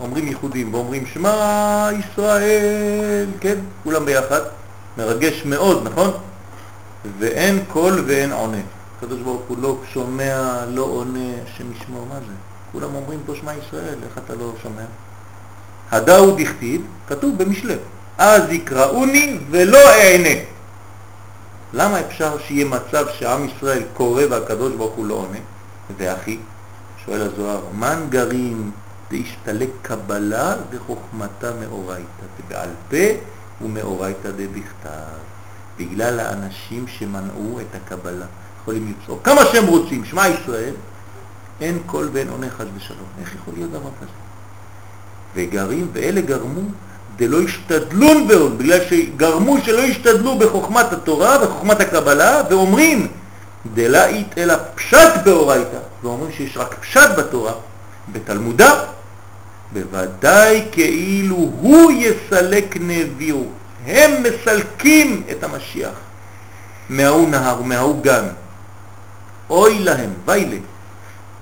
[0.00, 4.40] אומרים ייחודים ואומרים שמע ישראל, כן, כולם ביחד,
[4.98, 6.10] מרגש מאוד, נכון?
[7.18, 8.60] ואין קול ואין עונה.
[8.98, 12.32] הקדוש ברוך הוא לא שומע, לא עונה, השם ישמור, מה זה?
[12.72, 14.82] כולם אומרים פה שמע ישראל, איך אתה לא שומע?
[15.90, 17.74] הדאו דכתיב, כתוב במשלי,
[18.18, 20.40] אז יקראוני ולא אענה.
[21.72, 25.38] למה אפשר שיהיה מצב שעם ישראל קורא והקדוש ברוך הוא לא עונה?
[25.96, 26.38] ואחי,
[27.04, 28.70] שואל הזוהר, מן גרים
[29.10, 32.96] דאשתלק קבלה וחוכמתה מאורייתא דבעל פה
[33.64, 35.20] ומאורייתא דבכתב.
[35.78, 38.26] בגלל האנשים שמנעו את הקבלה.
[38.62, 40.74] יכולים לצעוק כמה שהם רוצים, שמע ישראל,
[41.60, 43.06] אין קול ואין עונה חס ושלום.
[43.20, 44.10] איך יכול להיות דבר כזה?
[45.34, 46.60] וגרים, ואלה גרמו
[47.20, 53.06] דלא השתדלון בעוד, בגלל שגרמו שלא השתדלו בחוכמת התורה וחוכמת הקבלה, ואומרים
[53.74, 57.52] דלאית אלא פשט באורייתא, ואומרים שיש רק פשט בתורה,
[58.12, 58.84] בתלמודה,
[59.72, 63.44] בוודאי כאילו הוא יסלק נביאו.
[63.86, 65.94] הם מסלקים את המשיח
[66.88, 68.24] מההוא נהר ומההוא גן.
[69.50, 70.56] אוי להם, ויילה,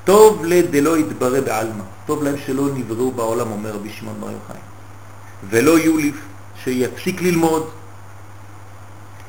[0.05, 4.61] טוב לדלא יתברא בעלמא, טוב להם שלא נבראו בעולם, אומר רבי שמעון בר יוחאי.
[5.51, 6.15] ולא יוליף,
[6.65, 7.69] שיפסיק ללמוד.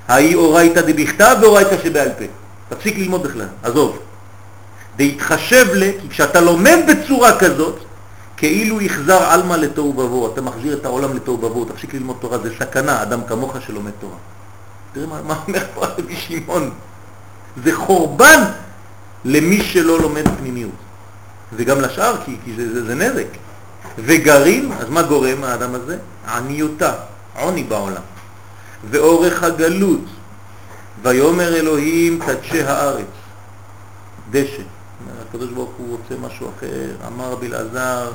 [0.08, 2.26] האי אורייתא דבכתב ואורייתא שבעל פה.
[2.70, 4.00] תפסיק ללמוד בכלל, עזוב.
[4.98, 7.80] ויתחשב ל, כי כשאתה לומד בצורה כזאת,
[8.38, 12.50] כאילו יחזר עלמא לתוהו ובוהו, אתה מחזיר את העולם לתוהו ובוהו, תפסיק ללמוד תורה, זה
[12.60, 14.16] סכנה, אדם כמוך שלומד תורה.
[14.94, 16.72] תראה מה, מה אומר פה רבי שמעון,
[17.64, 18.44] זה חורבן
[19.26, 20.72] למי שלא לומד פנימיות,
[21.54, 23.28] וגם לשאר, כי, כי זה, זה, זה נזק.
[23.98, 25.98] וגרים, אז מה גורם האדם הזה?
[26.28, 26.94] עניותה,
[27.40, 28.02] עוני בעולם.
[28.90, 30.06] ואורך הגלות,
[31.04, 33.06] ויאמר אלוהים תדשי הארץ,
[34.32, 34.62] דשא.
[35.30, 38.12] הקדוש ברוך הוא רוצה משהו אחר, אמר בלעזר,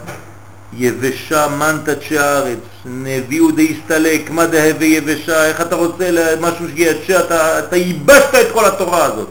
[0.72, 7.58] יבשה מן תדשי הארץ, נביאו דהסתלק, מה דהווה יבשה, איך אתה רוצה משהו שידשה, אתה,
[7.58, 9.28] אתה ייבשת את כל התורה הזאת.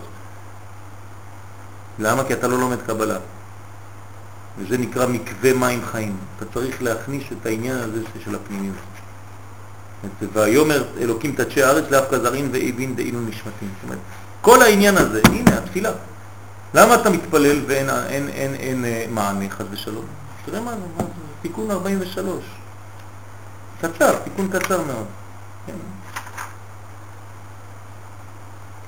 [1.99, 2.24] למה?
[2.24, 3.18] כי אתה לא לומד קבלה.
[4.58, 6.18] וזה נקרא מקווה מים חיים.
[6.38, 8.76] אתה צריך להכניס את העניין הזה של הפנימיות.
[10.34, 13.70] ויאמר אלוקים תדשי הארץ לאף כזרין ואבין דאינו נשמתים.
[13.76, 14.00] זאת אומרת,
[14.42, 15.92] כל העניין הזה, הנה התפילה.
[16.74, 20.06] למה אתה מתפלל ואין אין, אין, אין, אין, אה, מענה חס ושלום?
[20.46, 21.04] תראה מה זה,
[21.42, 22.44] תיקון 43.
[23.82, 25.06] קצר, תיקון קצר מאוד.
[25.68, 25.74] כן.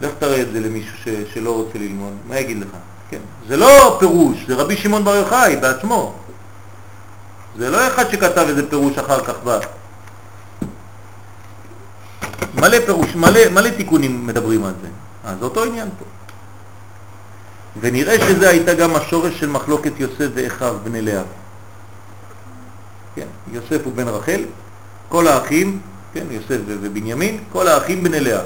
[0.01, 2.67] לך תראה את זה למישהו ש, שלא רוצה ללמוד, מה יגיד לך?
[3.09, 3.19] כן.
[3.47, 6.15] זה לא פירוש, זה רבי שמעון בר יוחאי בעצמו.
[7.57, 9.59] זה לא אחד שכתב איזה פירוש אחר כך בא.
[12.55, 14.87] מלא פירוש, מלא, מלא תיקונים מדברים על זה.
[15.23, 16.05] אז זה אותו עניין פה.
[17.81, 21.23] ונראה שזה הייתה גם השורש של מחלוקת יוסף ואחיו בני לאה.
[23.15, 24.41] כן, יוסף הוא בן רחל,
[25.09, 25.79] כל האחים,
[26.13, 28.41] כן, יוסף ובנימין, כל האחים בני לאה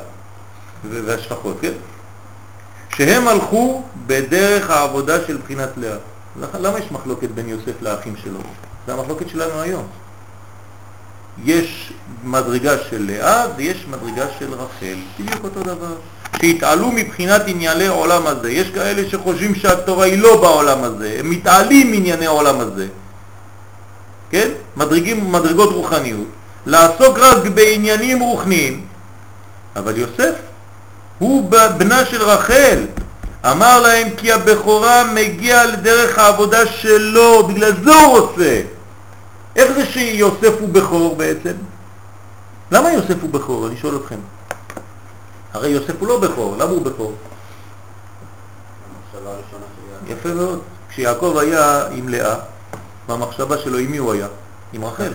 [0.90, 1.72] והשפחות, כן?
[3.00, 5.98] שהם הלכו בדרך העבודה של בחינת לאה.
[6.54, 8.40] למה יש מחלוקת בין יוסף לאחים שלו?
[8.88, 9.88] זה המחלוקת שלנו היום.
[11.46, 11.94] יש
[12.24, 15.96] מדרגה של לאה ויש מדרגה של רחל, בדיוק אותו דבר.
[16.42, 18.52] שהתעלו מבחינת ענייני העולם הזה.
[18.52, 22.88] יש כאלה שחושבים שהתורה היא לא בעולם הזה, הם מתעלים מענייני העולם הזה.
[24.32, 24.50] כן?
[24.78, 26.28] מדרגים, מדרגות רוחניות.
[26.66, 28.86] לעסוק רק בעניינים רוחניים.
[29.76, 30.34] אבל יוסף
[31.20, 32.86] הוא בנה של רחל.
[33.46, 38.62] אמר להם כי הבכורה מגיע לדרך העבודה שלו, בגלל זה הוא רוצה.
[39.56, 41.54] איך זה שיוסף הוא בכור בעצם?
[42.72, 43.68] למה יוסף הוא בכור?
[43.68, 44.20] אני שואל אתכם.
[45.54, 47.14] הרי יוסף הוא לא בכור, למה הוא בכור?
[50.08, 50.62] יפה מאוד.
[50.90, 52.36] כשיעקב היה עם לאה,
[53.08, 54.28] במחשבה שלו עם מי הוא היה?
[54.74, 55.12] עם רחל.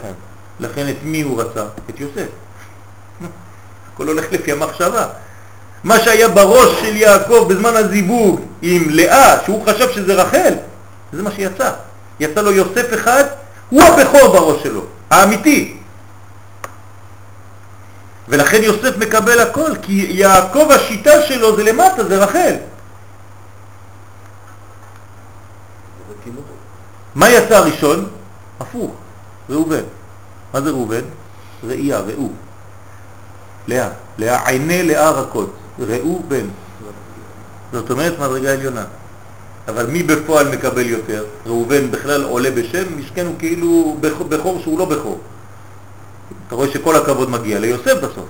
[0.61, 1.65] לכן את מי הוא רצה?
[1.91, 2.29] את יוסף.
[3.95, 5.07] הכל הולך לפי המחשבה.
[5.85, 10.55] מה שהיה בראש של יעקב בזמן הזיווג עם לאה, שהוא חשב שזה רחל,
[11.13, 11.71] זה מה שיצא.
[12.21, 13.25] יצא לו יוסף אחד,
[13.71, 15.77] הוא הבכור בראש שלו, האמיתי.
[18.29, 22.55] ולכן יוסף מקבל הכל, כי יעקב השיטה שלו זה למטה, זה רחל.
[27.15, 28.09] מה יצא הראשון?
[28.61, 28.91] הפוך,
[29.51, 29.83] ראובן.
[30.55, 31.03] מה זה ראובן?
[31.65, 32.29] ראייה, ראו.
[33.69, 33.89] לאה,
[34.19, 36.47] לאה, עיני לאה רכות, ראו בן.
[37.73, 38.85] זאת אומרת מדרגה עליונה.
[39.69, 41.25] אבל מי בפועל מקבל יותר?
[41.47, 45.21] ראובן בכלל עולה בשם, משכן הוא כאילו בכ- בכור שהוא לא בכור.
[46.47, 48.29] אתה רואה שכל הכבוד מגיע ליוסף בסוף.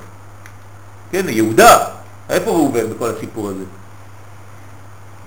[1.11, 1.85] כן, יהודה.
[2.31, 3.65] איפה ראובן בכל הסיפור הזה?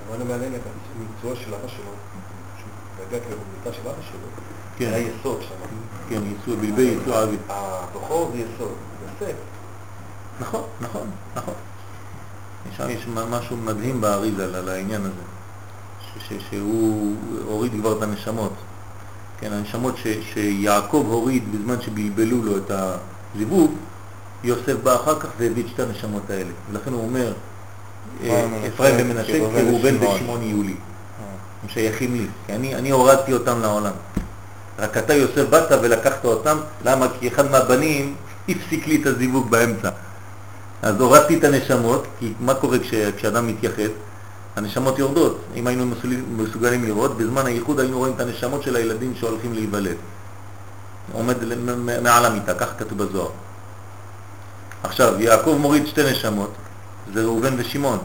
[0.10, 0.60] אבל מעניין את
[1.00, 1.84] המקצוע של אבא שלו,
[2.58, 4.20] שהוא כאילו במיטה של אבא שלו,
[4.78, 4.86] כן.
[4.94, 5.56] היה יסוד שם.
[6.10, 7.38] כן, יצוא, בלבי אבי.
[7.50, 8.72] הבכור זה יסוד,
[9.22, 9.36] יוסף.
[10.40, 11.54] נכון, נכון, נכון.
[12.78, 15.12] שם יש משהו מדהים באריזל על העניין הזה,
[16.02, 17.16] ש- ש- שהוא
[17.48, 18.54] הוריד כבר את הנשמות.
[19.40, 23.72] כן, הנשמות ש- שיעקב הוריד בזמן שבלבלו לו את הזיווג,
[24.44, 26.52] יוסף בא אחר כך והביא את שתי הנשמות האלה.
[26.72, 27.34] ולכן הוא אומר,
[28.24, 30.16] אה, אפרים ומנשה כראובן ושמעון.
[30.16, 30.76] ושמעון יהיו לי.
[31.64, 33.94] הם שייכים לי, כי אני, אני הורדתי אותם לעולם.
[34.80, 37.08] רק אתה יוסף באת ולקחת אותם, למה?
[37.20, 38.16] כי אחד מהבנים
[38.50, 39.90] הפסיק לי את הזיווג באמצע.
[40.82, 43.90] אז הורדתי את הנשמות, כי מה קורה כש, כשאדם מתייחד?
[44.56, 45.40] הנשמות יורדות.
[45.56, 45.86] אם היינו
[46.38, 49.96] מסוגלים, לראות, בזמן הייחוד היינו רואים את הנשמות של הילדים שהולכים להיוולד.
[51.14, 51.36] עומד
[52.04, 53.30] מעל המיטה, ככה כתוב בזוהר.
[54.84, 56.52] עכשיו, יעקב מוריד שתי נשמות,
[57.14, 58.00] זה ראובן ושמעון,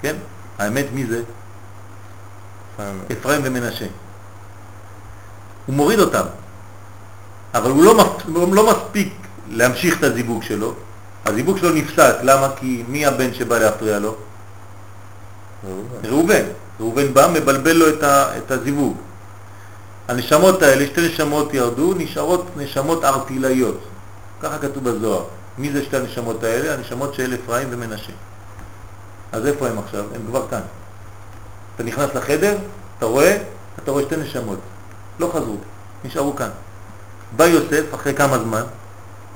[0.00, 0.16] כן?
[0.58, 1.22] האמת מי זה?
[3.12, 3.86] אפרים ומנשה.
[5.66, 6.24] הוא מוריד אותם,
[7.54, 8.16] אבל הוא לא,
[8.52, 9.14] לא מספיק
[9.48, 10.74] להמשיך את הזיווג שלו.
[11.26, 12.48] הזיווג שלו נפסק, למה?
[12.56, 14.16] כי מי הבן שבא להפריע לו?
[16.04, 16.42] ראובן.
[16.80, 18.38] ראובן בא, מבלבל לו את, ה...
[18.38, 18.96] את הזיווג.
[20.08, 23.80] הנשמות האלה, שתי נשמות ירדו, נשארות נשמות ארטילאיות.
[24.42, 25.24] ככה כתוב בזוהר.
[25.58, 26.74] מי זה שתי הנשמות האלה?
[26.74, 28.12] הנשמות של אפרים ומנשה.
[29.32, 30.04] אז איפה הם עכשיו?
[30.14, 30.60] הם כבר כאן.
[31.74, 32.56] אתה נכנס לחדר,
[32.98, 33.36] אתה רואה,
[33.82, 34.58] אתה רואה שתי נשמות.
[35.20, 35.56] לא חזרו,
[36.04, 36.48] נשארו כאן.
[37.36, 38.62] בא יוסף אחרי כמה זמן,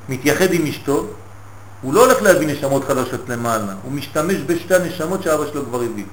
[0.08, 1.06] מתייחד עם אשתו,
[1.82, 6.04] הוא לא הולך להביא נשמות חדשות למעלה, הוא משתמש בשתי הנשמות שאבא שלו כבר הביא.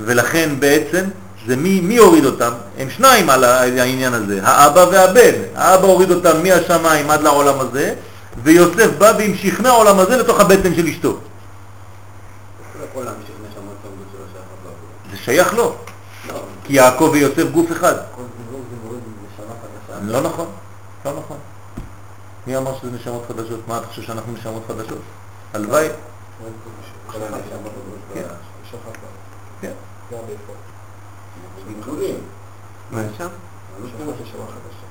[0.00, 1.04] ולכן בעצם,
[1.46, 2.52] זה מי, מי הוריד אותם?
[2.78, 5.34] הם שניים על העניין הזה, האבא והבן.
[5.54, 7.94] האבא הוריד אותם מהשמיים עד לעולם הזה,
[8.42, 11.08] ויוסף בא והמשיך מהעולם הזה לתוך הבטן של אשתו.
[11.08, 11.18] לא.
[15.10, 15.74] זה שייך לו,
[16.28, 17.94] לא, כי יעקב ויוסף גוף אחד.
[20.02, 20.46] לא נכון,
[21.04, 21.36] לא נכון.
[22.46, 23.68] מי אמר שזה נשמות חדשות?
[23.68, 24.98] מה אתה חושב שאנחנו נשמות חדשות?
[25.54, 25.88] הלוואי,
[29.60, 29.72] כן.
[32.90, 33.28] מה יש שם?
[33.84, 34.12] נשמה
[34.46, 34.86] חדשה.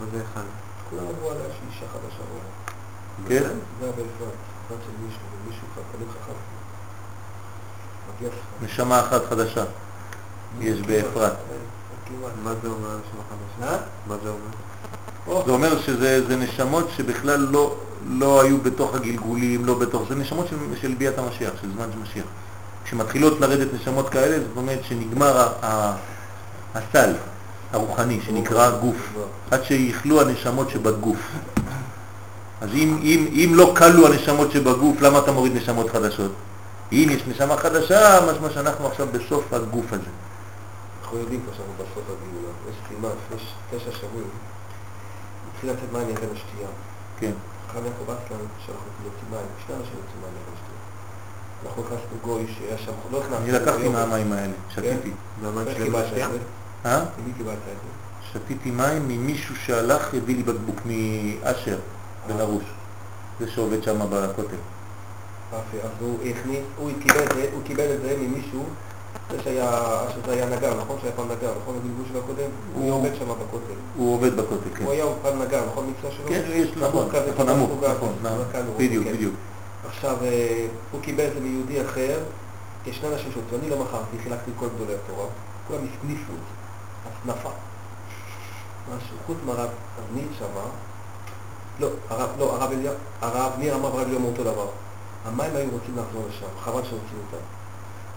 [0.00, 0.42] מה זה אחד?
[0.90, 3.28] כולם אמרו עליה שהיא אישה חדשה בעולם.
[3.28, 3.58] כן?
[3.80, 4.34] זה באפרת,
[4.70, 6.32] בת של מישהו, ומישהו תלמיד חכם.
[8.16, 8.34] מגיע לך.
[8.62, 9.64] נשמה אחת חדשה
[10.60, 11.32] יש באפרת.
[12.44, 13.76] מה זה אומר נשמה חדשה?
[14.06, 14.50] מה זה אומר?
[15.26, 17.74] זה אומר שזה זה נשמות שבכלל לא,
[18.08, 21.98] לא היו בתוך הגלגולים, לא בתוך, זה נשמות של, של ביאת המשיח, של זמן של
[21.98, 22.24] משיח.
[22.84, 25.96] כשמתחילות לרדת נשמות כאלה, זאת אומרת שנגמר ה, ה,
[26.74, 27.12] הסל
[27.72, 29.12] הרוחני שנקרא גוף,
[29.50, 31.18] עד שיכלו הנשמות שבגוף.
[32.60, 36.32] אז אם, אם, אם לא קלו הנשמות שבגוף, למה אתה מוריד נשמות חדשות?
[36.92, 40.02] אם יש נשמה חדשה, משמע שאנחנו עכשיו בסוף הגוף הזה.
[41.02, 42.48] אנחנו יודעים כבר שאנחנו בסוף הגאולה.
[42.70, 44.28] יש סימן, לפני ש- תשע שבועים,
[45.70, 46.68] התחיל לצאת מים מירדן השתייה.
[47.18, 47.32] כן.
[47.68, 50.80] חכם יעקב אסלן, שאנחנו יוצאים מים, שני אנשים יוצאים מים מירדן השתייה.
[51.66, 53.36] אנחנו נכנסנו גוי שהיה שם, לא נכנסנו.
[53.36, 53.88] אני לקחתי.
[53.88, 55.10] מהמים האלה, שתיתי.
[55.42, 56.26] מהמים של השתייה?
[56.26, 56.38] את זה?
[56.86, 57.04] אה?
[57.18, 58.32] ממי קיבלת את זה?
[58.32, 61.78] שתיתי מים ממישהו שהלך, הביא לי בקבוק מאשר
[62.26, 62.64] בן ארוש,
[63.40, 64.56] זה שעובד שם בכותל.
[65.52, 68.64] אז הוא הכניס, הוא קיבל את זה, הוא קיבל את זה ממישהו,
[69.42, 70.96] שזה היה נגר, נכון?
[71.00, 71.76] שהיה פעם נגר, נכון?
[71.76, 72.50] הגלגול שלו הקודם?
[72.74, 73.74] הוא עובד שם בכותל.
[73.96, 74.84] הוא עובד בכותל, כן.
[74.84, 75.90] הוא היה פעם נגר, נכון?
[75.90, 76.28] מקצוע שלו?
[76.28, 78.14] כן, יש נכון, נכון, מסוגל, נכון,
[78.76, 79.12] בדיוק, כן.
[79.12, 79.34] בדיוק.
[79.88, 82.18] עכשיו, אה, הוא קיבל את זה מיהודי אחר,
[82.86, 85.26] יש שני אנשים שהוציאו, אני לא מכרתי, חילקתי כל גדולי התורה,
[85.68, 87.50] כולם הסניפו את זה, הסנפה.
[88.88, 89.68] משהו, חוץ מהרב
[90.14, 90.64] ניר שמה,
[91.80, 92.56] לא, הרב, לא,
[93.20, 94.66] הרב ניר אמר והרב אליהו אמרו אותו דבר.
[95.24, 97.44] המים היו רוצים לחזור לשם, חבל שהוציאו אותם.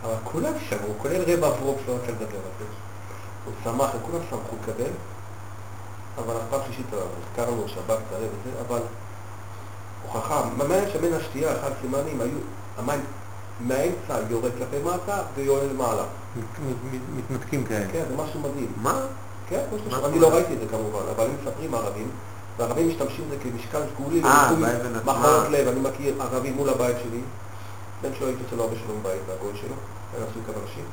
[0.03, 2.65] אבל כולם שמעו, כולל רב אברוק שלא רצה לדבר על זה.
[3.45, 4.91] הוא שמח, וכולם שמחו לקבל,
[6.17, 8.79] אבל אף פעם שלישית הזכרנו שבת, תראה וזה, אבל
[10.05, 12.37] הוכחה, המים שבין השתייה, אחד סימנים, היו,
[12.77, 12.99] המים
[13.59, 16.03] מהאמצע יורד כלפי מטה ויורד למעלה.
[16.37, 16.43] מת-
[16.93, 17.01] מת-
[17.31, 17.85] מתנתקים כאלה.
[17.91, 18.73] כן, זה משהו מדהים.
[18.81, 19.01] מה?
[19.49, 19.61] כן.
[20.05, 20.19] אני?
[20.19, 22.09] לא ראיתי את זה כמובן, אבל הם מספרים הערבים,
[22.57, 24.49] והערבים משתמשים בזה כמשקל סגולי, אה.
[25.05, 27.21] מחלות לב, אני מכיר ערבים מול הבית שלי,
[28.01, 29.75] בן שלו הייתי אצל אבא שלו בבית, והגוי שלו,
[30.17, 30.83] היה נשוי כמה אנשים.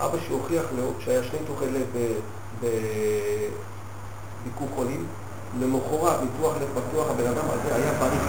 [0.00, 1.86] אבא שלי הוכיח לו שהיה שני ניתוחי לב
[4.42, 5.06] בביקור חולים,
[5.60, 8.20] למחרת ניתוח לב פתוח, הבן אדם הזה היה בריא.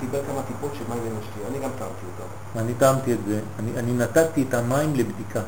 [0.00, 2.28] קיבל כמה טיפות של מים לשתייה, אני גם טעמתי אותם.
[2.60, 5.40] אני טעמתי את זה, אני, אני נתתי את המים לבדיקה.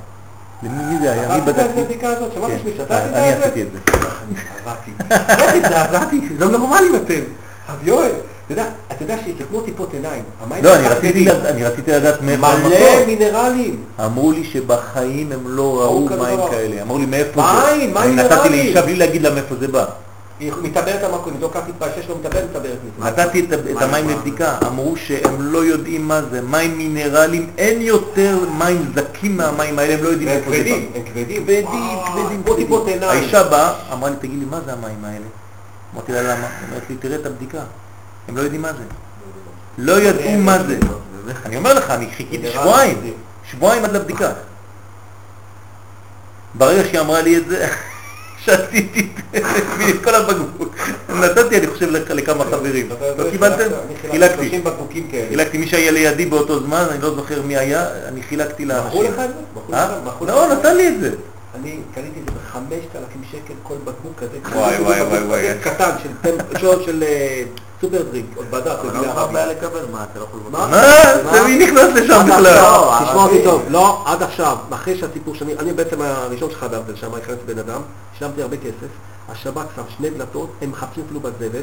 [0.62, 1.28] למי מי זה היה?
[1.28, 1.81] מי עשית את בדקתי?
[1.81, 2.32] הבדיקה הזאת?
[2.35, 3.44] שמעת כן, שמישהו עשה את אני זה?
[3.44, 3.78] עשיתי את זה.
[3.94, 4.90] אני הזעזעתי.
[5.43, 6.28] איך הזדעזעתי?
[6.39, 7.20] זה לא נורמלים אתם.
[7.69, 8.12] אז יואל,
[8.44, 10.22] אתה יודע, אתה יודע שזה כמו טיפות עיניים.
[10.62, 11.24] לא, אני רציתי.
[11.24, 13.06] לד- אני רציתי לדעת מאיפה מלא המקור.
[13.06, 13.82] מינרלים.
[14.04, 16.38] אמרו לי שבחיים הם לא ראו מים.
[16.50, 16.82] כאלה.
[16.82, 17.76] אמרו לי מאיפה זה.
[17.76, 18.48] מים, מים אני נתתי.
[18.48, 19.84] לאישה בלי להגיד לה מאיפה זה בא.
[20.40, 23.18] היא מתעברת המקום, לא כך תתפלל שיש לו מתעברת, מתעברת.
[23.18, 23.46] נתתי
[23.76, 29.36] את, המים לבדיקה, אמרו שהם לא יודעים מה זה, מים מינרליים, אין יותר מים זכים
[29.36, 30.98] מהמים האלה, הם לא יודעים הם מאיפה זה כבדים, בא.
[30.98, 31.42] הם כבדים.
[31.46, 33.02] כבדים, כבדים, כבדים.
[33.02, 35.24] האישה באה, אמרה לי, תגיד לי, מה זה המים האלה?
[35.94, 36.32] אמרתי לה, למה?
[36.32, 37.58] היא אומרת לי, תראה את הבדיקה.
[38.28, 38.82] הם לא יודעים מה זה.
[39.78, 40.78] לא ידעו מה זה.
[41.44, 43.12] אני אומר לך, אני חיכיתי שבועיים.
[43.51, 44.32] שבועיים עד לבדיקה.
[46.55, 47.68] ברגע שהיא אמרה לי את זה,
[48.44, 49.09] שתיתי
[49.90, 50.76] את כל הבקבוק.
[51.09, 52.88] נתתי, אני חושב, לכ- לכמה חברים.
[53.18, 53.64] לא קיבלתם?
[54.01, 54.36] חילקתי חילקתי.
[54.36, 55.28] 30 בקבוקים כאלה.
[55.28, 58.88] חילקתי מי שהיה לידי באותו זמן, אני לא זוכר מי היה, אני חילקתי לאנשים.
[58.88, 59.30] מכרו לך את
[59.70, 59.76] זה?
[59.76, 59.98] אה?
[60.20, 60.55] לא?
[60.55, 61.10] נתן לי את זה.
[61.55, 62.98] אני קניתי את זה ב-5,000
[63.32, 64.59] שקל כל בקבוק כזה.
[64.59, 65.42] וואי, וואי, וואי, וואי.
[65.62, 65.90] קטן
[66.84, 67.05] של
[67.74, 69.34] אה, סופר דרינק, עוד בדף, אבל לא ערבית.
[69.34, 70.52] בעיה לקבל, מה, אתה לא יכול לבקש?
[70.52, 71.32] מה?
[71.32, 72.42] זה מי נכנס לשם עד בכלל?
[72.42, 73.44] לא, תשמע אותי.
[73.44, 77.80] טוב, לא, עד עכשיו, אחרי שהסיפור שאני, אני בעצם הראשון שחדרתי לשם, הכנסתי בן אדם,
[78.18, 78.88] שילמתי הרבה כסף,
[79.28, 81.62] השב"כ שם שני דלתות, הם מחפשים אפילו בזבל,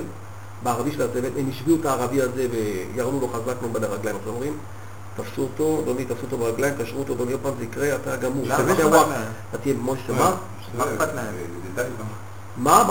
[0.64, 4.32] בערבי של הזבל, הם השביעו את הערבי הזה וירנו לו חזק מאוד בין הרגליים, אנחנו
[4.32, 4.58] אומרים,
[5.16, 8.46] תפסו אותו, אדוני, תפסו אותו ברגליים, קשרו אותו, אדוני, עוד פעם זה יקרה, אתה גמור,
[8.46, 8.56] למה?
[8.56, 9.22] אתה תהיה אכפת וואק, להם?
[9.50, 10.32] אתה תהיה מוישה, מה?
[10.78, 11.34] מה אכפת להם?
[12.58, 12.84] מה?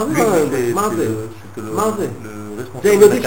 [0.74, 1.08] מה זה?
[1.56, 2.06] מה זה?
[2.82, 2.92] זה?
[2.92, 3.26] הם יודעים ש...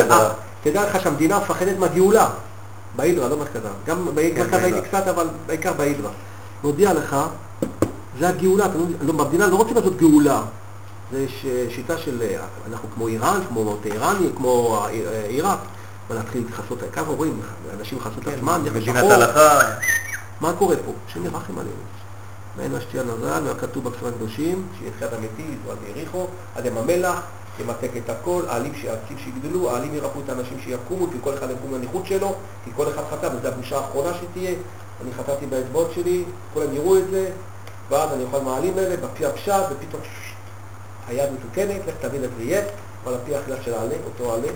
[0.64, 2.30] תדע לך שהמדינה מפחדת מהגאולה.
[2.96, 3.68] בהידרה, לא מרכזה.
[3.88, 4.54] גם במרכז.
[4.54, 6.10] הייתי קצת, אבל בעיקר בהידרה.
[6.64, 7.16] מודיע לך,
[8.20, 8.66] זה הגאולה.
[8.66, 10.42] אתה לא- לא, במדינה לא רוצים לעשות גאולה.
[11.12, 11.46] זה ש-
[11.76, 12.22] שיטה של,
[12.72, 14.86] אנחנו כמו איראן, כמו טהרן, כמו
[15.28, 15.58] עיראק.
[16.10, 17.40] ולהתחיל לכסות, ככה רואים,
[17.80, 19.12] אנשים לכסות את עצמם, נפש מדינת.
[19.12, 19.60] הלכה.
[20.42, 20.92] מה קורה פה?
[21.10, 21.76] השם ירחם עלינו.
[22.58, 27.20] מעין השתייה נזל, והכתוב בכתובים הקדושים, שיהיה תחיית המתים, ועד יריחו, עד ים המלח,
[27.60, 31.74] ימתק את הכל, העלים שהעצים שיגדלו, העלים ירפאו את האנשים שיקומו, כי כל אחד יקום
[31.74, 32.36] לניחות שלו,
[32.66, 34.56] כי כל אחד חטא, וזו הבושה האחרונה שתהיה.
[35.04, 36.24] אני חטאתי באצבעות שלי,
[36.54, 37.32] כולם יראו את זה,
[37.90, 40.02] ואז אני אוכל מהעלים האלה, בפי הפשט, ופתאום
[41.08, 42.66] היד מתוקנת, לך תבין איך זה יהיה,
[43.04, 44.48] אבל הפי האכילה של העלה, אותו העלה,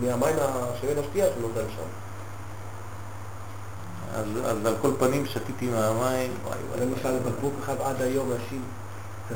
[0.00, 0.36] מהמים
[0.80, 1.82] שבין השתייה שנוזל שם.
[4.14, 6.86] אז אז על כל פנים שתיתי מהמים, וואי וואי.
[6.86, 8.62] למשל בקבוק אחד עד היום אנשים,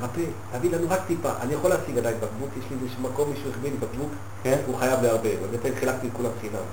[0.00, 0.20] תרפא,
[0.52, 3.70] תביא לנו רק טיפה, אני יכול להשיג עדיין בקבוק, יש לי איזה מקום, מישהו החביא
[3.70, 4.08] לי בקבוק,
[4.42, 4.58] כן?
[4.66, 6.64] הוא חייב להרבה, ובינתיים חילקתי לכולם חינם.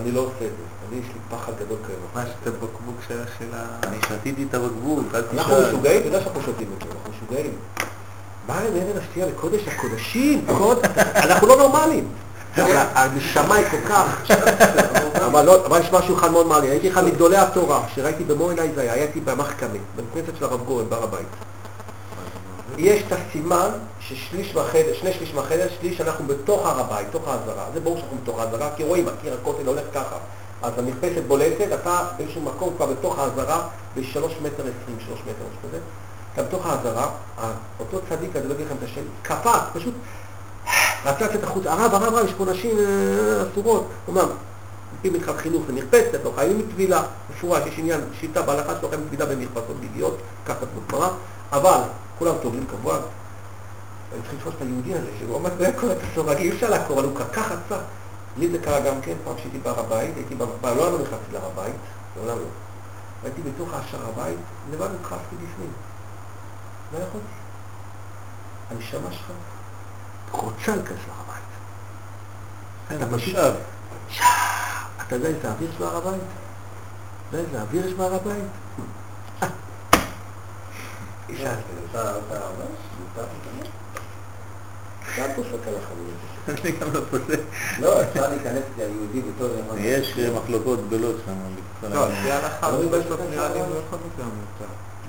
[0.00, 0.46] אני לא עושה את זה,
[0.90, 1.94] אני יש לי פחד גדול כזה.
[2.14, 3.64] מה, שאתה בקבוק של של ה...
[3.86, 5.68] אני שתיתי את הבקבוק, אל אנחנו תשאל.
[5.68, 7.52] משוגעים, אתה יודע שאנחנו שותים את זה, אנחנו משוגעים.
[8.48, 10.44] מה עם אבן השתייה לקודש הקודשים?
[10.58, 12.08] קוד- אנחנו לא נורמלים.
[12.56, 14.30] הנשמה היא כל כך...
[15.26, 16.72] אבל לא, אבל יש משהו אחד מאוד מעניין.
[16.72, 20.60] הייתי אחד מגדולי התורה, שראיתי במו עיניי זה היה, הייתי במחכמה, בבית כנסת של הרב
[20.64, 21.26] גורן, בהר הבית.
[22.78, 23.68] יש את הסימן
[24.00, 27.64] ששליש מהחדר, שני שליש מהחדר, שליש אנחנו בתוך הר הבית, בתוך העזרה.
[27.74, 30.16] זה ברור שאנחנו בתוך העזרה, כי רואים, הקיר הכותל הולך ככה.
[30.62, 35.68] אז המרפסת בולטת, אתה באיזשהו מקום כבר בתוך העזרה, בשלוש מטר עשרים, שלוש מטר, משהו
[35.68, 35.78] כזה.
[36.34, 39.94] אתה בתוך העזרה, ה- אותו צדיק, אני לא אגיד לכם את השם, קפץ, פשוט
[41.04, 42.84] רצה לצאת החוצה, הרב, הרב, הרב, יש פה נשים אה,
[43.52, 43.86] אסורות.
[44.06, 44.26] הוא אומר,
[44.98, 49.06] לפי מתחת חינוך זה מרפסת, לא חייבים מטבילה, מפורש, יש עניין, שיטה בהלכה שלא חייבים
[49.06, 49.26] מטבילה
[49.80, 50.16] ביגיות,
[50.46, 51.08] ככה כתוב בגמרא,
[51.52, 51.80] אבל
[52.18, 52.98] כולם טובלים כמובן,
[54.14, 57.08] הם צריכים לתפוס את היהודי הזה, שהוא עומד בין כל הסורגי, אי אפשר לעקור, אבל
[57.08, 57.82] הוא כל כך רצה.
[58.36, 61.46] לי זה קרה גם כן, פעם שהייתי בהר הבית, הייתי בהר הבית, לא נכנסתי להר
[61.52, 61.74] הבית,
[62.16, 62.44] לעולם לא.
[63.24, 64.38] הייתי בתוך השער הבית,
[64.72, 65.72] לבד נדחפתי בפנים.
[66.92, 67.26] לא יכולתי.
[68.70, 69.30] הנשמה שלך
[70.32, 71.42] רוצה להיכנס להר הבית.
[72.96, 73.36] אתה פשוט...
[74.08, 74.24] עכשיו,
[75.06, 76.20] אתה יודע איזה אוויר יש בהר הבית?
[77.28, 78.44] אתה יודע איזה אוויר יש בהר הבית?
[81.28, 81.58] להיכנס?
[85.18, 86.06] גם פוסק על החמור.
[86.48, 87.40] אני גם לא פוסק.
[87.80, 89.48] לא, אפשר להיכנס כיהודי בתור.
[89.78, 91.32] יש אה, מחלוקות גדולות שם.
[91.90, 92.20] לא, העניין.
[92.20, 93.66] לפי ההלכה, לא הוא מתבייש בסוף נראה לי הוא?
[93.66, 93.98] יכול.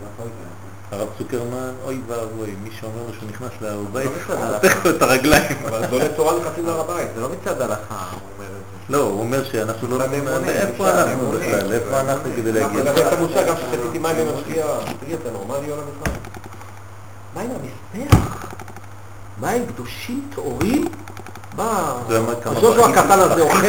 [0.01, 0.63] לא להיכנס.
[0.91, 4.35] הרב צוקרמן, אוי ואבוי, מי שאומר לו שהוא נכנס להר הבית, לא.
[4.35, 5.57] חותך לו את הרגליים.
[5.67, 7.07] אבל גדולי תורה נכנסים להר הבית.
[7.15, 8.62] זה לא מצד הלכה, הוא אומר זה.
[8.89, 10.05] לא, הוא אומר שאנחנו לא...
[10.05, 11.31] אמוני, איפה אנחנו.
[11.31, 11.73] בכלל?
[11.73, 12.83] איפה אנחנו כדי להגיע?
[12.83, 14.65] לגבי את המושג, גם כששתיתי מים עם המשקיע,
[14.99, 16.11] תגיד, אתה נורמלי עולם אחד?
[17.35, 18.45] מים המזבח?
[19.41, 20.87] מים קדושים טהורים?
[21.57, 21.93] מה?
[22.85, 23.41] הקטן הזה.
[23.41, 23.67] אוכל?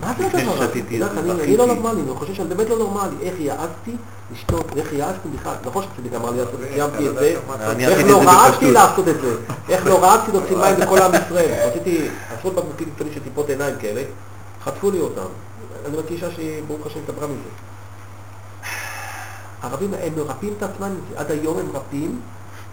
[0.00, 0.66] מה זה הדבר הזה?
[0.66, 1.56] ששתיתי, את אני בכיתי.
[1.56, 3.16] לא נורמלי, אני חושב שאני באמת לא נורמלי.
[3.22, 3.96] איך יעזתי
[4.32, 8.10] לשתות, ואיך יעזתי בכלל, נכון שצדיק אמר לי לעשות, סיימתי את זה, אני איך עשיתי
[8.10, 8.72] לא את זה רעדתי בפשטות.
[8.72, 9.36] לעשות את זה,
[9.68, 11.54] איך לא רעדתי להוציא מים לכל עם ישראל.
[11.68, 12.08] רציתי
[12.38, 14.02] עשרות בקבוקים קטנים של טיפות עיניים כאלה,
[14.64, 15.26] חטפו לי אותם.
[15.86, 17.48] אני מכיר אישה שהיא, ברוך השם, התעברה מזה.
[19.62, 22.20] הערבים, הם מרפאים את עצמם, עד היום הם מרפאים,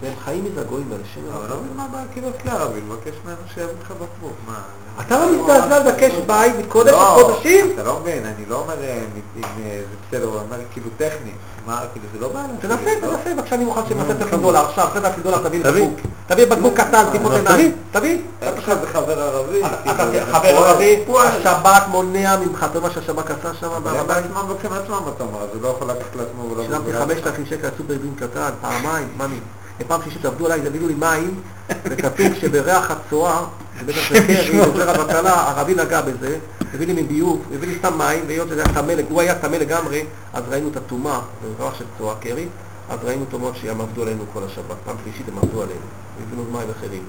[0.04, 1.56] והם חיים מזה הגויים האלה, שם אבל לא.
[1.56, 4.60] מבין מה הבעיה כאילו יש לערבי, לבקש ממנו שיביא לך בקבוק, מה?
[5.02, 7.72] אתה לא מזדעזע לבקש בית מקודש לא, הקודשים?
[7.74, 9.04] אתה לא מבין, אני לא אומר אה,
[9.38, 11.32] אם אה, זה בסדר, הוא אומר כאילו טכני,
[11.66, 12.46] מה, כאילו זה לא בעיה.
[12.60, 13.08] תנסה, לא?
[13.18, 15.84] תנסה, בבקשה, אני מוכן שתנסה 10,000 דולר, עכשיו, 10,000 דולר, תביא תביא.
[15.88, 16.00] בקבוק.
[16.28, 17.76] תביא בקבוק קטן, טיפות לא, עיניים.
[17.92, 18.22] תביא.
[18.42, 19.62] אין לך איזה חבר ערבי.
[19.66, 21.04] אתה כאילו, זה חבר ערבי.
[21.20, 24.24] השב"כ מונע ממך, אתה יודע מה שהשב"כ עשה שם אבל בהר הם הבית?
[24.26, 26.64] בעצמם לוקחים לעצמם אתה אומר, אז הוא לא יכול לקחת לעצמו ולא...
[26.64, 29.40] שילמתי ולא- 5,000 שקל לסופר דין קטן, פעמיים, מאמי.
[29.86, 31.42] בפעם שלישית עבדו עליי, הביאו לי מים,
[31.84, 33.44] וכתוב שבריח הצואה,
[33.86, 36.38] זה זה קרי, עוזר הבטלה, ערבי נגע בזה,
[36.74, 40.06] הביא לי מביוב, הביא לי סתם מים, והיות שזה היה טמא, הוא היה טמא לגמרי,
[40.34, 42.48] אז ראינו את הטומאה, זה ריח של צואה קרי,
[42.90, 45.80] אז ראינו טומאות שהם עבדו עלינו כל השבת, פעם שלישית הם עבדו עלינו,
[46.22, 47.04] הבאנו מים אחרים.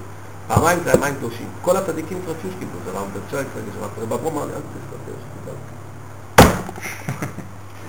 [0.47, 1.47] פעמיים זה היה מים קדושים.
[1.61, 3.47] כל הצדיקים התרצו שקיבלו, זה רב בצ'ייק,
[4.01, 5.71] רב אברום אמר לי, אל תספר שקיבלתי.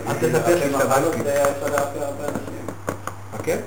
[0.08, 0.56] אל תספר
[2.24, 2.66] אנשים.
[3.42, 3.60] כן?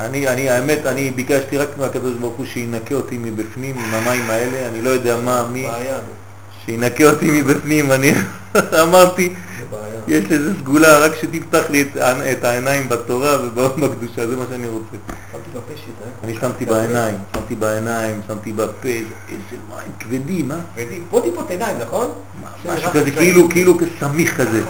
[0.00, 4.68] אני, אני, האמת, אני ביקשתי רק מהקדוש ברוך הוא שינקה אותי מבפנים עם המים האלה,
[4.68, 5.66] אני לא יודע מה, מי,
[6.66, 8.12] שינקה אותי מבפנים, אני
[8.82, 9.34] אמרתי.
[10.08, 11.96] יש איזו סגולה, רק שתפתח לי את,
[12.32, 14.96] את העיניים בתורה ובעוד בקדושה, זה מה שאני רוצה.
[15.32, 15.92] שמתי בפה שלי,
[16.24, 20.56] אני שמתי בעיניים, שמתי בעיניים, שמתי בפה, איזה מים כבדים, אה?
[21.10, 22.10] פה טיפות עיניים, נכון?
[22.66, 24.62] משהו כזה, כאילו, כאילו כסמיך כזה,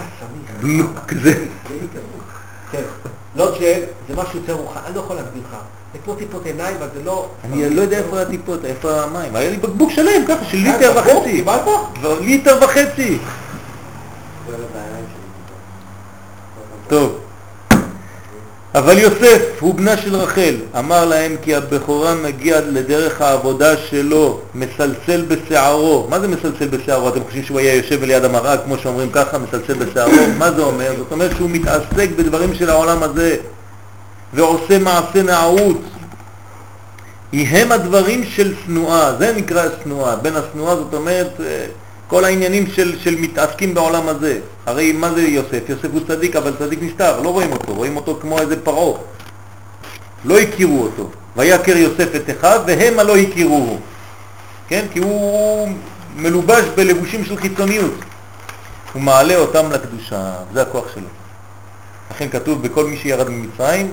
[0.60, 1.44] בלוק כזה.
[3.36, 5.56] לא ג'ל, זה משהו יותר רוחני, אני לא יכול להסביר לך.
[5.92, 7.28] זה כמו טיפות עיניים, אבל זה לא...
[7.44, 11.02] אני לא יודע איפה הטיפות, איפה המים, היה לי בקבוק שלם ככה, של ליטר אה,
[11.02, 11.16] בקבוק?
[11.16, 11.32] וחצי.
[11.32, 11.60] קיבלת?
[12.20, 13.18] ליטר וחצי.
[16.88, 17.18] טוב.
[18.76, 25.24] אבל יוסף הוא בנה של רחל, אמר להם כי הבכורה מגיע לדרך העבודה שלו, מסלסל
[25.28, 26.06] בשערו.
[26.10, 27.08] מה זה מסלסל בשערו?
[27.08, 30.12] אתם חושבים שהוא היה יושב ליד המראה, כמו שאומרים ככה, מסלסל בשערו?
[30.38, 30.92] מה זה אומר?
[30.98, 33.36] זאת אומרת שהוא מתעסק בדברים של העולם הזה,
[34.34, 35.80] ועושה מעשה נערות.
[37.32, 40.16] הם הדברים של שנואה, זה נקרא שנואה.
[40.16, 41.66] בין השנואה זאת אומרת אה,
[42.08, 44.38] כל העניינים של, של מתעסקים בעולם הזה.
[44.66, 45.68] הרי מה זה יוסף?
[45.68, 48.98] יוסף הוא צדיק, אבל צדיק נסתר, לא רואים אותו, רואים אותו כמו איזה פרעה.
[50.24, 51.10] לא הכירו אותו.
[51.36, 53.78] ויכר יוסף את אחד והם הלא הכירוהו.
[54.68, 54.86] כן?
[54.92, 55.68] כי הוא
[56.16, 57.94] מלובש בלבושים של חיצוניות.
[58.92, 61.08] הוא מעלה אותם לקדושה, זה הכוח שלו.
[62.10, 63.92] לכן כתוב בכל מי שירד ממצרים,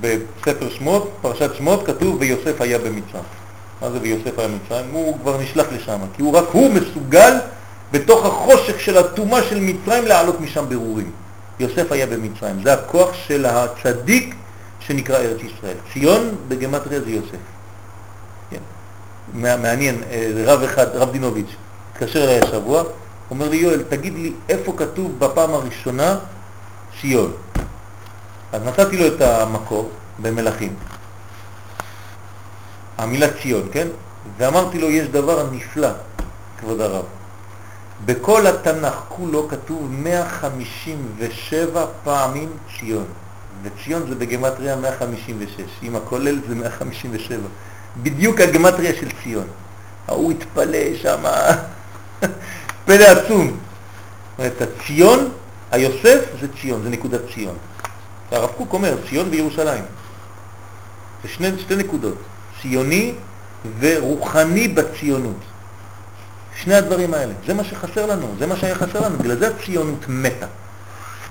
[0.00, 3.24] בספר שמות, פרשת שמות, כתוב ויוסף היה במצרים.
[3.84, 4.90] מה זה ויוסף היה במצרים?
[4.92, 7.34] הוא כבר נשלח לשם, כי הוא רק הוא מסוגל
[7.92, 11.10] בתוך החושך של הטומאה של מצרים לעלות משם ברורים.
[11.60, 14.34] יוסף היה במצרים, זה הכוח של הצדיק
[14.80, 15.76] שנקרא ארץ ישראל.
[15.92, 17.36] ציון בגמטריה זה יוסף.
[18.50, 18.56] כן.
[19.34, 21.54] מע- מעניין, אה, רב אחד, רב דינוביץ',
[21.92, 22.82] התקשר אליי השבוע,
[23.30, 26.18] אומר לי יואל, תגיד לי איפה כתוב בפעם הראשונה
[27.00, 27.32] ציון.
[28.52, 30.74] אז נתתי לו את המקור במלכים,
[32.98, 33.88] המילה ציון, כן?
[34.38, 35.88] ואמרתי לו, יש דבר נפלא,
[36.60, 37.04] כבוד הרב.
[38.04, 42.48] בכל התנ"ך כולו כתוב 157 פעמים
[42.78, 43.04] ציון,
[43.62, 45.48] וציון זה בגמטריה 156,
[45.82, 47.38] עם הכולל זה 157.
[48.02, 49.46] בדיוק הגמטריה של ציון.
[50.08, 51.22] ההוא התפלא שם,
[52.84, 53.56] פלא עצום.
[54.38, 55.28] זאת הציון,
[55.70, 57.56] היוסף זה ציון, זה נקודת ציון.
[58.30, 59.84] הרב קוק אומר, ציון וירושלים.
[61.22, 62.14] זה שני, שתי נקודות.
[62.64, 63.12] ציוני
[63.80, 65.36] ורוחני בציונות.
[66.62, 70.04] שני הדברים האלה, זה מה שחסר לנו, זה מה שהיה חסר לנו, בגלל זה הציונות
[70.08, 70.46] מתה.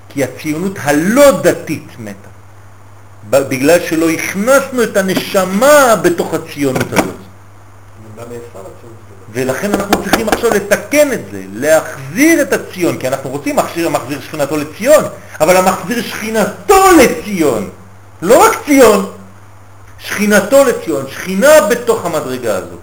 [0.10, 2.30] כי הציונות הלא דתית מתה.
[3.30, 7.16] בגלל שלא הכנסנו את הנשמה בתוך הציונות הזאת.
[9.34, 14.22] ולכן אנחנו צריכים עכשיו לתקן את זה, להחזיר את הציון, כי אנחנו רוצים מחזיר, מחזיר
[14.22, 15.04] שכינתו לציון,
[15.42, 17.70] אבל המחזיר שכינתו לציון,
[18.22, 19.12] לא רק ציון,
[20.04, 22.80] שכינתו לציון, שכינה בתוך המדרגה הזאת.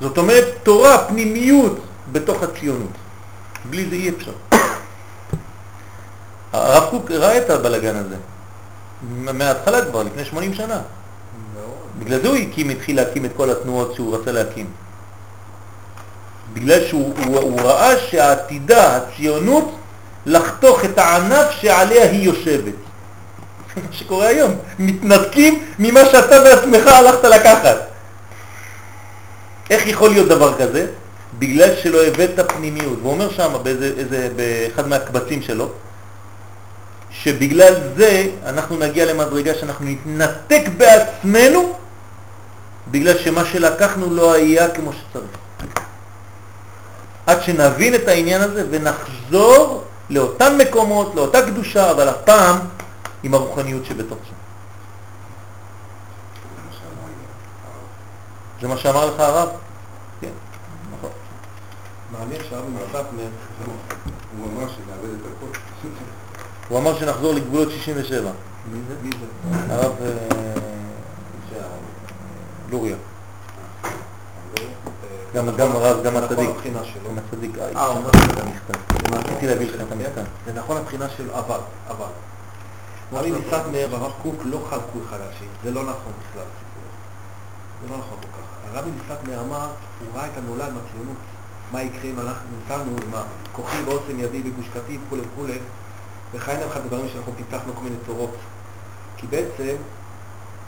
[0.00, 1.78] זאת אומרת, תורה, פנימיות
[2.12, 2.90] בתוך הציונות.
[3.70, 4.32] בלי זה אי אפשר.
[6.52, 8.16] הרב קוק ראה את הבלגן הזה,
[9.32, 10.80] מההתחלה כבר, לפני 80 שנה.
[11.98, 14.66] בגלל זה הוא הקים, התחיל להקים את כל התנועות שהוא רצה להקים.
[16.52, 19.76] בגלל שהוא הוא, הוא ראה שהעתידה, הציונות,
[20.26, 22.87] לחתוך את הענף שעליה היא יושבת.
[23.90, 24.54] שקורה היום.
[24.78, 27.76] מתנתקים ממה שאתה בעצמך הלכת לקחת.
[29.70, 30.86] איך יכול להיות דבר כזה?
[31.38, 32.98] בגלל שלא הבאת פנימיות.
[33.02, 33.52] והוא אומר שם
[34.36, 35.68] באחד מהקבצים שלו,
[37.10, 41.72] שבגלל זה אנחנו נגיע למדרגה שאנחנו נתנתק בעצמנו
[42.90, 45.30] בגלל שמה שלקחנו לא היה כמו שצריך.
[47.26, 52.58] עד שנבין את העניין הזה ונחזור לאותן מקומות, לאותה קדושה, אבל הפעם
[53.22, 54.34] עם הרוחניות שבתוך זה.
[58.60, 59.48] זה מה שאמר לך הרב?
[60.20, 60.30] כן,
[60.98, 61.10] נכון.
[62.12, 63.28] מעניין שהרבי מספנר,
[64.38, 65.58] הוא אמר שנאבד את הכל.
[66.68, 68.30] הוא אמר שנחזור לגבולות 67.
[68.72, 69.48] מי זה?
[69.74, 70.48] הרב אה,
[72.70, 72.96] לוריה.
[75.34, 76.50] גם גם הרב, גם נכון הצדיק.
[76.62, 77.10] שלו.
[77.10, 77.58] גם הצדיק.
[77.58, 78.78] אה, הוא אומר את המכתב.
[79.12, 80.22] רציתי להביא לך את המכתב.
[80.46, 81.58] זה נכון הבחינה של אבל,
[81.88, 82.06] אבל.
[83.12, 86.44] רבי מספנר והרב קוק לא חלקו אחד על השני, זה לא נכון בכלל.
[87.82, 88.76] זה לא נכון כל כך.
[88.76, 89.68] הרבי מספנר אמר,
[90.00, 91.16] הוא ראה את הנולד מהציונות,
[91.72, 95.58] מה יקרה אם אנחנו נתנו עם הכוחי ועוצם ידי בגוש קטיף וכולי וכולי,
[96.32, 98.34] וחיינו אחד הדברים שאנחנו פיתחנו כל מיני תורות.
[99.16, 99.76] כי בעצם,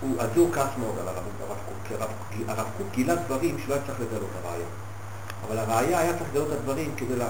[0.00, 1.98] הוא, הוא כעס מאוד על הרב, קוק,
[2.30, 4.66] כי הרב, קוק גילה דברים שהוא היה צריך לגלות הראייה.
[5.46, 7.28] אבל הראייה היה צריך לגלות את הדברים כדי, לה,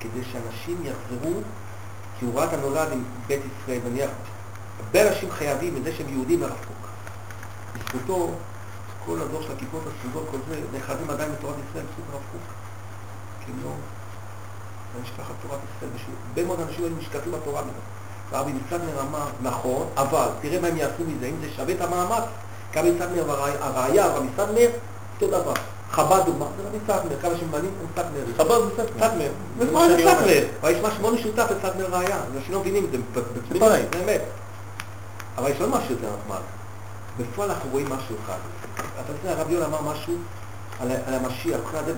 [0.00, 1.40] כדי שאנשים יחזרו,
[2.18, 4.10] כי הוא ראה את הנולד עם בית ישראל, נניח,
[4.86, 6.88] הרבה אנשים חייבים את זה שהם יהודים לרב קוק.
[7.74, 8.30] בזכותו,
[9.06, 12.42] כל הדור של הכיפות הסרוגות, כל זה, נאחזים עדיין בתורת ישראל בזכות הרב קוק.
[13.44, 13.70] כי אם לא,
[14.94, 15.90] זה נשכחת תורת ישראל,
[16.28, 17.72] הרבה מאוד אנשים היו נשכחים בתורה מזה.
[18.30, 22.24] והרבי מסדנר אמר, נכון, אבל תראה מה הם יעשו מזה, אם זה שווה את המאמץ.
[22.76, 24.70] רבי מסדנר והראיה, רבי מסדנר,
[25.14, 25.52] אותו דבר.
[25.94, 28.24] חב"ד דוגמה, זה רבי מסדנר, כמה שממנים, הוא מסדנר.
[28.36, 28.76] חב"ד.
[28.76, 28.82] זה
[29.58, 29.80] זה מה.
[30.60, 32.18] אבל יש משהו מאוד משותף לסדנר ראיה.
[32.36, 32.98] אנשים לא מבינים את זה.
[33.12, 34.22] בצמידות, זה אמת.
[35.38, 36.40] אבל יש עוד משהו יותר נחמד.
[37.18, 38.38] בפועל אנחנו רואים משהו אחד.
[38.76, 40.14] אתה יודע, הרב יונה אמר משהו
[40.80, 41.92] על, המשיח, מבחינת זה,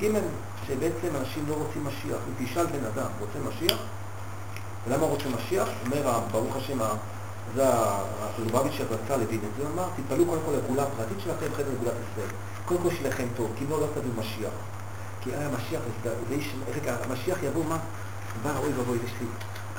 [0.00, 0.20] בג'
[0.66, 2.18] שבעצם אנשים לא רוצים משיח.
[2.28, 3.78] אם תשאל בן אדם, רוצה משיח?
[4.86, 5.68] ולמה רוצה משיח?
[5.84, 6.78] אומר, ברוך השם,
[7.54, 11.64] זה הלובביץ' רצה להבין את זה, הוא אמר, תתפלאו קודם כל לגאולה הפרטית שלכם, אחרי
[11.64, 12.28] זה לגאולת ישראל.
[12.66, 14.50] קודם כל שלכם טוב, כי לא, לא תביאו משיח.
[15.20, 15.80] כי היה משיח,
[16.76, 17.78] רגע, המשיח יבוא, מה?
[18.42, 19.26] בא, אוי ואבוי, יש לי,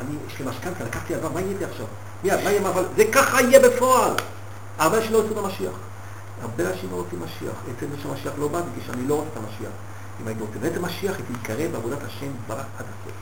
[0.02, 1.86] אני, יש לי משכנתה, לקחתי הלוואה, מה יהיה לי עכשיו?
[2.24, 4.14] מיד, מה יהיה, אבל זה ככה יהיה בפועל.
[4.78, 5.72] הרבה אנשים לא רוצים את המשיח.
[6.42, 7.54] הרבה אנשים לא רוצים משיח.
[7.78, 9.72] אצל זה שהמשיח לא בא, בגלל שאני לא רוצה את המשיח.
[10.22, 13.14] אם הייתי רוצה באמת משיח, הייתי מתקרב בעבודת השם ברק עד הסוף.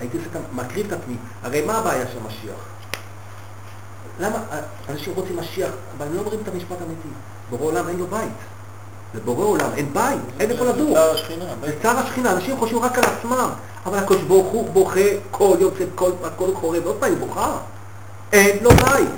[0.00, 1.16] הייתי עושה ה- מקריב את עצמי.
[1.42, 2.60] הרי מה הבעיה של המשיח?
[4.20, 4.38] למה
[4.88, 7.08] אנשים רוצים משיח, אבל הם לא אומרים את המשפט האמיתי.
[7.50, 8.32] בורא עולם אין לו בית.
[9.14, 10.94] זה בורא עולם, אין בית, אין איפה לדור.
[10.94, 11.44] שר השכינה.
[11.60, 13.50] זה צער השכינה, אנשים חושבים רק על עצמם,
[13.86, 15.00] אבל הקדוש ברוך הוא בוכה
[15.30, 17.58] כל יום, זה כל הכל הוא חורב, עוד פעם הוא בוכה.
[18.32, 19.08] אין לו בית.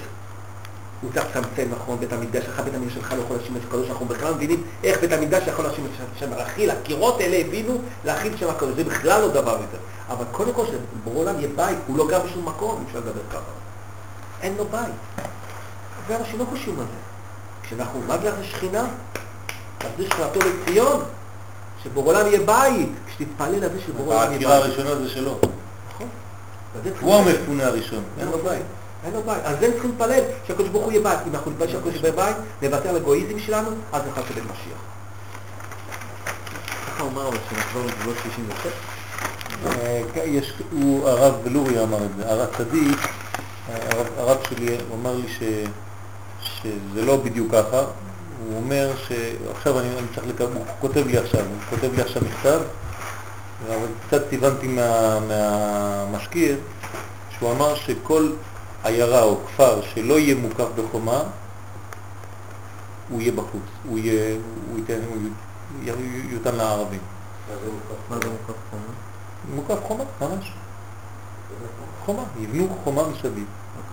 [1.02, 3.90] הוא צריך לצמצם נכון, בית המקדש שלך, בית המקדש שלך לא יכול להשאיר את הקדוש,
[3.90, 7.78] אנחנו בכלל לא מבינים איך בית המקדש יכול להשאיר את שם להכיל, הקירות האלה הבינו
[8.05, 9.78] להכיל שם הקדוש, זה בכלל לא דבר יותר.
[10.09, 13.20] אבל קודם כל שבורא עולם יהיה בית, הוא לא גר בשום מקום, אם אפשר לדבר
[13.31, 13.40] ככה.
[14.43, 15.27] אין לו בית.
[16.06, 16.98] ואנשים לא חושבים על זה.
[17.62, 18.85] כשאנחנו, מה זה שכינה?
[19.82, 21.00] תחזיר שכינתו לציון,
[21.84, 24.78] שבורא עולם יהיה בית, כשתתפלל על זה שבורא עולם העקירה יהיה בית.
[24.78, 25.38] הראשונה זה שלו.
[25.94, 26.09] נכון.
[27.00, 27.14] הוא.
[27.14, 28.02] המפונה הראשון.
[28.18, 28.62] אין לו בית.
[29.04, 29.44] אין לו בית.
[29.44, 31.18] על זה הם צריכים להתפלל, שהקדוש ברוך הוא יהיה בית.
[31.26, 34.42] אם אנחנו נתפלל שהקדוש ברוך הוא יהיה בית, נוותר על האגואיזם שלנו, אז נוכל לקבל
[34.42, 34.78] משיח.
[36.86, 38.72] ככה הוא אמר אבל שנחזור לגבולות 66?
[39.66, 40.20] אה, כן,
[40.72, 42.98] הוא, הרב לורי אמר את זה, הרב צדיק,
[43.68, 45.28] הרב, הרב שלי, אמר לי
[46.40, 47.84] שזה לא בדיוק ככה,
[48.47, 52.23] הוא אומר שעכשיו אני, אני צריך לקבל, הוא כותב לי עכשיו, הוא כותב לי עכשיו
[52.24, 52.60] מכתב,
[53.69, 56.56] אבל קצת הבנתי מה, מהמשכיר,
[57.39, 58.32] שהוא אמר שכל
[58.85, 61.23] עיירה או כפר שלא יהיה מוקף בחומה,
[63.09, 64.36] הוא יהיה בחוץ, הוא יהיה,
[64.70, 65.16] הוא ייתן, הוא
[66.31, 67.01] יותן לערבים.
[68.10, 68.82] מה זה מוקף חומה?
[69.55, 70.52] מוקף חומה, ממש.
[72.05, 73.47] חומה, יבנו חומה מסביב.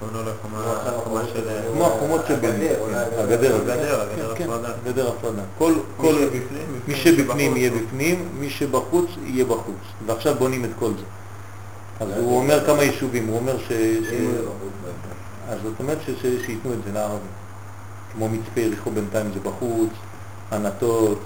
[0.08, 1.48] לחומה של...
[1.74, 3.56] כמו החומות של בני, אולי כן, הגדר.
[3.56, 4.70] הגדר, הגדר כן, כן, הפרדה.
[4.86, 5.42] גדר הפרדה.
[5.58, 6.16] כל, כל,
[6.88, 7.58] מי שבפנים.
[7.58, 9.76] יהיה בפנים, מי שבחוץ יהיה בחוץ.
[10.06, 11.06] ועכשיו בונים את כל זה.
[12.00, 13.72] אז הוא אומר כמה יישובים, הוא אומר ש...
[15.50, 15.98] אז זאת אומרת.
[16.46, 17.20] שייתנו את זה לערבים.
[18.14, 19.90] כמו מצפה יריחו בינתיים זה בחוץ,
[20.52, 21.20] ענתות,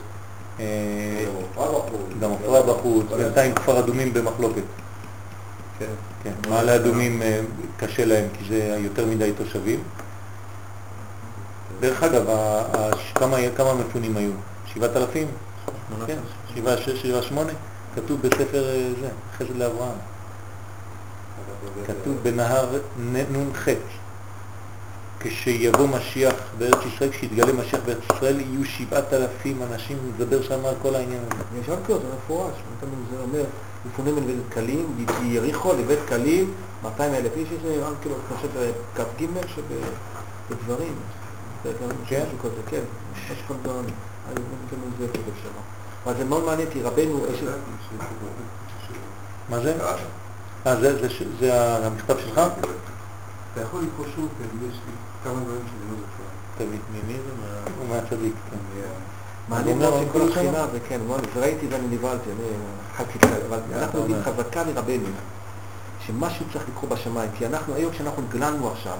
[0.60, 1.26] אה,
[2.22, 4.62] גם עפרה בחוץ, בינתיים כפר אדומים במחלוקת.
[5.80, 5.86] כן.
[6.24, 7.42] כן, מעלה אדומים אה,
[7.78, 9.84] קשה להם כי זה יותר מדי תושבים.
[11.80, 12.24] דרך אגב,
[13.16, 14.32] כמה, כמה מפונים היו?
[14.74, 15.28] שבעת אלפים?
[16.08, 16.18] כן,
[16.56, 17.54] שבעה, שש, שבעה, שמונה?
[17.96, 19.98] כתוב בספר אה, זה, חסד לאברהם.
[21.88, 22.78] כתוב בנהר
[23.12, 23.68] נ"ח,
[25.20, 30.76] כשיבוא משיח בארץ ישראל, כשיתגלה משיח בארץ ישראל, יהיו שבעת אלפים אנשים, נדבר שם על
[30.82, 31.44] כל העניין הזה.
[31.54, 32.54] אני שאלתי אותו, מפורש,
[33.12, 33.44] זה אומר,
[33.86, 36.54] מפונים לבית קלים, יריחו לבית קלים,
[36.84, 38.50] 200 אלף איש, יש נראה כאילו, אני חושב,
[38.96, 40.94] כ"ג שבדברים,
[41.64, 42.24] זה גם כן?
[42.26, 42.82] משהו כזה, כן,
[43.32, 45.62] יש כאן גם, אני נותן לזה כזה שלו.
[46.06, 47.44] אבל זה מאוד מעניין, כי רבנו, יש...
[49.50, 49.78] מה זה?
[50.68, 51.08] אה, זה, זה,
[51.40, 52.42] זה המכתב שלך?
[53.54, 54.94] אתה יכול לקרוא שוב, יש לי
[55.24, 56.24] כמה דברים שאני לא זוכר.
[56.58, 56.80] תביא.
[56.94, 57.34] ממי זה?
[59.50, 60.66] מעניין מאוד כל הבחינה?
[60.74, 61.00] זה כן,
[61.36, 64.18] וראיתי ואני נבהלתי, אני קצת, אבל אנחנו יודעים?
[64.24, 65.08] חזקה מרבנו,
[66.08, 68.98] שמשהו צריך לקרות בשמיים, כי אנחנו, היום כשאנחנו גללנו עכשיו,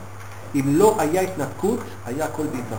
[0.56, 2.76] אם לא היה התנתקות, היה הכל בעיטה.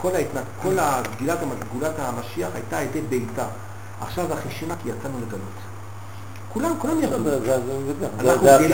[0.00, 0.38] כל, ההתנ...
[0.62, 3.46] כל הגילת, המ- גאולת המשיח הייתה על ידי בעיטה.
[4.00, 5.40] עכשיו זה החישינה כי יצאנו לגלות.
[6.52, 7.30] כולם, כולם ירדו.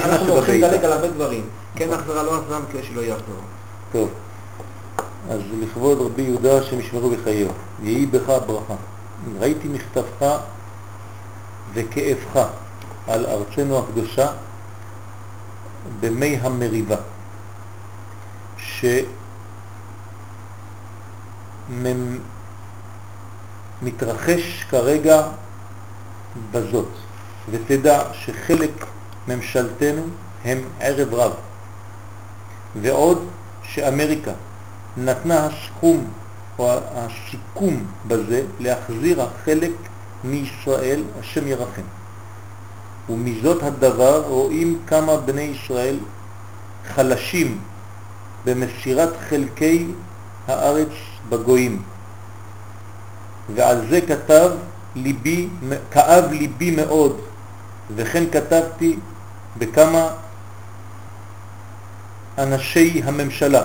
[0.05, 0.61] אנחנו הולכים.
[0.62, 1.44] לדלג על הרבה דברים.
[1.77, 3.36] כן החזרה, לא החזרה, מקווה שלא יחזור.
[3.93, 4.09] טוב,
[5.31, 7.47] אז לכבוד רבי יהודה השם ישמרו בחייו,
[7.83, 8.75] יהי בך הברכה.
[9.39, 10.41] ראיתי מכתבך
[11.75, 12.49] וכאבך
[13.09, 14.33] על ארצנו הקדושה
[16.01, 16.97] במי המריבה,
[23.83, 25.23] שמתרחש כרגע
[26.51, 26.89] בזאת,
[27.51, 28.87] ותדע שחלק
[29.29, 30.03] ממשלתנו
[30.45, 31.33] הם ערב רב.
[32.81, 33.29] ועוד
[33.63, 34.33] שאמריקה
[34.97, 36.11] נתנה הסכום
[36.59, 39.73] או הסיכום בזה להחזיר החלק
[40.24, 41.83] מישראל, השם ירחם.
[43.11, 45.97] ומזאת הדבר רואים כמה בני ישראל
[46.95, 47.59] חלשים
[48.45, 49.87] במסירת חלקי
[50.49, 50.93] הארץ
[51.29, 51.83] בגויים.
[53.55, 54.51] ועל זה כתב
[54.95, 55.49] ליבי,
[55.91, 57.20] כאב ליבי מאוד,
[57.97, 58.99] וכן כתבתי
[59.59, 60.09] בכמה
[62.39, 63.62] אנשי הממשלה.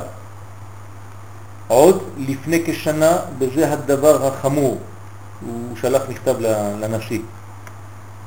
[1.68, 4.78] עוד לפני כשנה, בזה הדבר החמור.
[5.46, 6.36] הוא שלח מכתב
[6.80, 7.20] לנשיא,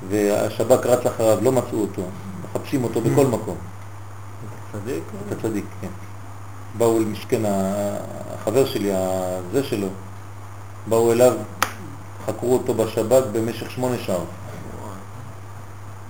[0.09, 2.03] והשב"כ רץ אחריו, לא מצאו אותו,
[2.45, 3.57] מחפשים אותו בכל מקום.
[4.73, 5.03] צדיק?
[5.29, 5.89] אתה צדיק, כן.
[6.79, 6.99] באו
[7.45, 7.97] ה-
[8.35, 9.87] החבר שלי, הזה שלו,
[10.87, 11.33] באו אליו,
[12.27, 14.27] חקרו אותו בשב"כ במשך שמונה שעות.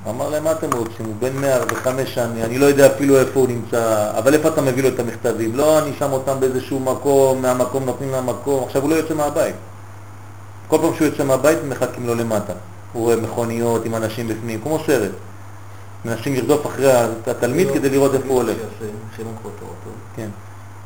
[0.09, 1.07] אמר להם, מה אתם רוצים?
[1.07, 4.83] הוא בן 105 שנים, אני לא יודע אפילו איפה הוא נמצא, אבל איפה אתה מביא
[4.83, 5.57] לו את המכתבים?
[5.57, 9.55] לא, אני שם אותם באיזשהו מקום, מהמקום נותנים למקום, עכשיו הוא לא יוצא מהבית.
[10.69, 12.53] כל פעם שהוא יוצא מהבית מחכים לו למטה.
[12.93, 15.11] הוא רואה מכוניות עם אנשים בפנים, כמו סרט.
[16.05, 16.93] מנסים לרדוף אחרי
[17.27, 18.57] התלמיד כדי לראות איפה הוא הולך.
[19.17, 19.35] חילון
[20.17, 20.29] כן.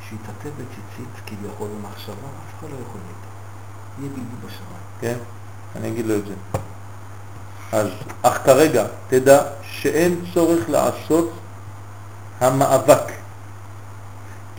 [0.09, 3.24] שיתעטף בציצית כביכול במחשבה, אף אחד לא יכול לדעת.
[3.99, 4.85] יהיה בלבול בשמיים.
[5.01, 5.16] כן?
[5.77, 6.59] אני אגיד לו את זה.
[7.74, 7.88] אז,
[8.22, 11.32] אך כרגע תדע שאין צורך לעשות
[12.40, 13.12] המאבק,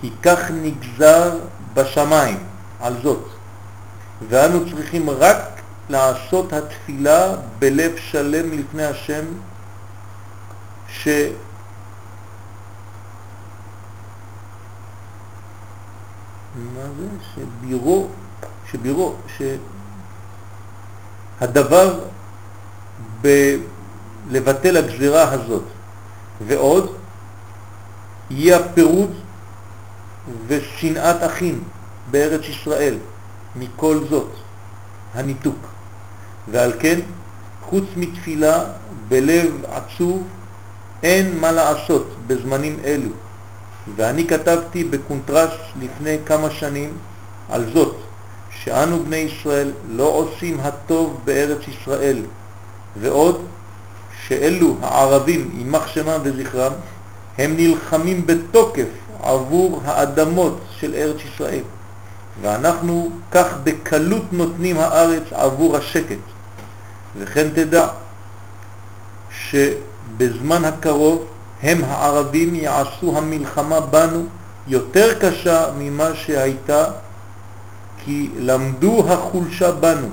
[0.02, 1.38] כי כך נגזר
[1.74, 2.44] בשמיים
[2.80, 3.28] על זאת,
[4.30, 5.38] ואנו צריכים רק
[5.90, 9.26] לעשות התפילה בלב שלם לפני השם,
[10.90, 11.08] ש...
[16.56, 17.08] מה זה?
[17.36, 18.08] שבירו,
[18.72, 19.16] שבירו,
[21.40, 22.00] שהדבר
[24.30, 25.64] לבטל הגזירה הזאת,
[26.48, 26.96] ועוד
[28.30, 29.12] יהיה הפירוד
[30.48, 31.64] ושנאת אחים
[32.12, 32.98] בארץ ישראל
[33.56, 34.30] מכל זאת,
[35.14, 35.68] הניתוק.
[36.52, 37.00] ועל כן,
[37.62, 38.64] חוץ מתפילה
[39.08, 40.24] בלב עצוב,
[41.04, 43.10] אין מה לעשות בזמנים אלו.
[43.96, 46.94] ואני כתבתי בקונטרס לפני כמה שנים
[47.50, 47.96] על זאת,
[48.64, 52.22] שאנו בני ישראל לא עושים הטוב בארץ ישראל,
[53.00, 53.46] ועוד
[54.28, 56.72] שאלו הערבים, יימח שמם וזכרם,
[57.38, 58.88] הם נלחמים בתוקף
[59.24, 61.64] עבור האדמות של ארץ ישראל,
[62.42, 66.18] ואנחנו כך בקלות נותנים הארץ עבור השקט.
[67.18, 67.88] וכן תדע
[69.30, 71.26] שבזמן הקרוב
[71.64, 74.26] הם הערבים יעשו המלחמה בנו
[74.68, 76.86] יותר קשה ממה שהייתה,
[78.06, 80.08] כי למדו החולשה בנו,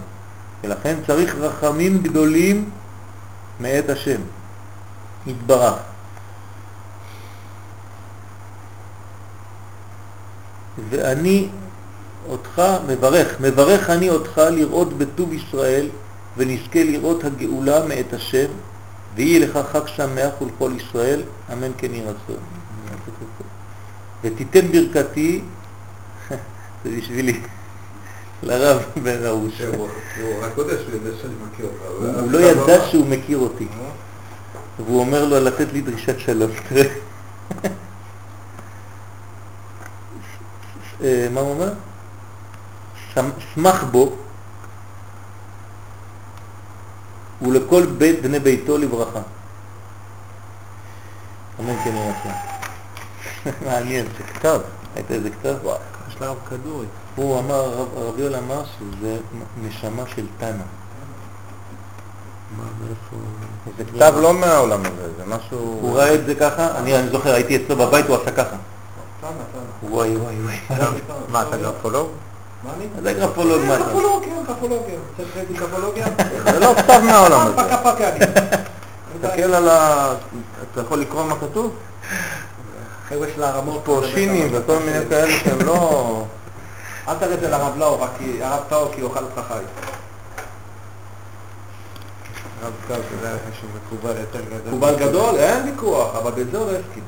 [0.64, 2.70] ולכן צריך רחמים גדולים
[3.60, 4.20] מאת השם,
[5.26, 5.74] יתברך.
[10.90, 11.48] ואני
[12.28, 15.89] אותך מברך, מברך אני אותך לראות בטוב ישראל
[16.36, 18.47] ונזכה לראות הגאולה מאת השם
[19.14, 21.22] ויהי לך חג שמח ולכל ישראל,
[21.52, 22.36] אמן כן יהי רצון.
[24.24, 25.43] ותיתן ברכתי,
[26.84, 27.40] זה בשבילי,
[28.43, 29.60] לרב בן ארוש.
[29.60, 29.89] הוא
[30.59, 30.74] יודע
[31.23, 31.82] שאני מכיר אותך.
[32.20, 33.69] הוא לא ידע שהוא מכיר אותי,
[34.78, 36.51] והוא אומר לו לתת לי דרישת שלום.
[41.02, 41.73] אה, מה הוא אומר?
[43.14, 44.12] שמ- שמח בו
[47.43, 49.20] ולכל בית בני ביתו לברכה.
[51.60, 52.32] אמן כן יהיה רצון.
[53.66, 54.60] מעניין, זה כתב,
[54.94, 55.56] היית איזה כתב?
[56.09, 56.86] יש לרב כדורי.
[57.16, 59.16] הוא אמר, הרב יואל אמר שזה
[59.62, 60.64] נשמה של תנא.
[63.78, 65.59] זה כתב לא מהעולם הזה, זה משהו...
[65.59, 68.56] הוא ראה את זה ככה, אני זוכר, הייתי אצלו בבית, הוא עשה ככה.
[69.82, 70.56] וואי וואי וואי.
[71.32, 72.09] מה, אתה גרפולוג?
[72.64, 72.86] מה אני?
[73.02, 73.84] זה גרפולוג, מה אתה?
[73.84, 74.98] גרפולוגיה, גרפולוגיה.
[75.18, 76.06] רוצה שתגיד גרפולוגיה?
[76.44, 77.56] זה לא כתב מהעולם הזה.
[77.56, 78.18] פקה פקה אני.
[79.22, 80.09] תסתכל על ה...
[80.72, 81.76] אתה יכול לקרוא מה כתוב?
[83.09, 83.80] חבר'ה של הרמות.
[83.84, 86.24] פה שינים וכל מיני כאלה שהם לא...
[87.08, 89.62] אל תראה את זה לרב לאו, רק כי הרב טאו כי אוכל אותך חי.
[92.64, 94.68] רב קו, זה היה משהו מקובל יותר גדול.
[94.68, 97.02] מקובל גדול, אין ויכוח, אבל בזה הוא לא הסכים.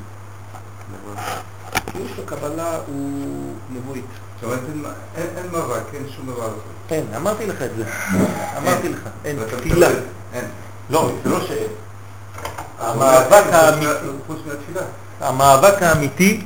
[1.91, 4.05] כי יש לו קבלה הוא נבואית.
[4.43, 6.95] אין- מאבק, אין שום דבר כזה.
[6.95, 7.83] אין, אמרתי לך את זה.
[8.57, 9.87] אמרתי לך, אין תפילה.
[10.33, 10.45] אין.
[10.89, 11.67] לא, זה לא שאין.
[12.79, 13.91] המאבק האמיתי,
[14.27, 14.81] חוץ מהתפילה.
[15.21, 16.41] המאבק האמיתי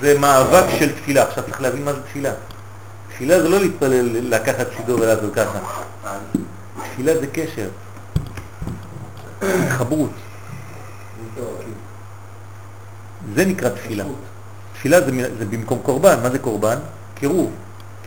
[0.00, 1.22] זה מאבק של תפילה.
[1.22, 2.30] עכשיו צריך להבין מה זה תפילה.
[3.14, 5.58] תפילה זה לא להתפלל, לקחת סידור ולעשות ככה.
[6.92, 7.68] תפילה זה קשר,
[9.42, 10.10] התחברות.
[13.34, 14.04] זה נקרא תפילה.
[14.72, 16.22] תפילה זה, זה במקום קורבן.
[16.22, 16.78] מה זה קורבן?
[17.14, 17.50] קירוב,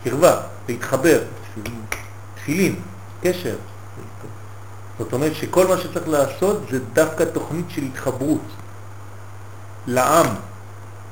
[0.04, 1.22] קרבה, להתחבר.
[2.34, 2.74] תפילין,
[3.22, 3.56] קשר.
[4.98, 8.44] זאת אומרת שכל מה שצריך לעשות זה דווקא תוכנית של התחברות
[9.86, 10.26] לעם,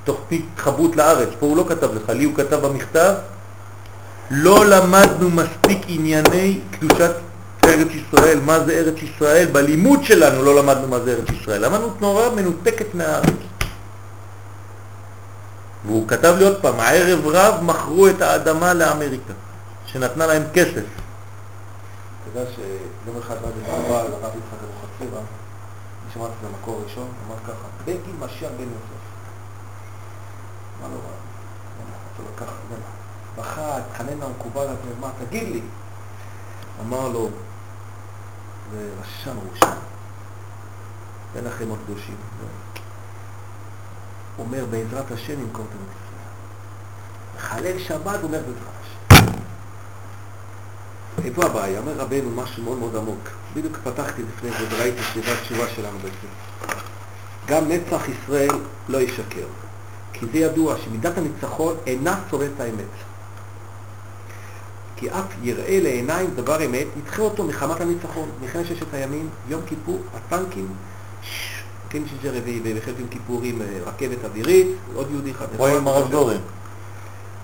[0.05, 1.28] תוכנית התחברות לארץ.
[1.40, 3.14] פה הוא לא כתב לך, לי הוא כתב במכתב,
[4.31, 7.11] לא למדנו מספיק ענייני קדושת
[7.65, 11.90] ארץ ישראל, מה זה ארץ ישראל, בלימוד שלנו לא למדנו מה זה ארץ ישראל, למדנו
[11.90, 13.47] תנורה מנותקת מהארץ.
[15.86, 19.32] והוא כתב לי עוד פעם, הערב רב מכרו את האדמה לאמריקה,
[19.86, 20.74] שנתנה להם כסף.
[20.74, 26.82] אתה יודע שיום אחד בא איזה רב, הרב יצחק אבוחצירא, אני שמעתי את זה במקור
[26.85, 29.03] ראשון, הוא אמר ככה, בגין משיח בן יוסף.
[30.82, 31.16] מה לא רע?
[32.16, 32.53] הוא לקח,
[33.39, 35.61] בכה, התחנן למקובל הזה, מה, תגיד לי.
[36.81, 37.29] אמר לו,
[38.73, 39.79] זה רשם ראשון,
[41.35, 42.17] בין החיימות קדושים.
[44.37, 46.17] הוא אומר, בעזרת השם ימכור את ישראל.
[47.37, 49.27] מחלל שבת, אומר בעזרת השם.
[51.25, 51.81] איפה הבעיה?
[51.81, 53.29] אומר רבנו משהו מאוד מאוד עמוק.
[53.55, 56.29] בדיוק פתחתי לפני זה וראיתי שזה התשובה שלנו בעצם.
[57.47, 58.51] גם נצח ישראל
[58.89, 59.47] לא ישקר.
[60.13, 63.06] כי זה ידוע שמידת הניצחון אינה שורדת האמת.
[64.97, 68.28] כי אף יראה לעיניים דבר אמת, ידחה אותו מחמת הניצחון.
[68.43, 70.66] מלחמת ששת הימים, יום כיפור, הטנקים,
[71.90, 75.47] כן שזה רביעי, במלחמת יום כיפורים אה, רכבת אווירית, עוד יהודי אחד.
[75.56, 76.36] רואה עם הרב גורן.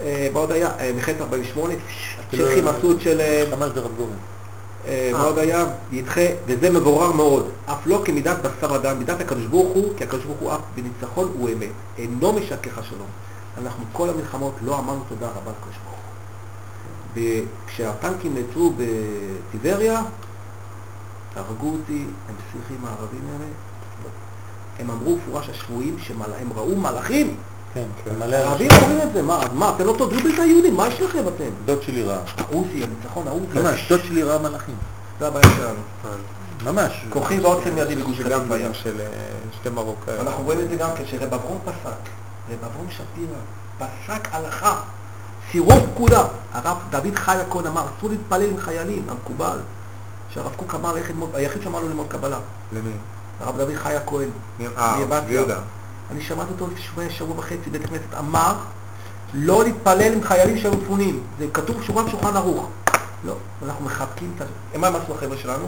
[0.00, 0.70] אה, מה עוד היה?
[0.80, 1.74] אה, מלחמת 48,
[2.30, 3.20] כאילו, צ'כים עשו של...
[3.20, 4.16] אה, ממש זה רב גורן.
[4.86, 5.64] אה, מה עוד היה?
[5.92, 10.24] ידחה, וזה מבורר מאוד, אף לא כמידת בשר אדם, מידת הקדוש ברוך הוא, כי הקדוש
[10.24, 11.68] ברוך הוא אף בניצחון הוא אמת,
[11.98, 13.08] אינו משקר שלום.
[13.58, 15.91] אנחנו כל המלחמות לא אמרנו תודה רבה לקדוש ברוך
[17.14, 17.22] הוא.
[17.66, 20.02] וכשהטנקים נעצרו בטיבריה,
[21.36, 23.44] הרגו אותי, הם סליחים הערבים האלה,
[24.78, 27.36] הם אמרו פורש השבויים שהם ראו מלאכים,
[27.74, 28.10] כן, כן.
[28.18, 28.68] מלא אנשים.
[28.82, 31.50] אומרים את זה, מה, מה, אתם לא תודו בזה היהודים, מה יש לכם אתם?
[31.64, 32.20] דוד שלי ראה.
[32.50, 34.74] עוזי, הניצחון העוזי, ממש, דוד שלי ראה מלאכים.
[35.20, 35.80] זה הבעיה שלנו.
[36.64, 37.04] ממש.
[37.10, 38.38] כוחי ועוצם ידי בגוש היה.
[38.38, 39.06] בנים של אה,
[39.60, 40.20] שתי מרוקאים.
[40.20, 42.10] אנחנו רואים את זה גם כן, שרב אברום פסק,
[42.50, 43.38] רב אברום שפירא
[43.78, 44.80] פסק הלכה,
[45.50, 46.24] סירוב פקודה.
[46.52, 49.58] הרב דוד חי הכהן אמר, אסור להתפלל עם חיילים, המקובל.
[50.30, 50.94] שהרב קוק אמר
[51.34, 52.38] היחיד שאמר לו ללמוד קבלה.
[52.72, 52.92] למי?
[53.40, 54.28] הרב דוד חי הכהן.
[54.78, 54.98] אה,
[55.28, 55.58] יהודה.
[56.10, 58.54] אני שמעתי אותו לפני שבוע וחצי בבית הכנסת, אמר
[59.34, 61.22] לא להתפלל עם חיילים שהם מפונים.
[61.38, 62.68] זה כתוב שורה בשולחן ערוך.
[63.24, 63.36] לא,
[63.66, 64.78] אנחנו מחבקים את ה...
[64.78, 65.66] מה הם עשו החבר'ה שלנו?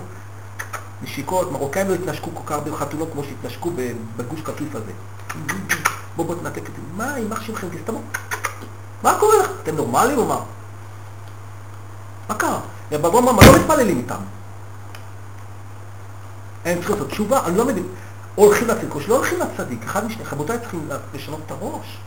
[1.03, 3.71] נשיקות, מרוקאים לא התנשקו כל כך הרבה בחתונות כמו שהתנשקו
[4.17, 4.93] בגוש קטיף הזה.
[6.17, 6.81] בוא בוא תנתק אותי.
[6.97, 8.01] מה, יימח שמכם, תסתמו.
[9.05, 9.51] מה קורה לך?
[9.63, 10.41] אתם נורמלים או מה?
[12.29, 12.61] מה קרה?
[12.91, 14.21] בבוא מה, לא מתפללים איתם.
[16.65, 17.87] הם צריכים לעשות תשובה, אני לא מבין.
[18.35, 21.99] הולכים לצדיקו, שלא הולכים לצדיק, אחד משני, רבותיי צריכים לשנות את הראש.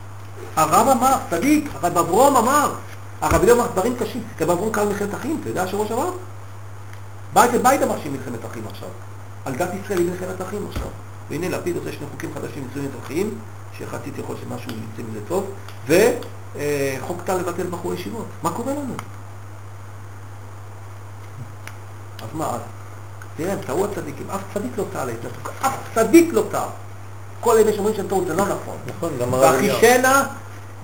[0.55, 2.73] הרב אמר, צדיק, הרב אברום אמר,
[3.21, 6.11] הרב אליהו אמר דברים קשים, רב אברום קרא מלחמת אחים, אתה יודע שבוע שעבר?
[7.33, 8.89] בית לבית אמר שהיא מלחמת אחים עכשיו.
[9.45, 10.87] על דת ישראל היא מלחמת אחים עכשיו.
[11.29, 13.37] והנה לפיד עושה שני חוקים חדשים מצויים אזרחיים,
[13.77, 15.45] שיחסית יכול שמשהו יצא מזה טוב,
[16.57, 18.25] וחוק טל לבטל בחורי ישיבות.
[18.43, 18.93] מה קורה לנו?
[22.21, 22.61] אז מה אז?
[23.37, 26.69] תראה, הם טעו הצדיקים, אף צדיק לא טעה להתנתקות, אף צדיק לא טעה.
[27.39, 28.77] כל אלה שאומרים שהם טעו זה לא נכון.
[28.87, 29.75] נכון, גם הרב אליהו.
[29.75, 30.27] ואחישנה,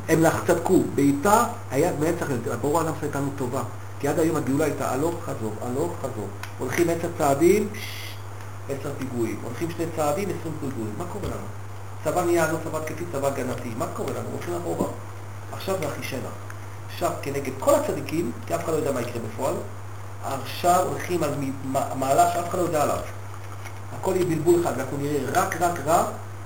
[0.09, 0.83] הם צדקו.
[0.95, 2.25] בעיטה היה מנצח,
[2.61, 3.61] ברור העולם עשה איתנו טובה.
[3.99, 6.27] כי עד היום הגאולה הייתה הלוך חזור, הלוך חזור.
[6.59, 7.67] הולכים עשר צעדים,
[8.69, 9.39] עשר פיגועים.
[9.43, 10.93] הולכים שני צעדים, עשרים פיגועים.
[10.97, 11.45] מה קורה לנו?
[12.03, 13.69] צבא נהיה לא צבא התקפי, צבא הגנתי.
[13.77, 14.29] מה קורה לנו?
[14.33, 14.87] הולכים אחורה.
[15.53, 16.30] עכשיו זה אחישנה.
[16.93, 19.55] עכשיו כנגד כל הצדיקים, כי אף אחד לא יודע מה יקרה בפועל,
[20.23, 22.97] עכשיו הולכים על מ- מ- מהלך שאף אחד לא יודע עליו.
[23.99, 26.03] הכל יהיה בלבול אחד, ואנחנו נראה רק רק רע,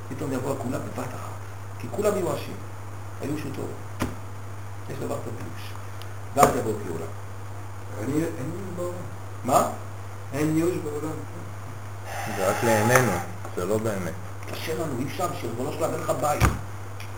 [0.09, 1.37] פתאום יבוא הכולם בבת אחת.
[1.79, 2.53] כי כולם מיואשים.
[3.21, 3.61] היו שותו.
[4.89, 5.71] יש דבר טוב ביוש.
[6.35, 7.05] ואז יבוא גאולה.
[8.01, 8.93] אין אין ייאוש בעולם.
[9.43, 9.69] מה?
[10.33, 11.15] אין ייאוש בעולם.
[12.37, 13.11] זה רק לעינינו,
[13.55, 14.13] זה לא באמת.
[14.51, 16.43] קשה לנו, אי אפשר, שריבונו שלם אין לך בית.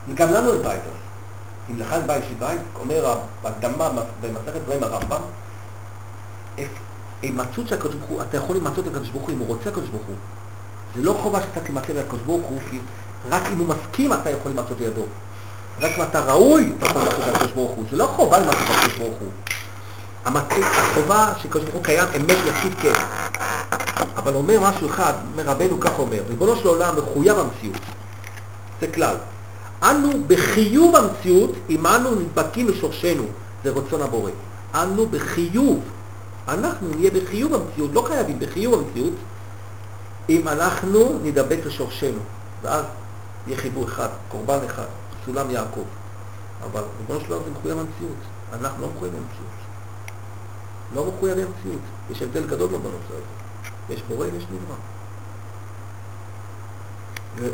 [0.10, 0.99] וגם לנו אין בית אז.
[1.72, 3.90] אם לך אין בית, יש לי בית, אומר הקדמה
[4.22, 5.22] במסכת דברים הרמב"ם,
[7.22, 9.90] הימצאות של הקדוש ברוך הוא, אתה יכול להימצאות לקדוש ברוך הוא אם הוא רוצה הקדוש
[9.90, 10.16] ברוך הוא.
[10.96, 12.80] זה לא חובה שאתה תימצא לקדוש ברוך הוא, כי
[13.30, 15.04] רק אם הוא מסכים אתה יכול להימצאות לידו.
[15.82, 17.84] רק אם אתה ראוי, אתה יכול להימצאות לקדוש ברוך הוא.
[17.92, 19.30] זה לא חובה להימצאות לקדוש ברוך הוא.
[20.26, 22.94] המצ- החובה שקדוש ברוך הוא קיים אמת יחיד כן.
[24.18, 27.78] אבל אומר משהו אחד, רבנו כך אומר, ריבונו של עולם מחויב המציאות.
[28.82, 29.16] זה כלל.
[29.84, 33.24] אנו בחיוב המציאות, אם אנו נדבקים לשורשנו,
[33.64, 34.32] זה רצון הבורא.
[34.76, 35.80] אנו בחיוב.
[36.48, 39.14] אנחנו נהיה בחיוב המציאות, לא חייבים, בחיוב המציאות,
[40.30, 42.20] אם אנחנו נדבק לשורשנו.
[42.62, 42.86] ואז
[43.48, 44.86] יהיה חיבור אחד, קורבן אחד,
[45.26, 45.84] סולם יעקב.
[46.64, 48.18] אבל ריבונו של עולם זה מחויב המציאות.
[48.54, 49.60] אנחנו לא מחויבים המציאות.
[50.96, 51.82] לא מחויבי המציאות.
[52.12, 53.94] יש הבדל גדול בנושא הזה.
[53.94, 54.76] יש בורא ויש נברא.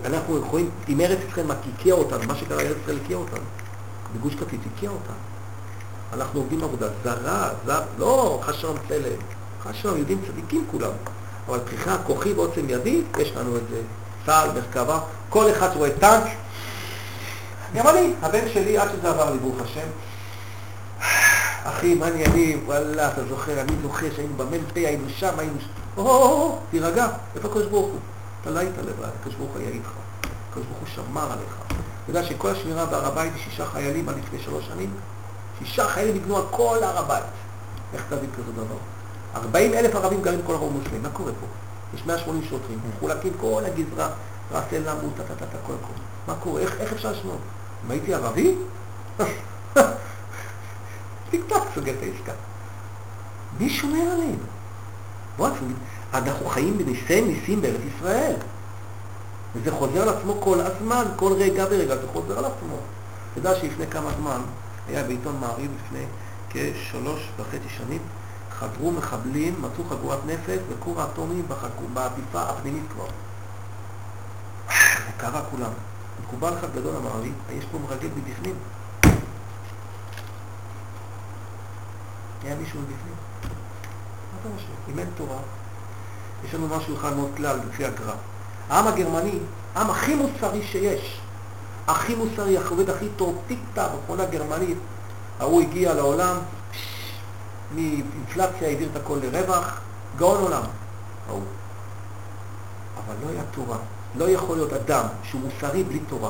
[0.06, 3.44] אנחנו יכולים, אם ארץ ישראל הקיאה אותנו, מה שקרה ארץ ישראל הקיאה אותנו,
[4.16, 5.16] בגוש קטיף הקיאה אותנו.
[6.14, 9.20] אנחנו עובדים עבודה זרה, זר, לא חשרם צלם,
[9.64, 10.92] חשרם יהודים צדיקים כולם,
[11.48, 13.82] אבל פריחה כוחי ועוצם ידי, יש לנו את זה,
[14.26, 15.00] צה"ל, מרכבה,
[15.30, 16.24] כל אחד שרואה טנק,
[17.76, 19.88] גם אני, הבן שלי, עד שזה עבר לי, ברוך השם,
[21.64, 22.64] אחי, מה העניינים?
[22.66, 25.54] וואלה, אתה זוכר, אני זוכר שהיינו במ"פ, היינו שם, היינו...
[25.98, 28.00] או, תירגע, איפה הקדוש ברוך הוא?
[28.46, 29.90] אתה לא היית לבד, הקדוש ברוך הוא היה איתך.
[30.50, 31.58] הקדוש ברוך הוא שמר עליך.
[31.68, 31.76] אתה
[32.08, 34.94] יודע שכל השמירה בהר הבית היא שישה חיילים עד לפני שלוש שנים?
[35.60, 37.24] שישה חיילים ניגנו על כל הר הבית.
[37.94, 38.76] איך תבין כזה דבר?
[39.36, 41.46] 40 אלף ערבים גרים בכל הרובע מוסלמי, מה קורה פה?
[41.98, 44.10] יש 180 שוטרים, מחולקים כל הגזרה,
[44.52, 45.94] ראס אל עמוד, טה טה טה כל הכל.
[46.28, 46.62] מה קורה?
[46.62, 47.38] איך, איך אפשר לשמור?
[47.86, 48.56] אם הייתי ערבי?
[51.30, 52.32] טיק-טק סוגר את העסקה.
[53.60, 54.44] מי שומר עלינו?
[55.38, 55.50] בוא,
[56.14, 58.36] אנחנו חיים בניסי ניסים בארץ ישראל.
[59.56, 62.76] וזה חוזר על עצמו כל הזמן, כל רגע ורגע זה חוזר על עצמו.
[63.32, 64.42] אתה יודע שלפני כמה זמן
[64.88, 66.06] היה בעיתון מעריב לפני
[66.50, 68.02] כשלוש וחצי שנים,
[68.52, 71.42] חדרו מחבלים, מצאו חגורת נפץ וכור האטומי
[71.94, 73.06] בעטיפה הפנימית כבר.
[75.06, 75.72] זה קרה כולם.
[76.24, 78.56] מקובל אחד גדול אמר לי, יש פה מרגל מבפנים.
[82.44, 83.16] היה מישהו מבפנים.
[83.44, 84.92] מה אתה חושב?
[84.94, 85.38] אם אין תורה,
[86.48, 88.14] יש לנו משהו אחד מאוד כלל לפי הגר"א.
[88.70, 89.40] העם הגרמני,
[89.76, 91.22] העם הכי מוסרי שיש,
[91.88, 94.78] הכי מוסרי, העובד הכי טוב, טיק-טק, מכונה גרמנית,
[95.40, 96.38] ההוא הגיע לעולם,
[97.76, 99.80] מאינפלציה העביר את הכל לרווח,
[100.18, 100.64] גאון עולם,
[101.30, 101.42] ההוא.
[103.06, 103.78] אבל לא היה תורה.
[104.18, 106.30] לא יכול להיות אדם שהוא מוסרי בלי תורה.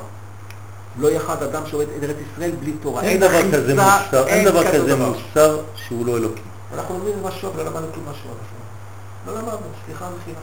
[1.00, 3.02] לא להיות אדם שעובד את ארץ ישראל בלי תורה.
[3.02, 5.10] אין דבר אחיזה, כזה מוסר, אין דבר כזה דבר.
[5.10, 6.42] מוסר שהוא לא אלוקי.
[6.74, 8.30] אנחנו לומדים משהו, אבל לא למדנו משהו.
[9.26, 10.40] לא למדנו, סליחה מחילה.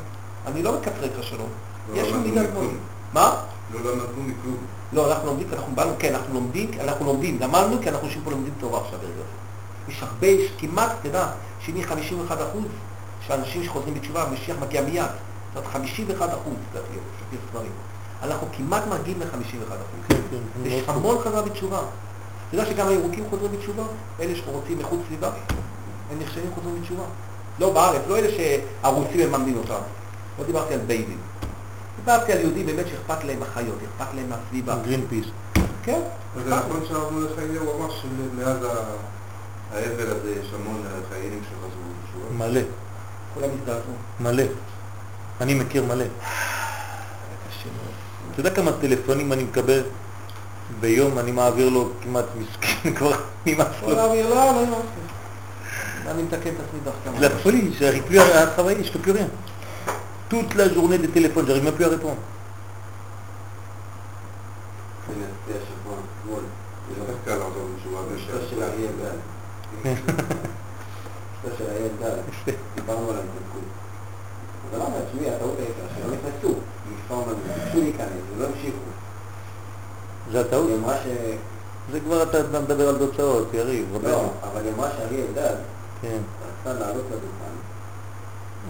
[0.47, 1.49] אני לא מקטרג לך שלום.
[1.89, 2.65] לא יש לי למדנו מידת מכלום.
[2.65, 2.77] מאוד.
[3.13, 3.37] מה?
[3.73, 4.57] לא למדנו מכלום.
[4.93, 8.25] לא, אנחנו לומדים כי אנחנו באנו, כן, אנחנו לומדים, אנחנו לומדים, למדנו כי אנחנו יושבים
[8.25, 9.93] פה לומדים תורה עכשיו ברגע זה.
[9.93, 11.27] יש הרבה, יש כמעט, יודע,
[11.61, 12.65] שמי 51 אחוז,
[13.27, 15.05] שאנשים שחוזרים בתשובה, המשיח מגיע מיד.
[15.05, 17.73] זאת אומרת, 51 אחוז, לפי ספרים.
[18.23, 20.01] אנחנו כמעט מגיעים ל-51 אחוז.
[20.09, 20.97] כן, כן, יש מאוד טוב.
[20.97, 21.79] המון חזרה בתשובה.
[21.79, 23.83] אתה יודע שגם הירוקים חוזרים בתשובה?
[24.21, 25.31] אלה שרוצים איכות סביבה,
[26.11, 27.05] הם נחשבים חוזרים בתשובה.
[27.59, 29.83] לא בארץ, לא אלה שהרוסים מממנים אותם.
[30.39, 31.19] לא דיברתי על בייבים.
[31.97, 34.77] דיברתי על יהודים באמת שאכפת להם מהחיות, אכפת להם מהסביבה.
[34.85, 35.27] גרין פיס.
[35.83, 36.01] כן,
[36.37, 38.57] וזה נכון שהרבנו לחיי הוא אמר שמאז
[39.73, 42.49] האבל הזה יש המון חיילים שחזרו בתשובה.
[42.49, 42.61] מלא,
[43.35, 43.93] כולם הזדעזעו.
[44.21, 44.45] מלא.
[45.41, 46.05] אני מכיר מלא.
[48.33, 49.83] אתה יודע כמה טלפונים אני מקבל
[50.81, 53.13] ביום, אני מעביר לו כמעט מסכן, כבר
[53.47, 53.91] נמאס לו.
[53.91, 54.79] לא, לא, לא,
[57.21, 59.29] La folie, j'arrive plus à à travailler, je peux plus rien.
[60.29, 62.17] Toute la journée de téléphone, j'arrive même plus à répondre.
[65.09, 66.43] הנה, זה השבוע, אתמול,
[66.89, 67.99] זה יותר קל לחזור בתשובה.
[68.17, 69.19] אשתו של אריאל גל.
[71.35, 72.17] אשתו של אריאל גל,
[72.75, 73.69] דיברנו על ההתנתקות.
[74.73, 76.55] אז אמרנו, תשמעי, הטעות הייתה שלא נכנסו,
[76.93, 78.79] מכפר מנהל, ביקשו להיכנס ולא המשיכו.
[80.33, 80.69] זה הטעות?
[80.69, 81.07] היא אמרה ש...
[81.93, 84.33] זה כבר אתה אתה מדבר על תוצאות, יריב, לא, רבנו.
[84.43, 85.55] אבל היא אמרה שאריאל גל
[86.03, 86.19] כן.
[86.69, 87.53] רצתה לעלות לדוכן.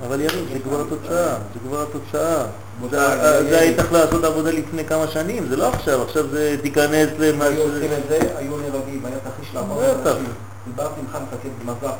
[0.06, 2.44] אבל יריב, זה כבר התוצאה, זה כבר התוצאה.
[2.90, 7.44] זה- היית צריך לעשות עבודה לפני כמה שנים, זה לא עכשיו, עכשיו זה תיכנס למה
[7.44, 7.70] היו ש...
[7.70, 9.82] עושים את זה, היו נהרגים, היה תרחיש לעבור.
[9.84, 10.32] אנשים.
[10.66, 11.94] דיברתי עם חיים מפקד במז"פ,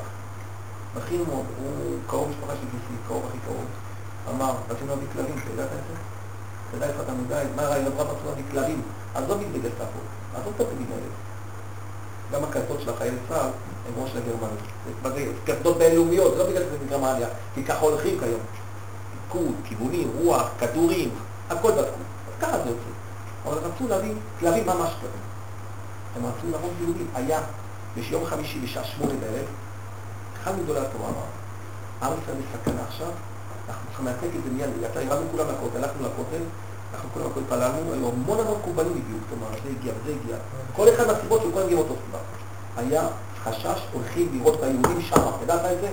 [0.96, 1.72] בכיר מאוד, הוא
[2.06, 3.64] קרוב משפחה של גיסי, קרוב הכי קרוב.
[4.34, 5.94] אמר, רצינו להביא כלבים, אתה ידעת את זה?
[6.68, 8.82] אתה יודע איפה אתה מודע, מה רעיון רב רצו להביא כלבים?
[9.14, 10.00] עזוב את בגלל ספו,
[10.40, 11.10] עזוב את הפנים האלה.
[12.32, 13.50] גם הקסדות של החיילי צה"ל
[13.86, 18.40] זה כבר זה קסדות בינלאומיות, לא בגלל שזה מגרמניה, כי ככה הולכים כיום.
[19.28, 21.10] פיקוד, כיוונים, רוח, כדורים,
[21.50, 21.82] הכל בדקו.
[21.82, 22.82] אז ככה זה יוצא.
[23.44, 25.22] אבל רצו להביא כלבים ממש כלבים.
[26.16, 27.06] הם רצו להרוג יהודים.
[27.14, 27.40] היה
[27.94, 29.46] ביום חמישי בשעה שמונה בערב,
[30.42, 31.24] אחד מגדולי התורה אמר,
[32.02, 33.09] עם ישראל בסכנה עכשיו,
[33.68, 36.42] אנחנו צריכים לנתק את זה מיד, יצא, ירדנו כולם לכותל, הלכנו לכותל,
[36.94, 40.36] אנחנו כולם לכותל פללנו, היו המון המון קורבנים הגיעו, כלומר, זה הגיע וזה הגיע.
[40.76, 42.18] כל אחד מהסיבות שהוא כולם הגיע מאותו סיבה.
[42.76, 43.09] היה
[43.44, 45.89] חשש, הולכים לראות ביהודים שם, ידעת את זה?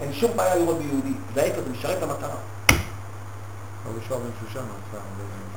[0.00, 2.36] אין שום בעיה לראות ביהודי, זה ההפך, זה משרת את המטרה.
[3.88, 4.98] רבי שועה בן שושן עשה.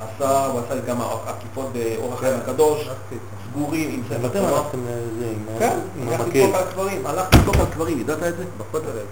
[0.00, 0.96] עשה, הוא עשה גם
[1.26, 3.26] עקיפות באורח חיים הקדוש, הלכתי איתו.
[3.50, 4.44] סגורים, עם ספר ואתם.
[4.44, 6.42] הלכתם לזה כן, הלכתי.
[6.42, 8.44] לדפוק על קברים, הלכתי לדפוק על קברים, ידעת את זה?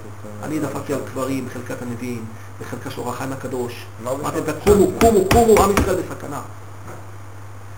[0.05, 0.29] איתו.
[0.43, 2.25] אני דפקתי על קברים בחלקת הנביאים,
[2.61, 3.87] בחלקה של אור החיים הקדוש.
[4.05, 4.31] בכלל?
[4.41, 6.41] להם, קומו, קומו, קומו, עם ישראל בסכנה.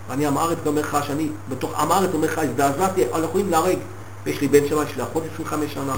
[0.08, 3.78] ואני עם הארץ אומר לך שאני, בתוך עם הארץ אומר לך, הזדעזעתי, אנחנו יכולים להרג.
[4.24, 5.96] ויש לי בן שם, יש לי אחות 25 שנה.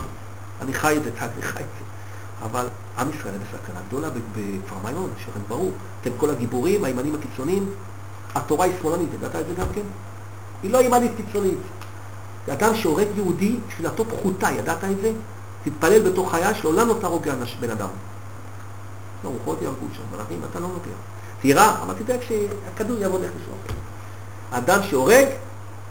[0.62, 1.84] אני חי את זה, אני חי את זה.
[2.42, 2.66] אבל
[2.98, 5.72] עם ישראל בסכנה גדולה בכפר מימון, שלכם ברור.
[6.00, 7.70] אתם כל הגיבורים, הימנים הקיצוניים,
[8.34, 9.80] התורה היא שמאלנית, ידעת את זה גם כן?
[10.62, 11.58] היא לא ימנית קיצונית.
[12.52, 15.12] אדם שהורג יהודי, תפילתו פחותה, ידעת את זה?
[15.64, 17.28] תתפלל בתוך חיה שלעולם לא תהרוג
[17.60, 17.88] בן אדם.
[19.24, 20.96] לא, רוחות יהרגו שם, מלאכים אתה לא נוגע.
[21.40, 23.78] תירה, אבל תדאג שהכדור יעבוד איך לשאוף.
[24.52, 25.26] האדם שהורג,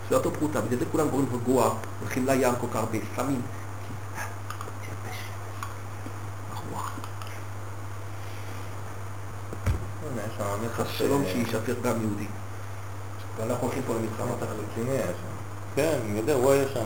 [0.06, 3.42] תפילתו פחותה, בגלל זה כולם קוראים רגוע, הולכים לים כל כך הרבה, סמים.
[10.98, 12.28] שלום אה, שיישפך גם יהודי.
[13.38, 13.94] ואנחנו הולכים פה
[14.88, 15.34] היה שם.
[15.76, 16.86] כן, אני יודע, הוא היה שם.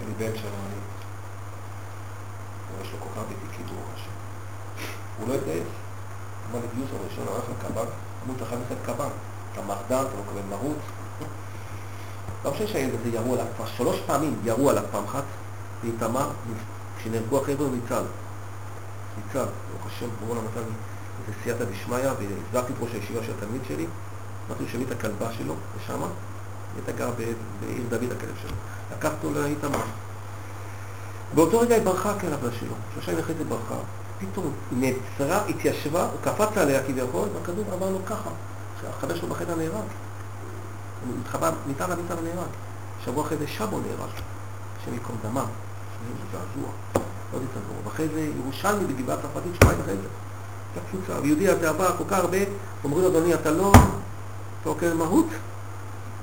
[0.00, 0.80] אין לי בן אני...
[2.82, 4.10] יש לו כל כך בתיקים, ברוך השם.
[5.18, 5.66] הוא לא התגייס.
[6.50, 7.86] אמר לי גיוס הראשון, הלך לקב"ן,
[8.24, 9.08] אמרו לך נכד קב"ן.
[9.52, 10.78] אתה מרדן, אתה לא מקבל מרות.
[12.44, 15.22] לא משנה שהילד הזה ירו עליו, כבר שלוש פעמים ירו עליו פעם אחת,
[15.82, 16.28] באיתמר,
[16.98, 18.02] כשנהרגו החבר'ה ניצל.
[19.16, 20.40] ניצל, ברוך השם, ברור לי
[21.28, 23.86] איזה סייעתא דשמיא, והזדקתי את ראש הישיבה של התלמיד שלי,
[24.48, 25.54] אמרתי לו שיביא את הכלבה שלו,
[25.88, 25.96] היא
[26.76, 28.56] הייתה גרה ב- בעיר דוד הכלב שלו.
[28.96, 29.84] לקחת אותו לאיתמר.
[31.34, 33.74] באותו רגע היא ברחה הכלבה שלו, שלושה ימים אחרי זה ברחה.
[34.18, 38.30] פתאום היא נעצרה, התיישבה, הוא קפץ עליה כביכול, והכדור עבר לו ככה.
[38.88, 39.84] החבר שלו בחדר נהרג.
[41.20, 42.48] התחבא מיטה למיטה ונהרג.
[43.04, 44.10] שבוע אחרי זה שבו נהרג.
[44.82, 45.46] השם ייקום דמם.
[46.32, 46.70] זעזוע.
[46.94, 47.84] לא תתעזרו.
[47.84, 50.08] ואחרי זה ירושלמי בגבעת צרפתית שבועיים אחרי זה.
[50.74, 51.20] הייתה קבוצה.
[51.22, 52.38] ויהודי הזה עבר כל כך הרבה,
[52.84, 53.72] אומרים לו, אדוני, אתה לא...
[54.60, 55.26] אתה אוכל מהות?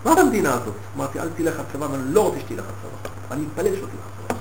[0.05, 0.73] מה במדינה הזאת?
[0.95, 3.09] אמרתי, אל תלך לצבא, ואני לא רוצה שתלך לצבא.
[3.31, 4.39] אני מתפלל שלא תלך לצבא.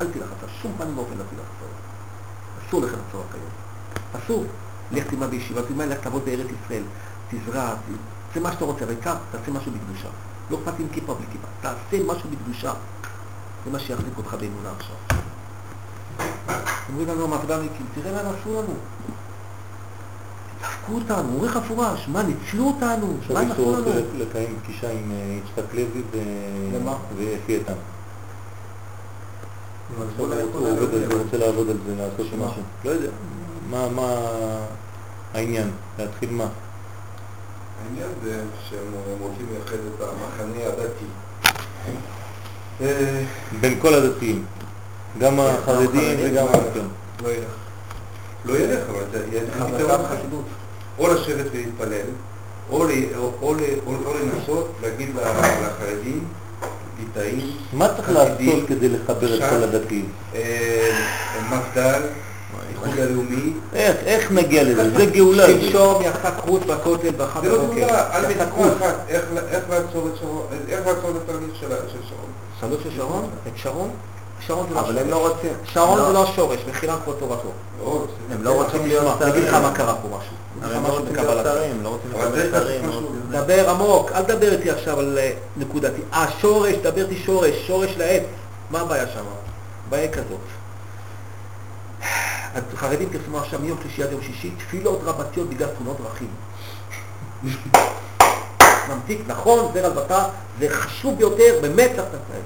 [0.00, 2.68] אל תלך לצבא, שום פנים ואופן לא תלך לצבא.
[2.68, 4.24] אסור לך לצבא כיום.
[4.24, 4.44] אסור.
[4.92, 6.82] לך תלמד בישיבה, תלמד, לך תעבוד בארץ ישראל.
[7.30, 7.74] תזרע,
[8.36, 10.08] תעשה מה שאתה רוצה, אבל העיקר, תעשה משהו בקדושה.
[10.50, 11.46] לא אכפת עם כיפה בלי כיפה.
[11.60, 12.72] תעשה משהו בקדושה.
[13.64, 14.96] זה מה שיחזיק אותך באמונה עכשיו.
[16.88, 18.74] אומרים לנו המפד"ליקים, תראה מה הם עשו לנו.
[20.60, 23.16] דפקו אותנו, אומרים לך מפורש, מה, ניצלו אותנו?
[23.34, 23.84] מה הם עשו לנו?
[23.84, 26.94] רוצה לקיים פגישה עם אה, יצחק לוי ו- למה?
[27.16, 27.72] ואפי איתן.
[29.98, 30.06] הוא
[31.22, 32.26] רוצה לעבוד על זה, לעשות?
[32.38, 32.62] משהו.
[32.84, 33.10] לא יודע.
[33.70, 34.06] מה
[35.34, 35.70] העניין?
[35.98, 36.46] להתחיל מה?
[37.82, 41.04] העניין זה שהם רוצים לייחד את המחנה הדתי
[42.80, 43.22] אה,
[43.60, 44.44] בין כל הדתיים.
[45.18, 46.46] גם החרדים החרדים, וגם...
[46.74, 46.80] כן.
[47.24, 47.54] לא ילך.
[48.44, 49.04] לא ילך, אבל
[49.54, 50.14] חזקה פתרון אחר.
[50.14, 50.44] בחסידות.
[50.98, 52.06] או לשבת ולהתפלל,
[52.70, 56.24] או, לנסות להגיד לחרדים,
[57.00, 57.40] ליטאים,
[57.72, 60.08] מה צריך לעשות כדי לחבר את ש"ס, כל הדתיים?
[60.34, 61.00] אה,
[61.50, 62.02] מפד"ל,
[62.86, 64.90] האיחוד הלאומי, איך, איך נגיע לזה?
[64.90, 65.46] זה גאולה.
[65.46, 67.80] שלשום יחסה כרות בכותל באחת זה לא בבוקר.
[67.80, 68.24] גאולה, אל.
[68.24, 68.94] אחת,
[69.50, 71.66] איך לעצור את שרון, איך לעצור את התהליך של
[72.08, 72.30] שרון.
[72.60, 73.28] שאלו של שרון?
[73.46, 73.90] את שרון?
[74.46, 75.28] שרון זה לא אבל הם לא.
[75.28, 75.52] רוצים.
[75.64, 76.06] שרון לא.
[76.06, 77.48] זה לא השורש, מחילה כבוד תורתו.
[77.84, 79.62] לא, הם לא רוצים להיות תשמע, אני אגיד לך שרים.
[79.62, 80.36] מה קרה פה משהו.
[80.62, 81.46] הרי הם לא משהו רוצים להיות.
[81.46, 82.90] שרים, לא רוצים לקבל שרים.
[83.30, 86.00] לא דבר עמוק, אל תדבר איתי עכשיו על אה, נקודתי.
[86.12, 88.22] השורש, דבר איתי שורש, שורש לעץ.
[88.70, 89.24] מה הבעיה שם?
[89.88, 90.38] הבעיה כזאת.
[92.74, 96.28] החרדים פרסמו עכשיו מיום שלישי עד יום שישי תפילות רבתיות בגלל תאונות דרכים.
[98.88, 100.28] ממתיק, נכון, זר על בתא,
[100.60, 102.42] זה חשוב ביותר, באמת צריך לציין.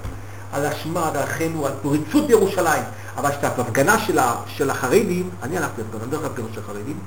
[0.51, 2.83] על השמד, על אחינו, על פריצות בירושלים.
[3.17, 6.99] אבל כשאתה בהפגנה של, של החרדים, אני הלכתי להפגנה, אני לא הלכתי להפגנות של חרדים,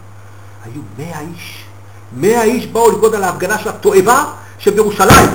[0.65, 1.65] היו מאה איש.
[2.17, 4.25] מאה איש באו לבגוד על ההפגנה של התועבה
[4.59, 5.31] שבירושלים.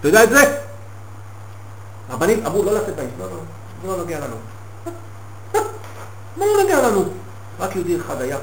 [0.00, 0.58] אתה יודע את זה?
[2.10, 3.36] רבנים אמרו לא לשאת באיש, לא, לא,
[3.82, 4.36] זה לא נוגע לנו.
[6.36, 7.04] זה לא נוגע לנו.
[7.58, 8.38] רק יהודי אחד היה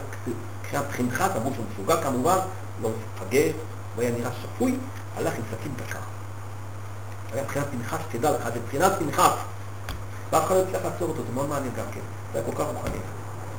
[0.62, 2.38] מבחינת חנחת, אמרו שהוא משוגע כמובן,
[2.82, 3.52] לא מפגר,
[3.96, 4.76] הוא היה נראה שפוי,
[5.16, 6.00] הלך עם סכין דקה.
[7.34, 9.32] היה מבחינת פנחס, תדע לך, זה מבחינת פנחס.
[10.32, 12.00] ואף אחד לא הצליח לעצור אותו, זה מאוד מעניין גם כן.
[12.34, 12.98] זה היה כל כך רוחני.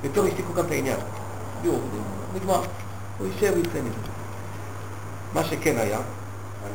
[0.03, 0.99] ופתאום השתיקו גם את העניין.
[1.65, 1.79] יואו,
[2.35, 2.63] נגמר.
[3.19, 3.97] הוא יישב ויצא מזה.
[5.35, 5.99] מה שכן היה,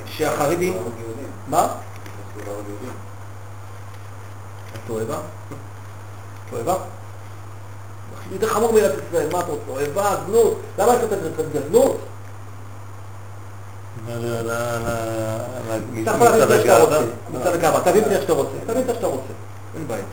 [0.05, 0.73] שהחרדים...
[1.47, 1.67] מה?
[4.87, 5.17] תועבה?
[6.49, 6.75] תועבה?
[8.31, 9.63] יותר חמור מארץ ישראל, מה אתה רוצה?
[9.67, 10.59] תועבה, זנות?
[10.79, 11.97] למה אתה רוצה את זנות?
[14.07, 16.83] ל- ל- ל- ל- אתה יכול להביא את שאתה.
[16.83, 16.99] רוצה,
[17.33, 19.33] מצד הגאווה, תביא את שאתה רוצה, תביא את שאתה רוצה,
[19.75, 20.03] אין בעיה.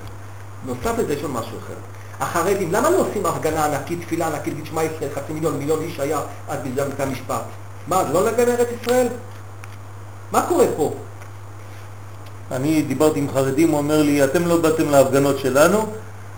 [0.66, 1.74] נוסף לזה יש עוד משהו אחר.
[2.20, 6.00] החרדים, למה לא עושים הפגנה ענקית, תפילה ענקית, להגיד שמע ישראל, חצי מיליון, מיליון איש
[6.00, 7.42] היה עד בזמן בתי המשפט?
[7.88, 9.06] מה, זה לא להגן ארץ ישראל?
[10.32, 10.94] מה קורה פה?
[12.52, 15.86] אני דיברתי עם חרדים, הוא אומר לי, אתם לא באתם להפגנות שלנו,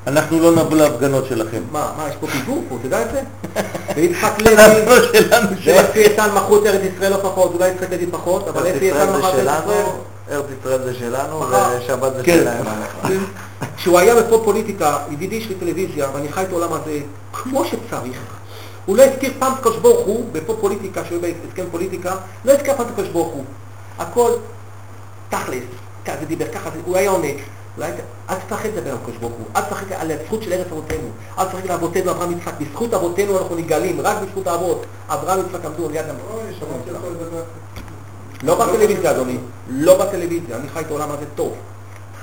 [0.09, 1.63] אנחנו לא נבוא להפגנות שלכם.
[1.73, 3.23] מה, מה, יש פה פיגור פה, תדע את זה?
[3.97, 4.55] ויצחק לוי,
[5.13, 5.77] שלנו שלנו.
[5.77, 9.09] ואפי איתן מכרו את ארץ ישראל לא פחות, אולי יצחק לוי פחות, אבל אפי איתן
[9.09, 9.45] מכר את ארץ ישראל.
[9.45, 9.73] שלנו,
[10.31, 11.41] ארץ ישראל זה שלנו.
[11.41, 12.39] ושבת זה כן.
[12.39, 12.65] שלהם.
[13.77, 16.99] כשהוא היה בפופ פוליטיקה, ידידי שלי טלוויזיה, ואני חי את העולם הזה
[17.33, 18.19] כמו שצריך.
[18.87, 22.53] הוא לא הזכיר פעם את הקדוש ברוך הוא, בפופ פוליטיקה, שהוא היה בהסכם פוליטיקה, לא
[22.53, 23.45] הזכיר פעם את הקדוש ברוך הוא.
[23.99, 24.31] הכל
[25.29, 25.65] תכלס,
[26.05, 27.29] ככה זה דיבר, ככה זה, הוא היה עונה.
[27.79, 27.91] אולי,
[28.31, 31.45] אל תפחד לדבר על הקדוש ברוך הוא, אל תפחד על הזכות של ארץ אבותינו, אל
[31.45, 34.85] תפחד על אבותינו אברהם יצחק, בזכות אבותינו אנחנו נגאלים, רק בזכות האבות.
[35.09, 36.17] אברהם יצחק עמדו על יד המ...
[36.31, 37.43] אוי, שמעתי אותו לדבר.
[38.43, 39.37] לא בטלוויזיה, אדוני,
[39.69, 41.55] לא בטלוויזיה, אני חי את העולם הזה טוב.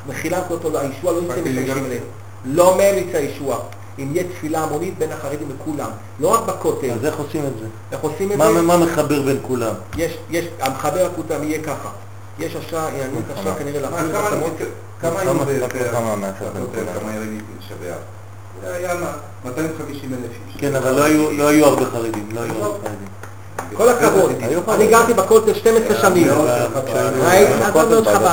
[0.08, 1.42] מחילה אותו, הישוע לא יצא.
[1.42, 2.04] משם אליהם.
[2.46, 3.60] לא מהם יצא הישוע.
[4.00, 6.92] אם יהיה תפילה המונית בין החרדים לכולם, לא רק בכותל.
[6.92, 7.66] אז איך עושים את זה?
[7.92, 8.62] איך עושים את מה זה?
[8.62, 9.74] מה מחבר בין כולם?
[9.98, 11.90] יש, יש, המחבר הכותם יהיה ככה.
[12.40, 14.68] יש אשראי, יענית אשראי כנראה מה, להחזיר
[15.02, 15.30] כמה היו
[17.16, 17.98] ילדים שבעה?
[18.62, 19.12] זה היה מה,
[19.46, 20.56] 250 אלף איש.
[20.58, 23.08] כן, אבל לא היו- לא היו הרבה חרדים, לא היו הרבה חרדים.
[23.78, 24.32] כל הכבוד.
[24.70, 26.28] אני גרתי בכותל 12 שנים.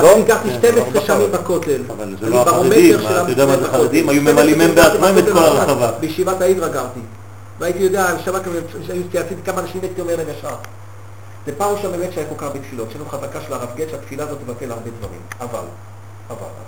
[0.09, 1.83] אני גרתי 12 שנים בכותל.
[1.97, 4.09] אבל זה אני לא ברומטר החרדים, של עם אתה יודע מה זה חרדים?
[4.09, 5.39] היו ממלאים הם 12 בעצמם את כל אחד.
[5.47, 5.91] הרחבה.
[6.01, 7.01] בישיבת ההידרה גרתי.
[7.61, 8.43] והייתי יודע, שבת
[9.15, 10.55] עשיתי כמה אנשים הייתי אומר להם ישר.
[11.47, 12.89] זה פעם ראשונה באמת שהיה כל כך הרבה תפילות.
[12.91, 15.21] יש לנו חזקה של הרב גט שהתפילה הזאת תבטל הרבה דברים.
[15.41, 15.65] אבל,
[16.41, 16.63] אבל.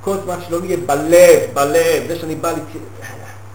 [0.00, 2.58] כל זמן שלא נהיה בלב, בלב, זה שאני בא, לצ...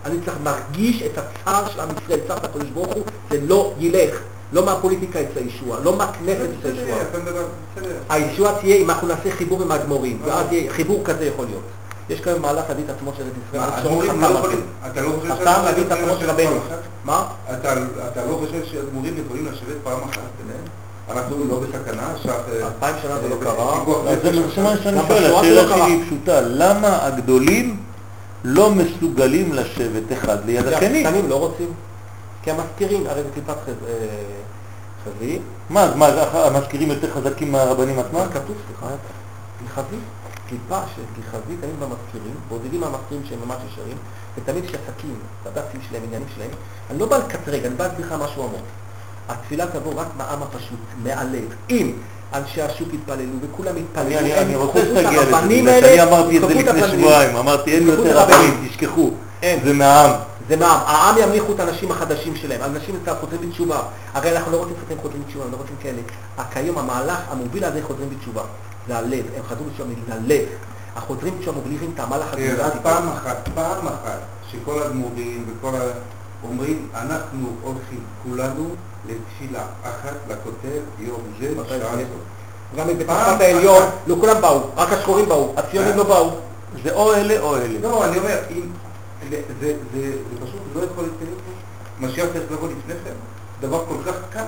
[0.06, 4.20] אני צריך להרגיש את הצער של עם ישראל, צער הקדוש ברוך הוא, זה לא ילך.
[4.54, 7.02] לא מהפוליטיקה יצא ישוע, לא מהכנסת יצא בסדר, ישוע.
[7.02, 7.46] אתה מדבר,
[7.76, 7.96] בסדר.
[8.10, 11.62] הישוע תהיה אם אנחנו נעשה חיבור עם האדמו"רים, ואז יהיה, חיבור כזה יכול להיות.
[12.10, 14.38] יש כאן מהלך את עצמו של ישראל, מה, שרון האדמו"רים חתם לא.
[14.40, 16.62] יכולים- אתה לא חושב את שהאדמו"רים עצמו של יכולים רבנו.
[17.04, 17.28] מה?
[17.58, 20.64] אתה לא חושב שהאדמו"רים יכולים לשבת פעם אחת ביניהם?
[21.10, 22.14] אנחנו לא בסכנה.
[22.30, 23.84] אה, אלפיים שנה זה לא אה, קרה.
[24.24, 24.78] זה מה.
[24.78, 25.68] שאני שואל, השאלה.
[25.68, 27.78] שלי היא פשוטה, למה הגדולים
[28.44, 31.06] לא מסוגלים לשבת אחד ליד השני?
[31.06, 31.74] הקטנים לא רוצים.
[32.44, 33.94] כי המזכירים, הרי זה קליפת אה,
[35.06, 38.26] חזי, מה, אז מה, המזכירים יותר חזקים מהרבנים עצמם?
[38.34, 38.96] כתוב, סליחה?
[39.66, 39.96] גחזי,
[40.50, 43.98] קליפה של גחזי תמיד במזכירים, בודדים מהמזכירים שהם ממש ישרים,
[44.38, 45.16] ותמיד יש עסקים,
[45.46, 46.50] בד"צים שלהם, עניינים שלהם.
[46.90, 48.62] אני לא בא לקטרג, אני בא להסביר לך משהו עמוק.
[49.30, 51.54] התפילה תבוא רק מהעם הפשוט, מהלב.
[51.70, 51.92] אם
[52.34, 56.54] אנשי השוק יתפללו וכולם יתפללו, אני, אני, אני רוצה שתגיע לזה, שאני אמרתי את זה
[56.54, 56.88] לפני.
[56.88, 58.20] שבועיים, אמרתי אין יותר.
[58.20, 59.12] רבנים, תשכחו.
[59.64, 60.12] זה מהעם.
[60.50, 60.80] זה מהעם.
[60.86, 62.62] העם ימליכו את האנשים החדשים שלהם.
[62.64, 63.82] אנשים חוזרים בתשובה.
[64.14, 66.02] הרי אנחנו לא רוצים לפטרים חוזרים בתשובה, אנחנו לא רוצים כאלה.
[66.54, 68.42] כיום המהלך המוביל הזה חוזרים בתשובה.
[68.88, 69.26] זה הלב.
[69.38, 70.46] הם חזרו בתשובה בגלל הלב.
[70.96, 72.74] החוזרים בתשובה מובילים את המהלך תראה, רק.
[72.84, 74.20] פעם אחת, פעם אחת,
[74.52, 75.80] שכל האדמו"רים וכל ה...
[76.44, 78.70] אומרים, אנחנו הולכים כולנו
[79.06, 82.04] לתפילה אחת לכותל יום זה, מתי שעה זה?
[82.04, 82.22] זאת.
[82.76, 83.84] גם פעם המשפט העליון.
[84.08, 86.30] לא כולם באו, רק השחורים באו, הציונים לא באו.
[86.84, 87.80] זה או אלה או אלה.
[87.82, 88.62] לא, אני אומר, אם...
[89.30, 92.06] זה, זה, זה, זה פשוט לא יכול להתקיים פה.
[92.08, 93.16] משיח צריך לבוא לפניכם.
[93.62, 94.44] דבר כל כך קל.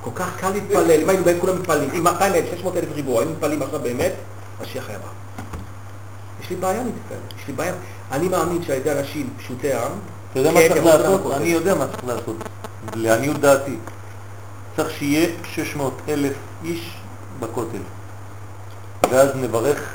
[0.00, 3.20] כל כך קל להתפלל, אם היינו באים כולם מתפללים, אם 200 אלף, 600 אלף ריבוע,
[3.20, 4.12] היינו מתפללים עכשיו באמת,
[4.62, 5.08] משיח היה בא.
[6.40, 7.72] יש לי בעיה להתפלל, יש לי בעיה.
[8.12, 9.92] אני מאמין שעל ידי אנשים פשוטי העם,
[10.30, 11.32] אתה יודע מה כן, צריך לעשות?
[11.32, 12.36] אני יודע מה צריך לעשות.
[12.94, 13.76] לעניות דעתי.
[14.76, 16.32] צריך שיהיה 600 אלף
[16.64, 16.96] איש
[17.40, 17.78] בכותל.
[19.10, 19.94] ואז נברך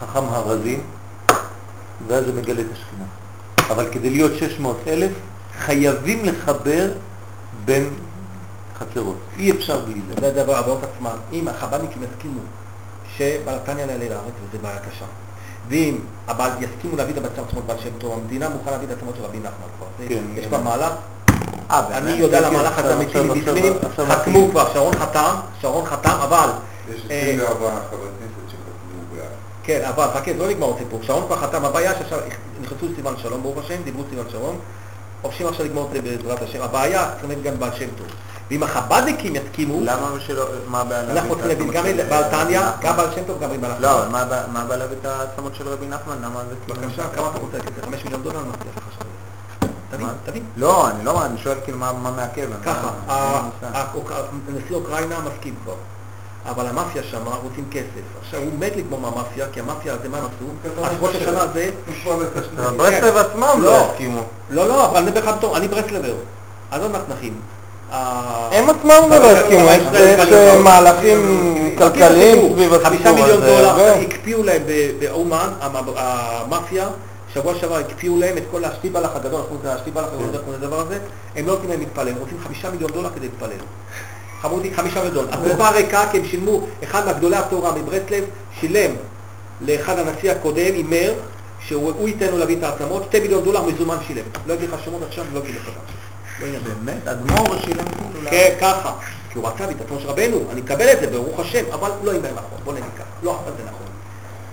[0.00, 0.80] חכם הרזים,
[2.06, 3.04] ואז זה מגלה את השכינה.
[3.70, 5.10] אבל כדי להיות 600 אלף,
[5.58, 6.92] חייבים לחבר
[7.64, 7.90] בין
[8.78, 9.16] חצרות.
[9.38, 10.14] אי אפשר בלי זה.
[10.20, 12.40] זה הדבר, הבאות עצמם, אם החב"דניקים יסכימו
[13.16, 15.04] שבלתניא יעלה לארץ, וזו בעיה קשה,
[15.68, 15.98] ואם
[16.28, 19.22] הבעל יסכימו להביא את הבצע עצמות בעל שם טוב, המדינה מוכנה להביא את העצמות של
[19.22, 19.86] רבי נחמן כבר.
[20.08, 20.48] כן, יש כן.
[20.48, 20.92] כבר מהלך,
[21.70, 22.10] אה, אני?
[22.10, 23.74] יודע כן, עכשיו- אמיתי עכשיו- מבפנים,
[24.06, 24.48] חתמו.
[24.50, 26.48] כבר, שרון חתם, שרון חתם, אבל,
[26.94, 27.54] יש אה, 24
[27.90, 29.26] חברי כנסת שחתמו בעד.
[29.62, 32.18] כן, אבל חכה, זה לא נגמר הסיפור, שרון כבר חתם, הבעיה שעכשיו
[32.60, 34.58] נכנסו לסילבן שלום, ברוך השם, דיברו סילבן שלום,
[35.22, 38.06] חופשים עכשיו לגמור את זה בעזרת השם, הבעיה, צריך גם בעל שם טוב.
[38.50, 42.44] ואם החב"דניקים יסכימו, למה שלא, מה הבעיה להביא אנחנו את רוצים להביא העצמות גם בעל
[42.44, 42.60] תניא?
[42.82, 46.16] גם בעל שם טוב, גם בעל לא, מה הבעיה- להביא את העצמות של רבי נחמן?
[46.22, 46.80] למה זה כאילו...
[46.88, 47.84] בבקשה, כמה אתה רוצה כסף?
[47.84, 48.38] 5 מיליון דולר?
[48.40, 49.06] אני מבטיח לך עכשיו.
[50.24, 50.42] תבין.
[50.56, 52.46] לא, אני לא, אני שואל כאילו מה מה מעכב.
[52.64, 53.42] ככה, לא-
[54.48, 55.74] נשיא אוקראינה מסכים כבר,
[56.48, 57.84] אבל המאפיה שם רוצים כסף.
[58.22, 60.84] עכשיו הוא מת לגמור מהמאפיה, כי המאפיה הזה מה הם עשו?
[60.84, 62.58] אז ראש השנה הזה, בתשתית.
[62.76, 63.72] ברסלב עצמם לא.
[63.72, 64.20] לא הסכימו.
[64.50, 66.14] לא, לא, אבל אני מדבר לך בתור, אני ברסלבר,
[66.70, 67.34] עזוב מתנחים.
[67.92, 70.28] ה- הם עצמם לא הסכימו, יש
[70.64, 71.18] מהלכים
[71.78, 72.84] כלכליים סביב הסיפור הזה.
[72.88, 74.62] חמישה מיליון דולר הקפיאו להם
[75.00, 76.88] באומן, המ- המאפיה,
[77.36, 80.62] שבוע שעבר הקפיאו להם את כל השטיבלח הגדול, אנחנו קוראים לזה השטיבלח, אני לא קוראים
[80.62, 80.98] לדבר הזה,
[81.36, 83.56] הם לא נותנים להם להתפלל, הם רוצים חמישה מיליון דולר כדי להתפלל.
[84.40, 85.28] חמודי, חמישה מיליון דולר.
[85.34, 88.24] הקופה ריקה כי הם שילמו, אחד מהגדולי התורה מברסלב
[88.60, 88.90] שילם
[89.60, 91.14] לאחד הנשיא הקודם, הימר,
[91.60, 94.24] שהוא הוא ייתן לו להביא את העצמות, שתי מיליון דולר מזומן שילם.
[94.46, 96.52] לא אגיד לך שמות עכשיו, לא אגיד לך גם.
[96.52, 96.58] לא.
[96.58, 97.08] באמת?
[97.08, 98.30] אדמו"ר שילם כאילו...
[98.30, 98.92] כן, ככה.
[99.30, 102.28] כי הוא רצה להתעצמו של רבנו, אני מקבל את זה, ברוך השם, אבל לא ייאמר
[102.28, 103.86] נכון, בוא נגיד ככה, לא אבל זה נכון.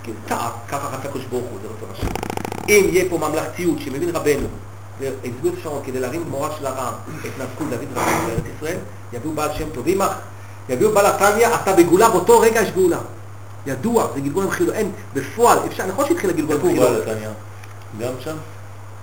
[0.02, 2.33] כי הוא טעה, ככה רצה הקדוש ברוך הוא, זה רצון השם.
[2.68, 4.46] אם יהיה פה ממלכתיות שמבין רבנו,
[5.00, 8.78] והסביר את השעון כדי להרים מורה של הרעם, את נזקול דוד רבנו בארץ ישראל,
[9.12, 9.86] יביאו בעל שם טוב.
[9.86, 10.00] ואם
[10.68, 12.98] יביאו בעל התניא, אתה בגאולה, באותו רגע יש גאולה.
[13.66, 16.76] ידוע, זה גלגול המחילו, אין, בפועל, אפשר, נכון שהתחיל הגלגול איפה הוא?
[18.00, 18.36] גם שם?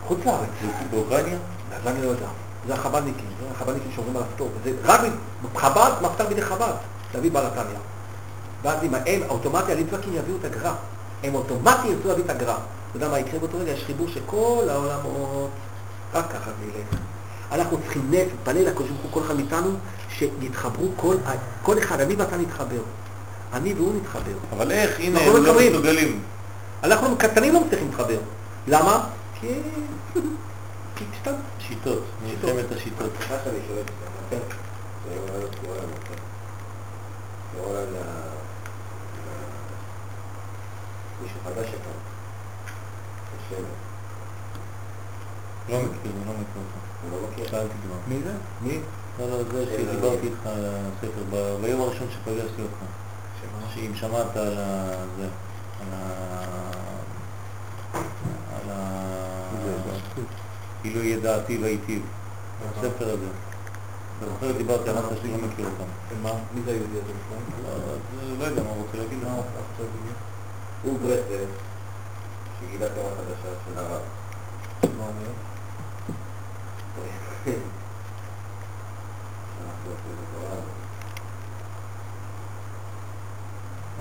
[0.08, 0.50] חוץ לארץ.
[0.92, 1.38] באוקראינה?
[1.76, 2.26] אז אני לא יודע.
[2.68, 4.50] זה החב"דניקים, זה החב"דניקים שאומרים על הפטור.
[4.62, 5.02] וזה רק
[5.56, 6.74] חב"ד, מפתר בידי חב"ד,
[7.14, 7.78] להביא בעל התניא.
[8.64, 10.72] ואז אם הם אוטומטי, הליטבקים יביאו את הגר"א.
[11.24, 12.56] הם אוטומטי ירצו להביא את הגר"א.
[12.92, 13.72] אתה יודע מה יקרה באותו רגע?
[13.72, 15.50] יש חיבור של כל העולמות.
[16.14, 17.00] רק ככה זה ילך.
[17.52, 19.70] אנחנו צריכים נפט, להתפלל לקדוש ברוך הוא, כל אחד מאיתנו,
[20.10, 21.16] שיתחברו כל,
[21.61, 22.82] כל אחד, אני ואתה נתחבר.
[23.53, 24.38] אני והוא נתחבר.
[24.52, 25.00] אבל איך?
[25.00, 25.53] הנה, לא הם לא.
[25.72, 26.22] מסוגלים.
[26.84, 28.20] אנחנו קטנים לא מצליחים להתחבר.
[28.68, 29.08] למה?
[29.40, 29.48] כי...
[30.95, 31.34] כי סתם.
[31.60, 33.10] שיטות, מלחמת השיטות.
[33.18, 33.92] סליחה שאני שואל אותך,
[34.30, 34.38] כן.
[35.10, 35.16] זה
[35.50, 35.66] כן?
[35.68, 35.76] קורא
[37.78, 38.32] לנו ל-
[41.22, 41.98] מישהו חדש שכאן.
[43.38, 43.64] השם,
[45.70, 46.78] לא מכיר, לא מכיר אותך.
[47.04, 47.48] הוא לא מכיר.
[47.50, 47.96] שאלתי כבר.
[48.08, 48.34] מי זה?
[48.62, 48.80] מי?
[49.20, 51.24] לא, לא, זה שדיברתי איתך על הספר,
[51.62, 52.84] ביום הראשון שפגשתי אותך.
[53.74, 54.94] שאם שמעת על ה...
[55.18, 55.28] זה,
[55.82, 56.14] על ה...
[58.54, 59.22] על ה...
[60.82, 62.02] גילוי ידעתי והיטיב.
[62.70, 63.28] הספר הזה.
[64.18, 66.24] אתה זוכר, דיברתי, אמרת שאני לא מכיר אותם.
[66.24, 66.32] מה?
[66.54, 67.64] מי זה היהודי הזה בכלל?
[67.64, 69.30] לא, אז לא יודע מה הוא רוצה להגיד לך.
[70.84, 71.50] הוא ברסלב,
[72.60, 74.02] שגילה תורה חדשה של הרב.
[74.98, 75.32] מה אומר?
[76.98, 77.31] אנחנו עושים את התורה הזאת.
[77.45, 77.53] הוא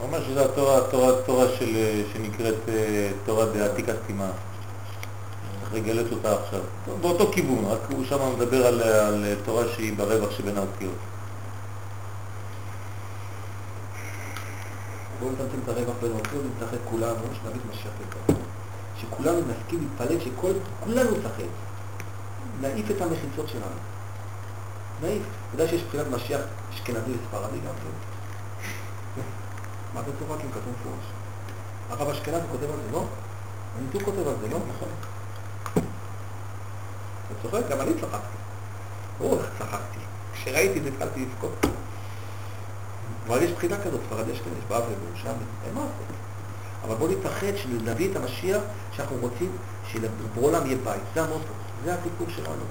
[0.03, 4.31] אומר שזו התורה, התורה, התורה של, שנקראת אה, תורה דעתיקה סתימה.
[5.61, 6.61] צריך לגלות אותה עכשיו.
[7.01, 10.95] באותו כיוון, רק הוא שם מדבר על, על תורה שהיא ברווח שבין האותיות.
[15.21, 16.43] בואו נצמצם את הרווח בין האותיות
[16.75, 18.43] את כולנו, את משיח לקרוב.
[19.01, 21.70] שכולנו נסכים להתפלל, שכולנו נשחק.
[22.61, 23.81] נעיף את המחיצות שלנו.
[25.03, 25.23] נאיף.
[25.23, 26.41] אתה יודע שיש בחינת משיח
[26.75, 29.23] אשכנזי וספרדי גם כן?
[29.95, 30.51] מה אתם צוחקים?
[30.51, 31.05] כתוב מפורש.
[31.91, 33.05] הרב אשכנזי כותב על זה, לא?
[33.79, 34.59] הניתוק כותב על זה, לא?
[34.59, 34.89] נכון.
[37.27, 37.71] אתה צוחק?
[37.71, 38.37] גם אני צחקתי.
[39.19, 40.01] ברור איך צחקתי.
[40.35, 41.67] כשראיתי את זה התחלתי לבכות.
[43.27, 46.07] אבל יש בחינה כזאת, ספרדי אשכנזי, באבל ובירושלמי, אין מה לעשות.
[46.85, 49.53] אבל בואו נתאחד, שנביא את המשיח, שאנחנו רוצים
[49.87, 51.03] שלעולם יהיה בית.
[51.15, 51.53] זה המוטו,
[51.85, 52.65] זה הסיפור שלנו.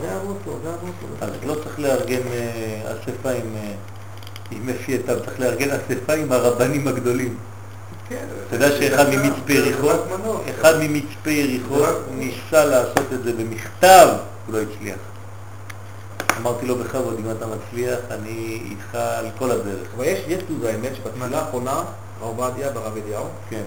[0.00, 1.24] זה המוטו, זה המוטו.
[1.24, 3.72] אז לא צריך לארגן אה, אספה עם, אה,
[4.50, 7.36] עם אפי איתן, צריך לארגן אספה עם הרבנים הגדולים.
[8.08, 8.24] כן.
[8.46, 9.90] אתה יודע שאחד ממצפה יריחו.
[10.50, 14.08] אחד ממצפה יריחו ניסה לעשות את זה במכתב,
[14.46, 14.96] הוא לא הצליח.
[16.40, 19.88] אמרתי לו בכבוד, אם אתה מצליח, אני איתך על כל הדרך.
[19.96, 21.82] אבל יש, תעודה האמת שבתפילה האחרונה,
[22.20, 23.62] הרב עובדיה והרב אליהו, כן.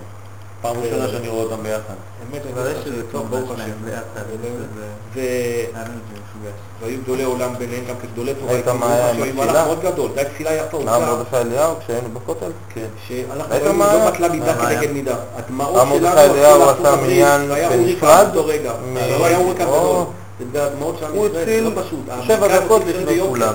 [0.63, 1.93] פעם ראשונה שאני רואה אותם ביחד.
[2.31, 3.63] אמת, יש אמת, איזה טוב, ברוך השם.
[5.15, 5.65] זה
[6.13, 6.53] מפוגש.
[6.81, 8.53] והיו גדולי עולם ביניהם גם כגדולי תורה.
[8.53, 9.65] ראית מה היה עם התפילה?
[9.65, 12.51] מאוד גדול, זה היה תפילה יפה, מה מרדכי אליהו כשהיינו בכותל?
[12.73, 12.85] כן.
[13.07, 13.53] שאנחנו?
[13.93, 14.53] לא מטלה מידה?
[14.53, 15.15] כנגד מידה.
[15.35, 18.27] הדמעות שלנו מרדכי אליהו עשה מניין בנפרד.
[18.93, 19.67] מ- לא היה אורי גדול.
[21.13, 21.69] הוא זה לא.
[22.23, 23.19] שבע דקות לפני.
[23.29, 23.53] כולם.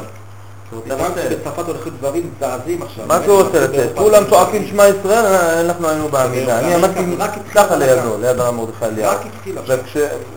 [0.70, 3.05] שבצרפת הולכים דברים מזעזעים עכשיו.
[3.06, 3.88] מה שהוא רוצה לתת?
[3.97, 4.66] כולם צועקים.
[4.66, 5.24] שמע ישראל,
[5.64, 6.58] אנחנו היינו בעמידה.
[6.58, 7.76] אני עמדתי ככה.
[7.76, 9.10] לידו, ליד הרב מרדכי אליהו.
[9.12, 9.78] רק התחיל עכשיו.
[9.80, 9.97] וכש,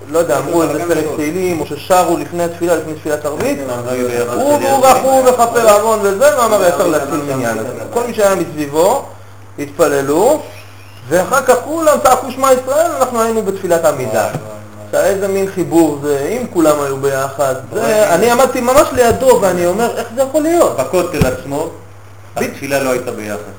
[0.10, 1.06] לא יודע, אמרו איזה פרק.
[1.16, 3.74] תהילים, או ששרו לפני התפילה, לפני תפילת ערבית, כן,
[4.34, 7.60] הוא והוא רחו וכפר ארון וזה, ואמר ישר להתחיל מניין.
[7.60, 9.06] אז כל מי שהיה מסביבו,
[9.60, 10.42] התפללו,
[11.10, 14.30] ואחר כך כולם צעקו שמע ישראל, אנחנו היינו בתפילת עמידה.
[14.94, 19.98] איזה מין חיבור זה, אם כולם היו ביחד, זה, אני עמדתי ממש לידו ואני אומר,
[19.98, 20.78] איך זה יכול להיות?
[20.78, 21.70] בכותל עצמו,
[22.36, 23.52] התפילה לא הייתה ביחד.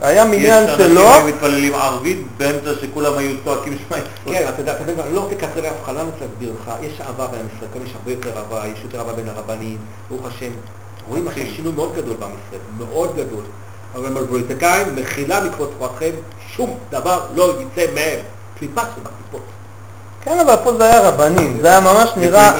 [0.00, 4.38] היה מניין יש אנשים שלו, מתפללים ערבית באמצע שכולם היו צועקים שמע ישראל.
[4.38, 7.46] כן, אתה יודע, יודע, אני לא לקצר לאף אחד, אני להסביר לך, יש אהבה בעם
[7.56, 9.78] ישראל, יש הרבה יותר אהבה, יש יותר אהבה בין הרבנים,
[10.10, 10.50] ברוך השם,
[11.08, 13.44] רואים עכשיו שינוי מאוד גדול בעם ישראל, מאוד גדול.
[13.94, 16.10] אבל פוליטיקאים, מחילה מכבוד תורתכם,
[16.56, 18.20] שום דבר לא יצא מהם.
[18.58, 19.42] קליפה שבקליפות.
[20.26, 22.52] כן אבל פה זה היה רבנים, זה היה ממש נראה,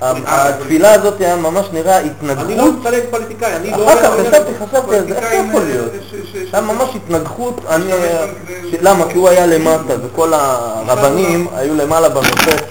[0.00, 3.92] התפילה הזאת היה ממש נראה אני לא התנגחות, מצטלם פוליטיקאי, אני לא...
[3.92, 5.90] אחר כך לא- חשבתי, חשבתי על זה, איך זה יכול להיות?
[6.52, 7.90] היה ממש התנגחות, אני,
[8.80, 9.04] למה?
[9.08, 12.64] כי הוא היה למטה וכל הרבנים היו למעלה במרפסת.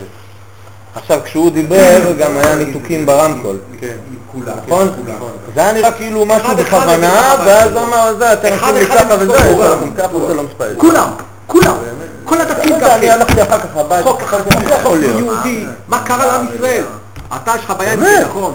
[0.95, 3.95] עכשיו כשהוא דיבר גם היה ניתוקים ברמקול, כן.
[4.31, 4.57] כולם.
[4.65, 4.89] נכון?
[5.55, 9.75] זה היה נראה כאילו משהו בכוונה, ואז אמר, זה, אתם עושים לי ככה וזה, לא.
[10.77, 11.09] כולם,
[11.47, 11.75] כולם,
[12.25, 13.13] כל לא הדתיים יודע, אני ככה.
[13.13, 14.21] הלכתי אחר כך הביתה, חוק
[14.95, 15.19] להיות?
[15.19, 16.83] יהודי, מה קרה לעם ישראל?
[17.35, 17.99] אתה יש לך בעיה עם?
[17.99, 18.53] זה, נכון?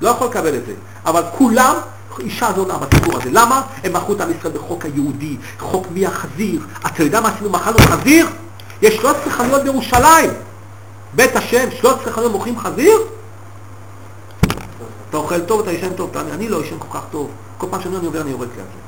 [0.00, 0.72] לא יכול לקבל את זה.
[1.06, 1.74] אבל כולם,
[2.18, 3.30] אישה זונה בסיפור הזה.
[3.32, 3.62] למה?
[3.84, 6.60] הם מכרו את עם ישראל בחוק היהודי, חוק מי החזיר.
[6.86, 7.50] אתה יודע מה עשינו?
[7.50, 8.26] מכרנו חזיר?
[8.82, 10.30] יש 13 חנויות בירושלים.
[11.14, 12.98] בית השם, 13 חנויות מוכרים חזיר?
[15.10, 17.30] אתה אוכל טוב, אתה ישן טוב, אני לא ישן כל כך טוב.
[17.58, 18.80] כל פעם שאני עובר אני יורד ליד זה.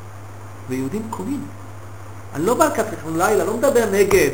[0.68, 1.40] ויהודים קונים.
[2.34, 2.82] אני לא בא לכם
[3.16, 4.30] לילה, לא מדבר נגד.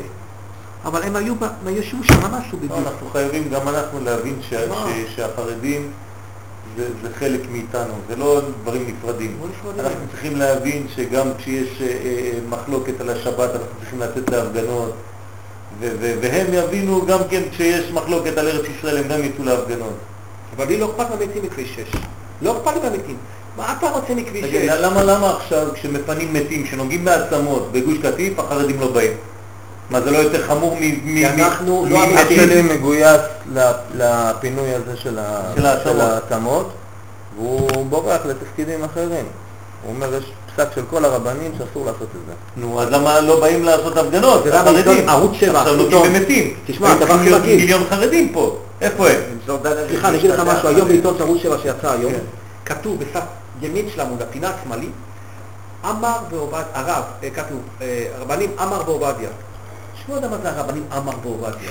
[0.84, 2.72] אבל הם היו, הם היו שם משהו לא, בדיוק.
[2.86, 5.90] אנחנו חייבים גם אנחנו להבין ש- ש- שהחרדים
[6.76, 9.36] זה זה חלק מאיתנו, זה לא דברים נפרדים.
[9.76, 9.82] לא.
[9.82, 14.92] אנחנו צריכים להבין שגם כשיש אה, אה, מחלוקת על השבת אנחנו צריכים לצאת להפגנות
[15.80, 19.94] ו- ו- והם יבינו גם כן כשיש מחלוקת על ארץ ישראל הם גם יצאו להפגנות.
[20.56, 21.96] אבל לי לא אכפת מהמתים מכביש 6.
[22.42, 23.16] לא אכפת לי מהמתים.
[23.56, 24.48] מה אתה רוצה מכביש 6?
[24.48, 29.12] תגיד, למה, למה עכשיו כשמפנים מתים שנוגעים בעצמות בגוש קטיף החרדים לא באים?
[29.90, 31.14] מה זה לא יותר חמור מ...
[31.14, 32.00] כי אנחנו לא.
[32.28, 33.20] שלי מגויס
[33.94, 35.18] לפינוי הזה של
[36.00, 36.70] העצמות.
[37.36, 39.24] והוא בורח לתפקידים אחרים.
[39.82, 42.32] הוא אומר, יש פסק של כל הרבנים שאסור לעשות את זה.
[42.56, 44.44] נו, אז למה לא באים לעשות הפגנות?
[44.44, 44.76] זה החרדים.
[44.76, 45.92] עיתון ערוץ שבע, עכשיו עיתון.
[45.92, 46.54] נותנים במתים.
[46.66, 47.56] תשמע, הכי להיות רגיל.
[47.56, 48.58] מיליון חרדים פה.
[48.80, 49.20] איפה הם?
[49.88, 52.18] סליחה, אני אגיד לך משהו, היום בעיתון של ערוץ 7 שיצא היום, כן.
[52.64, 53.24] כתוב בסף
[53.60, 54.90] ימין של עמוד, הפינה השמאלית,
[55.84, 59.30] עמר ועובדיה, הרב, אה, כתוב, אה, הרבנים עמר ועובדיה.
[60.06, 61.70] שלא יודע מה זה הרבנים עמר ועובדיה.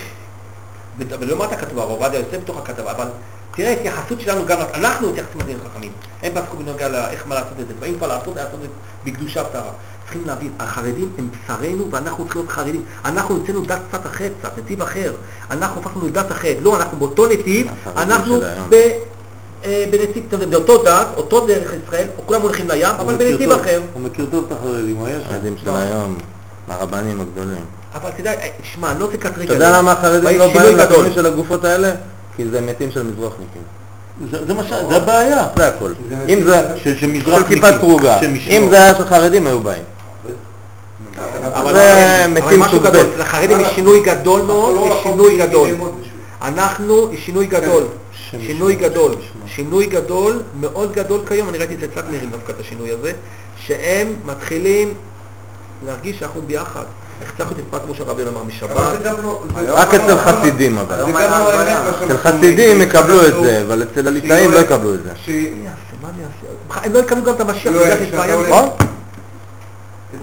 [1.00, 3.08] ות- ולמטה כתוב הרב עובדיה יוצא בתוך הכתבה, אבל
[3.56, 5.92] תראה התייחסות שלנו גם, אנחנו מתייחסים לדין חכמים.
[6.24, 8.68] הם פסקו בנוגע לאיך מה לעשות את זה, ואם כבר לעשות, לעשות את זה
[9.06, 9.72] בקדושה וטהרה.
[10.04, 12.86] צריכים להבין, החרדים הם בשרנו ואנחנו צריכים להיות חרדים.
[13.06, 15.14] אנחנו הוצאנו דת קצת אחרת, קצת נתיב אחר.
[15.52, 16.58] אנחנו הפכנו לדת אחרת.
[16.62, 18.40] לא, אנחנו באותו נתיב, אנחנו.
[18.70, 18.76] ב...
[19.66, 23.82] אה, בנתיב, אומרת, באותו דת, אותו דרך ישראל, כולם הולכים לים, אבל בנתיב אחר.
[23.94, 25.26] הוא מכיר טוב את החרדים, הוא היה שם.
[25.30, 26.18] החרדים של היום,
[26.70, 27.66] הרבנים הגדולים.
[27.96, 30.78] אבל אתה יודע, אה, שמע, אני לא רוצה לקטרג אתה יודע למה החרדים לא באים.
[30.78, 31.92] לפינוי של הגופות האלה?
[32.36, 33.62] כי זה מתים של מזרחניקים.
[34.32, 34.70] זה- זה מה ש...
[34.90, 35.48] זה הבעיה.
[35.58, 35.92] זה הכל.
[36.30, 36.96] אם זה של
[37.48, 38.58] כיפה סרוגה, שמשמור.
[38.58, 39.84] אם זה היה של חרדים היו באים.
[41.54, 43.20] אבל זה מתים סוג גדול, ב'.
[43.20, 45.70] לחרדים יש שינוי גדול מאוד, לא יש שינוי גדול.
[46.42, 47.84] אנחנו, יש שינוי גדול.
[48.32, 49.16] שינוי גדול.
[49.48, 53.12] שינוי גדול, מאוד גדול כיום, אני ראיתי אצל צטנרים דווקא את השינוי הזה,
[53.60, 54.94] שהם מתחילים
[55.86, 56.84] להרגיש שאנחנו ביחד.
[57.22, 58.76] איך צריך להיות אכפת כמו שהרבי אמר משבת,
[59.24, 59.44] לא...
[59.68, 61.00] רק גם אצל לא- חסידים אבל.
[61.00, 61.20] לא
[62.06, 62.82] אצל חסידים.
[62.82, 65.10] יקבלו את זה, אבל אצל הליטאים לא לא- יקבלו את זה.
[66.84, 68.70] הם לא יקבלו גם את המשיח, לא, נכון?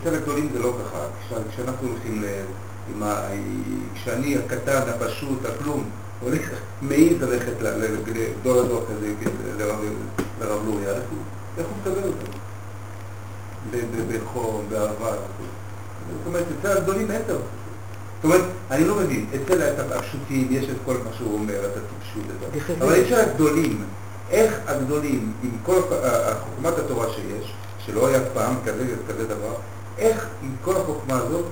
[0.02, 0.98] אצל הגדולים זה לא ככה.
[1.28, 2.26] כש- כשאנחנו הולכים ל...
[3.94, 5.84] כשאני הקטן, הפשוט, הכלום,
[6.82, 9.30] מעז ללכת לגדול הדור כזה, כן,
[10.40, 11.18] לרב לוריה, איך הוא-
[11.58, 12.32] איך הוא מקבל אותנו?
[14.24, 15.12] בחום, באהבה.
[15.12, 17.36] זאת אומרת, אצל הגדולים אין דבר.
[17.36, 22.24] זאת אומרת, אני לא מבין, אצל הפשוטים יש את כל מה שהוא אומר, את הטיפשות.
[22.82, 23.84] אבל אצל הגדולים,
[24.30, 25.80] איך הגדולים, עם כל
[26.40, 28.54] חוכמת התורה שיש, שלא היה פעם
[29.08, 29.54] כזה דבר,
[29.98, 31.44] איך עם כל החוכמה הזאת,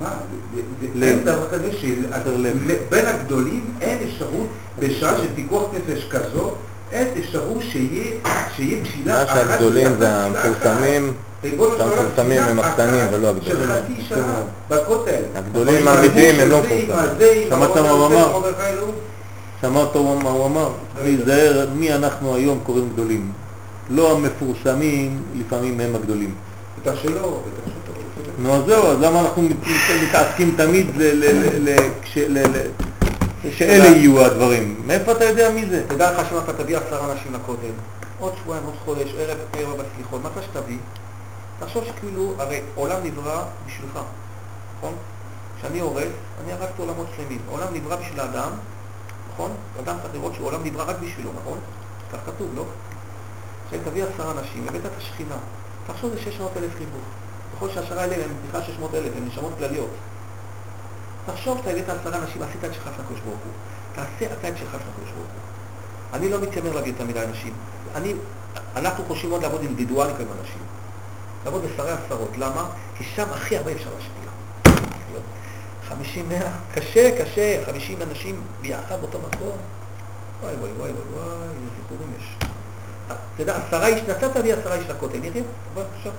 [0.00, 0.10] מה.
[1.02, 1.72] אין דבר כזה.
[1.72, 4.46] שבין הגדולים אין אפשרות,
[4.78, 6.54] בשעה של פיקוח נפש כזאת,
[6.92, 9.34] אין אפשרות שיהיה תפילה מה אחת.
[9.34, 10.24] שהגדולים ביחד, זה.
[10.24, 13.68] המפורסמים, שהמפורסמים הם הקטנים ולא הגדולים.
[14.70, 15.22] בכותל.
[15.34, 16.90] הגדולים האמיתיים הם לא מפורסמים.
[16.90, 18.40] עם שמעת מה הוא אמר?
[19.60, 20.70] שמעת מה הוא אמר?
[21.02, 23.32] להיזהר מי אנחנו היום קוראים גדולים.
[23.90, 26.34] לא המפורסמים, לפעמים הם הגדולים.
[26.82, 27.73] בטח שלא, בטח שלא.
[28.38, 29.56] נו אז זהו, אז למה אנחנו מת-
[30.08, 32.70] מתעסקים תמיד ל- ל- ל- ל- כש- ל- ל-
[33.58, 34.82] שאלה יהיו הדברים?
[34.86, 35.82] מאיפה אתה יודע מי זה?
[35.88, 37.70] תדע לך שאם אתה תביא עשרה אנשים לכותל,
[38.18, 40.76] עוד שבועיים, עוד חודש, ערב ערב הסליחות, מה אתה שתביא?
[41.60, 43.98] תחשוב שכאילו, הרי עולם נברא בשבילך,
[44.78, 44.92] נכון?
[45.58, 46.04] כשאני הורס,
[46.44, 47.38] אני הרגתי עולמות שלמים.
[47.48, 48.50] העולם נברא בשביל האדם,
[49.34, 49.50] נכון?
[49.84, 51.58] אדם צריך לראות שהעולם נברא רק בשבילו, נכון?
[52.12, 52.64] כך כתוב, לא?
[53.66, 55.36] עכשיו תביא עשרה אנשים, הבאת את השכינה.
[55.86, 57.00] תחשוב זה 600 אלף חיבור.
[57.56, 59.90] ככל שהעשרה האלה הם בכלל 600 אלף, הם נשמות כלליות.
[61.26, 63.52] תחשוב, אתה הבאת עשרה אנשים, עשית את שלך לקדוש ברוך הוא.
[63.94, 66.14] תעשה אתה את שלך לקדוש ברוך הוא.
[66.14, 67.52] אני לא מתיימר להביא יותר מדי אנשים.
[67.94, 68.14] אני,
[68.76, 70.62] אנחנו חושבים מאוד לעבוד אינדיבידואלית עם אנשים.
[71.44, 72.30] לעבוד בשרי עשרות.
[72.38, 72.68] למה?
[72.98, 74.24] כי שם הכי הרבה אפשר להשפיע.
[75.88, 76.38] 50, 100,
[76.74, 79.56] קשה, קשה, 50 אנשים ביחד באותו מקום.
[80.42, 82.36] וואי וואי וואי וואי איזה סיפורים יש.
[83.06, 85.40] אתה יודע, עשרה איש, נתת לי עשרה איש לכותל, נראה?
[85.98, 86.12] עכשיו.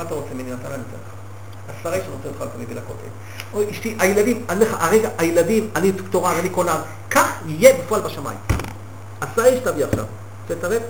[0.00, 0.52] מה אתה רוצה ממני?
[0.52, 1.78] נתן אני אתן לך.
[1.80, 3.08] עשרה איש רוצה אותך מביא לכותל.
[3.52, 6.80] אוי, אשתי, הילדים, אני לך, הרגע, הילדים, אני דוקטורן, אני כונן,
[7.10, 8.38] כך יהיה בפועל בשמיים.
[9.20, 10.04] עשרה איש תביא עכשיו.
[10.46, 10.82] תתערב.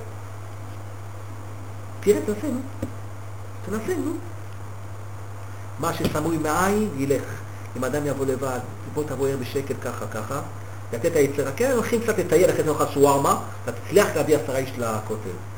[2.00, 2.60] תראה, תנסה, נו.
[3.66, 4.12] תנסה, נו.
[5.78, 7.24] מה שסמוי מעין, ילך.
[7.76, 8.60] אם אדם יבוא לבד,
[8.94, 10.40] בוא תבוא ער בשקט ככה, ככה,
[10.92, 14.70] לתת היצר, כן, הולכים קצת לטייל, אחרי זה נאכל שווארמה, אתה תצליח להביא עשרה איש
[14.78, 15.49] לכותל.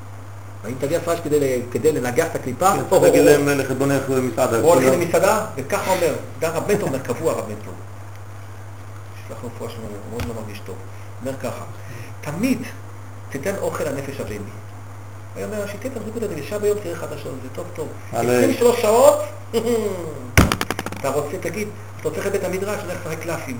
[0.80, 4.60] תביא עשרה איש כדי, כדי לנגח את הקליפה, אתה תגיד להם ללכת בוא נלך למסעדה.
[4.60, 7.70] בוא הולכים למסעדה, וככה אומר, רב בנטו אומר, קבוע רב בנטו.
[9.16, 10.76] יש לך רפואה שלמה, הוא מאוד לא מרגיש טוב.
[11.20, 11.64] אומר ככה,
[12.20, 12.58] תמיד
[13.30, 14.36] תיתן אוכל לנפש הבהמי.
[15.34, 17.88] הוא אומר, שתהיה תחזיקות את שעה ביום תראה חדשות, זה טוב טוב.
[18.12, 19.18] על- 23 שעות,
[21.00, 21.68] אתה רוצה, תגיד,
[22.00, 23.58] אתה רוצה לבית המדרש, אני הולך לשחק קלפים.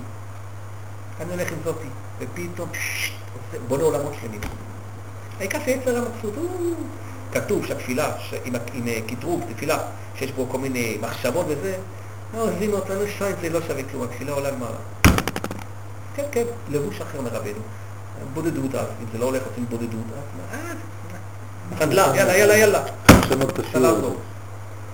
[1.21, 1.87] אני הולך עם זאתי,
[2.19, 2.69] ופתאום,
[3.67, 4.39] בונה עולמות שלמים.
[5.39, 6.75] העיקר שיצר הוא-
[7.31, 9.77] כתוב שהתפילה, ש- עם עם אה, קטרוג, תפילה,
[10.15, 11.75] שיש בו כל מיני מחשבות וזה,
[12.33, 14.75] לא עוזבים אותנו, שייט זה לא שווה כלום, התפילה עולה למעלה.
[16.15, 17.61] כן, כן, לבוש אחר מרבנו.
[18.33, 22.83] בודדות אז, אם זה לא הולך, עושים בודדות, אז אה, חדלה, יאללה, יאללה, יאללה.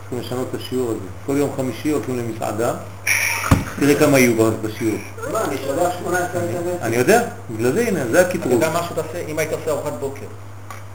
[0.10, 1.00] צריכים לשנות את השיעור הזה.
[1.26, 2.74] כל יום חמישי הולכים למסעדה,
[3.80, 4.96] תראה כמה יהיו בשיעור.
[5.32, 7.22] מה, אני שולח 18 אלף אני יודע,
[7.52, 8.54] בגלל זה הנה, זה אתה הקטרוג.
[8.54, 10.26] יודע משהו תעשה, אם היית עושה ארוחת בוקר.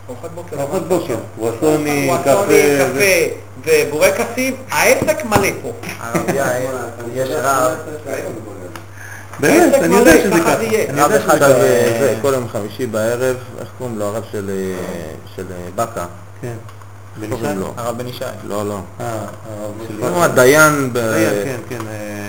[0.08, 0.60] ארוחת בוקר.
[0.60, 2.44] ארוחת בוקר, וואסוני, קפה,
[3.66, 5.72] ובורקסים, העסק מלא פה.
[6.00, 6.46] הרבייה,
[7.14, 7.72] יש רב,
[9.40, 10.56] באמת, אני יודע שזה ככה.
[10.56, 10.66] אני
[11.00, 11.60] יודע רב אחד, שזה ככה.
[11.60, 14.04] אה, זה, כל יום חמישי בערב, איך קוראים לו?
[14.04, 15.44] הרב של אה,
[17.22, 17.26] אה.
[17.26, 17.32] כן.
[17.32, 17.72] איך קוראים לו?
[17.76, 18.24] הרב בן ישי.
[18.44, 18.78] לא, לא.
[19.00, 20.98] אה, הרב של הוא הדיין ב...
[21.44, 21.78] כן, כן.
[21.88, 22.24] אה.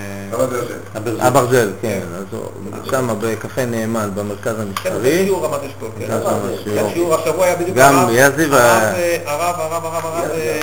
[0.96, 1.22] אברג'ל.
[1.28, 2.00] אברג'ל, כן.
[2.18, 2.42] אז הוא
[2.92, 5.24] שם בקפה נאמן במרכז כן, זה המסחרי.
[5.26, 6.08] שיעור רמת אשכול, כן.
[6.08, 6.30] כן, שם
[6.66, 10.60] כן, השבוע היה בדיוק גם הרב, יזי וה- הרב, אה, הרב, הרב, הרב, הרב, אה,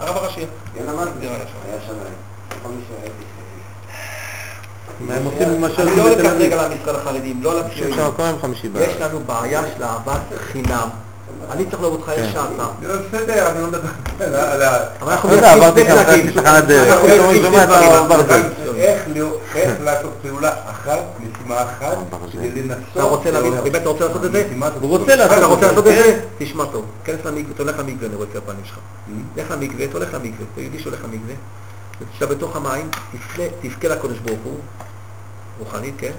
[0.00, 0.46] אה, הראשי.
[5.10, 6.42] הם עושים מה אני שעושים לא בתל לקח אביב?
[6.52, 7.94] רגע למשרד החרדים, לא לציונים.
[8.80, 8.96] יש.
[9.00, 10.20] לנו בעיה של אהבת
[10.52, 10.88] חינם.
[11.50, 12.12] אני צריך לאהוב אותך כן.
[12.12, 12.66] איך שאתה.
[12.82, 13.88] לא, בסדר, אני לא מדבר
[14.52, 14.76] על ה...
[15.00, 16.26] אבל אנחנו אתה עברתי שני ככה פלגים.
[16.26, 16.88] בתחנת דלק.
[16.88, 17.92] אנחנו שומע שני את פלגים.
[17.92, 18.42] הברזל.
[18.76, 21.96] איך לא- איך לעשות פעולה אחת, משימה אחת.
[22.32, 22.82] כדי לנסות...
[22.92, 24.48] אתה רוצה להביא, באמת אתה רוצה לעשות את זה?
[24.80, 26.10] הוא רוצה לעשות אתה רוצה את לעשות זה, את כן.
[26.12, 26.20] זה?
[26.38, 28.78] תשמע טוב, כנס למקווה, תלך למקווה, אני רואה את הפנים שלך.
[29.36, 31.34] לך למקווה, תולך למקווה, אתה יהודי שהולך למקווה,
[32.00, 32.88] ותשתה בתוך המים,
[33.62, 34.58] תבכה לקדוש ברוך הוא,
[35.58, 36.12] רוחנית, כן?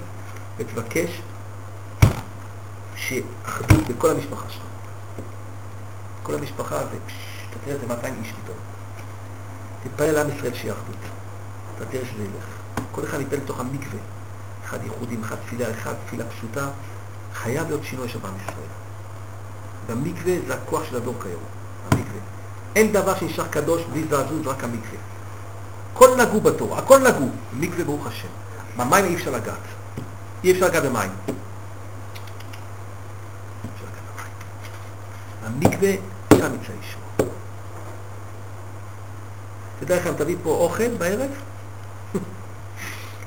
[0.58, 1.10] ותבקש
[2.96, 4.62] שאחדות בכל המשפחה שלך.
[6.24, 7.14] כל המשפחה זה, פש,
[7.50, 8.56] אתה תראה, זה 200 איש פתאום.
[9.82, 10.96] תתפלל לעם ישראל שיהיה אחדות.
[11.76, 12.44] אתה תראה שזה ילך.
[12.92, 13.98] כל אחד יתפלל לתוך המקווה.
[14.64, 16.68] אחד ייחודים, אחד תפילה, אחד תפילה פשוטה.
[17.34, 18.72] חייב להיות שינוי שם בעם ישראל.
[19.86, 21.42] והמקווה זה הכוח של הדור כיום,
[21.84, 22.20] המקווה.
[22.76, 24.98] אין דבר שנשאר קדוש בלי זעזוע, רק המקווה.
[25.92, 27.28] הכל נגעו בתורה, הכל נגעו.
[27.52, 28.28] מקווה ברוך השם.
[28.76, 29.56] במים אי אפשר לגעת.
[30.44, 31.10] אי אפשר לגעת במים.
[35.44, 35.90] המקווה,
[36.38, 37.28] שם יצא אישור.
[39.80, 41.30] תדע לך, אם תביא פה אוכל בערב,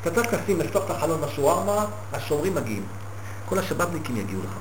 [0.02, 2.84] אתה צריך לשים, לפתוח את החלון בשווארמה, השומרים מגיעים.
[3.50, 4.52] כל השבבניקים יגיעו לך.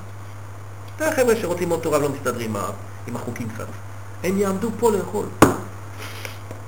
[0.95, 2.55] אתה חבר'ה שרוצים עוד תורה ולא מסתדרים
[3.07, 3.65] עם החוקים קצת.
[4.23, 5.25] הם יעמדו פה לאכול.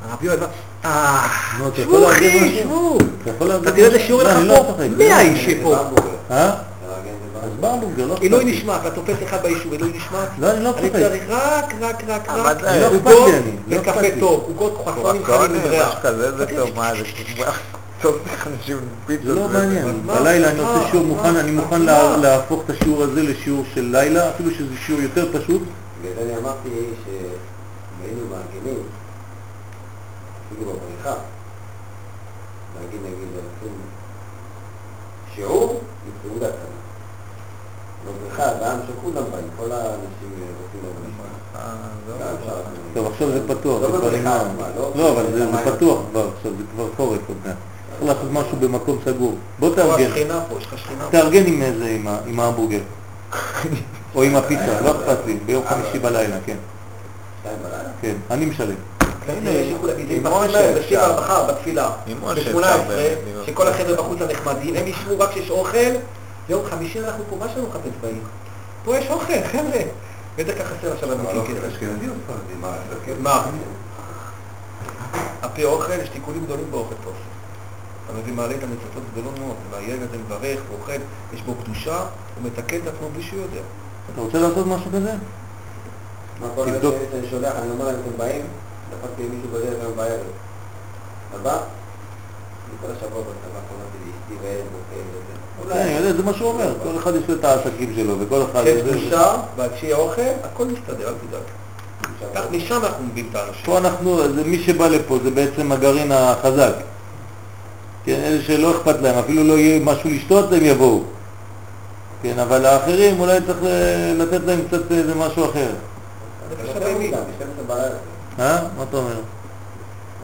[0.05, 0.37] הרב יואל,
[0.85, 1.27] אה,
[1.75, 2.59] שבו אחי?
[2.63, 2.97] שבו.
[3.61, 3.99] אתה תראה איזה?
[3.99, 4.87] שיעור לא, לך לא פה, צוחק.
[4.97, 5.75] 100 איש פה.
[7.43, 7.49] אה?
[7.61, 8.45] לארגן זה לא עילוי.
[8.45, 10.25] נשמע, אתה תופס אחד ביישוב, עילוי נשמע.
[10.39, 11.01] לא, אני לא אני צוחק.
[11.01, 14.19] צריך רק, רק, רק, אבל רק, לא עוגות אני, לא וקפה.
[14.19, 15.21] טוב, עוגות חסונים
[15.55, 15.87] לבריאה.
[15.87, 17.03] משהו כזה, זה טוב, מה זה?
[18.01, 19.25] טוב, אנשים פיצות.
[19.25, 19.47] זה לא.
[19.49, 20.01] מעניין.
[20.05, 20.59] בלילה אני?
[20.59, 21.05] עושה שיעור?
[21.05, 21.81] מוכן, אני מוכן
[22.21, 25.61] להפוך את השיעור הזה לשיעור של לילה, אפילו שזה שיעור יותר פשוט.
[26.01, 26.69] בגלל זה אני אמרתי
[27.05, 28.83] שאם היינו מארגנים,
[30.47, 31.15] אפילו בבריכה,
[32.75, 33.27] להגיד נגיד,
[35.35, 35.81] שיעור
[36.23, 36.78] בסעודה קטנה.
[38.09, 40.29] בבריכה, בעם שכולם באים, כל האנשים
[40.61, 41.23] רוצים לבריכה.
[41.55, 41.73] אה,
[42.19, 42.53] לא.
[42.93, 44.67] טוב, עכשיו זה פתוח, לא זה כבר בבריכה נגמר.
[44.77, 44.91] לא?
[44.95, 47.55] לא, אבל זה פתוח כבר עכשיו, זה כבר חורף עוד מעט.
[47.99, 49.35] צריך לעשות משהו במקום סגור.
[49.59, 50.09] בוא תארגן.
[51.11, 52.79] תארגן עם איזה, עם ההמבורגר.
[54.15, 56.57] או עם הפיצה, לא אכפת לי, ביום חמישי בלילה, כן.
[58.01, 58.75] כן, אני משלם.
[59.27, 61.45] הנה, יש שיקול להגיד, עם זה אפשר.
[61.47, 63.45] בתפילה, עם משה אפשר ב-18, באמת להיות.
[63.45, 65.77] שכל החבר'ה בחוץ הנחמדים, הם ישבו רק כשיש אוכל,
[66.49, 68.23] יום חמישי אנחנו פה, מה יש לנו לחפש בעיר?
[68.83, 69.81] פה יש אוכל, חבר'ה.
[70.35, 71.67] בטח ככה חסר עכשיו אמיתי כסף.
[71.67, 73.19] אשכנזי או ספרדי?
[73.21, 73.45] מה?
[75.41, 77.11] הפה אוכל, יש תיקונים גדולים באוכל פה.
[78.05, 81.01] אתה מביא מעלה את המצוות גדולות מאוד, והילד הזה מברך ואוכל,
[81.33, 83.61] יש בו קדושה, הוא מתקן את עצמו בלי שהוא יודע.
[84.13, 85.13] אתה רוצה לעשות משהו כזה?
[86.41, 86.65] מה כל.
[87.11, 88.45] שאני שולח, אני אומר להם, אתם באים?
[88.89, 90.25] דפקתי עם מישהו בדרך היום בערב.
[91.29, 91.59] אתה בא?
[92.81, 94.35] כל השבוע בצבא, לאשתי.
[95.73, 96.73] כן, זה מה שהוא אומר.
[96.83, 98.63] כל אחד יש לו את העסקים שלו, וכל אחד...
[98.65, 101.41] יש זה- קדושה, ועד שיהיה אוכל, הכל מסתדר, אל תדאג.
[102.35, 103.65] כך משם אנחנו מביאים את האנשים.
[103.65, 106.73] פה אנחנו, זה מי שבא לפה זה בעצם הגרעין החזק.
[108.05, 111.03] כן, אלה שלא אכפת להם, אפילו לא יהיה משהו לשתות, הם יבואו.
[112.23, 113.57] כן, אבל האחרים אולי צריך
[114.17, 115.67] לתת להם קצת איזה משהו אחר.
[116.51, 117.11] נפש יותר הבהמית.
[117.11, 117.95] מוקדם, ב-12 בלילה.
[118.39, 118.59] אה?
[118.77, 119.15] מה אתה אומר?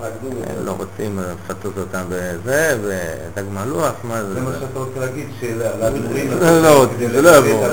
[0.01, 0.65] הם.
[0.65, 4.33] לא רוצים לפצות אותם בזה, ודג מלוח, מה זה?
[4.33, 6.31] זה מה שאתה רוצה להגיד, שלאדמו"רים...
[6.31, 7.67] לא, לא רוצים, זה לא יבוא.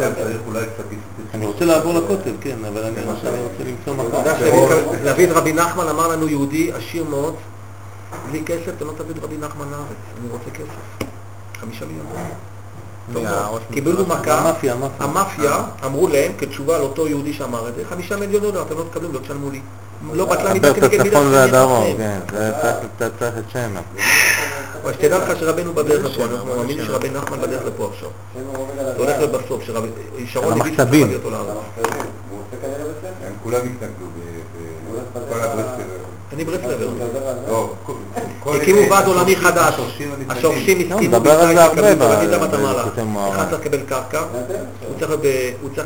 [0.00, 0.84] צריך אולי קצת...
[1.34, 3.28] אני רוצה לעבור לכותל, כן, אבל אני רוצה
[3.66, 4.24] למצוא מקום.
[4.38, 7.34] שדוד רבי נחמן אמר לנו, יהודי עשיר מאוד,
[8.30, 11.08] בלי כסף אתה לא תביא את רבי נחמן לארץ, אני רוצה כסף.
[11.60, 12.06] חמישה מיליון
[13.72, 15.06] קיבלו מכה, המאפיה, המאפיה.
[15.06, 19.12] המאפיה אמרו להם, כתשובה לאותו יהודי שאמר את זה, חמישה מיליון דולר, אתם לא תקבלו,
[19.12, 19.60] לא תשלמו לי.
[20.12, 21.04] לא בטלה מידה כנגד מידה.
[21.04, 21.96] הצפון והדרום.
[21.96, 23.70] כן, זה צריך- אתה צריך את שם.
[24.82, 28.08] אבל שתדע לך שרבנו בדרך לפה, אנחנו מאמינים שרבי נחמן בדרך לפה עכשיו.
[28.36, 28.42] על
[28.84, 29.18] זה הולך הדרך.
[29.30, 29.88] להיות בסוף, שרבי
[30.26, 31.00] שרון על הביא המחצבים.
[31.10, 31.46] להביא אותו לארץ.
[31.48, 31.84] על.
[33.26, 34.06] הם כולם התנגדו
[35.14, 35.99] בכל בדרך ה- הברסלר.
[36.32, 36.84] אני ברסלבר.
[36.84, 37.50] הוא מדבר על זה.
[37.50, 37.74] לא,
[38.54, 39.74] הקימו ועד עולמי חדש,
[40.28, 42.60] השורשים לא, הסכימו מדבר על זה בישראל הרבה לקבל, ב- אתה יודע מה אתה ב-
[42.60, 42.86] מהלך.
[42.86, 43.34] בכותב מוהר"ן.
[43.36, 44.98] אחד צריך לקבל קרקע, הוא.
[44.98, 45.10] צריך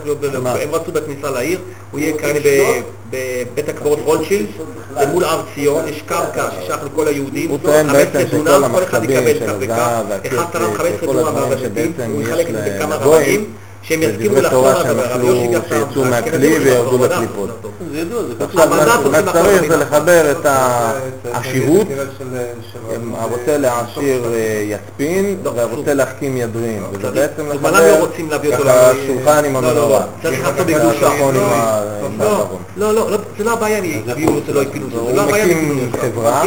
[0.04, 0.48] להיות הוא?
[0.48, 1.58] הם רצו בכניסה לעיר,
[1.90, 2.30] הוא יהיה הוא כאן?
[3.10, 4.46] בבית הקברות רוטשילד,
[4.98, 8.72] זה מול הר ציון, יש קרקע ששייך לכל היהודים, הוא טוען 15 בעצם שכל דונם,
[8.74, 9.62] כל אחד המחצבים יקבל הזהב
[10.26, 13.44] אחד תרם 15 וכל דונם שבעצם הוא יש יחלק את זה בכמה רבנים,
[13.88, 17.50] שהם יסכימו תורה על הדבר, אכלו, יוסי גפן, שיצאו מהכלי הוא וירדו לקליפות.
[17.92, 18.44] זה ידוע, זה ככה.
[18.44, 18.68] עכשיו,
[19.10, 19.76] מה שצריך זה.
[19.76, 20.46] לחבר את
[21.32, 21.86] העשירות,
[23.14, 28.06] הרוצה להעשיר אה, יספין, לא, והרוצה להחכים ידרין, וזה בעצם לחבר לא
[28.52, 30.02] ככה שולחן עם לא, לא, לא, המנורה.
[30.22, 31.00] צריך לעשות בקדושה.
[31.00, 32.62] שולחן עם לא, ה- עם לא, הארון.
[32.76, 35.44] לא, לא, לא, זה לא הבעיה אם יביאו אותו, לא אותו, זה הוא לא הבעיה
[35.44, 35.90] אם מקים.
[36.00, 36.42] חברה.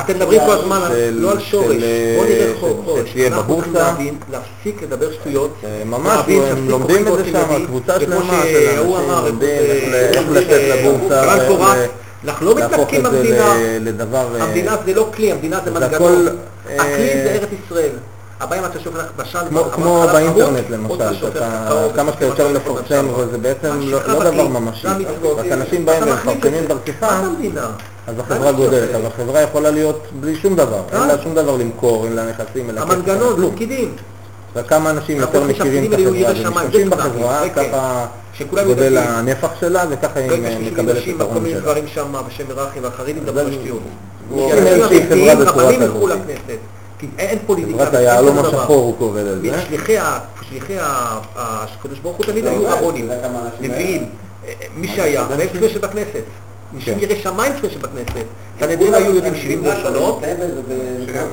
[0.00, 0.80] אתם מדברים כל הזמן
[1.12, 3.08] לא על שורש, של, אה, בוא נראה חורש.
[3.10, 3.88] שתהיה אנחנו צריכים בבורסה.
[3.90, 5.50] להבין, להפסיק לדבר שטויות.
[5.64, 6.42] אה, ממש, להבין,
[6.74, 10.56] הם לומדים את זה שם, קבוצה שלמה של אנשים לומדים אה, איך ל- איך אה,
[10.56, 11.44] לתת לבורסה,
[12.24, 14.36] אנחנו לא להפוך מתנתקים את זה במדינה, לדבר...
[14.36, 15.94] אה, המדינה זה לא כלי, המדינה זה זה מנגנון.
[15.94, 16.28] הכל,
[16.78, 16.78] הכלי
[17.12, 17.90] אה, זה ארץ ישראל.
[18.40, 19.38] הבעיה אם אתה שופך בשל,
[19.72, 23.06] כמו, באינטרנט למשל, שאתה כמה שאתה יותר מפרסם.
[23.16, 24.82] וזה בעצם לא, לא דבר ממשי.
[24.82, 25.38] זה המצוות.
[25.38, 26.68] רק אנשים באים ומפרסמים זה.
[26.68, 27.22] דרכך,
[27.54, 27.60] זה?
[28.06, 32.04] אז החברה גודלת, אבל החברה יכולה להיות בלי שום דבר, אין לה שום דבר למכור,
[32.04, 33.46] אין לה נכסים, אין לה כסף, המנגנון, זה.
[33.54, 33.94] פקידים.
[34.48, 37.64] עכשיו כמה אנשים יותר מכירים את החברה ומשתמשים בחברה, כן.
[37.70, 38.06] ככה
[38.64, 38.98] גודל.
[38.98, 41.60] הנפח שלה וככה היא מקבלת את ההון מיני שלה.
[41.60, 43.82] דברים שם בשם מרחי והחרדים דברו שטויות.
[44.30, 45.72] רבנים כזאת.
[45.72, 46.58] ילכו לכנסת.
[46.98, 47.78] כי אין פוליטיקה.
[47.78, 48.38] חברת היהלום.
[48.38, 49.60] השחור הוא קורא לזה.
[50.48, 50.76] שליחי
[51.36, 52.62] הקדוש ברוך הוא תמיד לא, היו
[53.22, 54.08] כמה אנשים נביאים,
[54.46, 56.22] אה, מי שהיה, והם לשבת בכנסת.
[56.74, 57.00] אנשים כן.
[57.00, 58.26] יראי שמיים לשבת בכנסת.
[58.60, 60.22] סנהדרין היו יודעים 70 ראשונות.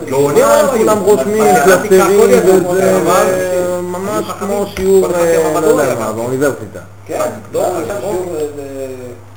[0.07, 1.43] לא, לא, מה, הם כולם רושמים
[2.29, 2.99] ידעו, וזה,
[3.81, 4.25] ממש.
[4.39, 6.15] כמו שיעור, אה, כמה לא יודע מה, גם.
[6.15, 6.79] באוניברסיטה.
[7.05, 7.19] כן,
[7.53, 7.99] לא, לא, עכשיו לא.
[8.01, 8.85] שיעור, אה,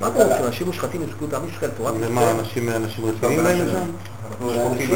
[0.00, 0.46] מה אתה רוצה?
[0.46, 2.36] אנשים מושחתים יזכו את עם ישראל, תורת ומה, ישראל.
[2.38, 3.76] אנשים אנשים רציניים באים לשם?
[4.40, 4.90] אנשים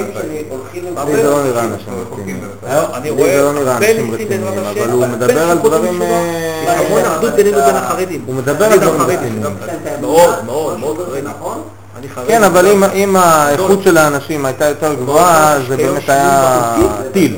[0.48, 1.22] שהולכים מה לי זה?
[1.22, 2.40] לא נראה אנשים רציניים.
[2.62, 5.16] לא, אני לי רואה זה לא נראה הרבה אנשים ניסים בעזרת אבל השם, הוא הרבה
[5.16, 6.02] מדבר על דברים...
[6.02, 8.22] אה, המון אחדות בינינו לבין החרדים.
[8.26, 9.00] הוא מדבר על דברים.
[9.00, 9.42] רציניים.
[10.00, 11.22] מאוד, מאוד, מאוד חרדי.
[11.22, 11.60] נכון?
[12.14, 12.28] חרדי.
[12.28, 16.74] כן, אבל אם- אם האיכות של האנשים הייתה יותר גבוהה, זה באמת היה
[17.12, 17.36] טיל.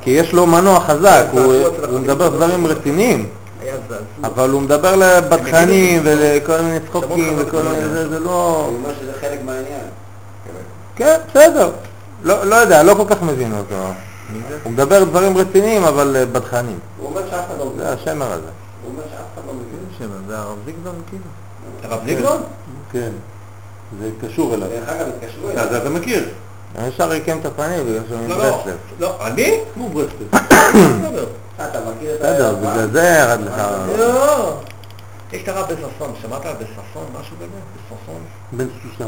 [0.00, 2.00] כי יש לו מנוע חזק, הוא אצל הוא.
[2.00, 3.26] מדבר דברים רציניים.
[4.24, 8.64] אבל הוא מדבר לבדחנים ולכל מיני צחוקים וכל מיני זה, זה לא...
[8.68, 9.86] הוא אומר שזה חלק מהעניין.
[10.96, 11.70] כן, בסדר.
[12.22, 13.74] לא לא יודע, לא כל כך מבין אותו.
[14.64, 16.78] הוא מדבר דברים רציניים, אבל אה, בדחנים.
[16.98, 17.78] הוא אומר שאף אחד לא מבין.
[17.78, 18.42] זה השמר הזה.
[18.82, 19.66] הוא אומר שאף אחד לא מבין.
[20.28, 21.24] זה הרב זיגדון כאילו?
[21.82, 22.42] הרב זיגלון?
[22.92, 23.10] כן,
[24.00, 24.68] זה קשור אליו.
[24.68, 25.68] דרך אגב, התקשרו אליי.
[25.70, 26.28] זה אתה מכיר.
[26.88, 28.44] ישר ריקם את הפנים בגלל שהוא לא, לא.
[28.56, 28.76] מברסלב.
[28.98, 29.60] לא, אני?
[29.74, 30.28] כמו ברסלב.
[30.30, 31.26] בסדר.
[31.60, 33.62] אה, אתה מכיר את בסדר, ה- בגלל זה ירד לך...
[33.98, 34.56] לא.
[35.32, 37.46] יש את הרב בששון, שמעת על בששון, משהו כזה?
[37.76, 38.20] בששון?
[38.52, 39.04] בן חושב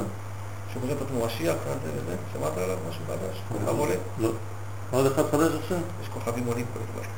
[1.06, 2.14] עצמו משיח, כזה וזה?
[2.32, 3.36] שמעת עליו משהו חדש?
[3.48, 3.94] כוכב עולה?
[4.18, 4.28] לא.
[4.90, 5.78] עוד אחד חדש עכשיו?
[6.02, 7.08] יש כוכבים עולים כל הזמן.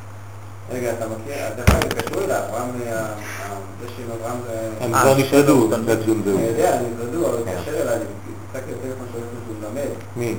[0.72, 1.34] רגע, אתה מכיר?
[1.56, 3.06] דרך אגב, אליי, אברהם, אה, אה,
[3.82, 4.68] זה שעם אברהם זה...
[4.80, 5.68] הם כבר נפרדו.
[5.74, 7.98] אני יודע, אני נפרדו, אבל התקשר אליי,
[10.16, 10.34] מי?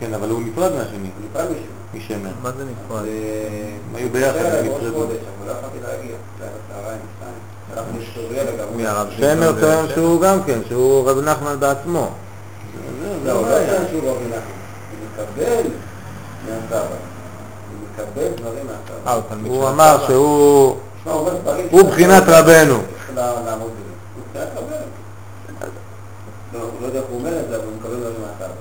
[0.00, 1.46] כן, אבל הוא נפרד מהשני, הוא נפרד.
[1.94, 2.30] משמן.
[2.42, 3.04] מה זה נפרד?
[3.88, 5.06] הם היו ביחד, הם נפרדו.
[5.46, 6.16] לא יכולתי להגיע.
[6.38, 7.34] זה היה בצהריים, שתיים.
[7.72, 8.76] הלכתי לסוריה לגמרי.
[8.76, 12.10] מי הרב שמר טוען שהוא גם כן, שהוא רב נחמן בעצמו.
[13.24, 14.40] לא, הוא לא טוען שהוא רבי נחמן.
[14.90, 15.70] הוא מקבל
[16.46, 16.78] מהסבא.
[16.78, 19.48] הוא מקבל דברים מהסבא.
[19.48, 20.76] הוא אמר שהוא
[21.70, 22.74] הוא בחינת רבנו.
[22.74, 22.82] הוא
[24.32, 24.97] בחינת רבנו.
[26.58, 28.54] לא, הוא לא יודע איך הוא אומר את זה, אבל הוא מקבל מהסבא.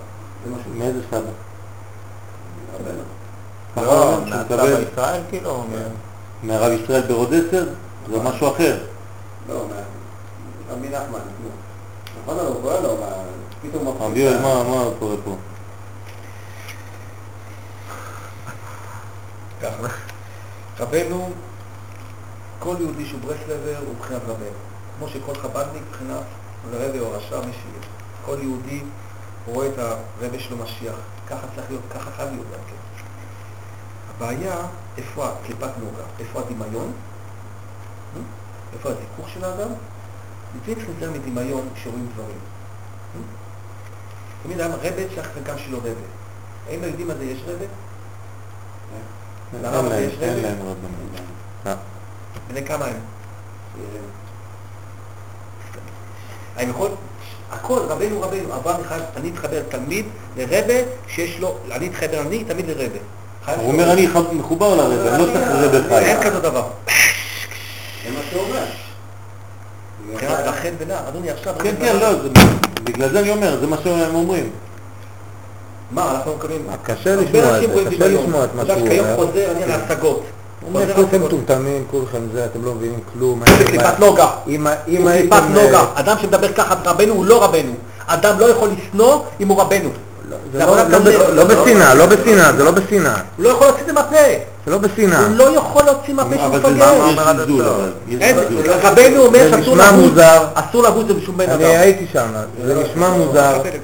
[0.45, 1.31] זה מה שהוא מאיזה סבא?
[2.79, 3.01] רבנו.
[3.77, 5.63] לא, מהסבא ישראל כאילו?
[6.43, 7.65] מהרב ישראל ברודסר?
[8.11, 8.77] זה משהו אחר.
[9.49, 9.75] לא, מה-
[10.75, 11.49] רבי נחמן, נו.
[12.23, 13.07] נכון, הוא קורא לו, מה-
[13.61, 13.87] פתאום...
[13.99, 14.19] רבי.
[14.19, 15.35] יואל, מה מה קורה פה?
[19.61, 19.87] ככה.
[20.79, 21.29] רבנו,
[22.59, 24.45] כל יהודי שהוא ברסלבר הוא מבחינת רבנו.
[24.97, 26.23] כמו שכל חב"דניק מבחינת
[26.73, 27.83] רבי או רשע, מי שיהיה.
[28.25, 28.81] כל יהודי
[29.47, 30.95] רואה את הרבי שלו משיח.
[31.29, 33.03] ככה צריך להיות, ככה חייב להיות גם כן.
[34.15, 34.55] הבעיה,
[34.97, 36.03] איפה הקליפת נוגה?
[36.19, 36.91] איפה הדמיון?
[38.15, 38.21] אה?
[38.73, 39.69] איפה הזיכוך של האדם?
[40.55, 42.39] לפעמים לציין מדמיון כשרואים דברים.
[43.15, 43.21] אה?
[44.43, 45.89] תמיד היה רבי צריך גם שלו רבי.
[46.67, 47.65] האם יודעים מה זה יש רבי?
[49.53, 50.41] אין לרב הזה להם, יש אין רבי?
[50.41, 51.09] להם רבנים.
[51.65, 51.75] אה,
[52.47, 52.99] בני כמה הם?
[56.57, 56.89] אני יכול,
[57.51, 60.05] הכל, רבנו רבנו, אברהם חייב, אני אתחבר תלמיד
[60.37, 60.73] לרבה
[61.07, 62.99] שיש לו, אני אתחבר אני תמיד לרבה.
[63.55, 65.95] הוא אומר אני מחובר אני לא צריך רבי חי.
[65.95, 66.67] אין כזה דבר.
[68.05, 68.63] זה מה שהוא אומר.
[70.09, 70.73] מבחינת רחל
[71.07, 71.53] אדוני עכשיו...
[71.59, 72.07] כן, כן, לא,
[72.83, 74.49] בגלל זה אני אומר, זה מה שהם אומרים.
[75.91, 76.67] מה, אנחנו מקבלים...
[76.83, 78.07] קשה לשמוע את זה, קשה.
[78.07, 79.15] לשמוע את מה שהוא אומר.
[79.15, 80.23] חוזר אני על ההשגות.
[80.95, 81.23] כולכם.
[81.25, 83.41] מטומטמים, כולכם זה, אתם לא מבינים כלום.
[83.57, 84.27] זה קליפת נוגה.
[84.45, 84.53] הוא
[85.09, 85.29] הייתם...
[85.29, 85.79] קליפת נוגה.
[85.79, 87.71] אה, אדם שמדבר ככה רבנו הוא לא רבנו.
[88.07, 89.89] אדם לא יכול לשנוא אם הוא רבנו.
[90.53, 91.35] זה זה לא- לא.
[91.35, 93.13] לא בשנאה, לא בשנאה, זה לא בשנאה.
[93.37, 94.15] הוא לא יכול להוציא את זה מהפה.
[94.65, 95.19] זה לא בשנאה.
[95.27, 96.85] הוא לא יכול להוציא מהפה שהוא אבל זה מפגר.
[98.83, 100.21] רבנו אומר זה שאסור לבוז.
[100.53, 101.61] אסור לבוז בשום בן אדם.
[101.61, 102.27] אני הייתי שם,
[102.65, 103.77] זה נשמע מוזר, מקבל את זה.
[103.77, 103.83] הוא-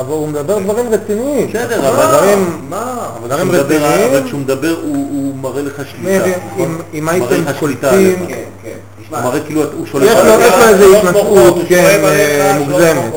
[0.00, 1.48] אבל הוא מדבר דברים רציניים.
[1.48, 2.60] בסדר, אבל דברים...
[2.68, 3.08] מה?
[3.20, 4.10] אבל דברים רציניים.
[4.10, 6.78] אבל כשהוא מדבר הוא מראה לך שליטה, נכון?
[6.94, 7.26] אם- הייתם
[7.60, 8.26] קולטים-.
[8.28, 8.76] כן, כן.
[9.10, 10.40] הוא מראה כאילו הוא שולט יש לו-.
[10.40, 13.12] יש איזה התנשאות, כן, אה, מוגזמת.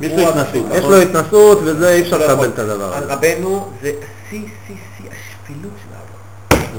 [0.00, 0.90] יש לו רב- התנסות, יש נכון?
[0.92, 2.48] לו התנסות וזה אי אפשר לא לקבל.
[2.48, 3.06] את הדבר הזה.
[3.14, 3.90] רבנו זה
[4.30, 5.06] שיא, שיא, שיא
[5.48, 5.70] האדם.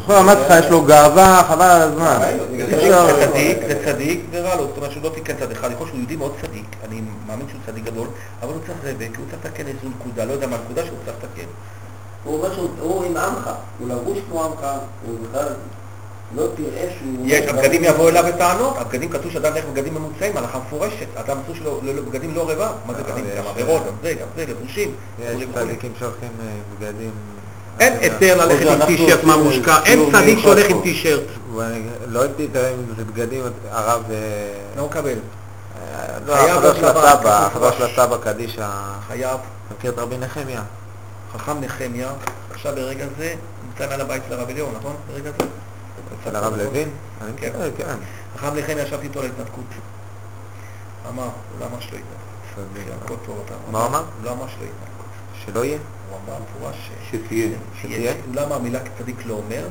[0.01, 2.17] זוכר, אמרתי לך, יש לו גאווה, חבל על הזמן.
[2.51, 5.77] בגלל זה צדיק, זה צדיק ורע לו, זאת אומרת שהוא לא תיקן צד אחד, יכול
[5.77, 8.07] להיות שהוא יהודי מאוד צדיק, אני מאמין שהוא צדיק גדול,
[8.41, 11.17] אבל הוא צריך כי הוא צריך לתקן איזו נקודה, לא יודע מה הנקודה שהוא צריך
[11.17, 11.47] לתקן.
[12.23, 13.49] הוא אומר שהוא עם עמך,
[13.79, 14.67] הוא לבוש כמו עמך,
[15.05, 15.47] הוא בכלל
[16.35, 17.25] לא תראה שהוא...
[17.25, 21.55] יש, הבגדים יבואו אליו בטענות, הבגדים כתוב שאדם הולך בבגדים ממוצעים, הלכה מפורשת, אדם אסור
[21.55, 23.25] שלו, לא- לא- בגדים לא רבב, מה זה בגדים?
[23.27, 24.95] יש, גם עבירות, גם זה, גם זה, לבושים.
[25.19, 25.43] יש.
[25.55, 26.45] צדיקים שהולכים אה,
[26.79, 27.11] בגדים
[27.79, 30.65] אין היתר ללכת עם טישרט עושים ממושקע, אין צדיק שהולך.
[30.69, 31.23] עם טישרט.
[31.55, 34.03] ואני לא יודעת אם זה בגדים, הרב...
[34.11, 34.17] אה,
[34.77, 35.09] לא מקבל.
[35.09, 37.83] אה, לא, החבר של הסבא, החבר של.
[37.83, 38.69] הסבא קדישא,
[39.07, 39.39] חייב.
[39.77, 40.61] מכיר את רבי נחמיה?
[41.33, 42.11] חכם נחמיה,
[42.51, 43.35] עכשיו ברגע זה,
[43.67, 44.95] נמצא מעל הבית של הרב אליהו, נכון?
[45.07, 45.45] ברגע זה?
[46.21, 46.89] אצל הרב לוין?
[47.21, 47.49] אני כן.
[47.49, 47.95] מכיר, כן.
[48.37, 49.65] חכם נחמיה, ישבתי איתו על ההתנתקות.
[51.09, 53.27] אמר, הוא לא אמר שלא התנתקות.
[53.71, 53.99] מה אמר?
[53.99, 55.05] הוא לא אמר שלא התנתקות.
[55.45, 55.77] שלא יהיה?
[56.11, 57.11] הוא אמר במפורש ש...
[57.11, 57.57] שתהיה.
[57.81, 58.13] שיהיה.
[58.25, 59.67] הוא לא אמר מילה צדיק לא אומר,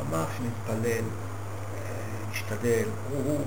[0.00, 1.00] אמר שנתפלל, אה,
[2.30, 3.40] נשתדל, הוא הוא.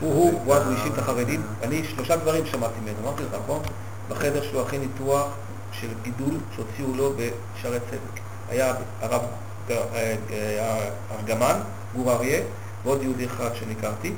[0.00, 1.42] הוא הוא, הוא אז הוא האשים את החרדים.
[1.62, 3.62] אני שלושה דברים שמעתי ממנו, אמרתי לך, נכון?
[4.08, 5.26] בחדר שלו הכי ניתוח
[5.72, 8.20] של גידול שהוציאו לו בשערי צדק.
[8.48, 9.22] היה הרב
[9.70, 10.88] אה, אה,
[11.18, 11.60] ארגמן,
[11.96, 12.40] גור אריה,
[12.84, 14.12] ועוד יהודי אחד שנכרתי.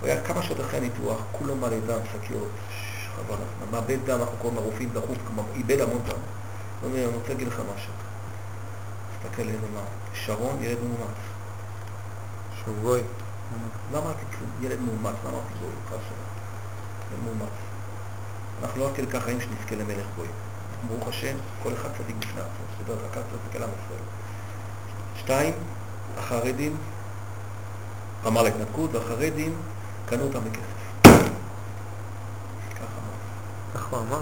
[0.00, 2.48] הוא היה כמה שעות אחרי הניתוח, כולו מלא דם, שקיות,
[3.28, 3.36] הזמן.
[3.70, 6.16] מאבד דם, אנחנו קוראים לרופאים דחוף, כמו- איבד המון דם.
[6.80, 7.92] הוא אומר, אני רוצה להגיד לך משהו.
[9.22, 9.80] תסתכל עלינו מה,
[10.14, 11.16] שרון ילד מאומץ.
[12.62, 13.00] שהוא גוי.
[13.92, 16.30] לא אמרתי כלום, ילד מאומץ, לא אמרתי גוי, חס ושלום.
[17.12, 17.52] ילד מאומץ.
[18.62, 20.28] אנחנו לא עד כדי כך חיים שנזכה למלך גוי.
[20.88, 24.02] ברוך השם, כל אחד צדיק בפני עצמו, בסדר, לקחת להסתכל על עם ישראל.
[25.16, 25.54] שתיים,
[26.18, 26.76] החרדים,
[28.26, 29.54] אמר להתנתקות, והחרדים
[30.06, 30.79] קנו אותם בכסף.
[33.74, 34.20] כך הוא אמר?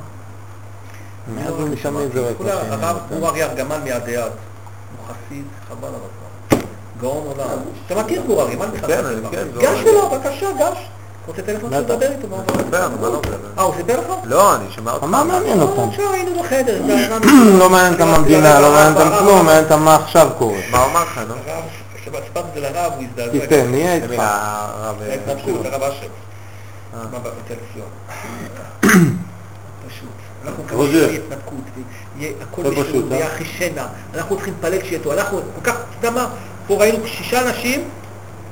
[1.34, 4.22] מאז לא, זה רק כולה, מה הרב גור אריה ארגמן מיד ליד.
[4.22, 6.60] הוא חסיד, חבל על הזמן.
[7.00, 7.58] גאון עולם.
[7.86, 9.78] אתה מכיר גור אריה, מה אני כן, כן, גש.
[9.86, 10.88] אליו, בבקשה, גש.
[11.26, 11.70] רוצה טלפון.
[11.72, 12.28] שתדבר איתו?
[12.28, 12.36] מה
[13.00, 13.20] הוא לא
[13.58, 14.06] אה, הוא סיפר לך?
[14.24, 15.04] לא, אני שומע אותך.
[15.04, 15.88] מה מעניין אותם?
[16.12, 16.82] היינו בחדר.
[17.58, 20.58] לא מעניין אותם המדינה, לא מעניין אותם כלום, מעניין אותם מה עכשיו קורה.
[20.70, 21.34] מה הוא אמר לך, נו?
[21.94, 23.40] כשסיפרתי את זה לרב, הוא הזדעזע.
[23.40, 24.12] תיתן, נהיה איתך.
[24.18, 25.02] הרב...
[25.02, 25.16] אה,
[25.88, 26.06] אשר.
[26.94, 27.00] אה.
[27.12, 27.18] מה?
[30.44, 30.88] אנחנו רוז'ר.
[30.88, 31.64] מקווים שיהיה התנתקות,
[32.16, 33.10] ויהיה הכל בשלום?
[33.10, 33.88] ויהיה אחי שינה.
[34.14, 35.12] אנחנו צריכים להתפלל שיהיה טוב.
[35.12, 36.34] אנחנו כל כך, אתה יודע מה?
[36.66, 37.88] פה ראינו שישה אנשים,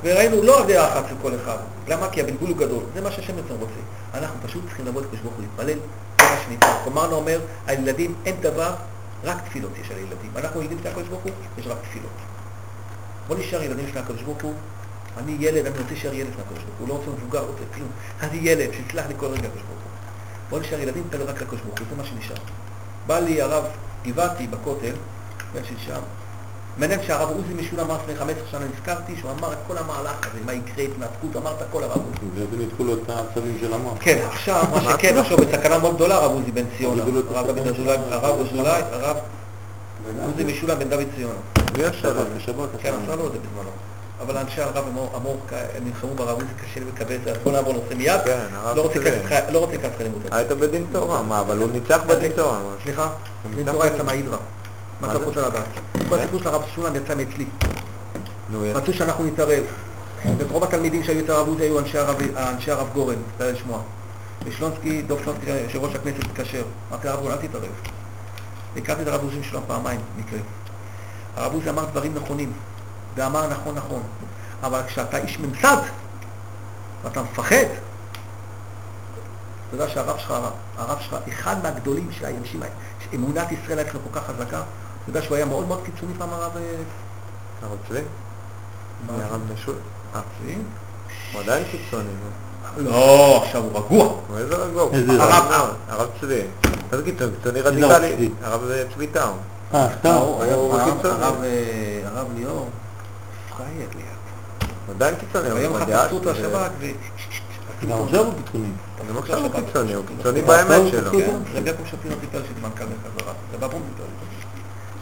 [0.03, 1.57] וראינו לא דעה אחת של כל אחד.
[1.87, 2.09] למה?
[2.09, 2.83] כי הבלבול הוא גדול.
[2.93, 3.73] זה מה שהשם בעצם רוצה.
[4.13, 5.79] אנחנו פשוט צריכים לבוא לקדוש ברוך הוא להתפלל,
[6.21, 6.67] זה מה שניתן.
[6.83, 8.73] קומרנו אומר, הילדים אין דבר,
[9.23, 10.31] רק תפילות יש על הילדים.
[10.35, 12.11] אנחנו יודעים לפני הקדוש ברוך הוא, יש רק תפילות.
[13.27, 14.53] בוא נשאר ילדים לפני הקדוש ברוך הוא.
[15.17, 16.87] אני ילד, אני רוצה להישאר ילד לפני הקדוש ברוך הוא.
[16.87, 17.89] לא רוצה מבוגר, לא רוצה כלום.
[18.21, 19.76] אני ילד, שיסלח לי כל רגע הקדוש ברוך הוא.
[20.49, 22.35] בוא נשאר ילדים, נתפלל רק לקדוש ברוך הוא, זה מה שנשאר.
[23.07, 23.63] בא לי הרב
[24.05, 24.93] גבעתי בכותל,
[25.53, 26.01] בן של שם.
[26.77, 30.39] מעניין שהרב עוזי משולם אמר לפני 15 שנה, נזכרתי שהוא אמר את כל המהלך הזה,
[30.45, 32.27] מה יקרה, התנתקות, אמר את הכל הרב עוזי.
[32.33, 33.97] וזה ניתקו לו את העצבים של המוח.
[33.99, 37.03] כן, עכשיו, מה שכן, עכשיו בסכנה מאוד גדולה, הרב עוזי בן ציונה.
[37.03, 38.39] הרב דוד אזולאי, הרב.
[38.47, 39.17] אזולאי, הרב
[40.25, 41.33] עוזי משולם בן דוד ציונה.
[41.91, 42.35] שבת, לזה?
[42.37, 42.69] בשבת.
[42.79, 43.69] כן, עשה לו את זה בזמנו.
[44.21, 45.25] אבל אנשי הרב הם
[45.85, 48.21] נלחמו ברב עוזי, קשה לי לקבל את זה, אז בוא נעבור נושא מיד.
[48.25, 49.13] כן, הרב לא רוצה צודק.
[49.25, 49.73] איתך- לא רוצה
[50.03, 50.21] לימוד.
[50.31, 52.59] היית בדין תורה, מה, אבל הוא ניצח בדין תורה.
[52.59, 52.69] מה?
[52.83, 53.09] סליחה,
[53.49, 53.95] דין ניצח תורה בדין.
[53.95, 54.37] יצא מהאידרא.
[55.01, 55.25] מה אתה זה?
[55.25, 55.65] רוצה לדעת?
[56.09, 57.45] כל הסיפור של הרב סולם יצא מאצלי.
[58.73, 59.63] רצו שאנחנו נתערב.
[60.37, 63.79] ורוב התלמידים שהיו אצל הרב עוזי היו אנשי הרב- אנשי הרב גורן, תתפלל לשמוע.
[64.45, 66.63] ושלונסקי, דב שלונסקי, יושב ראש הכנסת, התקשר.
[66.91, 67.63] אמרתי לרב גורן, אל תתערב.
[68.77, 70.39] הכרתי את הרב עוזי משולם פעמיים, מקרה.
[71.35, 72.51] הרב עוזי אמר דברים נכונים,
[73.17, 74.01] ואמר נכון נכון.
[74.63, 75.77] אבל כשאתה איש ממסד,
[77.03, 77.75] ואתה מפחד, אתה
[79.75, 80.33] יודע שהרב שלך,
[80.77, 82.73] הרב שלך, אחד מהגדולים של האנשים, האלה,
[83.15, 84.65] אמונת ישראל הייתה כל כך חזקה, אתה
[85.09, 86.51] יודע שהוא היה מאוד מאוד קיצוני פעם הרב...
[86.57, 86.61] אה,
[87.63, 87.99] הרב צבי?
[89.09, 89.75] הרב משול?
[90.15, 90.55] אה, צבי?
[91.33, 92.03] הוא עדיין קיצוני.
[92.77, 92.83] נו.
[92.89, 94.13] לא, עכשיו הוא רגוע.
[94.37, 94.89] איזה רגוע.
[95.89, 96.41] הרב- צבי.
[96.91, 97.31] איזה קיצוני?
[97.37, 98.29] קיצוני רדיקלי.
[98.43, 99.21] הרב אה, צבי טאו.
[99.73, 99.87] אה,
[101.43, 102.69] אה, הרב ליאור,
[103.57, 104.05] פרייר ליד.
[104.87, 105.65] הוא עדיין קיצוני.
[106.11, 106.85] אותו שזה- השב"כ ו...
[107.89, 108.67] גם עכשיו הוא קיצוני.
[109.09, 111.11] גם עכשיו הוא קיצוני, הוא קיצוני באמת הוא שלו.
[111.11, 114.07] כן, רבי יעקב שפירא סיפר שזה מנכ"ל הרב, זה סיפר לי.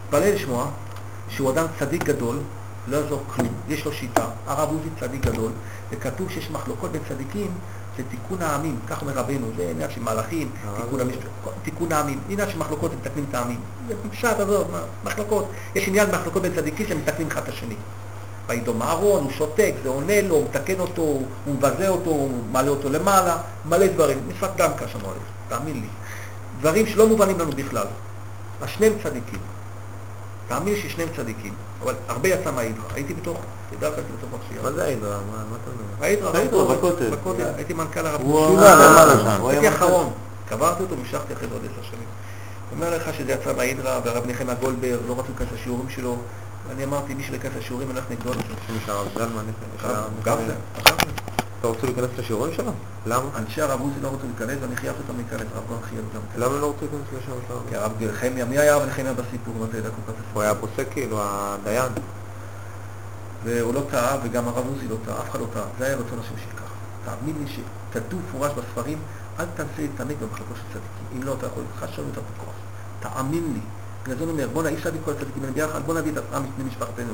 [0.06, 0.68] תתפלא לשמוע
[1.30, 2.40] שהוא אדם צדיק גדול,
[2.88, 5.52] לא יעזור כלום, יש לו שיטה, הרב עוזי צדיק גדול,
[5.92, 7.52] וכתוב שיש מחלוקות בין צדיקים,
[7.98, 10.52] זה תיקון העמים, כך אומר רבנו, זה עניין של מלאכים,
[10.82, 11.30] תיקון המשפט,
[11.64, 14.68] תיקון העמים, עניין של מחלוקות הם מתקנים את העמים, זה פשט, עזוב,
[15.04, 17.76] מחלוקות, יש עניין מחלוקות בין צדיקים שמתקנים אחד את השני.
[18.48, 22.70] וידום אהרון, הוא שותק, זה עונה לו, הוא מתקן אותו, הוא מבזה אותו, הוא מעלה
[22.70, 25.18] אותו למעלה, מלא דברים, משפט דמקה שם הולך,
[25.50, 25.88] תאמין לי.
[26.62, 27.88] דברים שלא מובנים לנו בכלל.
[28.62, 29.40] אז שניהם צדיקים.
[30.48, 32.84] תאמין לי ששניהם צדיקים, אבל הרבה יצא מהאידרא.
[32.94, 33.38] הייתי בתוך,
[33.74, 34.72] ידעת, הייתי בתוך מה הפשיעה.
[34.72, 35.18] זה ההידרה?
[35.32, 36.06] מה מה אתה מדבר?
[36.06, 37.10] האידרא, האידרא, הרב גורן, בכותל.
[37.10, 39.76] בכותל, הייתי מנכ"ל הרב היה הייתי מנכ"ל.
[39.76, 40.12] אחרון.
[40.50, 42.08] קברתי אותו והמשכתי אחרי זה עוד עשר שנים.
[42.72, 46.18] אומר לך שזה יצא מהאידרא, והרב נחמיה גולדברג, לא רצו להיכנס לשיעורים שלו.
[46.68, 48.32] ואני אמרתי, מי שלא ייכנס לשיעורים, אני הולך נגדו.
[48.78, 49.46] יש הרב זלמן,
[49.84, 50.22] גם זה.
[50.24, 50.56] גם זה.
[51.60, 52.72] אתה רוצה להיכנס לשיעורים שלו?
[53.06, 53.30] למה?
[53.36, 56.22] אנשי הרב עוזי לא רצו להיכנס, ואני חייבתי אותם להיכנס, הרב גאון חייב גם.
[56.38, 57.60] למה לא רוצה להיכנס לשיעורים שלו?
[57.70, 59.54] כי הרב נחמיה, מי היה הרב נחמיה בסיפור?
[59.60, 61.92] לא אתה יודע כל כך הוא היה פוסק כאילו, הדיין.
[63.44, 65.64] והוא לא טעה, וגם הרב עוזי לא טעה, אף אחד לא טעה.
[65.80, 66.70] זה היה רצון השם שכך.
[67.06, 67.54] תאמין לי
[67.92, 68.98] שכתוב מפורש בספרים,
[69.40, 71.06] אל תנסה להתעמק במחלקו של צדיקים.
[71.16, 72.54] אם לא, אתה יכול להתחשב יותר בכוח.
[73.00, 73.60] תאמין לי.
[74.12, 77.14] אני אומר, בוא אפשר להביא כל הצדיקים האלה ביחד, בוא נביא את עשרה מבני משפחתנו.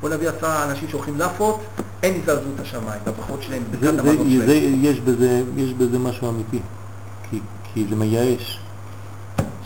[0.00, 1.60] בוא נביא עשרה אנשים שהולכים לאפות,
[2.02, 4.84] אין יזלזלות השמיים, בברכות שלהם, זה, המזון שלהם.
[4.84, 6.60] יש, בזה, יש בזה משהו אמיתי,
[7.30, 7.40] כי,
[7.74, 8.60] כי זה מייאש.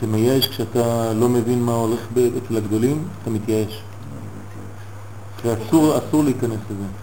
[0.01, 3.83] זה מייאש כשאתה לא מבין מה הולך אצל הגדולים, אתה מתייאש.
[5.44, 7.01] ואסור אסור להיכנס לזה.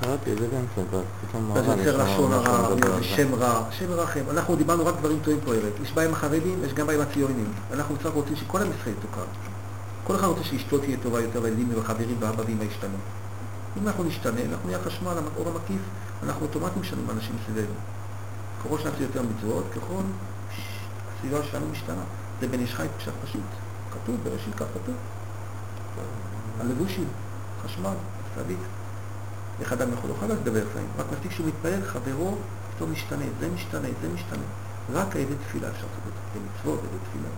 [0.00, 3.04] קראתי את זה גם קצת, אז פתאום וזה הרב יוצר יש לשון הרע, זה.
[3.04, 4.20] שם רע, שם רחם.
[4.30, 5.72] אנחנו דיברנו רק דברים טובים פה הערב.
[5.82, 7.52] יש בעיה עם החרדים, יש גם בעיה עם הציונים.
[7.72, 9.30] אנחנו רק רוצים שכל עם ישראל יתוקן.
[10.04, 12.96] כל אחד רוצה שאשתו תהיה טובה יותר, והילדים והחברים והאבא ואמא ישתנו.
[13.76, 15.80] אם אנחנו נשתנה, אנחנו נהיה חשמל, האור המקיף,
[16.22, 17.74] אנחנו אוטומטית משנים אנשים סביבנו.
[18.64, 20.02] ככל שנעשה יותר מצוות, ככל
[21.16, 22.02] הסביבה שלנו משתנה.
[22.40, 23.40] זה בן איש חי פשט פשוט.
[23.90, 24.94] כתוב, בראשית כך כתוב.
[26.60, 27.08] הלבושים,
[27.64, 27.94] חשמל,
[28.36, 28.79] צדיק.
[29.60, 32.36] איך אדם יכול, לא חייב לדבר חיים, רק מספיק שהוא מתפלל, חברו
[32.76, 34.42] פתאום משתנה, זה משתנה, זה משתנה.
[34.92, 37.28] רק על ידי תפילה אפשר לעשות את זה, במצוות, על ידי תפילה.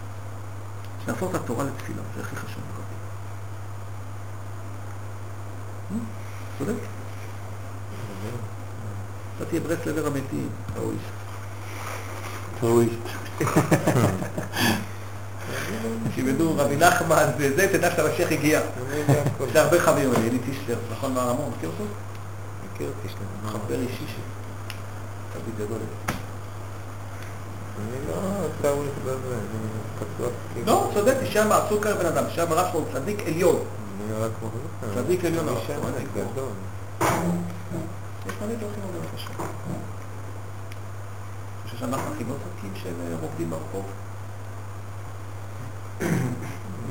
[1.05, 2.99] שנהפוך את התורה לתפילה, זה הכי חשוב ברבים.
[5.92, 5.97] אה?
[6.59, 6.86] צודק?
[9.36, 10.97] אתה תהיה ברסלבר המתים, ראוי.
[12.62, 12.89] ראוי.
[16.15, 18.60] שילמדו רבי נחמן וזה, תדע שאתה המשיח הגיע.
[19.41, 21.84] יש לי הרבה חברים, אלי טישלר, נכון מהרמון, מכיר אותו?
[22.75, 23.52] מכיר אותי שלנו.
[23.52, 24.23] חבר אישי שלי.
[25.33, 25.78] תלמיד גדול.
[27.78, 28.15] אני לא
[28.62, 29.68] טעון בזה, אני
[29.99, 30.31] פתוח.
[30.55, 30.67] כאילו.
[30.67, 33.57] לא, צודק, שם הסוכר בן אדם, שם הרב שלו הוא צדיק עליון.
[33.57, 34.94] אני רק מחזיק.
[34.94, 36.09] צדיק עליון, הרב שם צדיק.
[36.15, 36.49] גדול.
[38.26, 39.28] יש מלא דרכים לדבר קשה.
[39.39, 39.78] אני
[41.65, 43.84] חושב שאנחנו הכי לא צודקים שהם רוקדים ברחוב.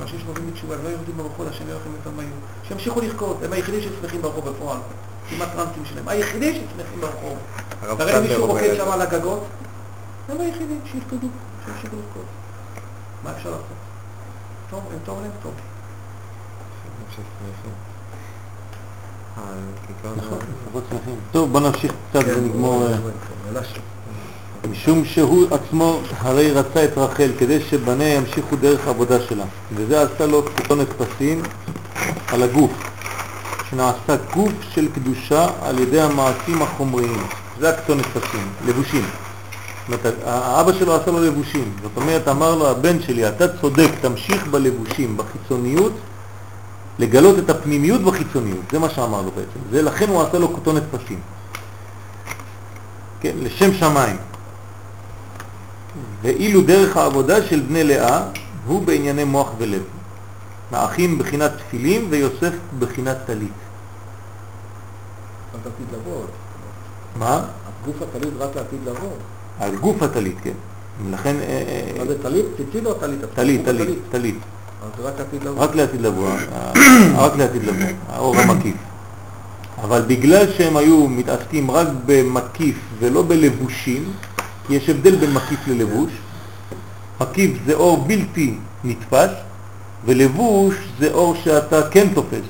[0.02, 2.40] אנשים שנובעים בתשובה, הם לא יורדים ברחוב, השם ירחם אותם מהיום.
[2.68, 4.80] שימשיכו לרקוד, הם היחידים ששמחים ברחוב בפועל.
[5.32, 7.38] עם הטרנסים שלהם, היחידים ששמחים ברחוב.
[7.98, 8.92] תראה מישהו רוקד שם.
[8.92, 9.44] על הגגות,
[10.30, 11.28] הם היחידים שירקדו,
[11.66, 12.26] שימשיכו לרקוד.
[13.24, 13.66] מה אפשר לעשות?
[14.70, 15.52] טוב, הם טוב להם טוב.
[19.38, 19.44] אה,
[20.18, 20.38] נכון.
[21.32, 22.88] טוב, בוא נמשיך קצת ונגמור.
[22.88, 22.98] אה,
[24.64, 29.44] כן, משום שהוא עצמו הרי רצה את רחל כדי שבניה ימשיכו דרך העבודה שלה,
[29.76, 31.42] וזה עשה לו כתונת פסים
[32.28, 32.91] על הגוף,
[33.72, 37.24] שנעשה גוף של קדושה על ידי המעשים החומריים,
[37.60, 39.04] זה הכתונת פסים, לבושים.
[39.90, 43.90] זאת אומרת, האבא שלו עשה לו לבושים, זאת אומרת, אמר לו, הבן שלי, אתה צודק,
[44.02, 45.94] תמשיך בלבושים, בחיצוניות,
[47.00, 50.84] לגלות את הפנימיות בחיצוניות, זה מה שאמר לו בעצם, זה לכן הוא עשה לו כתונת
[50.92, 51.20] פסים.
[53.22, 54.18] כן, לשם שמיים.
[56.22, 58.22] ואילו דרך העבודה של בני לאה
[58.66, 59.82] הוא בענייני מוח ולב.
[60.72, 63.61] האחים בחינת תפילים ויוסף בחינת טלית.
[65.54, 66.22] רק עתיד לבוא.
[67.20, 67.46] מה?
[67.84, 69.10] הגוף הטלית רק לעתיד לבוא.
[69.60, 70.54] על גוף הטלית, כן.
[71.12, 72.46] לכן, אה, אה, מה זה טלית?
[72.58, 73.20] ציצית או טלית?
[73.34, 74.00] טלית, טלית.
[74.12, 74.36] טלית.
[74.84, 75.64] אז רק עתיד לבוא.
[75.64, 76.72] רק לעתיד לבוא, אה,
[77.26, 78.76] רק לעתיד לבוא, האור המקיף.
[79.84, 84.04] אבל בגלל שהם היו מתעסקים רק במקיף ולא בלבושים,
[84.68, 86.12] כי יש הבדל בין מקיף ללבוש.
[87.22, 89.32] מקיף זה אור בלתי נתפס,
[90.06, 92.46] ולבוש זה אור שאתה כן תופס,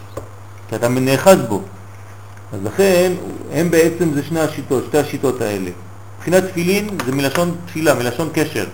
[0.69, 1.61] כי אתה נאחז בו.
[2.53, 3.11] אז לכן,
[3.51, 5.69] הם בעצם זה שני השיטות, שתי השיטות האלה.
[6.17, 8.65] מבחינת תפילין זה מלשון תפילה, מלשון קשר.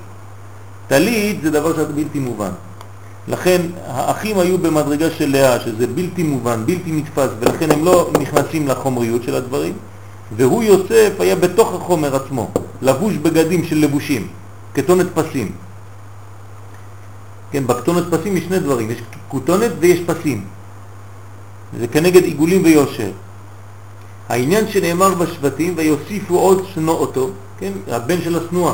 [0.88, 2.52] טלית זה דבר שאתה בלתי מובן.
[3.28, 8.68] לכן האחים היו במדרגה של לאה, שזה בלתי מובן, בלתי נתפס, ולכן הם לא נכנסים
[8.68, 9.74] לחומריות של הדברים,
[10.36, 14.28] והוא יוסף היה בתוך החומר עצמו, לבוש בגדים של לבושים,
[14.74, 15.52] כתונת פסים.
[17.52, 18.98] כן, בכתונת פסים יש שני דברים, יש
[19.30, 20.46] כתונת ויש פסים.
[21.80, 23.12] זה כנגד עיגולים ויושר.
[24.30, 28.74] העניין שנאמר בשבטים, ויוסיפו עוד שנוא אותו, כן, הבן של השנואה.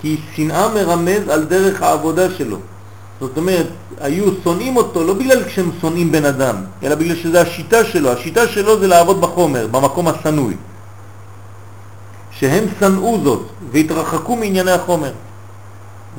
[0.00, 2.56] כי שנאה מרמז על דרך העבודה שלו.
[3.20, 3.66] זאת אומרת,
[4.00, 8.12] היו שונאים אותו לא בגלל שהם שונאים בן אדם, אלא בגלל שזה השיטה שלו.
[8.12, 10.54] השיטה שלו זה לעבוד בחומר, במקום השנוי.
[12.30, 15.12] שהם שנאו זאת והתרחקו מענייני החומר.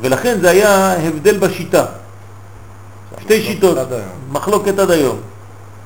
[0.02, 1.86] ולכן זה היה הבדל בשיטה.
[3.22, 3.88] שתי שיטות, עד.
[4.32, 5.18] מחלוקת עד היום.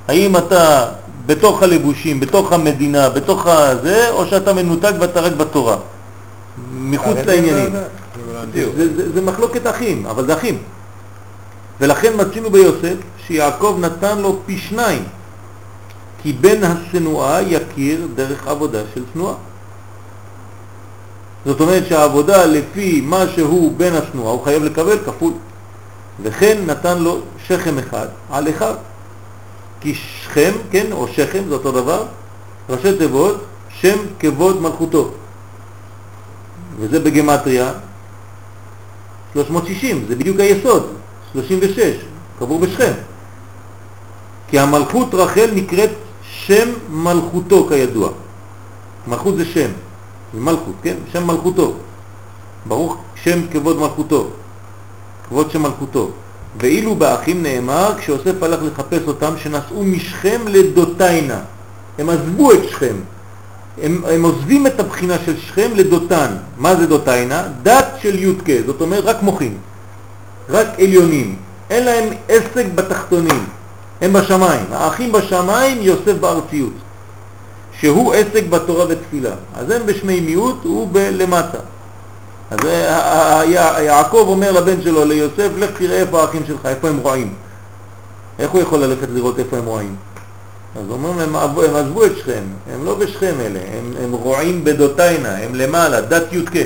[0.08, 0.86] האם אתה
[1.26, 5.78] בתוך הלבושים, בתוך המדינה, בתוך הזה, או שאתה מנותק ואתה רק בתורה.
[6.74, 7.74] מחוץ לעניינים.
[8.50, 8.76] בדיוק.
[8.76, 10.58] זה, זה, זה מחלוקת אחים, אבל זה אחים.
[11.82, 12.96] ולכן מצינו ביוסף
[13.28, 15.04] שיעקב נתן לו פי שניים.
[16.22, 19.34] כי בן השנואה יכיר דרך עבודה של שנואה.
[21.46, 25.34] זאת אומרת שהעבודה לפי מה שהוא בן השנואה הוא חייב לקבל כפול.
[26.24, 28.74] וכן נתן לו שכם אחד על אחד.
[29.82, 32.06] כי שכם, כן, או שכם, זה אותו דבר,
[32.70, 35.12] ראשי תיבות, שם כבוד מלכותו.
[36.80, 37.72] וזה בגמטריה
[39.34, 40.88] 360, זה בדיוק היסוד,
[41.34, 41.96] 36,
[42.40, 42.92] קבור בשכם.
[44.50, 45.90] כי המלכות רחל נקראת
[46.24, 48.10] שם מלכותו כידוע.
[49.08, 49.70] מלכות זה שם,
[50.34, 50.96] זה מלכות, כן?
[51.12, 51.74] שם מלכותו.
[52.66, 54.28] ברוך שם כבוד מלכותו,
[55.30, 56.12] כבוד שם מלכותו.
[56.60, 61.40] ואילו באחים נאמר, כשיוסף הלך לחפש אותם, שנסעו משכם לדותיינה.
[62.00, 62.96] הם עזבו את שכם.
[63.82, 66.28] הם, הם עוזבים את הבחינה של שכם לדותן.
[66.58, 67.44] מה זה דותיינה?
[67.64, 69.58] דת של יודקה, זאת אומרת רק מוחים,
[70.50, 71.36] רק עליונים.
[71.70, 73.46] אין להם עסק בתחתונים,
[74.02, 74.66] הם בשמיים.
[74.72, 76.74] האחים בשמיים, יוסף בארציות,
[77.80, 79.34] שהוא עסק בתורה ותפילה.
[79.56, 81.60] אז הם בשמי מיעוט, הוא בלמטה.
[82.52, 82.60] אז
[83.80, 87.34] יעקב אומר לבן שלו, ליוסף, לך תראה איפה האחים שלך, איפה הם רועים.
[88.40, 89.96] איך הוא יכול ללכת לראות איפה הם רועים?
[90.76, 95.38] אז אומרים, הם, הם עזבו את שכם, הם לא בשכם אלה, הם, הם רועים בדותיינה,
[95.38, 96.60] הם למעלה, דת יודקה.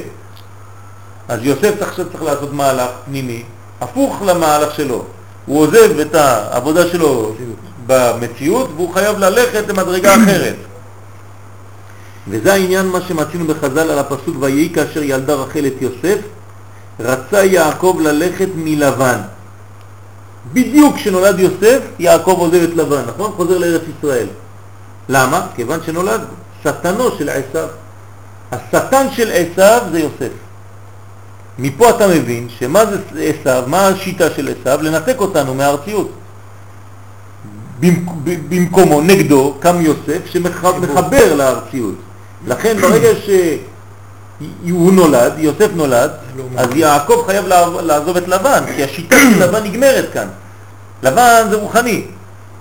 [1.27, 3.43] אז יוסף עכשיו צריך לעשות מהלך פנימי,
[3.81, 5.03] הפוך למהלך שלו.
[5.45, 7.33] הוא עוזב את העבודה שלו
[7.87, 10.55] במציאות והוא חייב ללכת למדרגה אחרת.
[12.27, 16.17] וזה העניין מה שמצינו בחז"ל על הפסוק ויהי כאשר ילדה רחל את יוסף,
[16.99, 19.19] רצה יעקב ללכת מלבן.
[20.53, 23.31] בדיוק כשנולד יוסף, יעקב עוזב את לבן, נכון?
[23.31, 24.27] חוזר לארץ ישראל.
[25.09, 25.47] למה?
[25.55, 26.21] כיוון שנולד
[26.63, 27.67] שטנו של עשיו.
[28.51, 30.31] השטן של עשיו זה יוסף.
[31.59, 34.79] מפה אתה מבין שמה זה עשיו, מה השיטה של עשיו?
[34.81, 36.11] לנתק אותנו מהארציות.
[38.49, 41.95] במקומו, נגדו, קם יוסף שמחבר לארציות.
[42.47, 46.11] לכן ברגע שהוא נולד, יוסף נולד,
[46.57, 47.45] אז יעקב חייב
[47.81, 50.27] לעזוב את לבן, כי השיטה של לבן נגמרת כאן.
[51.03, 52.05] לבן זה רוחני.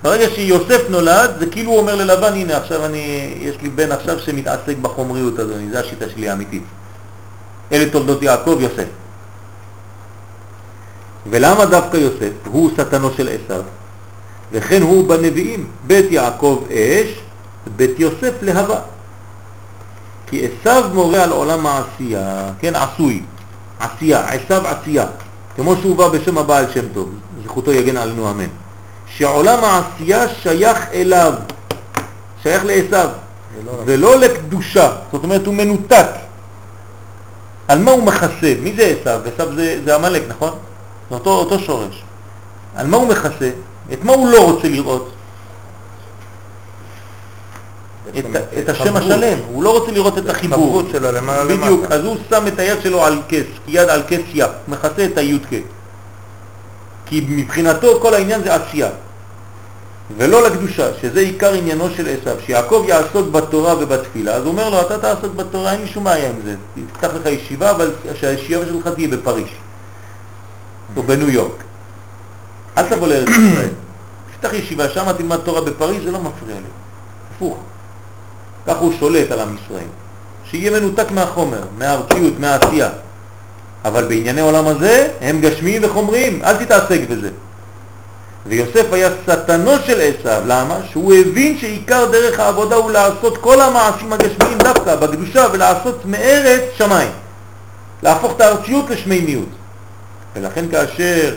[0.03, 4.19] ברגע שיוסף נולד, זה כאילו הוא אומר ללבן, הנה עכשיו אני, יש לי בן עכשיו
[4.19, 6.63] שמתעסק בחומריות אדוני, זו השיטה שלי האמיתית.
[7.71, 8.87] אלה תולדות יעקב, יוסף.
[11.29, 12.31] ולמה דווקא יוסף?
[12.45, 13.61] הוא שטנו של עשיו,
[14.51, 17.19] וכן הוא בנביאים, בית יעקב אש,
[17.75, 18.79] בית יוסף להבה.
[20.35, 23.21] כי עשיו מורה על עולם העשייה, כן, עשוי,
[23.79, 25.05] עשייה, עשיו עשייה,
[25.55, 27.09] כמו שהוא בא בשם הבעל שם טוב,
[27.43, 28.47] זכותו יגן עלינו אמן,
[29.07, 31.33] שעולם העשייה שייך אליו,
[32.43, 33.09] שייך לעשיו,
[33.85, 36.07] ולא לקדושה, זאת אומרת הוא מנותק.
[37.67, 38.53] על מה הוא מכסה?
[38.61, 39.19] מי זה עשיו?
[39.33, 40.51] עשיו זה, זה המלאק, נכון?
[41.09, 42.03] זה אותו, אותו שורש.
[42.75, 43.49] על מה הוא מכסה?
[43.93, 45.14] את מה הוא לא רוצה לראות?
[48.19, 50.83] את, השם השלם, הוא לא רוצה לראות את החיבור.
[50.91, 51.65] שלו למעלה למטה.
[51.65, 55.17] בדיוק, אז הוא שם את היד שלו על כס, יד על כס יא, מכסה את
[55.17, 55.55] היודקה.
[57.05, 58.89] כי מבחינתו כל העניין זה עשייה.
[60.17, 64.81] ולא לקדושה, שזה עיקר עניינו של עשיו, שיעקב יעסוק בתורה ובתפילה, אז הוא אומר לו,
[64.81, 66.55] אתה תעסוק בתורה, אין לי שום בעיה עם זה,
[66.93, 69.47] תפתח לך ישיבה, אבל שהישיבה שלך תהיה בפריז,
[70.97, 71.63] או בניו יורק.
[72.77, 73.69] אל תבוא לארץ ישראל,
[74.31, 76.69] תפתח ישיבה, שם תלמד תורה בפריז, זה לא מפריע לי.
[77.35, 77.57] הפוך.
[78.67, 79.87] כך הוא שולט על עם ישראל.
[80.49, 82.89] שיהיה מנותק מהחומר, מהארציות, מהעשייה.
[83.85, 87.29] אבל בענייני עולם הזה הם גשמיים וחומריים, אל תתעסק בזה.
[88.47, 90.79] ויוסף היה שטנו של עשיו, למה?
[90.89, 97.11] שהוא הבין שעיקר דרך העבודה הוא לעשות כל המעשים הגשמיים דווקא בקדושה ולעשות מארץ שמיים.
[98.03, 99.49] להפוך את הארציות לשמימיות.
[100.35, 101.35] ולכן כאשר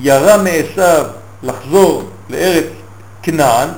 [0.00, 1.04] ירה מעשיו
[1.42, 2.64] לחזור לארץ
[3.22, 3.68] כנען,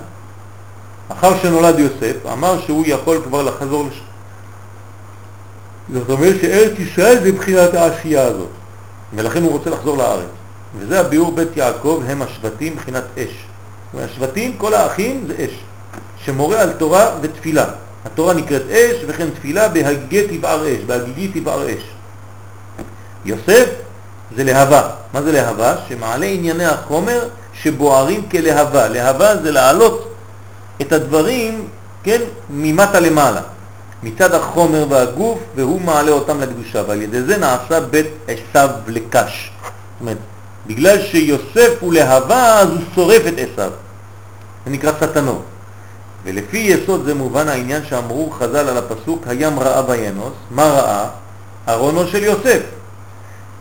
[1.19, 4.01] אחר שנולד יוסף, אמר שהוא יכול כבר לחזור לש...
[5.93, 8.49] זאת אומרת שארץ ישראל זה בחינת העשייה הזאת,
[9.15, 10.29] ולכן הוא רוצה לחזור לארץ.
[10.79, 13.47] וזה הביאור בית יעקב, הם השבטים מבחינת אש.
[13.99, 15.59] השבטים, כל האחים זה אש,
[16.25, 17.65] שמורה על תורה ותפילה.
[18.05, 21.83] התורה נקראת אש, וכן תפילה בהגי תבער אש, בהגיגי תבער אש.
[23.25, 23.69] יוסף
[24.37, 24.91] זה להבה.
[25.13, 25.75] מה זה להבה?
[25.89, 28.89] שמעלה ענייני החומר שבוערים כלהבה.
[28.89, 30.14] להבה זה לעלות
[30.81, 31.69] את הדברים,
[32.03, 32.21] כן,
[32.51, 33.41] ממטה למעלה,
[34.03, 39.51] מצד החומר והגוף, והוא מעלה אותם לקדושה, ועל ידי זה נעשה בית עשיו לקש.
[39.63, 40.19] זאת אומרת,
[40.67, 43.71] בגלל שיוסף הוא להבה, אז הוא שורף את עשיו.
[44.65, 45.43] זה נקרא סתנו.
[46.25, 51.09] ולפי יסוד זה מובן העניין שאמרו חז"ל על הפסוק, הים ראה וינוס, מה ראה?
[51.69, 52.61] ארונו של יוסף.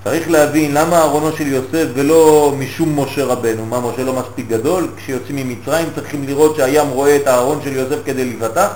[0.03, 3.65] צריך להבין למה ארונו של יוסף ולא משום משה רבנו.
[3.65, 4.87] מה, משה לא מספיק גדול?
[4.97, 8.67] כשיוצאים ממצרים צריכים לראות שהים רואה את הארון של יוסף כדי להיפתח?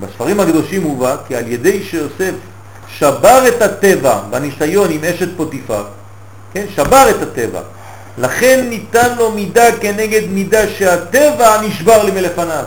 [0.00, 2.32] בספרים הקדושים מובא כי על ידי שיוסף
[2.98, 5.84] שבר את הטבע בניסיון עם אשת פוטיפר,
[6.54, 7.60] כן, שבר את הטבע,
[8.18, 12.64] לכן ניתן לו מידה כנגד מידה שהטבע נשבר לי מלפניו.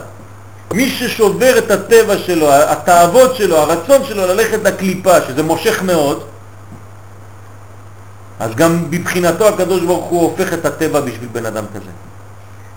[0.74, 6.24] מי ששובר את הטבע שלו, התאוות שלו, הרצון שלו ללכת לקליפה, שזה מושך מאוד,
[8.40, 11.92] אז גם בבחינתו הקדוש ברוך הוא הופך את הטבע בשביל בן אדם כזה.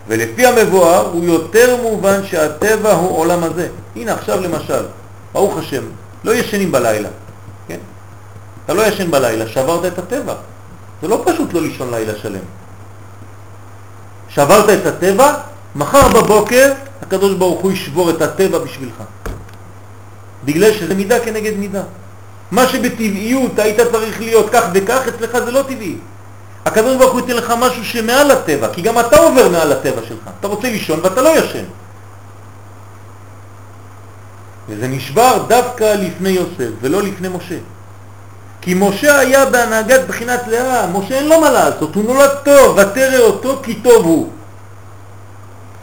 [0.08, 3.68] ולפי המבואר הוא יותר מובן שהטבע הוא עולם הזה.
[3.96, 4.84] הנה עכשיו למשל,
[5.32, 5.82] ברוך השם,
[6.24, 7.08] לא ישנים בלילה,
[7.68, 7.78] כן?
[8.64, 10.34] אתה לא ישן בלילה, שברת את הטבע.
[11.02, 12.40] זה לא פשוט לא לישון לילה שלם.
[14.28, 15.34] שברת את הטבע,
[15.76, 18.94] מחר בבוקר הקדוש ברוך הוא ישבור את הטבע בשבילך.
[20.44, 21.82] בגלל שזה מידה כנגד מידה.
[22.56, 25.96] מה שבטבעיות היית צריך להיות כך וכך, אצלך זה לא טבעי.
[26.66, 30.30] הקדוש ברוך הוא ייתן לך משהו שמעל הטבע, כי גם אתה עובר מעל הטבע שלך.
[30.40, 31.64] אתה רוצה לישון ואתה לא ישן.
[34.68, 37.58] וזה נשבר דווקא לפני יוסף ולא לפני משה.
[38.60, 43.18] כי משה היה בהנהגת בחינת לאה, משה אין לו מה לעשות, הוא נולד טוב, ותרא
[43.18, 44.30] אותו כי טוב הוא.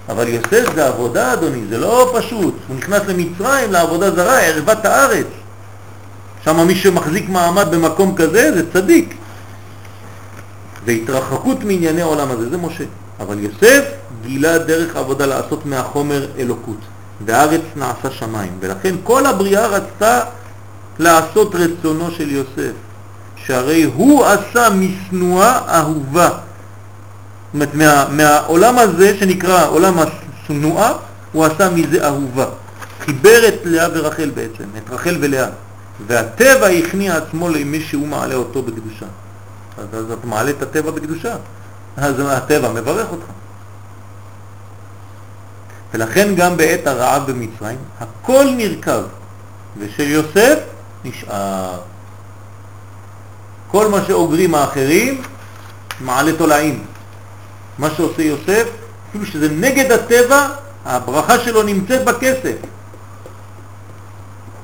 [0.10, 5.28] אבל יוסף זה עבודה אדוני, זה לא פשוט, הוא נכנס למצרים לעבודה זרה, ערבת הארץ.
[6.46, 9.16] שם מי שמחזיק מעמד במקום כזה זה צדיק.
[10.86, 12.84] והתרחקות מענייני העולם הזה, זה משה.
[13.20, 13.84] אבל יוסף
[14.22, 16.78] גילה דרך עבודה לעשות מהחומר אלוקות,
[17.26, 20.20] והארץ נעשה שמיים, ולכן כל הבריאה רצתה
[21.00, 22.74] לעשות רצונו של יוסף,
[23.36, 26.30] שהרי הוא עשה משנואה אהובה.
[26.30, 26.40] זאת
[27.54, 30.94] אומרת, מה, מהעולם הזה שנקרא עולם השנואה,
[31.32, 32.46] הוא עשה מזה אהובה.
[33.02, 35.48] חיבר את לאה ורחל בעצם, את רחל ולאה.
[36.08, 39.06] והטבע הכניע עצמו למי שהוא מעלה אותו בקדושה.
[39.78, 41.36] אז, אז אתה מעלה את הטבע בקדושה,
[41.98, 43.26] אז הטבע מברך אותך.
[45.94, 49.04] ולכן גם בעת הרעב במצרים, הכל נרכב,
[49.78, 50.60] ושל יוסף
[51.06, 51.80] נשאר.
[53.72, 55.22] כל מה שאוגרים האחרים
[56.02, 56.86] מעלה תולעים.
[57.78, 58.68] מה שעושה יוסף,
[59.10, 60.48] אפילו שזה נגד הטבע,
[60.86, 62.56] הברכה שלו נמצאת בכסף.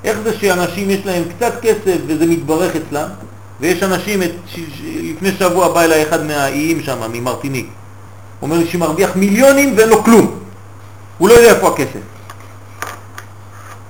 [0.04, 3.08] איך זה שאנשים יש להם קצת כסף וזה מתברך אצלם,
[3.60, 7.70] ויש אנשים, את, ש, ש, לפני שבוע בא אליי אחד מהאיים שם, ממרטיניק,
[8.42, 10.40] אומר לי שמרוויח מיליונים ואין לו כלום,
[11.18, 12.00] הוא לא יודע איפה הכסף.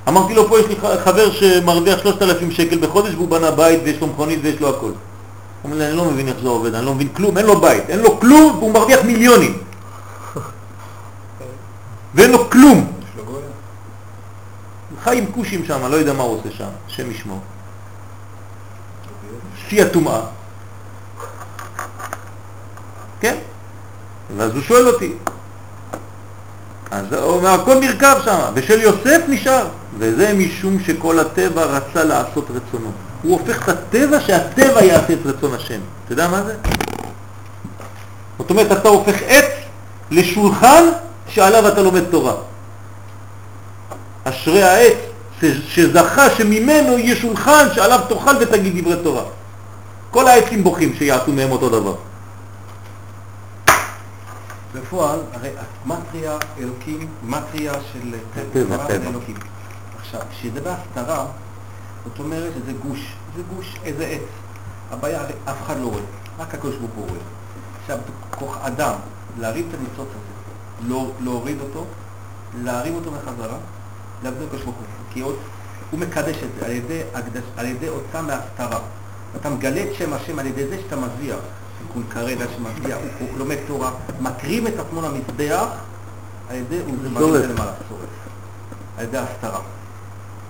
[0.07, 4.07] אמרתי לו, פה יש לי חבר שמרוויח 3,000 שקל בחודש והוא בנה בית ויש לו
[4.07, 4.85] מכונית ויש לו הכל.
[4.85, 4.93] הוא
[5.63, 7.89] אומר לי, אני לא מבין איך זה עובד, אני לא מבין כלום, אין לו בית,
[7.89, 9.57] אין לו כלום והוא מרוויח מיליונים.
[12.15, 12.98] ואין לו כלום.
[15.03, 17.39] חי עם כושים שם, לא יודע מה הוא עושה שם, השם ישמור.
[19.67, 20.21] שיא הטומאה.
[23.19, 23.35] כן?
[24.37, 25.13] ואז הוא שואל אותי.
[26.91, 29.67] אז הוא אומר, הכל נרכב שם, ושל יוסף נשאר.
[29.97, 32.91] וזה משום שכל הטבע רצה לעשות רצונו.
[33.21, 35.79] הוא הופך את הטבע שהטבע יעשה את רצון השם.
[36.05, 36.55] אתה יודע מה זה?
[38.37, 39.51] זאת אומרת, אתה הופך עץ
[40.11, 40.83] לשולחן
[41.27, 42.33] שעליו אתה לומד תורה.
[44.29, 44.97] אשרי העץ
[45.67, 49.23] שזכה שממנו יהיה שולחן שעליו תאכל ותגיד דברי תורה.
[50.11, 51.95] כל העצים בוכים שיעשו מהם אותו דבר.
[54.75, 55.49] בפועל, הרי
[55.85, 58.15] המטריה אלוקים, מטריה של
[58.53, 59.09] טבע, טבע.
[59.09, 59.35] אלוקים.
[59.99, 61.25] עכשיו, כשזה בהסתרה,
[62.05, 62.99] זאת אומרת שזה גוש,
[63.35, 64.21] זה גוש, איזה עץ.
[64.91, 66.01] הבעיה, הרי אף אחד לא רואה,
[66.39, 67.19] רק הקדוש ברוך הוא רואה.
[67.81, 67.97] עכשיו,
[68.31, 68.93] כוח אדם,
[69.39, 71.85] להרים את הניצוץ הזה, לא, להוריד אותו,
[72.63, 73.57] להרים אותו מחזרה,
[74.23, 74.73] ברוך הוא.
[75.13, 75.35] כי עוד,
[75.91, 78.79] הוא מקדש את זה על ידי, הקדש, על ידי הוצאה מההסתרה.
[79.35, 81.35] אתה מגלה את שם השם על ידי זה שאתה מזיע.
[81.93, 83.91] הוא מקרא את השם מזיע, הוא, לומד תורה,
[84.21, 85.67] מקריב את עצמו למזבח,
[86.49, 88.09] על ידי, הוא זה מרים את זה למעלה, שורף.
[88.97, 89.59] על ידי ההסתרה.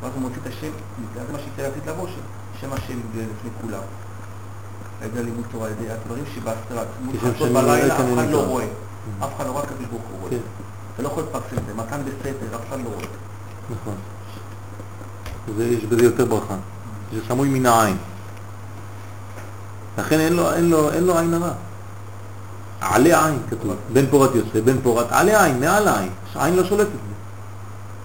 [0.02, 0.72] ואז הוא מוציא את השם,
[1.14, 2.22] זה מה שהתייעצת למשה,
[2.62, 3.82] שם השם לפני כולם.
[5.02, 6.84] על ידי לימוד תורה, על ידי הדברים שבהסתרה.
[7.40, 8.46] רואה בלילה, אף אחד לא.
[8.46, 8.66] רואה.
[9.24, 10.32] אף אחד לא רואה, הקדוש ברוך הוא רואה.
[10.32, 10.38] כן.
[10.94, 13.06] אתה לא יכול לפרסם את זה, מתן בסתר, אף אחד לא רואה.
[13.72, 13.96] נכון.
[15.60, 16.56] יש בזה יותר ברכה.
[17.14, 17.98] זה סמוי מן העין.
[19.98, 21.52] לכן אין לו, אין לו, אין לו עין הרע.
[22.82, 26.90] עלי עין כתוב, בן פורת יוסף, בן פורת, עלי עין, מעל העין, העין לא שולטת.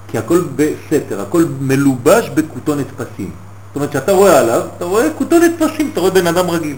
[0.08, 3.30] כי הכל בסתר, הכל מלובש בכותונת פסים.
[3.66, 6.76] זאת אומרת שאתה רואה עליו, אתה רואה כותונת פסים, אתה רואה בן אדם רגיל.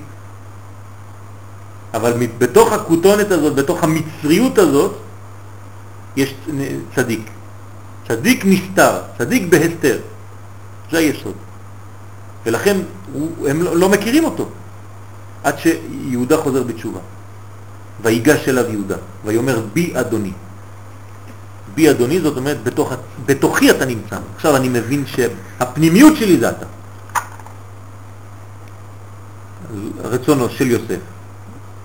[1.95, 4.93] אבל בתוך הכותונת הזאת, בתוך המצריות הזאת,
[6.17, 6.35] יש
[6.95, 7.31] צדיק.
[8.09, 9.99] צדיק נסתר, צדיק בהסתר.
[10.91, 11.35] זה היסוד.
[12.47, 12.77] ולכן
[13.13, 14.49] הוא, הם לא, לא מכירים אותו.
[15.45, 17.01] עד שיהודה חוזר בתשובה.
[18.03, 20.33] ויגש אליו יהודה, ויאמר בי אדוני.
[21.75, 22.93] בי אדוני זאת אומרת בתוך,
[23.27, 24.17] בתוכי אתה נמצא.
[24.37, 26.67] עכשיו אני מבין שהפנימיות שלי זה אתה.
[30.05, 31.01] רצונו של יוסף.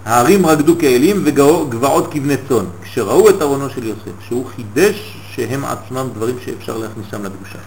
[0.06, 6.07] הערים רקדו כאלים וגבעות כבני צאן, כשראו את ארונו של יוסף, שהוא חידש שהם עצמם
[6.13, 7.59] דברים שאפשר להכניסם לקדושה.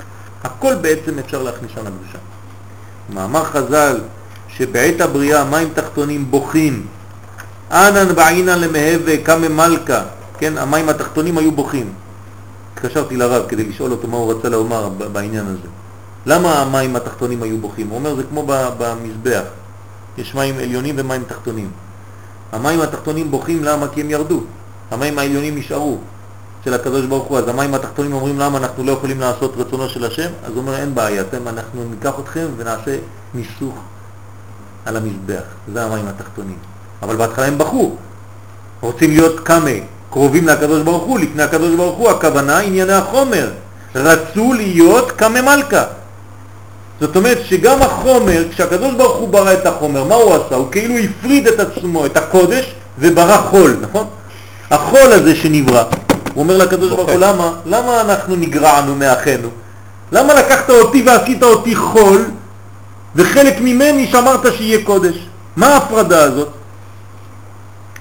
[0.45, 2.19] הכל בעצם אפשר להכניסם לקדושה.
[3.15, 4.01] מאמר חז"ל
[4.49, 6.87] שבעת הבריאה מים תחתונים בוכים,
[7.71, 10.03] אנן בעינן למהווה קמא מלכה,
[10.39, 11.93] כן, המים התחתונים היו בוכים.
[12.75, 15.69] התקשרתי לרב כדי לשאול אותו מה הוא רצה לומר בעניין הזה.
[16.27, 17.89] למה המים התחתונים היו בוכים?
[17.89, 18.47] הוא אומר זה כמו
[18.79, 19.43] במזבח,
[20.19, 21.71] יש מים עליונים ומים תחתונים.
[22.53, 23.89] המים התחתונים בוכים למה?
[23.89, 24.41] כי הם ירדו.
[24.91, 25.99] המים העליונים נשארו
[26.65, 27.39] של הקדוש ברוך הוא.
[27.39, 30.29] אז המים התחתונים אומרים למה אנחנו לא יכולים לעשות רצונו של השם?
[30.45, 32.97] אז הוא אומר אין בעיה, אתם, אנחנו ניקח אתכם ונעשה
[33.35, 33.75] ניסוך
[34.85, 35.43] על המזבח.
[35.73, 36.57] זה המים התחתונים.
[37.03, 37.97] אבל בהתחלה הם בכו.
[38.81, 39.71] רוצים להיות כמה,
[40.11, 43.51] קרובים לקדוש ברוך הוא, לפני הקדוש ברוך הוא, הכוונה ענייני החומר.
[43.95, 45.85] רצו להיות כמה מלכה.
[47.01, 50.55] זאת אומרת שגם החומר, כשהקדוש ברוך הוא ברא את החומר, מה הוא עשה?
[50.55, 54.07] הוא כאילו הפריד את עצמו, את הקודש, וברא חול, נכון?
[54.71, 55.85] החול הזה שנברא,
[56.35, 57.53] הוא אומר לקדוש ברוך הוא, למה?
[57.67, 59.49] למה אנחנו נגרענו מאחינו?
[60.13, 62.25] למה לקחת אותי ועשית אותי חול,
[63.17, 65.15] וחלק ממני שאמרת שיהיה קודש?
[65.57, 66.49] מה ההפרדה הזאת?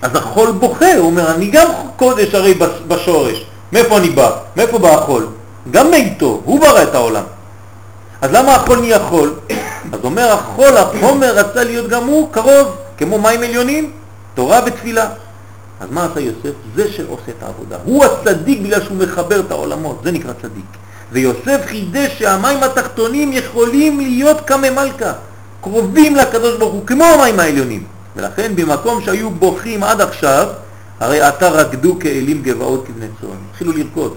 [0.02, 2.54] אז החול בוכה, הוא אומר, אני גם קודש הרי
[2.88, 3.46] בשורש.
[3.74, 4.32] מאיפה אני בא?
[4.56, 5.28] מאיפה בא החול?
[5.72, 7.24] גם מאיתו, הוא ברא את העולם.
[8.22, 9.34] אז למה החול נהיה חול?
[9.94, 13.92] אז אומר החול, החומר רצה להיות גם הוא קרוב, כמו מים עליונים,
[14.36, 15.06] תורה ותפילה.
[15.80, 16.56] אז מה עשה יוסף?
[16.76, 17.78] זה שעושה את העבודה.
[17.86, 20.66] הוא הצדיק בגלל שהוא מחבר את העולמות, זה נקרא צדיק.
[21.12, 25.14] ויוסף חידש שהמים התחתונים יכולים להיות כמה מלכה,
[25.62, 27.84] קרובים לקדוש ברוך הוא, כמו המים העליונים.
[28.16, 30.48] ולכן במקום שהיו בוכים עד עכשיו,
[31.00, 33.30] הרי עתה רקדו כאלים גבעות כבני צאן.
[33.52, 34.16] התחילו לרקוד.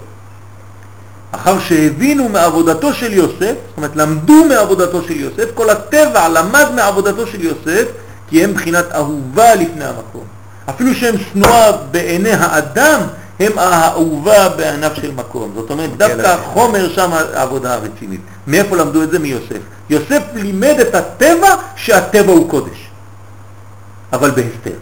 [1.31, 7.27] אחר שהבינו מעבודתו של יוסף, זאת אומרת למדו מעבודתו של יוסף, כל הטבע למד מעבודתו
[7.27, 7.85] של יוסף,
[8.29, 10.23] כי הם מבחינת אהובה לפני המקום.
[10.69, 13.01] אפילו שהם שנואה בעיני האדם,
[13.39, 15.51] הם האהובה בעיניו של מקום.
[15.55, 18.21] זאת אומרת, דווקא החומר שם העבודה הרצינית.
[18.47, 19.19] מאיפה למדו את זה?
[19.19, 19.59] מיוסף.
[19.89, 22.87] יוסף לימד את הטבע שהטבע הוא קודש,
[24.13, 24.77] אבל בהסתר.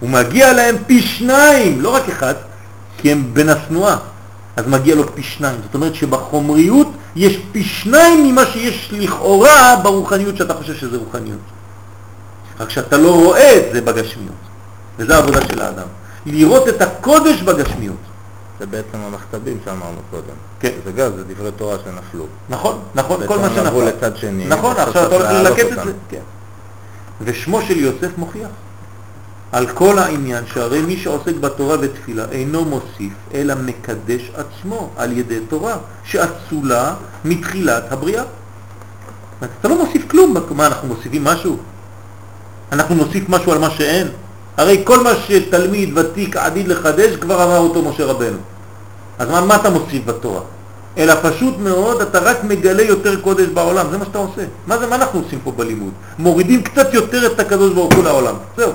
[0.00, 2.34] הוא מגיע להם פי שניים, לא רק אחד,
[2.98, 3.96] כי הם בין השנואה.
[4.56, 5.56] אז מגיע לו פי שניים.
[5.62, 11.38] זאת אומרת שבחומריות יש פי שניים ממה שיש לכאורה ברוחניות שאתה חושב שזה רוחניות.
[12.62, 14.42] רק שאתה לא רואה את זה בגשמיות.
[14.98, 15.86] וזו העבודה של האדם.
[16.26, 17.96] לראות את הקודש בגשמיות.
[18.60, 20.34] זה בעצם המכתבים שאמרנו קודם.
[20.60, 20.70] כן.
[20.84, 22.26] זה גם, זה דברי תורה שנפלו.
[22.48, 23.84] נכון, נכון, כל מה בעצם שנפל.
[23.84, 24.46] לצד שני.
[24.46, 25.84] נכון, עכשיו אתה הולך ללקט את.
[25.84, 25.92] זה.
[26.08, 26.20] כן.
[27.20, 28.48] ושמו של יוסף מוכיח.
[29.52, 35.40] על כל העניין שהרי מי שעוסק בתורה ותפילה אינו מוסיף אלא מקדש עצמו על ידי
[35.48, 38.24] תורה שאצולה מתחילת הבריאה.
[39.60, 41.56] אתה לא מוסיף כלום, מה אנחנו מוסיפים משהו?
[42.72, 44.08] אנחנו נוסיף משהו על מה שאין?
[44.56, 48.38] הרי כל מה שתלמיד ותיק עתיד לחדש כבר אמר אותו משה רבנו.
[49.18, 50.40] אז מה, מה אתה מוסיף בתורה?
[50.98, 54.42] אלא פשוט מאוד אתה רק מגלה יותר קודש בעולם, זה מה שאתה עושה.
[54.66, 55.92] מה זה, מה אנחנו עושים פה בלימוד?
[56.18, 58.72] מורידים קצת יותר את הקדוש ברוך הוא לעולם, זהו.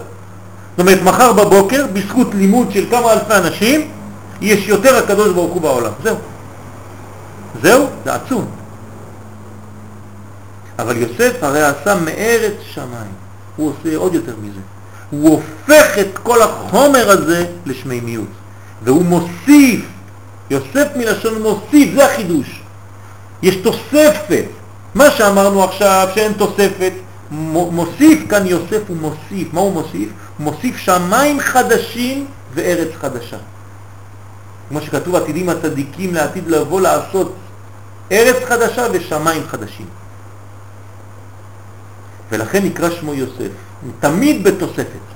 [0.71, 3.91] זאת אומרת, מחר בבוקר, בזכות לימוד של כמה אלפי אנשים,
[4.41, 5.91] יש יותר הקדוש ברוך הוא בעולם.
[6.03, 6.15] זהו.
[7.61, 8.45] זהו, זה עצום.
[10.79, 13.26] אבל יוסף הרי עשה מארץ שמיים.
[13.57, 14.59] הוא עושה עוד יותר מזה.
[15.09, 18.27] הוא הופך את כל החומר הזה לשמימיות.
[18.83, 19.85] והוא מוסיף,
[20.49, 22.61] יוסף מלשון מוסיף, זה החידוש.
[23.41, 24.45] יש תוספת.
[24.95, 26.93] מה שאמרנו עכשיו שאין תוספת,
[27.31, 29.53] מוסיף כאן יוסף הוא מוסיף.
[29.53, 30.09] מה הוא מוסיף?
[30.37, 33.37] הוא מוסיף שמיים חדשים וארץ חדשה.
[34.69, 37.33] כמו שכתוב עתידים הצדיקים לעתיד לבוא לעשות
[38.11, 39.85] ארץ חדשה ושמיים חדשים.
[42.31, 43.51] ולכן נקרא שמו יוסף,
[43.99, 45.07] תמיד בתוספת.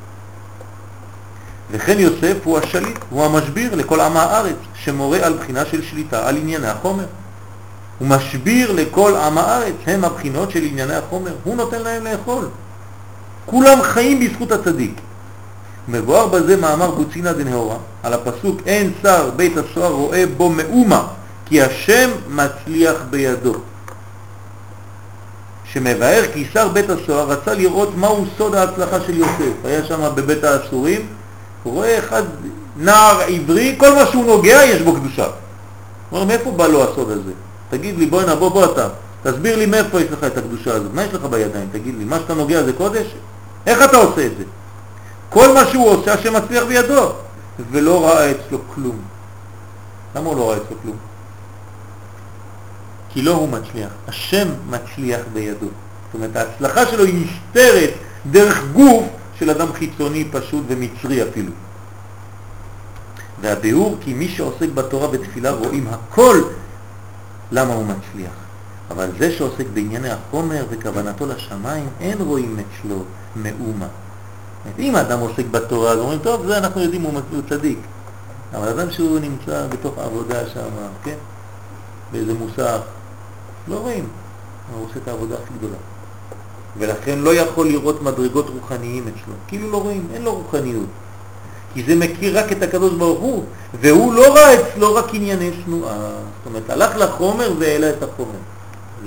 [1.72, 6.38] וכן יוסף הוא השליט, הוא המשביר לכל עם הארץ, שמורה על בחינה של שליטה על
[6.38, 7.06] ענייני החומר.
[8.00, 12.48] הוא משביר לכל עם הארץ, הם הבחינות של ענייני החומר, הוא נותן להם לאכול.
[13.46, 15.02] כולם חיים בזכות הצדיק.
[15.88, 21.08] מבואר בזה מאמר בוצינה דנהורה, על הפסוק אין שר בית הסוהר רואה בו מאומה,
[21.46, 23.54] כי השם מצליח בידו.
[25.74, 29.54] שמבאר כי שר בית הסוהר רצה לראות מהו סוד ההצלחה של יוסף.
[29.64, 31.08] היה שם בבית האסורים,
[31.64, 32.24] רואה אחד
[32.78, 35.28] נער עברי, כל מה שהוא נוגע יש בו קדושה.
[36.12, 37.32] אומר, מאיפה בא לו הסוד הזה?
[37.70, 38.88] תגיד לי, בוא הנה, בוא, בוא אתה.
[39.24, 42.20] תסביר לי מאיפה יש לך את הקדושה הזאת, מה יש לך בידיים, תגיד לי, מה
[42.20, 43.08] שאתה נוגע זה קודש?
[43.68, 44.44] איך אתה עושה את זה?
[45.30, 47.12] כל מה שהוא עושה, השם מצליח בידו,
[47.72, 48.96] ולא ראה אצלו כלום.
[50.16, 50.96] למה הוא לא ראה אצלו כלום?
[53.14, 55.66] כי לא הוא מצליח, השם מצליח בידו.
[55.66, 57.90] זאת אומרת, ההצלחה שלו היא נסתרת
[58.32, 59.04] דרך גוף
[59.40, 61.52] של אדם חיצוני פשוט ומצרי אפילו.
[63.42, 66.42] והביאור כי מי שעוסק בתורה בתפילה רואים הכל
[67.52, 68.32] למה הוא מצליח.
[68.92, 73.04] אבל זה שעוסק בענייני החומר וכוונתו לשמיים, אין רואים אצלו
[73.36, 73.88] מאומה.
[74.80, 77.80] אם האדם עוסק בתורה, אז אומרים, טוב, זה אנחנו יודעים, הוא הוא צדיק.
[78.54, 80.70] אבל אדם שהוא נמצא בתוך העבודה שם,
[81.04, 81.16] כן?
[82.12, 82.80] באיזה מוסך,
[83.68, 84.08] לא רואים.
[84.74, 85.78] הוא עושה את העבודה הכי גדולה.
[86.78, 89.34] ולכן לא יכול לראות מדרגות רוחניים אצלו.
[89.48, 90.86] כאילו לא רואים, אין לו רוחניות.
[91.74, 93.44] כי זה מכיר רק את הקדוש ברוך הוא,
[93.82, 95.98] והוא לא ראה אצלו רק ענייני שנואה.
[95.98, 98.40] זאת אומרת, הלך לחומר והעלה את החומר.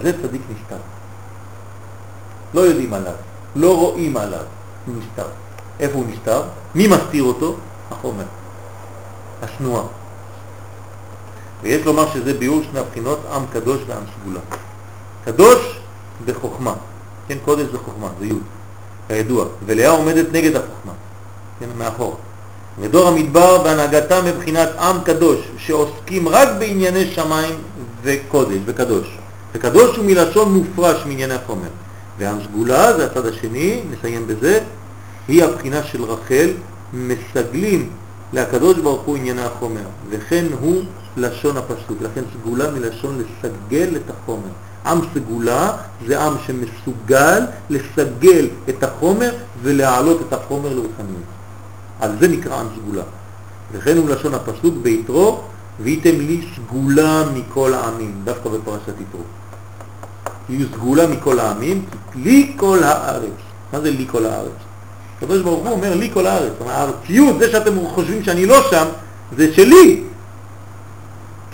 [0.02, 0.76] זה צדיק נסתר.
[2.55, 3.15] לא יודעים עליו,
[3.57, 4.44] לא רואים עליו,
[4.86, 5.28] הוא נסתר.
[5.81, 6.42] איפה הוא נסתר?
[6.74, 7.57] מי מסתיר אותו?
[7.91, 8.24] החומר,
[9.42, 9.83] השנואה.
[11.65, 14.41] ויש לומר שזה ביור שני הבחינות, עם קדוש ועם סגולה.
[15.25, 15.78] קדוש
[16.25, 16.75] בחוכמה,
[17.28, 18.33] כן, קודש בחוכמה, זה י',
[19.09, 20.93] כידוע, ולאה עומדת נגד החוכמה,
[21.60, 22.17] כן, מאחור.
[22.81, 27.55] ודור המדבר בהנהגתם מבחינת עם קדוש, שעוסקים רק בענייני שמיים
[28.02, 29.18] וקודש, וקדוש.
[29.55, 31.68] וקדוש הוא מלשון מופרש מענייני החומר.
[32.18, 34.60] ועם סגולה, זה הצד השני, נסיים בזה,
[35.28, 36.51] היא הבחינה של רחל,
[36.93, 37.91] מסגלים
[38.33, 40.83] לקדוש ברוך הוא ענייני החומר, וכן הוא
[41.17, 44.49] לשון הפסוק, לכן סגולה מלשון לסגל את החומר.
[44.86, 45.73] עם סגולה
[46.07, 49.31] זה עם שמסוגל לסגל את החומר
[49.62, 51.25] ולהעלות את החומר לרוחניות.
[52.01, 53.02] אז זה נקרא עם סגולה.
[53.73, 55.41] וכן הוא לשון הפסוק ביתרו,
[55.81, 59.23] והייתם לי סגולה מכל העמים, דווקא בפרשת יתרו.
[60.47, 61.84] תהיו סגולה מכל העמים,
[62.15, 63.41] לי כל הארץ.
[63.73, 64.51] מה זה לי כל הארץ?
[65.17, 66.52] הקדוש ברוך הוא אומר לי כל הארץ.
[66.67, 68.86] הארציות, זה שאתם חושבים שאני לא שם,
[69.36, 70.02] זה שלי.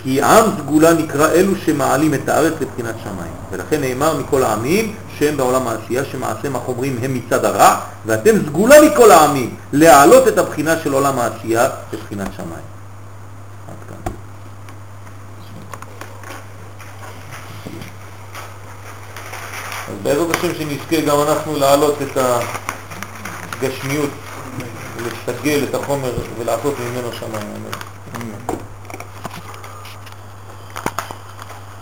[0.03, 3.31] כי עם סגולה נקרא אלו שמעלים את הארץ לבחינת שמיים.
[3.51, 9.11] ולכן נאמר מכל העמים שהם בעולם העשייה, שמעשיהם החומרים הם מצד הרע, ואתם סגולה מכל
[9.11, 12.71] העמים, להעלות את הבחינה של עולם העשייה לבחינת שמיים.
[19.87, 22.17] אז בעזרת השם שנזכה גם אנחנו להעלות את
[23.61, 24.09] הגשמיות,
[24.97, 28.60] ולסגל את החומר ולעשות ממנו שמיים.